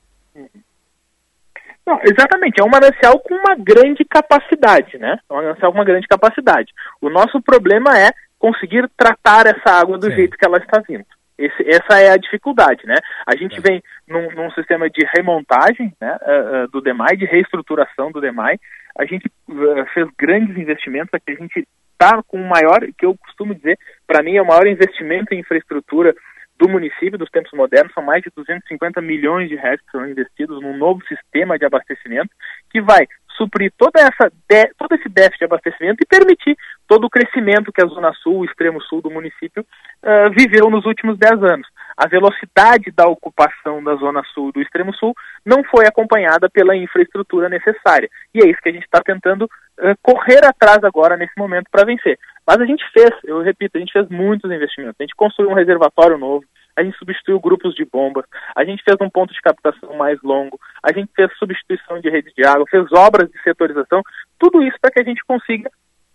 Não, 1.86 2.00
exatamente, 2.02 2.60
é 2.60 2.64
um 2.64 2.70
manancial 2.70 3.18
com 3.20 3.34
uma 3.34 3.56
grande 3.56 4.04
capacidade, 4.04 4.96
né? 4.98 5.18
É 5.28 5.32
um 5.32 5.36
manancial 5.36 5.72
com 5.72 5.78
uma 5.78 5.84
grande 5.84 6.06
capacidade. 6.06 6.72
O 7.00 7.10
nosso 7.10 7.42
problema 7.42 7.98
é 7.98 8.10
conseguir 8.38 8.88
tratar 8.96 9.46
essa 9.46 9.80
água 9.80 9.98
do 9.98 10.08
Sim. 10.10 10.16
jeito 10.16 10.36
que 10.36 10.44
ela 10.44 10.58
está 10.58 10.80
vindo. 10.86 11.04
Esse, 11.36 11.69
essa 11.69 12.01
é 12.01 12.11
a 12.11 12.16
dificuldade, 12.16 12.86
né? 12.86 12.94
A 13.27 13.36
gente 13.36 13.59
é. 13.59 13.61
vem 13.61 13.82
num, 14.06 14.31
num, 14.32 14.51
sistema 14.52 14.89
de 14.89 15.05
remontagem 15.16 15.93
né, 16.01 16.16
uh, 16.23 16.65
uh, 16.65 16.69
do 16.69 16.81
DEMAI, 16.81 17.16
de 17.16 17.24
reestruturação 17.24 18.12
do 18.12 18.20
DEMAI. 18.20 18.59
A 18.97 19.05
gente 19.05 19.27
uh, 19.48 19.86
fez 19.93 20.06
grandes 20.16 20.56
investimentos, 20.56 21.12
aqui 21.12 21.32
a 21.32 21.35
gente 21.35 21.66
está 21.93 22.23
com 22.23 22.40
o 22.40 22.48
maior, 22.48 22.81
que 22.97 23.05
eu 23.05 23.16
costumo 23.16 23.55
dizer, 23.55 23.78
para 24.06 24.23
mim 24.23 24.36
é 24.36 24.43
o 24.43 24.47
maior 24.47 24.66
investimento 24.66 25.35
em 25.35 25.40
infraestrutura 25.40 26.15
do 26.56 26.69
município 26.69 27.19
dos 27.19 27.31
tempos 27.31 27.52
modernos, 27.52 27.93
são 27.93 28.02
mais 28.02 28.23
de 28.23 28.31
250 28.36 29.01
milhões 29.01 29.48
de 29.48 29.56
reais 29.56 29.81
que 29.81 29.90
serão 29.90 30.09
investidos 30.09 30.62
num 30.62 30.77
novo 30.77 31.05
sistema 31.06 31.59
de 31.59 31.65
abastecimento 31.65 32.31
que 32.70 32.81
vai 32.81 33.06
suprir 33.36 33.73
toda 33.77 34.01
essa 34.01 34.31
de, 34.48 34.66
todo 34.78 34.94
esse 34.94 35.09
déficit 35.09 35.39
de 35.39 35.44
abastecimento 35.44 35.98
e 36.02 36.06
permitir 36.06 36.56
todo 36.86 37.05
o 37.05 37.11
crescimento 37.11 37.73
que 37.73 37.82
a 37.82 37.86
Zona 37.86 38.12
Sul, 38.23 38.39
o 38.39 38.44
extremo 38.44 38.81
sul 38.82 39.01
do 39.01 39.11
município, 39.11 39.65
uh, 40.02 40.31
viveu 40.31 40.70
nos 40.70 40.85
últimos 40.86 41.19
10 41.19 41.43
anos. 41.43 41.69
A 41.97 42.09
velocidade 42.09 42.90
da 42.90 43.06
ocupação 43.06 43.82
da 43.82 43.94
Zona 43.97 44.23
Sul 44.35 44.52
do 44.52 44.61
extremo 44.61 44.94
sul 44.94 45.15
não 45.44 45.62
foi 45.65 45.86
acompanhada 45.86 46.48
pela 46.51 46.77
infraestrutura 46.77 47.48
necessária. 47.48 48.09
E 48.35 48.40
é 48.43 48.48
isso 48.48 48.61
que 48.62 48.69
a 48.69 48.73
gente 48.73 48.85
está 48.85 49.01
tentando 49.01 49.44
uh, 49.44 49.97
correr 50.02 50.44
atrás 50.44 50.82
agora 50.82 51.16
nesse 51.16 51.35
momento 51.36 51.69
para 51.70 51.86
vencer. 51.86 52.19
Mas 52.47 52.61
a 52.61 52.66
gente 52.66 52.85
fez, 52.93 53.11
eu 53.24 53.40
repito, 53.43 53.77
a 53.77 53.81
gente 53.81 53.93
fez 53.93 54.09
muitos 54.09 54.51
investimentos. 54.51 54.97
A 54.98 55.02
gente 55.02 55.16
construiu 55.16 55.51
um 55.51 55.55
reservatório 55.55 56.19
novo, 56.19 56.44
a 56.76 56.82
gente 56.82 56.96
substituiu 56.98 57.40
grupos 57.40 57.74
de 57.74 57.84
bombas, 57.84 58.24
a 58.55 58.64
gente 58.64 58.82
fez 58.82 58.96
um 59.01 59.10
ponto 59.10 59.32
de 59.32 59.40
captação 59.40 59.96
mais 59.96 60.20
longo, 60.22 60.59
a 60.82 60.92
gente 60.92 61.10
fez 61.14 61.30
substituição 61.38 62.01
de 62.01 62.10
rede 62.10 62.32
de 62.36 62.44
água, 62.44 62.66
fez 62.70 62.90
obras 62.92 63.30
de 63.30 63.40
setorização, 63.42 64.02
tudo 64.38 64.62
isso 64.62 64.76
para 64.80 64.90
que 64.90 65.01
a 65.01 65.05
gente 65.05 65.22
consiga 65.24 65.70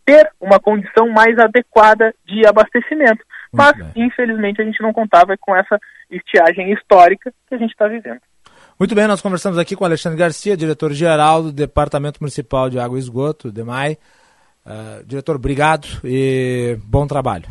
ter 0.06 0.30
uma 0.40 0.60
condição 0.60 1.08
mais 1.10 1.38
adequada 1.38 2.14
de 2.26 2.46
abastecimento. 2.48 3.24
Mas, 3.52 3.76
infelizmente, 3.96 4.62
a 4.62 4.66
gente 4.66 4.82
não 4.82 4.94
contava 4.94 5.36
com 5.38 5.56
essa 5.56 5.80
estiagem 6.10 6.72
histórica 6.74 7.32
que 7.48 7.56
a 7.56 7.58
gente 7.58 7.72
está 7.72 7.88
vivendo. 7.88 8.22
Muito 8.80 8.96
bem, 8.96 9.08
nós 9.08 9.22
conversamos 9.22 9.58
aqui 9.58 9.76
com 9.76 9.86
Alexandre 9.86 10.18
Garcia, 10.18 10.56
diretor-geral 10.56 11.44
do 11.44 11.52
Departamento 11.52 12.20
Municipal 12.22 12.70
de 12.70 12.80
Água 12.80 12.98
e 12.98 13.02
Esgoto, 13.02 13.52
DEMAI. 13.52 13.98
Uh, 14.66 15.04
diretor, 15.06 15.36
obrigado 15.36 15.88
e 16.04 16.78
bom 16.86 17.06
trabalho. 17.06 17.46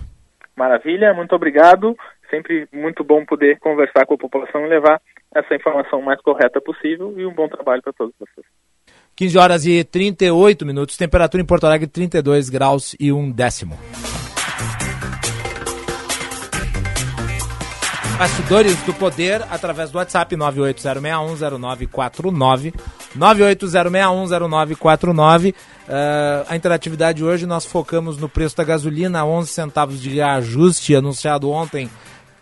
Maravilha, 0.57 1.15
muito 1.15 1.35
obrigado. 1.35 1.97
Sempre 2.31 2.69
muito 2.73 3.03
bom 3.03 3.25
poder 3.25 3.59
conversar 3.59 4.07
com 4.07 4.15
a 4.15 4.19
população 4.19 4.65
e 4.65 4.69
levar 4.69 5.01
essa 5.35 5.55
informação 5.55 6.03
mais 6.03 6.21
correta 6.21 6.61
possível 6.61 7.15
e 7.19 7.25
um 7.25 7.33
bom 7.33 7.49
trabalho 7.49 7.83
para 7.83 7.93
todos 7.93 8.15
vocês. 8.19 8.47
15 9.17 9.39
horas 9.39 9.67
e 9.67 9.83
38 9.83 10.65
minutos, 10.65 10.97
temperatura 10.97 11.43
em 11.43 11.47
Porto 11.47 11.65
Alegre 11.65 11.89
32 11.89 12.49
graus 12.49 12.95
e 13.01 13.13
um 13.13 13.31
décimo. 13.31 13.77
Bastidores 18.19 18.77
do 18.83 18.93
Poder 18.95 19.43
através 19.49 19.93
do 19.93 19.99
WhatsApp 19.99 20.37
980610949 20.37 22.75
980610949. 23.17 25.55
Uh, 25.55 25.57
a 26.49 26.57
interatividade 26.57 27.25
hoje 27.25 27.47
nós 27.47 27.65
focamos 27.65 28.19
no 28.19 28.29
preço 28.29 28.57
da 28.57 28.65
gasolina, 28.65 29.25
11 29.25 29.51
centavos 29.51 30.03
de 30.03 30.11
reajuste 30.11 30.97
anunciado 30.97 31.49
ontem 31.49 31.89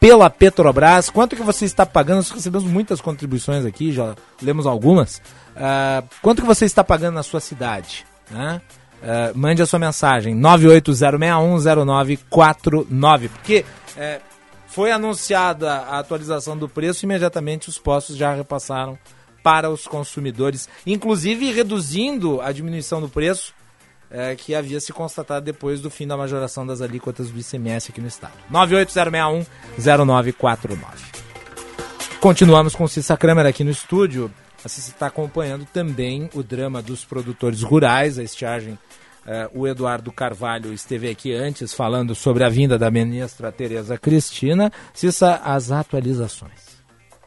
pela 0.07 0.31
Petrobras. 0.31 1.11
Quanto 1.11 1.35
que 1.35 1.43
você 1.43 1.65
está 1.65 1.85
pagando? 1.85 2.19
Nós 2.19 2.31
recebemos 2.31 2.71
muitas 2.71 3.01
contribuições 3.01 3.67
aqui, 3.67 3.91
já 3.91 4.15
lemos 4.41 4.65
algumas. 4.65 5.21
Uh, 5.57 6.09
quanto 6.23 6.43
que 6.43 6.47
você 6.47 6.65
está 6.65 6.85
pagando 6.85 7.17
na 7.17 7.25
sua 7.25 7.41
cidade? 7.41 8.07
Né? 8.31 8.63
Uh, 9.03 9.37
mande 9.37 9.63
a 9.63 9.67
sua 9.67 9.81
mensagem 9.81 10.41
980610949 10.41 13.31
porque 13.31 13.65
uh, 13.97 14.23
foi 14.69 14.93
anunciada 14.93 15.73
a 15.73 15.99
atualização 15.99 16.57
do 16.57 16.69
preço, 16.69 17.05
imediatamente 17.05 17.69
os 17.69 17.77
postos 17.77 18.17
já 18.17 18.33
repassaram 18.33 18.97
para 19.43 19.69
os 19.71 19.89
consumidores, 19.89 20.69
inclusive 20.87 21.51
reduzindo 21.51 22.41
a 22.41 22.53
diminuição 22.53 23.01
do 23.01 23.09
preço 23.09 23.53
é, 24.11 24.35
que 24.37 24.55
havia 24.55 24.81
se 24.81 24.93
constatado 24.93 25.45
depois 25.45 25.81
do 25.81 25.91
fim 25.91 26.07
da 26.07 26.17
majoração 26.17 26.65
das 26.67 26.81
alíquotas 26.81 27.31
do 27.31 27.39
ICMS 27.39 27.91
aqui 27.91 28.01
no 28.01 28.09
estado. 28.09 28.33
98061-0949. 28.51 30.77
Continuamos 32.21 32.75
com 32.75 32.89
Cissa 32.89 33.17
Kramer 33.17 33.47
aqui 33.47 33.63
no 33.63 33.71
estúdio. 33.71 34.33
A 34.65 34.69
Cissa 34.69 34.91
está 34.91 35.07
acompanhando 35.07 35.65
também 35.67 36.29
o 36.35 36.43
drama 36.43 36.83
dos 36.83 37.05
produtores 37.05 37.63
rurais, 37.63 38.19
a 38.19 38.23
estiagem 38.23 38.79
Uh, 39.27 39.63
o 39.63 39.67
Eduardo 39.67 40.13
Carvalho 40.13 40.73
esteve 40.73 41.11
aqui 41.11 41.35
antes 41.35 41.75
falando 41.75 42.15
sobre 42.15 42.45
a 42.45 42.49
vinda 42.49 42.79
da 42.79 42.93
ministra 42.93 43.51
Tereza 43.51 43.99
Cristina. 43.99 44.73
Cissa, 44.95 45.41
as 45.43 45.73
atualizações. 45.73 46.77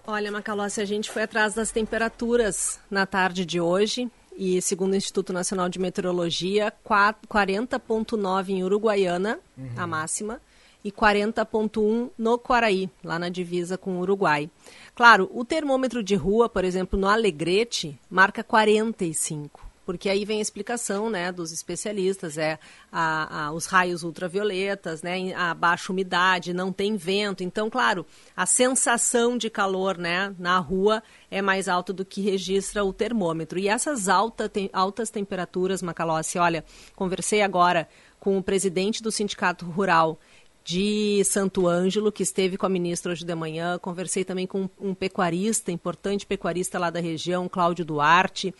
Olha, 0.08 0.32
Macalossi, 0.32 0.80
a 0.80 0.86
gente 0.86 1.12
foi 1.12 1.24
atrás 1.24 1.56
das 1.56 1.72
temperaturas 1.72 2.80
na 2.90 3.06
tarde 3.06 3.46
de 3.46 3.60
hoje 3.60 4.10
e, 4.40 4.62
segundo 4.62 4.94
o 4.94 4.96
Instituto 4.96 5.34
Nacional 5.34 5.68
de 5.68 5.78
Meteorologia, 5.78 6.74
40,9 6.88 8.50
em 8.50 8.64
Uruguaiana, 8.64 9.38
uhum. 9.58 9.70
a 9.76 9.86
máxima, 9.86 10.42
e 10.82 10.90
40,1 10.90 12.10
no 12.18 12.40
Quaraí, 12.40 12.90
lá 13.04 13.20
na 13.20 13.28
divisa 13.28 13.78
com 13.78 13.98
o 13.98 14.00
Uruguai. 14.00 14.50
Claro, 14.96 15.30
o 15.34 15.44
termômetro 15.44 16.02
de 16.02 16.16
rua, 16.16 16.48
por 16.48 16.64
exemplo, 16.64 16.98
no 16.98 17.10
Alegrete, 17.10 18.00
marca 18.10 18.42
45 18.42 19.69
porque 19.90 20.08
aí 20.08 20.24
vem 20.24 20.38
a 20.38 20.42
explicação 20.44 21.10
né, 21.10 21.32
dos 21.32 21.52
especialistas, 21.52 22.38
é 22.38 22.60
a, 22.92 23.46
a, 23.48 23.52
os 23.52 23.66
raios 23.66 24.04
ultravioletas, 24.04 25.02
né, 25.02 25.34
a 25.34 25.52
baixa 25.56 25.92
umidade, 25.92 26.54
não 26.54 26.72
tem 26.72 26.96
vento. 26.96 27.44
Então, 27.44 27.72
claro, 27.72 28.06
a 28.38 28.46
sensação 28.46 29.36
de 29.36 29.50
calor 29.50 29.98
né, 29.98 30.32
na 30.38 30.60
rua 30.60 31.02
é 31.32 31.42
mais 31.42 31.68
alta 31.68 31.92
do 31.92 32.06
que 32.06 32.22
registra 32.22 32.86
o 32.86 32.94
termômetro. 32.94 33.58
E 33.58 33.68
essas 33.68 34.08
alta, 34.08 34.48
tem, 34.48 34.70
altas 34.72 35.10
temperaturas, 35.10 35.82
Macalossi, 35.82 36.38
olha, 36.38 36.64
conversei 36.96 37.42
agora 37.42 37.90
com 38.20 38.38
o 38.38 38.44
presidente 38.44 39.02
do 39.02 39.12
Sindicato 39.12 39.66
Rural 39.66 40.20
de 40.64 41.24
Santo 41.24 41.68
Ângelo, 41.68 42.12
que 42.12 42.22
esteve 42.22 42.56
com 42.56 42.68
a 42.68 42.70
ministra 42.70 43.12
hoje 43.12 43.26
de 43.26 43.34
manhã. 43.34 43.80
Conversei 43.80 44.24
também 44.24 44.46
com 44.46 44.70
um 44.80 44.94
pecuarista, 44.94 45.72
importante 45.72 46.28
pecuarista 46.28 46.78
lá 46.78 46.92
da 46.92 47.00
região, 47.00 47.50
Cláudio 47.50 47.84
Duarte. 47.84 48.54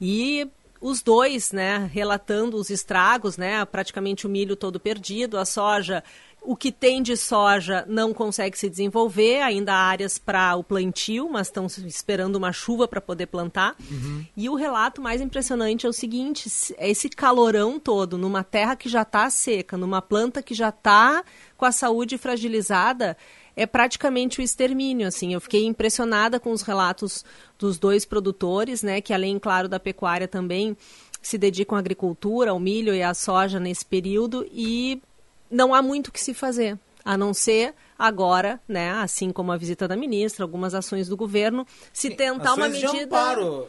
E 0.00 0.48
os 0.80 1.02
dois, 1.02 1.52
né, 1.52 1.90
relatando 1.92 2.56
os 2.56 2.70
estragos, 2.70 3.36
né, 3.36 3.64
praticamente 3.64 4.26
o 4.26 4.30
milho 4.30 4.56
todo 4.56 4.78
perdido, 4.78 5.38
a 5.38 5.44
soja, 5.44 6.02
o 6.46 6.54
que 6.54 6.70
tem 6.70 7.02
de 7.02 7.16
soja 7.16 7.84
não 7.88 8.14
consegue 8.14 8.56
se 8.56 8.70
desenvolver, 8.70 9.42
ainda 9.42 9.74
há 9.74 9.88
áreas 9.88 10.16
para 10.16 10.54
o 10.54 10.62
plantio, 10.62 11.28
mas 11.28 11.48
estão 11.48 11.66
esperando 11.66 12.36
uma 12.36 12.52
chuva 12.52 12.86
para 12.86 13.00
poder 13.00 13.26
plantar. 13.26 13.74
Uhum. 13.90 14.24
E 14.36 14.48
o 14.48 14.54
relato 14.54 15.02
mais 15.02 15.20
impressionante 15.20 15.86
é 15.86 15.88
o 15.88 15.92
seguinte: 15.92 16.48
é 16.78 16.88
esse 16.88 17.08
calorão 17.08 17.80
todo 17.80 18.16
numa 18.16 18.44
terra 18.44 18.76
que 18.76 18.88
já 18.88 19.02
está 19.02 19.28
seca, 19.28 19.76
numa 19.76 20.00
planta 20.00 20.40
que 20.40 20.54
já 20.54 20.68
está 20.68 21.24
com 21.56 21.64
a 21.64 21.72
saúde 21.72 22.16
fragilizada, 22.16 23.16
é 23.56 23.66
praticamente 23.66 24.40
o 24.40 24.42
extermínio, 24.42 25.08
assim. 25.08 25.32
Eu 25.32 25.40
fiquei 25.40 25.64
impressionada 25.64 26.38
com 26.38 26.52
os 26.52 26.60
relatos 26.62 27.24
dos 27.58 27.78
dois 27.78 28.04
produtores, 28.04 28.82
né, 28.82 29.00
que 29.00 29.14
além, 29.14 29.38
claro, 29.38 29.68
da 29.68 29.80
pecuária 29.80 30.28
também 30.28 30.76
se 31.22 31.38
dedicam 31.38 31.76
à 31.76 31.80
agricultura, 31.80 32.50
ao 32.50 32.60
milho 32.60 32.94
e 32.94 33.02
à 33.02 33.14
soja 33.14 33.58
nesse 33.58 33.84
período 33.84 34.46
e 34.52 35.02
não 35.50 35.74
há 35.74 35.80
muito 35.80 36.08
o 36.08 36.12
que 36.12 36.20
se 36.20 36.34
fazer, 36.34 36.78
a 37.04 37.16
não 37.16 37.32
ser 37.32 37.74
agora, 37.98 38.60
né, 38.68 38.90
assim 38.92 39.32
como 39.32 39.50
a 39.50 39.56
visita 39.56 39.88
da 39.88 39.96
ministra, 39.96 40.44
algumas 40.44 40.74
ações 40.74 41.08
do 41.08 41.16
governo, 41.16 41.66
se 41.92 42.10
tentar 42.10 42.54
uma 42.54 42.68
medida 42.68 42.92
de 42.92 43.04
amparo, 43.04 43.68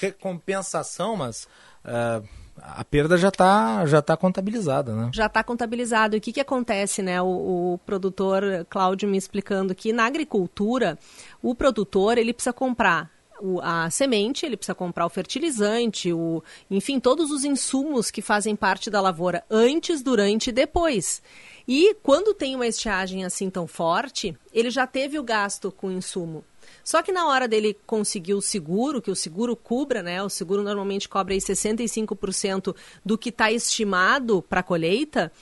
recompensação, 0.00 1.14
mas 1.14 1.46
uh 1.84 2.45
a 2.62 2.84
perda 2.84 3.16
já 3.16 3.28
está 3.28 3.84
já 3.86 4.00
tá 4.00 4.16
contabilizada, 4.16 4.94
né? 4.94 5.10
Já 5.12 5.26
está 5.26 5.42
contabilizado. 5.42 6.16
E 6.16 6.18
o 6.18 6.20
que, 6.20 6.32
que 6.32 6.40
acontece, 6.40 7.02
né? 7.02 7.20
O, 7.20 7.74
o, 7.74 7.80
produtor 7.84 8.66
Cláudio 8.68 9.08
me 9.08 9.16
explicando 9.16 9.74
que 9.74 9.92
na 9.92 10.06
agricultura, 10.06 10.98
o 11.42 11.54
produtor 11.54 12.18
ele 12.18 12.32
precisa 12.32 12.52
comprar 12.52 13.10
o, 13.40 13.60
a 13.60 13.90
semente, 13.90 14.46
ele 14.46 14.56
precisa 14.56 14.74
comprar 14.74 15.06
o 15.06 15.10
fertilizante, 15.10 16.12
o, 16.12 16.42
enfim, 16.70 16.98
todos 16.98 17.30
os 17.30 17.44
insumos 17.44 18.10
que 18.10 18.22
fazem 18.22 18.56
parte 18.56 18.90
da 18.90 19.00
lavoura 19.00 19.44
antes, 19.50 20.02
durante 20.02 20.48
e 20.48 20.52
depois. 20.52 21.22
E 21.68 21.94
quando 22.02 22.32
tem 22.32 22.54
uma 22.54 22.66
estiagem 22.66 23.24
assim 23.24 23.50
tão 23.50 23.66
forte, 23.66 24.36
ele 24.52 24.70
já 24.70 24.86
teve 24.86 25.18
o 25.18 25.22
gasto 25.22 25.70
com 25.70 25.90
insumo. 25.90 26.44
Só 26.86 27.02
que 27.02 27.10
na 27.10 27.26
hora 27.26 27.48
dele 27.48 27.76
conseguir 27.84 28.34
o 28.34 28.40
seguro, 28.40 29.02
que 29.02 29.10
o 29.10 29.16
seguro 29.16 29.56
cubra, 29.56 30.04
né? 30.04 30.22
O 30.22 30.28
seguro 30.28 30.62
normalmente 30.62 31.08
cobre 31.08 31.34
aí 31.34 31.40
65% 31.40 32.76
do 33.04 33.18
que 33.18 33.30
está 33.30 33.50
estimado 33.50 34.40
para 34.40 34.60
a 34.60 34.62
colheita, 34.62 35.32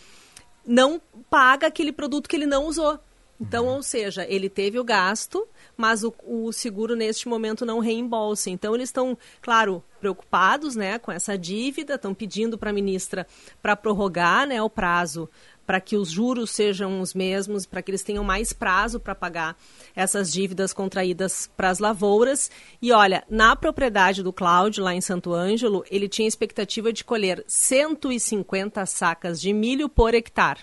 não 0.66 0.98
paga 1.28 1.66
aquele 1.66 1.92
produto 1.92 2.30
que 2.30 2.36
ele 2.36 2.46
não 2.46 2.64
usou. 2.64 2.98
Então, 3.38 3.66
ou 3.66 3.82
seja, 3.82 4.24
ele 4.26 4.48
teve 4.48 4.78
o 4.78 4.84
gasto, 4.84 5.46
mas 5.76 6.02
o, 6.02 6.14
o 6.24 6.50
seguro 6.50 6.96
neste 6.96 7.28
momento 7.28 7.66
não 7.66 7.78
reembolsa. 7.78 8.48
Então, 8.48 8.74
eles 8.74 8.88
estão, 8.88 9.18
claro, 9.42 9.84
preocupados 10.00 10.74
né, 10.74 10.98
com 10.98 11.12
essa 11.12 11.36
dívida, 11.36 11.96
estão 11.96 12.14
pedindo 12.14 12.56
para 12.56 12.70
a 12.70 12.72
ministra 12.72 13.26
para 13.60 13.76
prorrogar 13.76 14.46
né, 14.46 14.62
o 14.62 14.70
prazo 14.70 15.28
para 15.66 15.80
que 15.80 15.96
os 15.96 16.10
juros 16.10 16.50
sejam 16.50 17.00
os 17.00 17.14
mesmos, 17.14 17.66
para 17.66 17.82
que 17.82 17.90
eles 17.90 18.02
tenham 18.02 18.22
mais 18.22 18.52
prazo 18.52 19.00
para 19.00 19.14
pagar 19.14 19.56
essas 19.94 20.32
dívidas 20.32 20.72
contraídas 20.72 21.50
para 21.56 21.70
as 21.70 21.78
lavouras. 21.78 22.50
E 22.80 22.92
olha, 22.92 23.24
na 23.28 23.56
propriedade 23.56 24.22
do 24.22 24.32
Cláudio, 24.32 24.84
lá 24.84 24.94
em 24.94 25.00
Santo 25.00 25.32
Ângelo, 25.32 25.84
ele 25.90 26.08
tinha 26.08 26.28
expectativa 26.28 26.92
de 26.92 27.04
colher 27.04 27.44
150 27.46 28.84
sacas 28.86 29.40
de 29.40 29.52
milho 29.52 29.88
por 29.88 30.14
hectare. 30.14 30.60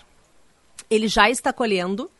Ele 0.88 1.08
já 1.08 1.28
está 1.30 1.52
colhendo 1.52 2.10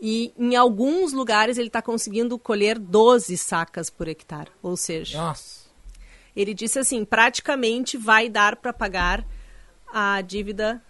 e 0.00 0.32
em 0.36 0.56
alguns 0.56 1.12
lugares 1.12 1.58
ele 1.58 1.68
está 1.68 1.80
conseguindo 1.80 2.36
colher 2.36 2.76
12 2.78 3.36
sacas 3.36 3.88
por 3.88 4.08
hectare. 4.08 4.50
Ou 4.60 4.76
seja, 4.76 5.18
Nossa. 5.18 5.66
ele 6.34 6.52
disse 6.52 6.78
assim: 6.78 7.04
praticamente 7.04 7.96
vai 7.96 8.28
dar 8.28 8.56
para 8.56 8.72
pagar 8.72 9.24
a 9.92 10.20
dívida 10.22 10.82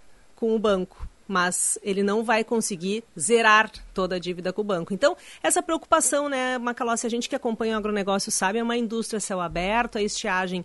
com 0.42 0.56
o 0.56 0.58
banco, 0.58 1.06
mas 1.28 1.78
ele 1.84 2.02
não 2.02 2.24
vai 2.24 2.42
conseguir 2.42 3.04
zerar 3.16 3.70
toda 3.94 4.16
a 4.16 4.18
dívida 4.18 4.52
com 4.52 4.60
o 4.60 4.64
banco. 4.64 4.92
Então, 4.92 5.16
essa 5.40 5.62
preocupação, 5.62 6.28
né, 6.28 6.58
Macalossi, 6.58 7.06
a 7.06 7.08
gente 7.08 7.28
que 7.28 7.36
acompanha 7.36 7.76
o 7.76 7.78
agronegócio 7.78 8.32
sabe, 8.32 8.58
é 8.58 8.62
uma 8.62 8.76
indústria 8.76 9.20
céu 9.20 9.40
aberto, 9.40 9.98
a 9.98 10.02
estiagem 10.02 10.64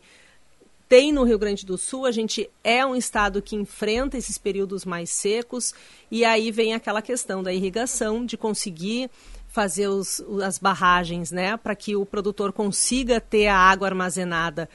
tem 0.89 1.11
no 1.11 1.23
Rio 1.23 1.37
Grande 1.37 1.63
do 1.63 1.77
Sul, 1.77 2.07
a 2.07 2.11
gente 2.11 2.49
é 2.63 2.83
um 2.83 2.95
estado 2.95 3.39
que 3.39 3.55
enfrenta 3.55 4.17
esses 4.17 4.39
períodos 4.39 4.83
mais 4.83 5.11
secos, 5.11 5.75
e 6.09 6.25
aí 6.25 6.49
vem 6.49 6.73
aquela 6.73 7.03
questão 7.03 7.43
da 7.43 7.53
irrigação, 7.53 8.25
de 8.25 8.35
conseguir 8.35 9.11
fazer 9.47 9.89
os, 9.89 10.23
as 10.43 10.57
barragens, 10.57 11.29
né, 11.29 11.55
para 11.55 11.75
que 11.75 11.95
o 11.95 12.03
produtor 12.03 12.51
consiga 12.51 13.21
ter 13.21 13.45
a 13.45 13.55
água 13.55 13.87
armazenada 13.87 14.67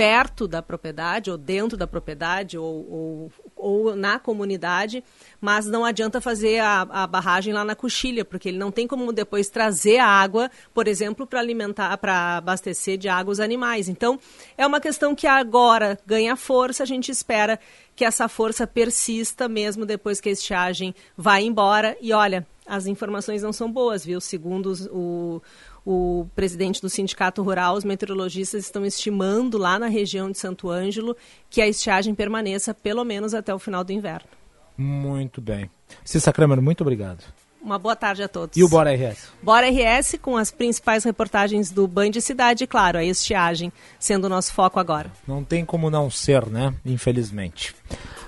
perto 0.00 0.48
da 0.48 0.62
propriedade, 0.62 1.30
ou 1.30 1.36
dentro 1.36 1.76
da 1.76 1.86
propriedade, 1.86 2.56
ou, 2.56 2.90
ou, 2.90 3.32
ou 3.54 3.94
na 3.94 4.18
comunidade, 4.18 5.04
mas 5.38 5.66
não 5.66 5.84
adianta 5.84 6.22
fazer 6.22 6.58
a, 6.58 6.80
a, 6.88 7.06
barragem 7.06 7.52
lá 7.52 7.62
na 7.66 7.74
coxilha, 7.74 8.24
porque 8.24 8.48
ele 8.48 8.56
não 8.56 8.70
tem 8.70 8.86
como 8.86 9.12
depois 9.12 9.50
trazer 9.50 9.98
a 9.98 10.06
água, 10.06 10.50
por 10.72 10.88
exemplo, 10.88 11.26
para 11.26 11.38
alimentar, 11.38 11.94
para 11.98 12.38
abastecer 12.38 12.96
de 12.96 13.10
água 13.10 13.30
os 13.30 13.40
animais. 13.40 13.90
Então, 13.90 14.18
é 14.56 14.66
uma 14.66 14.80
questão 14.80 15.14
que 15.14 15.26
agora 15.26 15.98
ganha 16.06 16.34
força, 16.34 16.82
a 16.82 16.86
gente 16.86 17.10
espera 17.10 17.60
que 17.94 18.02
essa 18.02 18.26
força 18.26 18.66
persista 18.66 19.50
mesmo 19.50 19.84
depois 19.84 20.18
que 20.18 20.30
a 20.30 20.32
estiagem 20.32 20.94
vai 21.14 21.42
embora. 21.42 21.94
E 22.00 22.14
olha, 22.14 22.46
as 22.70 22.86
informações 22.86 23.42
não 23.42 23.52
são 23.52 23.70
boas, 23.70 24.02
viu? 24.04 24.18
Segundo 24.20 24.66
os, 24.70 24.86
o, 24.86 25.42
o 25.84 26.26
presidente 26.34 26.80
do 26.80 26.88
Sindicato 26.88 27.42
Rural, 27.42 27.74
os 27.74 27.84
meteorologistas 27.84 28.64
estão 28.64 28.84
estimando 28.84 29.58
lá 29.58 29.78
na 29.78 29.86
região 29.86 30.30
de 30.30 30.38
Santo 30.38 30.70
Ângelo 30.70 31.16
que 31.48 31.60
a 31.60 31.68
estiagem 31.68 32.14
permaneça 32.14 32.74
pelo 32.74 33.04
menos 33.04 33.34
até 33.34 33.54
o 33.54 33.58
final 33.58 33.82
do 33.82 33.92
inverno. 33.92 34.28
Muito 34.76 35.40
bem. 35.40 35.70
Cissa 36.04 36.32
Kramer, 36.32 36.60
muito 36.60 36.80
obrigado. 36.80 37.24
Uma 37.62 37.78
boa 37.78 37.94
tarde 37.94 38.22
a 38.22 38.28
todos. 38.28 38.56
E 38.56 38.64
o 38.64 38.68
Bora 38.68 38.90
RS? 38.94 39.28
Bora 39.42 39.68
RS 39.68 40.16
com 40.22 40.36
as 40.36 40.50
principais 40.50 41.04
reportagens 41.04 41.70
do 41.70 41.86
Band 41.86 42.12
Cidade 42.20 42.66
claro, 42.66 42.96
a 42.96 43.04
estiagem 43.04 43.70
sendo 43.98 44.24
o 44.24 44.28
nosso 44.30 44.54
foco 44.54 44.80
agora. 44.80 45.12
Não 45.28 45.44
tem 45.44 45.64
como 45.64 45.90
não 45.90 46.10
ser, 46.10 46.46
né? 46.46 46.74
Infelizmente. 46.86 47.74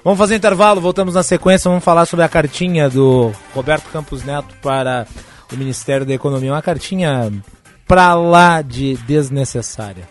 Vamos 0.04 0.18
fazer 0.18 0.36
intervalo, 0.36 0.80
voltamos 0.80 1.14
na 1.14 1.22
sequência, 1.22 1.70
vamos 1.70 1.84
falar 1.84 2.04
sobre 2.04 2.24
a 2.24 2.28
cartinha 2.28 2.90
do 2.90 3.32
Roberto 3.54 3.88
Campos 3.90 4.22
Neto 4.22 4.54
para 4.60 5.06
o 5.52 5.56
Ministério 5.56 6.06
da 6.06 6.14
Economia. 6.14 6.52
Uma 6.52 6.62
cartinha 6.62 7.32
pra 7.86 8.14
lá 8.14 8.62
de 8.62 8.96
desnecessária. 8.98 10.08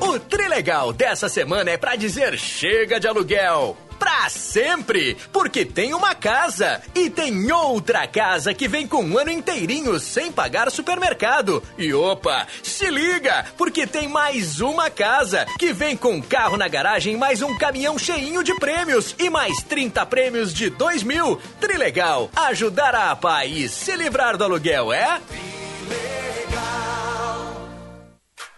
O 0.00 0.18
Trilegal 0.18 0.92
dessa 0.92 1.28
semana 1.28 1.70
é 1.70 1.76
pra 1.76 1.96
dizer 1.96 2.36
chega 2.38 2.98
de 2.98 3.06
aluguel. 3.06 3.76
Pra 4.02 4.28
sempre! 4.28 5.16
Porque 5.32 5.64
tem 5.64 5.94
uma 5.94 6.12
casa 6.12 6.82
e 6.92 7.08
tem 7.08 7.52
outra 7.52 8.04
casa 8.08 8.52
que 8.52 8.66
vem 8.66 8.84
com 8.84 9.04
um 9.04 9.16
ano 9.16 9.30
inteirinho 9.30 9.96
sem 10.00 10.32
pagar 10.32 10.72
supermercado. 10.72 11.62
E 11.78 11.94
opa, 11.94 12.48
se 12.64 12.90
liga! 12.90 13.46
Porque 13.56 13.86
tem 13.86 14.08
mais 14.08 14.60
uma 14.60 14.90
casa 14.90 15.46
que 15.56 15.72
vem 15.72 15.96
com 15.96 16.14
um 16.14 16.20
carro 16.20 16.56
na 16.56 16.66
garagem, 16.66 17.16
mais 17.16 17.42
um 17.42 17.56
caminhão 17.56 17.96
cheinho 17.96 18.42
de 18.42 18.52
prêmios 18.56 19.14
e 19.20 19.30
mais 19.30 19.62
30 19.62 20.04
prêmios 20.06 20.52
de 20.52 20.68
2 20.68 21.04
mil. 21.04 21.40
Trilegal, 21.60 22.28
ajudar 22.34 22.96
a 22.96 23.12
APA 23.12 23.46
e 23.46 23.68
se 23.68 23.94
livrar 23.94 24.36
do 24.36 24.42
aluguel, 24.42 24.92
é? 24.92 25.20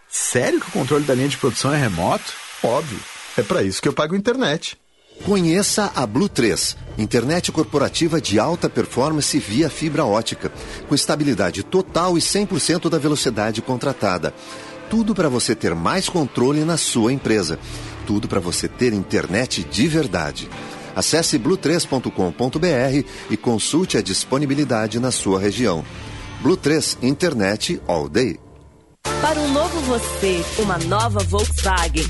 Sério 0.09 0.59
que 0.59 0.69
o 0.69 0.73
controle 0.73 1.05
da 1.05 1.15
linha 1.15 1.29
de 1.29 1.37
produção 1.37 1.71
é 1.71 1.77
remoto? 1.77 2.33
Óbvio. 2.63 2.99
É 3.37 3.43
para 3.43 3.63
isso 3.63 3.83
que 3.83 3.89
eu 3.89 3.93
pago 3.93 4.17
internet. 4.17 4.83
Conheça 5.23 5.91
a 5.95 6.07
Blue 6.07 6.29
3, 6.29 6.77
internet 6.99 7.51
corporativa 7.51 8.21
de 8.21 8.39
alta 8.39 8.69
performance 8.69 9.39
via 9.39 9.71
fibra 9.71 10.05
ótica, 10.05 10.53
com 10.87 10.95
estabilidade 10.95 11.63
total 11.63 12.19
e 12.19 12.21
100% 12.21 12.91
da 12.91 12.99
velocidade 12.99 13.63
contratada. 13.63 14.35
Tudo 14.91 15.15
para 15.15 15.31
você 15.31 15.55
ter 15.55 15.75
mais 15.75 16.11
controle 16.11 16.63
na 16.65 16.77
sua 16.77 17.11
empresa. 17.11 17.59
Tudo 18.07 18.29
para 18.29 18.39
você 18.39 18.69
ter 18.69 18.93
internet 18.93 19.65
de 19.65 19.89
verdade. 19.89 20.49
Acesse 20.95 21.39
blue3.com.br 21.39 23.09
e 23.31 23.37
consulte 23.37 23.97
a 23.97 24.03
disponibilidade 24.03 25.01
na 25.01 25.11
sua 25.11 25.41
região. 25.41 25.83
Blue 26.43 26.57
3 26.57 26.99
Internet 27.01 27.81
All 27.87 28.09
Day. 28.11 28.39
Para 29.23 29.41
um 29.41 29.51
novo 29.53 29.81
você, 29.81 30.45
uma 30.59 30.77
nova 30.77 31.21
Volkswagen. 31.21 32.05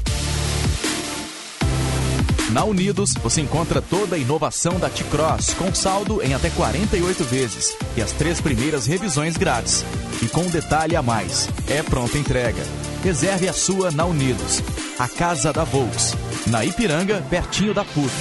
Na 2.51 2.65
Unidos, 2.65 3.15
você 3.15 3.41
encontra 3.41 3.81
toda 3.81 4.17
a 4.17 4.19
inovação 4.19 4.79
da 4.79 4.91
T-Cross, 4.91 5.55
com 5.55 5.75
saldo 5.75 6.23
em 6.23 6.35
até 6.35 6.51
48 6.51 7.25
vezes 7.25 7.77
e 7.97 8.03
as 8.03 8.13
três 8.13 8.41
primeiras 8.41 8.87
revisões 8.87 9.37
grátis. 9.37 9.85
E 10.23 10.29
com 10.29 10.43
um 10.43 10.51
detalhe 10.51 10.95
a 10.95 11.03
mais, 11.03 11.49
é 11.69 11.83
pronta 11.83 12.19
entrega. 12.19 12.63
Reserve 13.03 13.49
a 13.49 13.53
sua 13.53 13.91
na 13.91 14.05
Unidos, 14.05 14.63
a 14.99 15.09
casa 15.09 15.53
da 15.53 15.65
Volks, 15.65 16.15
na 16.47 16.65
Ipiranga, 16.65 17.25
pertinho 17.31 17.75
da 17.75 17.85
PUC. 17.85 18.13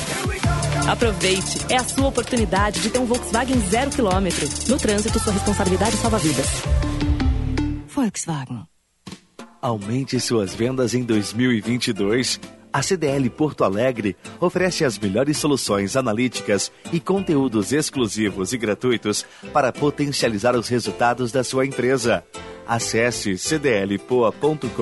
Aproveite, 0.88 1.60
é 1.70 1.76
a 1.76 1.84
sua 1.84 2.08
oportunidade 2.08 2.82
de 2.82 2.90
ter 2.90 3.00
um 3.00 3.06
Volkswagen 3.06 3.60
zero 3.70 3.92
quilômetro. 3.92 4.48
No 4.68 4.78
trânsito, 4.78 5.20
sua 5.20 5.34
responsabilidade 5.34 5.96
salva 5.98 6.18
vidas. 6.18 6.48
Volkswagen. 7.88 8.64
Aumente 9.62 10.20
suas 10.20 10.54
vendas 10.54 10.94
em 10.94 11.04
2022. 11.04 12.40
A 12.74 12.82
CDL 12.82 13.30
Porto 13.30 13.64
Alegre 13.64 14.18
oferece 14.40 14.84
as 14.84 14.98
melhores 14.98 15.38
soluções 15.38 15.96
analíticas 15.96 16.72
e 16.92 17.00
conteúdos 17.00 17.72
exclusivos 17.72 18.52
e 18.52 18.58
gratuitos 18.58 19.24
para 19.54 19.72
potencializar 19.72 20.56
os 20.56 20.68
resultados 20.68 21.32
da 21.32 21.44
sua 21.44 21.68
empresa. 21.68 22.24
Acesse 22.68 23.38
cdlpoa.com.br. 23.38 24.74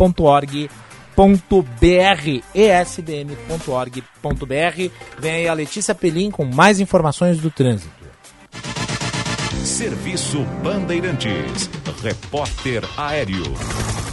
esbm.org.br. 2.54 3.96
Vem 5.18 5.32
aí 5.32 5.48
a 5.48 5.54
Letícia 5.56 5.96
Pelim 5.96 6.30
com 6.30 6.46
mais 6.46 6.80
informações 6.80 7.40
do 7.40 7.50
trânsito. 7.50 8.06
Serviço 9.64 10.44
Bandeirantes. 10.62 11.72
Repórter 12.04 12.84
Aéreo. 12.96 14.05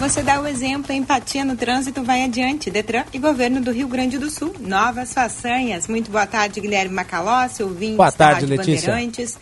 Você 0.00 0.22
dá 0.22 0.40
o 0.40 0.46
exemplo, 0.46 0.90
a 0.92 0.94
empatia 0.94 1.44
no 1.44 1.54
trânsito 1.54 2.02
vai 2.02 2.24
adiante. 2.24 2.70
Detran 2.70 3.04
e 3.12 3.18
Governo 3.18 3.60
do 3.60 3.70
Rio 3.70 3.86
Grande 3.86 4.16
do 4.16 4.30
Sul. 4.30 4.54
Novas 4.58 5.12
façanhas. 5.12 5.86
Muito 5.86 6.10
boa 6.10 6.26
tarde, 6.26 6.58
Guilherme 6.58 6.94
Macalossi, 6.94 7.62
ouvintes 7.62 7.98
boa 7.98 8.10
tarde, 8.10 8.46
Letícia. 8.46 8.92
Bandeirantes. 8.92 9.38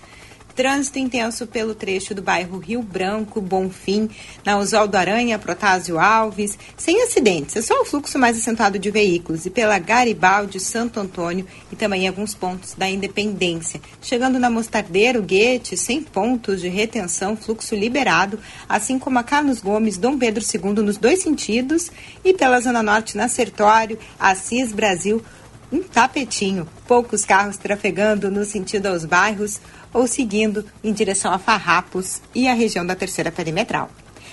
Trânsito 0.59 0.98
intenso 0.98 1.47
pelo 1.47 1.72
trecho 1.72 2.16
do 2.16 2.20
bairro 2.20 2.59
Rio 2.59 2.82
Branco, 2.82 3.40
Bonfim, 3.40 4.10
na 4.44 4.59
Oswaldo 4.59 4.97
Aranha, 4.97 5.39
Protásio 5.39 6.01
Alves, 6.01 6.59
sem 6.76 7.01
acidentes, 7.01 7.55
é 7.55 7.62
só 7.62 7.80
o 7.80 7.85
fluxo 7.85 8.18
mais 8.18 8.36
acentuado 8.36 8.76
de 8.76 8.90
veículos, 8.90 9.47
e 9.47 9.51
pela 9.51 9.78
Garibaldi, 9.78 10.59
Santo 10.59 10.98
Antônio 10.98 11.47
e 11.70 11.76
também 11.76 12.06
em 12.06 12.09
alguns 12.09 12.35
pontos 12.35 12.74
da 12.74 12.90
Independência. 12.90 13.80
Chegando 14.02 14.40
na 14.40 14.51
Mostardeiro, 14.51 15.22
Guete, 15.22 15.76
sem 15.76 16.02
pontos 16.02 16.60
de 16.60 16.68
retenção, 16.68 17.36
fluxo 17.36 17.76
liberado, 17.76 18.40
assim 18.68 18.98
como 18.98 19.20
a 19.20 19.22
Carlos 19.22 19.60
Gomes, 19.60 19.97
Dom 19.97 20.18
Pedro 20.18 20.43
II, 20.43 20.82
nos 20.82 20.97
dois 20.97 21.22
sentidos, 21.22 21.89
e 22.24 22.35
pela 22.35 22.60
Zona 22.60 22.82
Norte, 22.82 23.16
na 23.16 23.28
Sertório, 23.28 23.97
Assis 24.18 24.72
Brasil, 24.72 25.22
um 25.70 25.82
tapetinho. 25.82 26.66
Poucos 26.86 27.24
carros 27.24 27.59
trafegando 27.59 28.30
no 28.30 28.44
sentido 28.44 28.86
aos 28.86 29.05
bairros 29.05 29.60
ou 29.93 30.06
seguindo 30.06 30.65
em 30.82 30.93
direção 30.93 31.32
a 31.32 31.39
Farrapos 31.39 32.20
e 32.35 32.48
a 32.48 32.55
região 32.55 32.85
da 32.85 32.94
terceira 32.94 33.31
perimetral. 33.31 33.90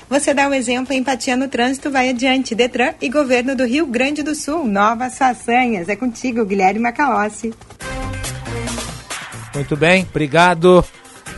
Você 0.10 0.34
dá 0.34 0.48
o 0.48 0.52
um 0.52 0.54
exemplo, 0.54 0.94
empatia 0.94 1.36
no 1.36 1.48
trânsito, 1.48 1.90
vai 1.90 2.10
adiante. 2.10 2.54
Detran 2.54 2.94
e 3.02 3.10
Governo 3.10 3.56
do 3.56 3.66
Rio 3.66 3.88
Grande 3.88 4.22
do 4.22 4.36
Sul, 4.36 4.64
novas 4.66 5.18
façanhas. 5.18 5.90
É 5.90 5.96
contigo, 5.96 6.46
Guilherme 6.46 6.80
Macalossi. 6.80 7.54
Muito 9.56 9.76
bem, 9.76 10.06
obrigado. 10.08 10.86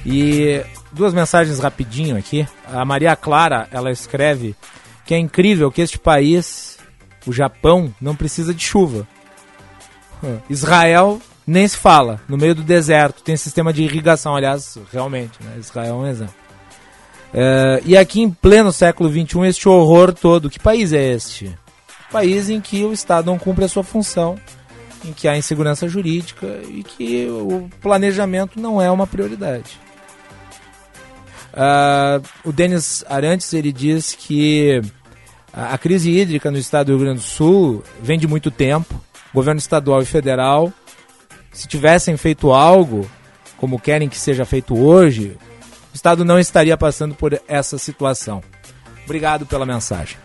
E 0.06 0.61
duas 0.91 1.14
mensagens 1.14 1.60
rapidinho 1.60 2.18
aqui. 2.18 2.45
A 2.65 2.84
Maria 2.84 3.15
Clara, 3.15 3.69
ela 3.72 3.89
escreve 3.89 4.53
que 5.06 5.14
é 5.14 5.18
incrível 5.18 5.72
que 5.72 5.81
este 5.81 5.98
país, 5.98 6.77
o 7.26 7.31
Japão, 7.31 7.94
não 8.02 8.15
precisa 8.15 8.53
de 8.53 8.65
chuva. 8.65 9.07
Israel 10.49 11.22
nem 11.47 11.65
se 11.65 11.77
fala, 11.77 12.19
no 12.27 12.37
meio 12.37 12.53
do 12.53 12.61
deserto, 12.61 13.23
tem 13.23 13.37
sistema 13.37 13.71
de 13.71 13.81
irrigação, 13.81 14.35
aliás, 14.35 14.77
realmente, 14.91 15.41
né? 15.41 15.55
Israel 15.57 15.95
é 15.95 15.97
um 15.97 16.05
exemplo. 16.05 16.35
É, 17.33 17.81
e 17.85 17.95
aqui 17.97 18.21
em 18.21 18.29
pleno 18.29 18.71
século 18.73 19.09
XXI, 19.09 19.47
este 19.47 19.69
horror 19.69 20.13
todo, 20.13 20.49
que 20.49 20.59
país 20.59 20.91
é 20.91 21.13
este? 21.13 21.57
País 22.11 22.49
em 22.49 22.59
que 22.59 22.83
o 22.83 22.91
Estado 22.91 23.27
não 23.27 23.39
cumpre 23.39 23.63
a 23.63 23.69
sua 23.69 23.83
função, 23.83 24.37
em 25.05 25.13
que 25.13 25.25
há 25.25 25.37
insegurança 25.37 25.87
jurídica 25.87 26.47
e 26.67 26.83
que 26.83 27.27
o 27.29 27.69
planejamento 27.81 28.59
não 28.59 28.81
é 28.81 28.91
uma 28.91 29.07
prioridade. 29.07 29.79
Uh, 31.53 32.21
o 32.43 32.51
Denis 32.51 33.05
Arantes 33.09 33.53
ele 33.53 33.71
diz 33.71 34.13
que 34.13 34.81
a, 35.51 35.73
a 35.73 35.77
crise 35.77 36.11
hídrica 36.11 36.51
no 36.51 36.57
estado 36.57 36.87
do 36.87 36.97
Rio 36.97 37.05
Grande 37.05 37.19
do 37.19 37.25
Sul 37.25 37.83
vem 38.01 38.19
de 38.19 38.27
muito 38.27 38.51
tempo. 38.51 39.01
governo 39.33 39.59
estadual 39.59 40.01
e 40.01 40.05
federal, 40.05 40.71
se 41.57 41.67
tivessem 41.67 42.15
feito 42.15 42.53
algo 42.53 43.09
como 43.57 43.79
querem 43.79 44.07
que 44.07 44.17
seja 44.19 44.45
feito 44.45 44.77
hoje, 44.77 45.35
o 45.91 45.95
estado 45.95 46.23
não 46.23 46.38
estaria 46.38 46.77
passando 46.77 47.15
por 47.15 47.41
essa 47.47 47.79
situação. 47.79 48.43
Obrigado 49.05 49.43
pela 49.43 49.65
mensagem. 49.65 50.19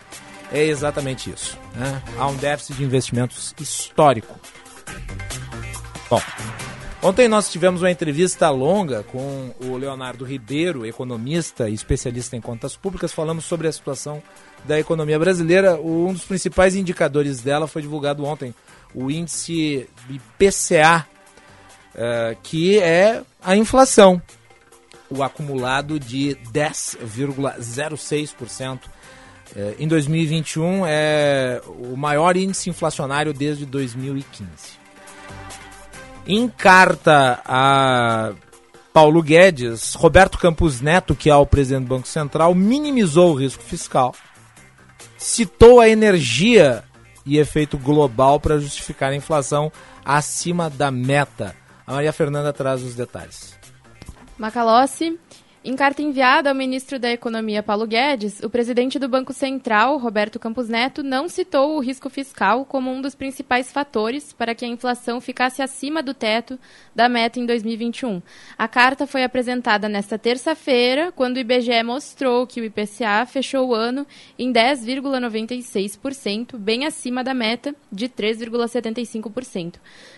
É 0.51 0.63
exatamente 0.63 1.31
isso. 1.31 1.57
Né? 1.73 2.03
Há 2.19 2.27
um 2.27 2.35
déficit 2.35 2.77
de 2.77 2.83
investimentos 2.83 3.55
histórico. 3.59 4.39
Bom, 6.07 6.21
Ontem 7.01 7.27
nós 7.27 7.51
tivemos 7.51 7.81
uma 7.81 7.91
entrevista 7.91 8.49
longa 8.49 9.03
com 9.03 9.53
o 9.59 9.75
Leonardo 9.75 10.23
Ribeiro, 10.23 10.85
economista 10.85 11.67
e 11.67 11.73
especialista 11.73 12.37
em 12.37 12.39
contas 12.39 12.77
públicas. 12.77 13.11
Falamos 13.11 13.43
sobre 13.43 13.67
a 13.67 13.71
situação 13.73 14.23
da 14.63 14.79
economia 14.79 15.19
brasileira. 15.19 15.75
Um 15.81 16.13
dos 16.13 16.23
principais 16.23 16.75
indicadores 16.75 17.41
dela 17.41 17.67
foi 17.67 17.81
divulgado 17.81 18.23
ontem, 18.23 18.55
o 18.95 19.11
índice 19.11 19.89
IPCA, 20.09 21.05
uh, 21.95 22.35
que 22.43 22.77
é 22.79 23.23
a 23.41 23.55
inflação, 23.55 24.21
o 25.09 25.23
acumulado 25.23 25.99
de 25.99 26.37
10,06%. 26.53 28.81
Uh, 29.55 29.75
em 29.77 29.87
2021 29.87 30.83
é 30.87 31.61
o 31.67 31.95
maior 31.95 32.35
índice 32.35 32.69
inflacionário 32.69 33.33
desde 33.33 33.65
2015 33.65 34.83
em 36.25 36.47
carta 36.47 37.41
a 37.45 38.33
Paulo 38.91 39.21
Guedes, 39.21 39.93
Roberto 39.93 40.37
Campos 40.37 40.81
Neto, 40.81 41.15
que 41.15 41.29
é 41.29 41.35
o 41.35 41.45
presidente 41.45 41.83
do 41.83 41.89
Banco 41.89 42.07
Central, 42.07 42.53
minimizou 42.53 43.31
o 43.31 43.35
risco 43.35 43.63
fiscal, 43.63 44.13
citou 45.17 45.79
a 45.79 45.89
energia 45.89 46.83
e 47.25 47.37
efeito 47.37 47.77
global 47.77 48.39
para 48.39 48.59
justificar 48.59 49.11
a 49.11 49.15
inflação 49.15 49.71
acima 50.05 50.69
da 50.69 50.91
meta. 50.91 51.55
A 51.85 51.93
Maria 51.93 52.13
Fernanda 52.13 52.53
traz 52.53 52.81
os 52.81 52.95
detalhes. 52.95 53.57
Macalossi, 54.37 55.19
em 55.65 55.77
carta 55.77 56.01
enviada 56.01 56.49
ao 56.49 56.55
ministro 56.55 56.99
da 56.99 57.09
Economia 57.09 57.63
Paulo 57.63 57.87
Guedes, 57.87 58.41
o 58.43 58.49
presidente 58.49 58.99
do 58.99 59.07
Banco 59.07 59.31
Central, 59.31 59.97
Roberto 59.97 60.37
Campos 60.37 60.67
Neto, 60.67 61.01
não 61.01 61.29
citou 61.29 61.77
o 61.77 61.79
risco 61.79 62.09
fiscal 62.09 62.65
como 62.65 62.91
um 62.91 63.01
dos 63.01 63.15
principais 63.15 63.71
fatores 63.71 64.33
para 64.33 64.53
que 64.53 64.65
a 64.65 64.67
inflação 64.67 65.21
ficasse 65.21 65.61
acima 65.61 66.03
do 66.03 66.13
teto 66.13 66.59
da 66.93 67.07
meta 67.07 67.39
em 67.39 67.45
2021. 67.45 68.21
A 68.57 68.67
carta 68.67 69.07
foi 69.07 69.23
apresentada 69.23 69.87
nesta 69.87 70.17
terça-feira, 70.17 71.13
quando 71.15 71.37
o 71.37 71.39
IBGE 71.39 71.81
mostrou 71.81 72.45
que 72.45 72.59
o 72.59 72.65
IPCA 72.65 73.25
fechou 73.25 73.69
o 73.69 73.73
ano 73.73 74.05
em 74.37 74.51
10,96%, 74.51 76.57
bem 76.57 76.85
acima 76.85 77.23
da 77.23 77.33
meta 77.33 77.73
de 77.89 78.09
3,75%. 78.09 79.75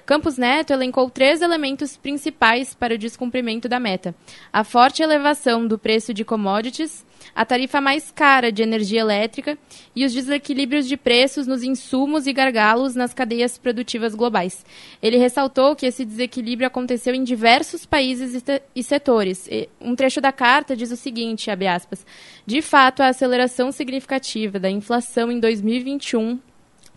Campos 0.07 0.39
Neto 0.39 0.73
elencou 0.73 1.07
três 1.07 1.43
elementos 1.43 1.95
principais 1.95 2.73
para 2.73 2.95
o 2.95 2.97
descumprimento 2.97 3.69
da 3.69 3.79
meta: 3.79 4.15
a 4.51 4.63
forte 4.63 5.03
elevação 5.03 5.34
elevação 5.35 5.67
do 5.67 5.77
preço 5.77 6.13
de 6.13 6.23
commodities, 6.23 7.05
a 7.35 7.43
tarifa 7.45 7.81
mais 7.81 8.09
cara 8.09 8.51
de 8.51 8.63
energia 8.63 9.01
elétrica 9.01 9.57
e 9.95 10.05
os 10.05 10.13
desequilíbrios 10.13 10.87
de 10.87 10.95
preços 10.95 11.45
nos 11.45 11.61
insumos 11.61 12.25
e 12.25 12.33
gargalos 12.33 12.95
nas 12.95 13.13
cadeias 13.13 13.57
produtivas 13.57 14.15
globais. 14.15 14.65
Ele 15.01 15.17
ressaltou 15.17 15.75
que 15.75 15.85
esse 15.85 16.05
desequilíbrio 16.05 16.67
aconteceu 16.67 17.13
em 17.13 17.23
diversos 17.23 17.85
países 17.85 18.41
e 18.73 18.83
setores. 18.83 19.49
Um 19.81 19.95
trecho 19.95 20.21
da 20.21 20.31
carta 20.31 20.75
diz 20.75 20.91
o 20.91 20.95
seguinte, 20.95 21.51
aspas, 21.51 22.05
de 22.45 22.61
fato, 22.61 23.03
a 23.03 23.07
aceleração 23.07 23.71
significativa 23.71 24.57
da 24.57 24.69
inflação 24.69 25.31
em 25.31 25.39
2021 25.39 26.39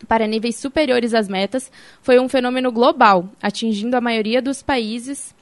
para 0.07 0.25
níveis 0.25 0.55
superiores 0.55 1.13
às 1.13 1.27
metas 1.27 1.69
foi 2.01 2.17
um 2.19 2.29
fenômeno 2.29 2.71
global, 2.71 3.29
atingindo 3.41 3.97
a 3.97 4.01
maioria 4.01 4.41
dos 4.41 4.63
países 4.63 5.35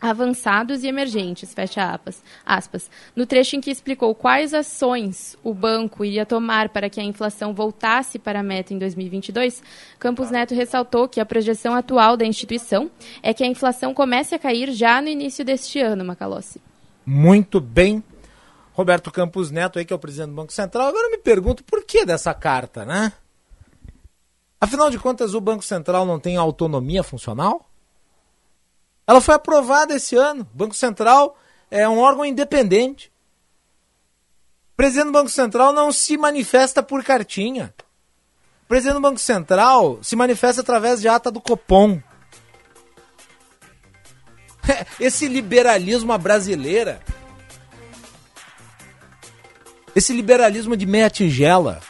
avançados 0.00 0.82
e 0.82 0.88
emergentes, 0.88 1.52
fecha 1.52 1.92
aspas, 1.92 2.22
aspas, 2.44 2.90
no 3.14 3.26
trecho 3.26 3.56
em 3.56 3.60
que 3.60 3.70
explicou 3.70 4.14
quais 4.14 4.54
ações 4.54 5.36
o 5.44 5.52
banco 5.52 6.04
iria 6.04 6.24
tomar 6.24 6.70
para 6.70 6.88
que 6.88 7.00
a 7.00 7.04
inflação 7.04 7.52
voltasse 7.52 8.18
para 8.18 8.40
a 8.40 8.42
meta 8.42 8.72
em 8.72 8.78
2022, 8.78 9.62
Campos 9.98 10.30
Neto 10.30 10.54
ressaltou 10.54 11.08
que 11.08 11.20
a 11.20 11.26
projeção 11.26 11.74
atual 11.74 12.16
da 12.16 12.24
instituição 12.24 12.90
é 13.22 13.34
que 13.34 13.44
a 13.44 13.46
inflação 13.46 13.92
comece 13.92 14.34
a 14.34 14.38
cair 14.38 14.72
já 14.72 15.02
no 15.02 15.08
início 15.08 15.44
deste 15.44 15.80
ano, 15.80 16.04
Macalossi. 16.04 16.60
Muito 17.04 17.60
bem. 17.60 18.02
Roberto 18.72 19.10
Campos 19.10 19.50
Neto, 19.50 19.78
aí, 19.78 19.84
que 19.84 19.92
é 19.92 19.96
o 19.96 19.98
presidente 19.98 20.30
do 20.30 20.36
Banco 20.36 20.52
Central. 20.52 20.88
Agora 20.88 21.10
me 21.10 21.18
pergunto 21.18 21.62
por 21.64 21.84
que 21.84 22.06
dessa 22.06 22.32
carta, 22.32 22.84
né? 22.84 23.12
Afinal 24.60 24.90
de 24.90 24.98
contas, 24.98 25.34
o 25.34 25.40
Banco 25.40 25.64
Central 25.64 26.06
não 26.06 26.20
tem 26.20 26.36
autonomia 26.36 27.02
funcional? 27.02 27.69
Ela 29.10 29.20
foi 29.20 29.34
aprovada 29.34 29.96
esse 29.96 30.14
ano. 30.14 30.48
O 30.54 30.56
Banco 30.56 30.72
Central 30.72 31.36
é 31.68 31.88
um 31.88 31.98
órgão 31.98 32.24
independente. 32.24 33.10
O 34.72 34.76
presidente 34.76 35.06
do 35.06 35.12
Banco 35.12 35.28
Central 35.28 35.72
não 35.72 35.90
se 35.90 36.16
manifesta 36.16 36.80
por 36.80 37.02
cartinha. 37.02 37.74
O 38.62 38.68
presidente 38.68 38.94
do 38.94 39.00
Banco 39.00 39.18
Central 39.18 39.98
se 40.00 40.14
manifesta 40.14 40.60
através 40.60 41.00
de 41.00 41.08
ata 41.08 41.28
do 41.28 41.40
Copom. 41.40 42.00
Esse 45.00 45.26
liberalismo 45.26 46.16
brasileira. 46.16 47.00
Esse 49.92 50.12
liberalismo 50.12 50.76
de 50.76 50.86
meia 50.86 51.10
tigela. 51.10 51.80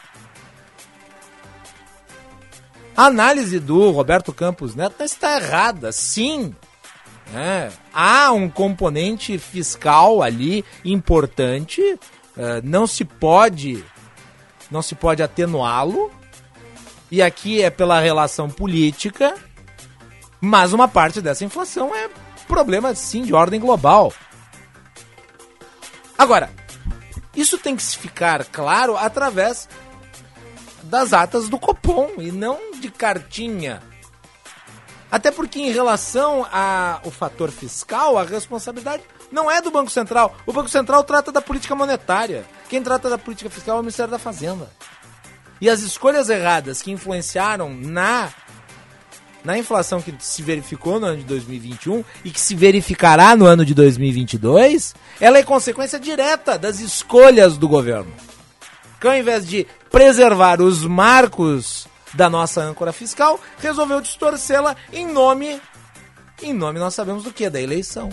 A 2.97 3.05
análise 3.05 3.59
do 3.59 3.91
Roberto 3.91 4.33
Campos 4.33 4.73
Neto 4.73 5.03
está 5.03 5.35
errada, 5.35 5.91
sim. 5.91 6.55
É, 7.33 7.71
há 7.93 8.31
um 8.31 8.49
componente 8.49 9.37
fiscal 9.37 10.21
ali 10.21 10.65
importante, 10.83 11.81
é, 12.37 12.61
não 12.61 12.85
se 12.85 13.05
pode 13.05 13.83
não 14.71 14.81
se 14.81 14.95
pode 14.95 15.21
atenuá-lo. 15.21 16.09
E 17.11 17.21
aqui 17.21 17.61
é 17.61 17.69
pela 17.69 17.99
relação 17.99 18.49
política, 18.49 19.35
mas 20.39 20.71
uma 20.71 20.87
parte 20.87 21.21
dessa 21.21 21.43
inflação 21.43 21.93
é 21.93 22.09
problema 22.47 22.95
sim 22.95 23.21
de 23.23 23.33
ordem 23.33 23.59
global. 23.59 24.13
Agora, 26.17 26.49
isso 27.35 27.57
tem 27.57 27.75
que 27.75 27.83
ficar 27.83 28.45
claro 28.45 28.95
através 28.95 29.67
das 30.83 31.11
atas 31.11 31.49
do 31.49 31.59
Copom 31.59 32.11
e 32.17 32.31
não 32.31 32.79
de 32.79 32.89
cartinha 32.89 33.81
até 35.11 35.29
porque 35.29 35.59
em 35.59 35.71
relação 35.71 36.47
ao 36.49 37.11
fator 37.11 37.51
fiscal, 37.51 38.17
a 38.17 38.23
responsabilidade 38.23 39.03
não 39.29 39.51
é 39.51 39.61
do 39.61 39.69
Banco 39.69 39.91
Central. 39.91 40.37
O 40.45 40.53
Banco 40.53 40.69
Central 40.69 41.03
trata 41.03 41.31
da 41.31 41.41
política 41.41 41.75
monetária. 41.75 42.45
Quem 42.69 42.81
trata 42.81 43.09
da 43.09 43.17
política 43.17 43.49
fiscal 43.49 43.75
é 43.75 43.79
o 43.79 43.83
Ministério 43.83 44.09
da 44.09 44.17
Fazenda. 44.17 44.71
E 45.59 45.69
as 45.69 45.81
escolhas 45.81 46.29
erradas 46.29 46.81
que 46.81 46.91
influenciaram 46.91 47.73
na 47.73 48.29
na 49.43 49.57
inflação 49.57 49.99
que 49.99 50.13
se 50.19 50.43
verificou 50.43 50.99
no 50.99 51.07
ano 51.07 51.17
de 51.17 51.23
2021 51.23 52.03
e 52.23 52.29
que 52.29 52.39
se 52.39 52.53
verificará 52.53 53.35
no 53.35 53.45
ano 53.45 53.65
de 53.65 53.73
2022, 53.73 54.93
ela 55.19 55.39
é 55.39 55.43
consequência 55.43 55.99
direta 55.99 56.59
das 56.59 56.79
escolhas 56.79 57.57
do 57.57 57.67
governo. 57.67 58.13
Que 58.99 59.07
ao 59.07 59.15
invés 59.15 59.47
de 59.47 59.65
preservar 59.89 60.61
os 60.61 60.85
marcos 60.85 61.87
da 62.13 62.29
nossa 62.29 62.61
âncora 62.61 62.91
fiscal, 62.91 63.39
resolveu 63.59 64.01
distorcê-la 64.01 64.75
em 64.91 65.05
nome. 65.05 65.61
Em 66.41 66.53
nome, 66.53 66.79
nós 66.79 66.93
sabemos 66.93 67.23
do 67.23 67.31
que? 67.31 67.49
Da 67.49 67.61
eleição. 67.61 68.09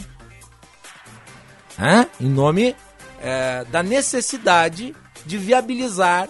Hã? 1.79 2.07
Em 2.21 2.29
nome 2.29 2.77
é, 3.21 3.65
da 3.65 3.83
necessidade 3.83 4.95
de 5.25 5.39
viabilizar 5.39 6.29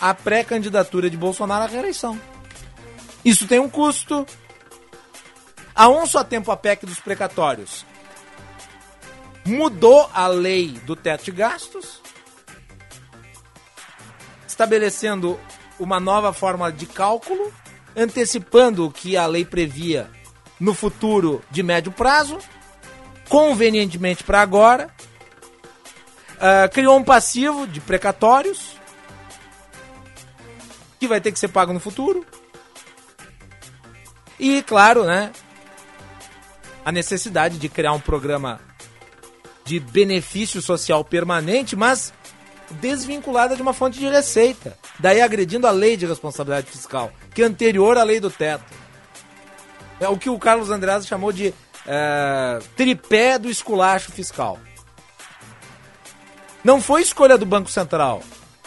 a 0.00 0.14
pré-candidatura 0.14 1.10
de 1.10 1.16
Bolsonaro 1.16 1.64
à 1.64 1.66
reeleição. 1.66 2.20
Isso 3.24 3.46
tem 3.46 3.60
um 3.60 3.68
custo. 3.68 4.26
Há 5.74 5.88
um 5.88 6.06
só 6.06 6.24
tempo 6.24 6.50
a 6.50 6.56
PEC 6.56 6.86
dos 6.86 6.98
precatórios 6.98 7.84
mudou 9.44 10.08
a 10.12 10.26
lei 10.26 10.68
do 10.84 10.94
teto 10.94 11.24
de 11.24 11.32
gastos, 11.32 12.00
estabelecendo 14.46 15.38
uma 15.80 15.98
nova 15.98 16.32
forma 16.32 16.70
de 16.70 16.86
cálculo, 16.86 17.52
antecipando 17.96 18.86
o 18.86 18.92
que 18.92 19.16
a 19.16 19.26
lei 19.26 19.44
previa 19.44 20.08
no 20.60 20.74
futuro 20.74 21.42
de 21.50 21.62
médio 21.62 21.90
prazo, 21.90 22.38
convenientemente 23.28 24.22
para 24.22 24.42
agora, 24.42 24.90
uh, 26.36 26.70
criou 26.72 26.98
um 26.98 27.02
passivo 27.02 27.66
de 27.66 27.80
precatórios 27.80 28.76
que 31.00 31.08
vai 31.08 31.20
ter 31.20 31.32
que 31.32 31.38
ser 31.38 31.48
pago 31.48 31.72
no 31.72 31.80
futuro. 31.80 32.24
E, 34.38 34.62
claro, 34.62 35.04
né, 35.04 35.32
a 36.84 36.92
necessidade 36.92 37.58
de 37.58 37.68
criar 37.68 37.92
um 37.92 38.00
programa 38.00 38.60
de 39.64 39.80
benefício 39.80 40.60
social 40.60 41.04
permanente, 41.04 41.74
mas 41.74 42.12
desvinculada 42.72 43.56
de 43.56 43.62
uma 43.62 43.72
fonte 43.72 43.98
de 43.98 44.08
receita. 44.08 44.76
Daí 45.00 45.20
agredindo 45.20 45.66
a 45.66 45.70
lei 45.70 45.96
de 45.96 46.06
responsabilidade 46.06 46.66
fiscal, 46.66 47.10
que 47.34 47.42
é 47.42 47.46
anterior 47.46 47.96
à 47.96 48.02
lei 48.02 48.20
do 48.20 48.30
teto. 48.30 48.64
É 49.98 50.08
o 50.08 50.16
que 50.16 50.30
o 50.30 50.38
Carlos 50.38 50.70
Andreas 50.70 51.06
chamou 51.06 51.32
de 51.32 51.54
é, 51.86 52.58
tripé 52.76 53.38
do 53.38 53.50
esculacho 53.50 54.12
fiscal. 54.12 54.58
Não 56.62 56.80
foi 56.80 57.02
escolha 57.02 57.38
do 57.38 57.46
Banco 57.46 57.70
Central, 57.70 58.22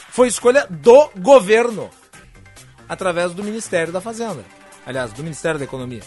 foi 0.10 0.28
escolha 0.28 0.66
do 0.70 1.10
governo, 1.18 1.90
através 2.90 3.34
do 3.34 3.44
Ministério 3.44 3.94
da 3.94 4.02
Fazenda. 4.02 4.44
Aliás, 4.86 5.14
do 5.14 5.24
Ministério 5.24 5.60
da 5.60 5.66
Economia, 5.66 6.02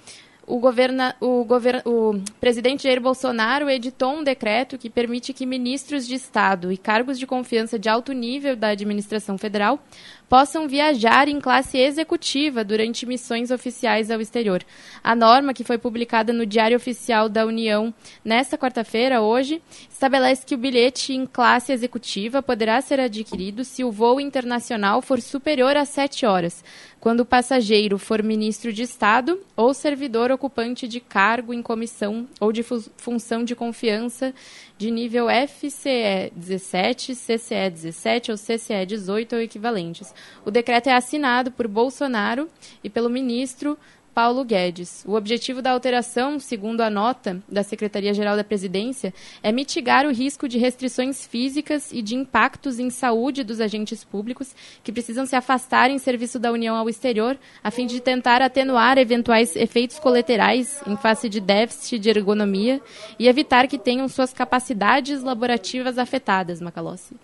o, 0.46 0.60
governa, 0.60 1.16
o, 1.20 1.44
o 1.84 2.22
presidente 2.40 2.84
Jair 2.84 3.00
Bolsonaro 3.00 3.68
editou 3.68 4.12
um 4.12 4.22
decreto 4.22 4.78
que 4.78 4.88
permite 4.88 5.32
que 5.32 5.44
ministros 5.44 6.06
de 6.06 6.14
Estado 6.14 6.70
e 6.70 6.76
cargos 6.76 7.18
de 7.18 7.26
confiança 7.26 7.78
de 7.78 7.88
alto 7.88 8.12
nível 8.12 8.54
da 8.54 8.68
administração 8.68 9.36
federal 9.36 9.80
possam 10.28 10.66
viajar 10.66 11.28
em 11.28 11.40
classe 11.40 11.78
executiva 11.78 12.64
durante 12.64 13.06
missões 13.06 13.50
oficiais 13.50 14.10
ao 14.10 14.20
exterior. 14.20 14.64
A 15.02 15.14
norma, 15.14 15.54
que 15.54 15.64
foi 15.64 15.78
publicada 15.78 16.32
no 16.32 16.44
Diário 16.44 16.76
Oficial 16.76 17.28
da 17.28 17.46
União 17.46 17.94
nesta 18.24 18.58
quarta-feira, 18.58 19.20
hoje, 19.20 19.62
estabelece 19.90 20.44
que 20.44 20.54
o 20.54 20.58
bilhete 20.58 21.12
em 21.12 21.26
classe 21.26 21.72
executiva 21.72 22.42
poderá 22.42 22.80
ser 22.80 23.00
adquirido 23.00 23.64
se 23.64 23.84
o 23.84 23.92
voo 23.92 24.20
internacional 24.20 25.00
for 25.00 25.20
superior 25.20 25.76
a 25.76 25.84
sete 25.84 26.26
horas, 26.26 26.64
quando 27.00 27.20
o 27.20 27.24
passageiro 27.24 27.98
for 27.98 28.22
ministro 28.22 28.72
de 28.72 28.82
Estado 28.82 29.40
ou 29.56 29.72
servidor 29.72 30.32
ocupante 30.32 30.88
de 30.88 30.98
cargo 30.98 31.54
em 31.54 31.62
comissão 31.62 32.26
ou 32.40 32.52
de 32.52 32.62
fu 32.62 32.82
função 32.96 33.44
de 33.44 33.54
confiança 33.54 34.34
de 34.78 34.90
nível 34.90 35.26
FCE 35.28 36.30
17, 36.36 37.14
CCE 37.14 37.70
17 37.70 38.30
ou 38.30 38.36
CCE 38.36 38.84
18 38.86 39.36
ou 39.36 39.40
equivalentes. 39.40 40.14
O 40.44 40.50
decreto 40.50 40.88
é 40.88 40.94
assinado 40.94 41.50
por 41.50 41.66
Bolsonaro 41.66 42.48
e 42.84 42.90
pelo 42.90 43.08
ministro 43.08 43.78
Paulo 44.16 44.46
Guedes. 44.46 45.04
O 45.06 45.12
objetivo 45.12 45.60
da 45.60 45.72
alteração, 45.72 46.40
segundo 46.40 46.80
a 46.80 46.88
nota 46.88 47.42
da 47.46 47.62
Secretaria-Geral 47.62 48.34
da 48.34 48.42
Presidência, 48.42 49.12
é 49.42 49.52
mitigar 49.52 50.06
o 50.06 50.10
risco 50.10 50.48
de 50.48 50.56
restrições 50.56 51.26
físicas 51.26 51.92
e 51.92 52.00
de 52.00 52.14
impactos 52.14 52.78
em 52.78 52.88
saúde 52.88 53.44
dos 53.44 53.60
agentes 53.60 54.04
públicos 54.04 54.54
que 54.82 54.90
precisam 54.90 55.26
se 55.26 55.36
afastar 55.36 55.90
em 55.90 55.98
serviço 55.98 56.38
da 56.38 56.50
União 56.50 56.74
ao 56.74 56.88
exterior, 56.88 57.36
a 57.62 57.70
fim 57.70 57.86
de 57.86 58.00
tentar 58.00 58.40
atenuar 58.40 58.96
eventuais 58.96 59.54
efeitos 59.54 59.98
colaterais 59.98 60.80
em 60.86 60.96
face 60.96 61.28
de 61.28 61.38
déficit 61.38 61.98
de 61.98 62.08
ergonomia 62.08 62.80
e 63.18 63.28
evitar 63.28 63.68
que 63.68 63.76
tenham 63.76 64.08
suas 64.08 64.32
capacidades 64.32 65.22
laborativas 65.22 65.98
afetadas, 65.98 66.58
Macalossi. 66.58 67.14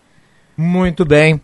Muito 0.55 1.07
bem. 1.07 1.41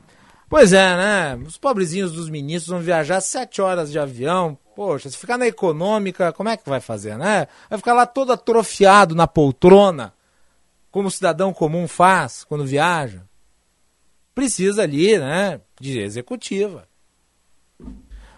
Pois 0.47 0.75
é, 0.75 0.95
né? 0.95 1.43
Os 1.47 1.57
pobrezinhos 1.57 2.13
dos 2.13 2.29
ministros 2.29 2.69
vão 2.69 2.81
viajar 2.81 3.23
sete 3.23 3.63
horas 3.63 3.91
de 3.91 3.99
avião 3.99 4.59
Poxa, 4.79 5.11
se 5.11 5.19
ficar 5.19 5.37
na 5.37 5.49
econômica, 5.49 6.33
como 6.33 6.51
é 6.51 6.57
que 6.57 6.71
vai 6.71 6.81
fazer, 6.81 7.19
né? 7.19 7.49
Vai 7.69 7.79
ficar 7.81 7.95
lá 7.95 8.07
todo 8.07 8.33
atrofiado 8.33 9.13
na 9.13 9.27
poltrona, 9.27 10.15
como 10.89 11.09
o 11.09 11.11
cidadão 11.11 11.53
comum 11.53 11.89
faz 11.89 12.45
quando 12.45 12.65
viaja. 12.65 13.25
Precisa 14.33 14.85
ali, 14.85 15.19
né, 15.19 15.61
de 15.81 15.99
executiva. 15.99 16.87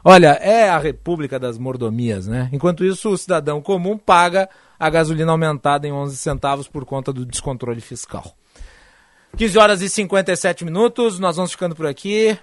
Olha, 0.03 0.29
é 0.41 0.71
a 0.71 0.79
república 0.79 1.39
das 1.39 1.59
mordomias, 1.59 2.27
né? 2.27 2.49
Enquanto 2.55 2.87
isso, 2.87 3.11
o 3.11 3.19
cidadão 3.19 3.61
comum 3.61 3.99
paga 3.99 4.49
a 4.79 4.89
gasolina 4.89 5.33
aumentada 5.33 5.87
em 5.87 5.93
11 5.93 6.17
centavos 6.17 6.67
por 6.67 6.87
conta 6.87 7.13
do 7.13 7.27
descontrole 7.27 7.83
fiscal. 7.83 8.35
15 9.37 9.59
horas 9.59 9.83
e 9.83 9.91
57 9.91 10.65
minutos, 10.65 11.19
nós 11.19 11.37
vamos 11.37 11.51
ficando 11.51 11.77
por 11.77 11.87
aqui. 11.87 12.39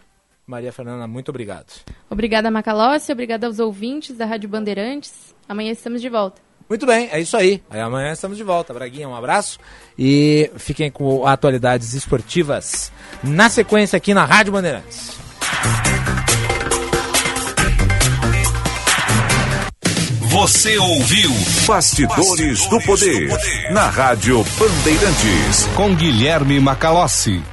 Maria 0.47 0.71
Fernanda, 0.71 1.05
muito 1.07 1.27
obrigado. 1.27 1.73
Obrigada, 2.09 2.49
Macalossi. 2.49 3.11
Obrigada 3.11 3.47
aos 3.47 3.59
ouvintes 3.59 4.15
da 4.15 4.25
Rádio 4.25 4.47
Bandeirantes. 4.47 5.35
Amanhã 5.47 5.73
estamos 5.73 6.01
de 6.01 6.07
volta. 6.07 6.41
Muito 6.69 6.85
bem, 6.85 7.09
é 7.11 7.19
isso 7.19 7.35
aí. 7.35 7.61
aí. 7.69 7.81
Amanhã 7.81 8.13
estamos 8.13 8.37
de 8.37 8.43
volta. 8.45 8.73
Braguinha, 8.73 9.09
um 9.09 9.15
abraço. 9.15 9.59
E 9.99 10.49
fiquem 10.55 10.89
com 10.89 11.27
atualidades 11.27 11.93
esportivas 11.93 12.93
na 13.21 13.49
sequência 13.49 13.97
aqui 13.97 14.13
na 14.13 14.23
Rádio 14.23 14.53
Bandeirantes. 14.53 15.17
Você 20.21 20.77
ouviu 20.77 21.29
Bastidores, 21.67 22.07
Bastidores 22.07 22.69
do, 22.69 22.81
poder, 22.85 23.27
do 23.27 23.35
Poder 23.35 23.71
na 23.73 23.89
Rádio 23.89 24.45
Bandeirantes. 24.57 25.65
Com 25.75 25.93
Guilherme 25.93 26.57
Macalossi. 26.61 27.43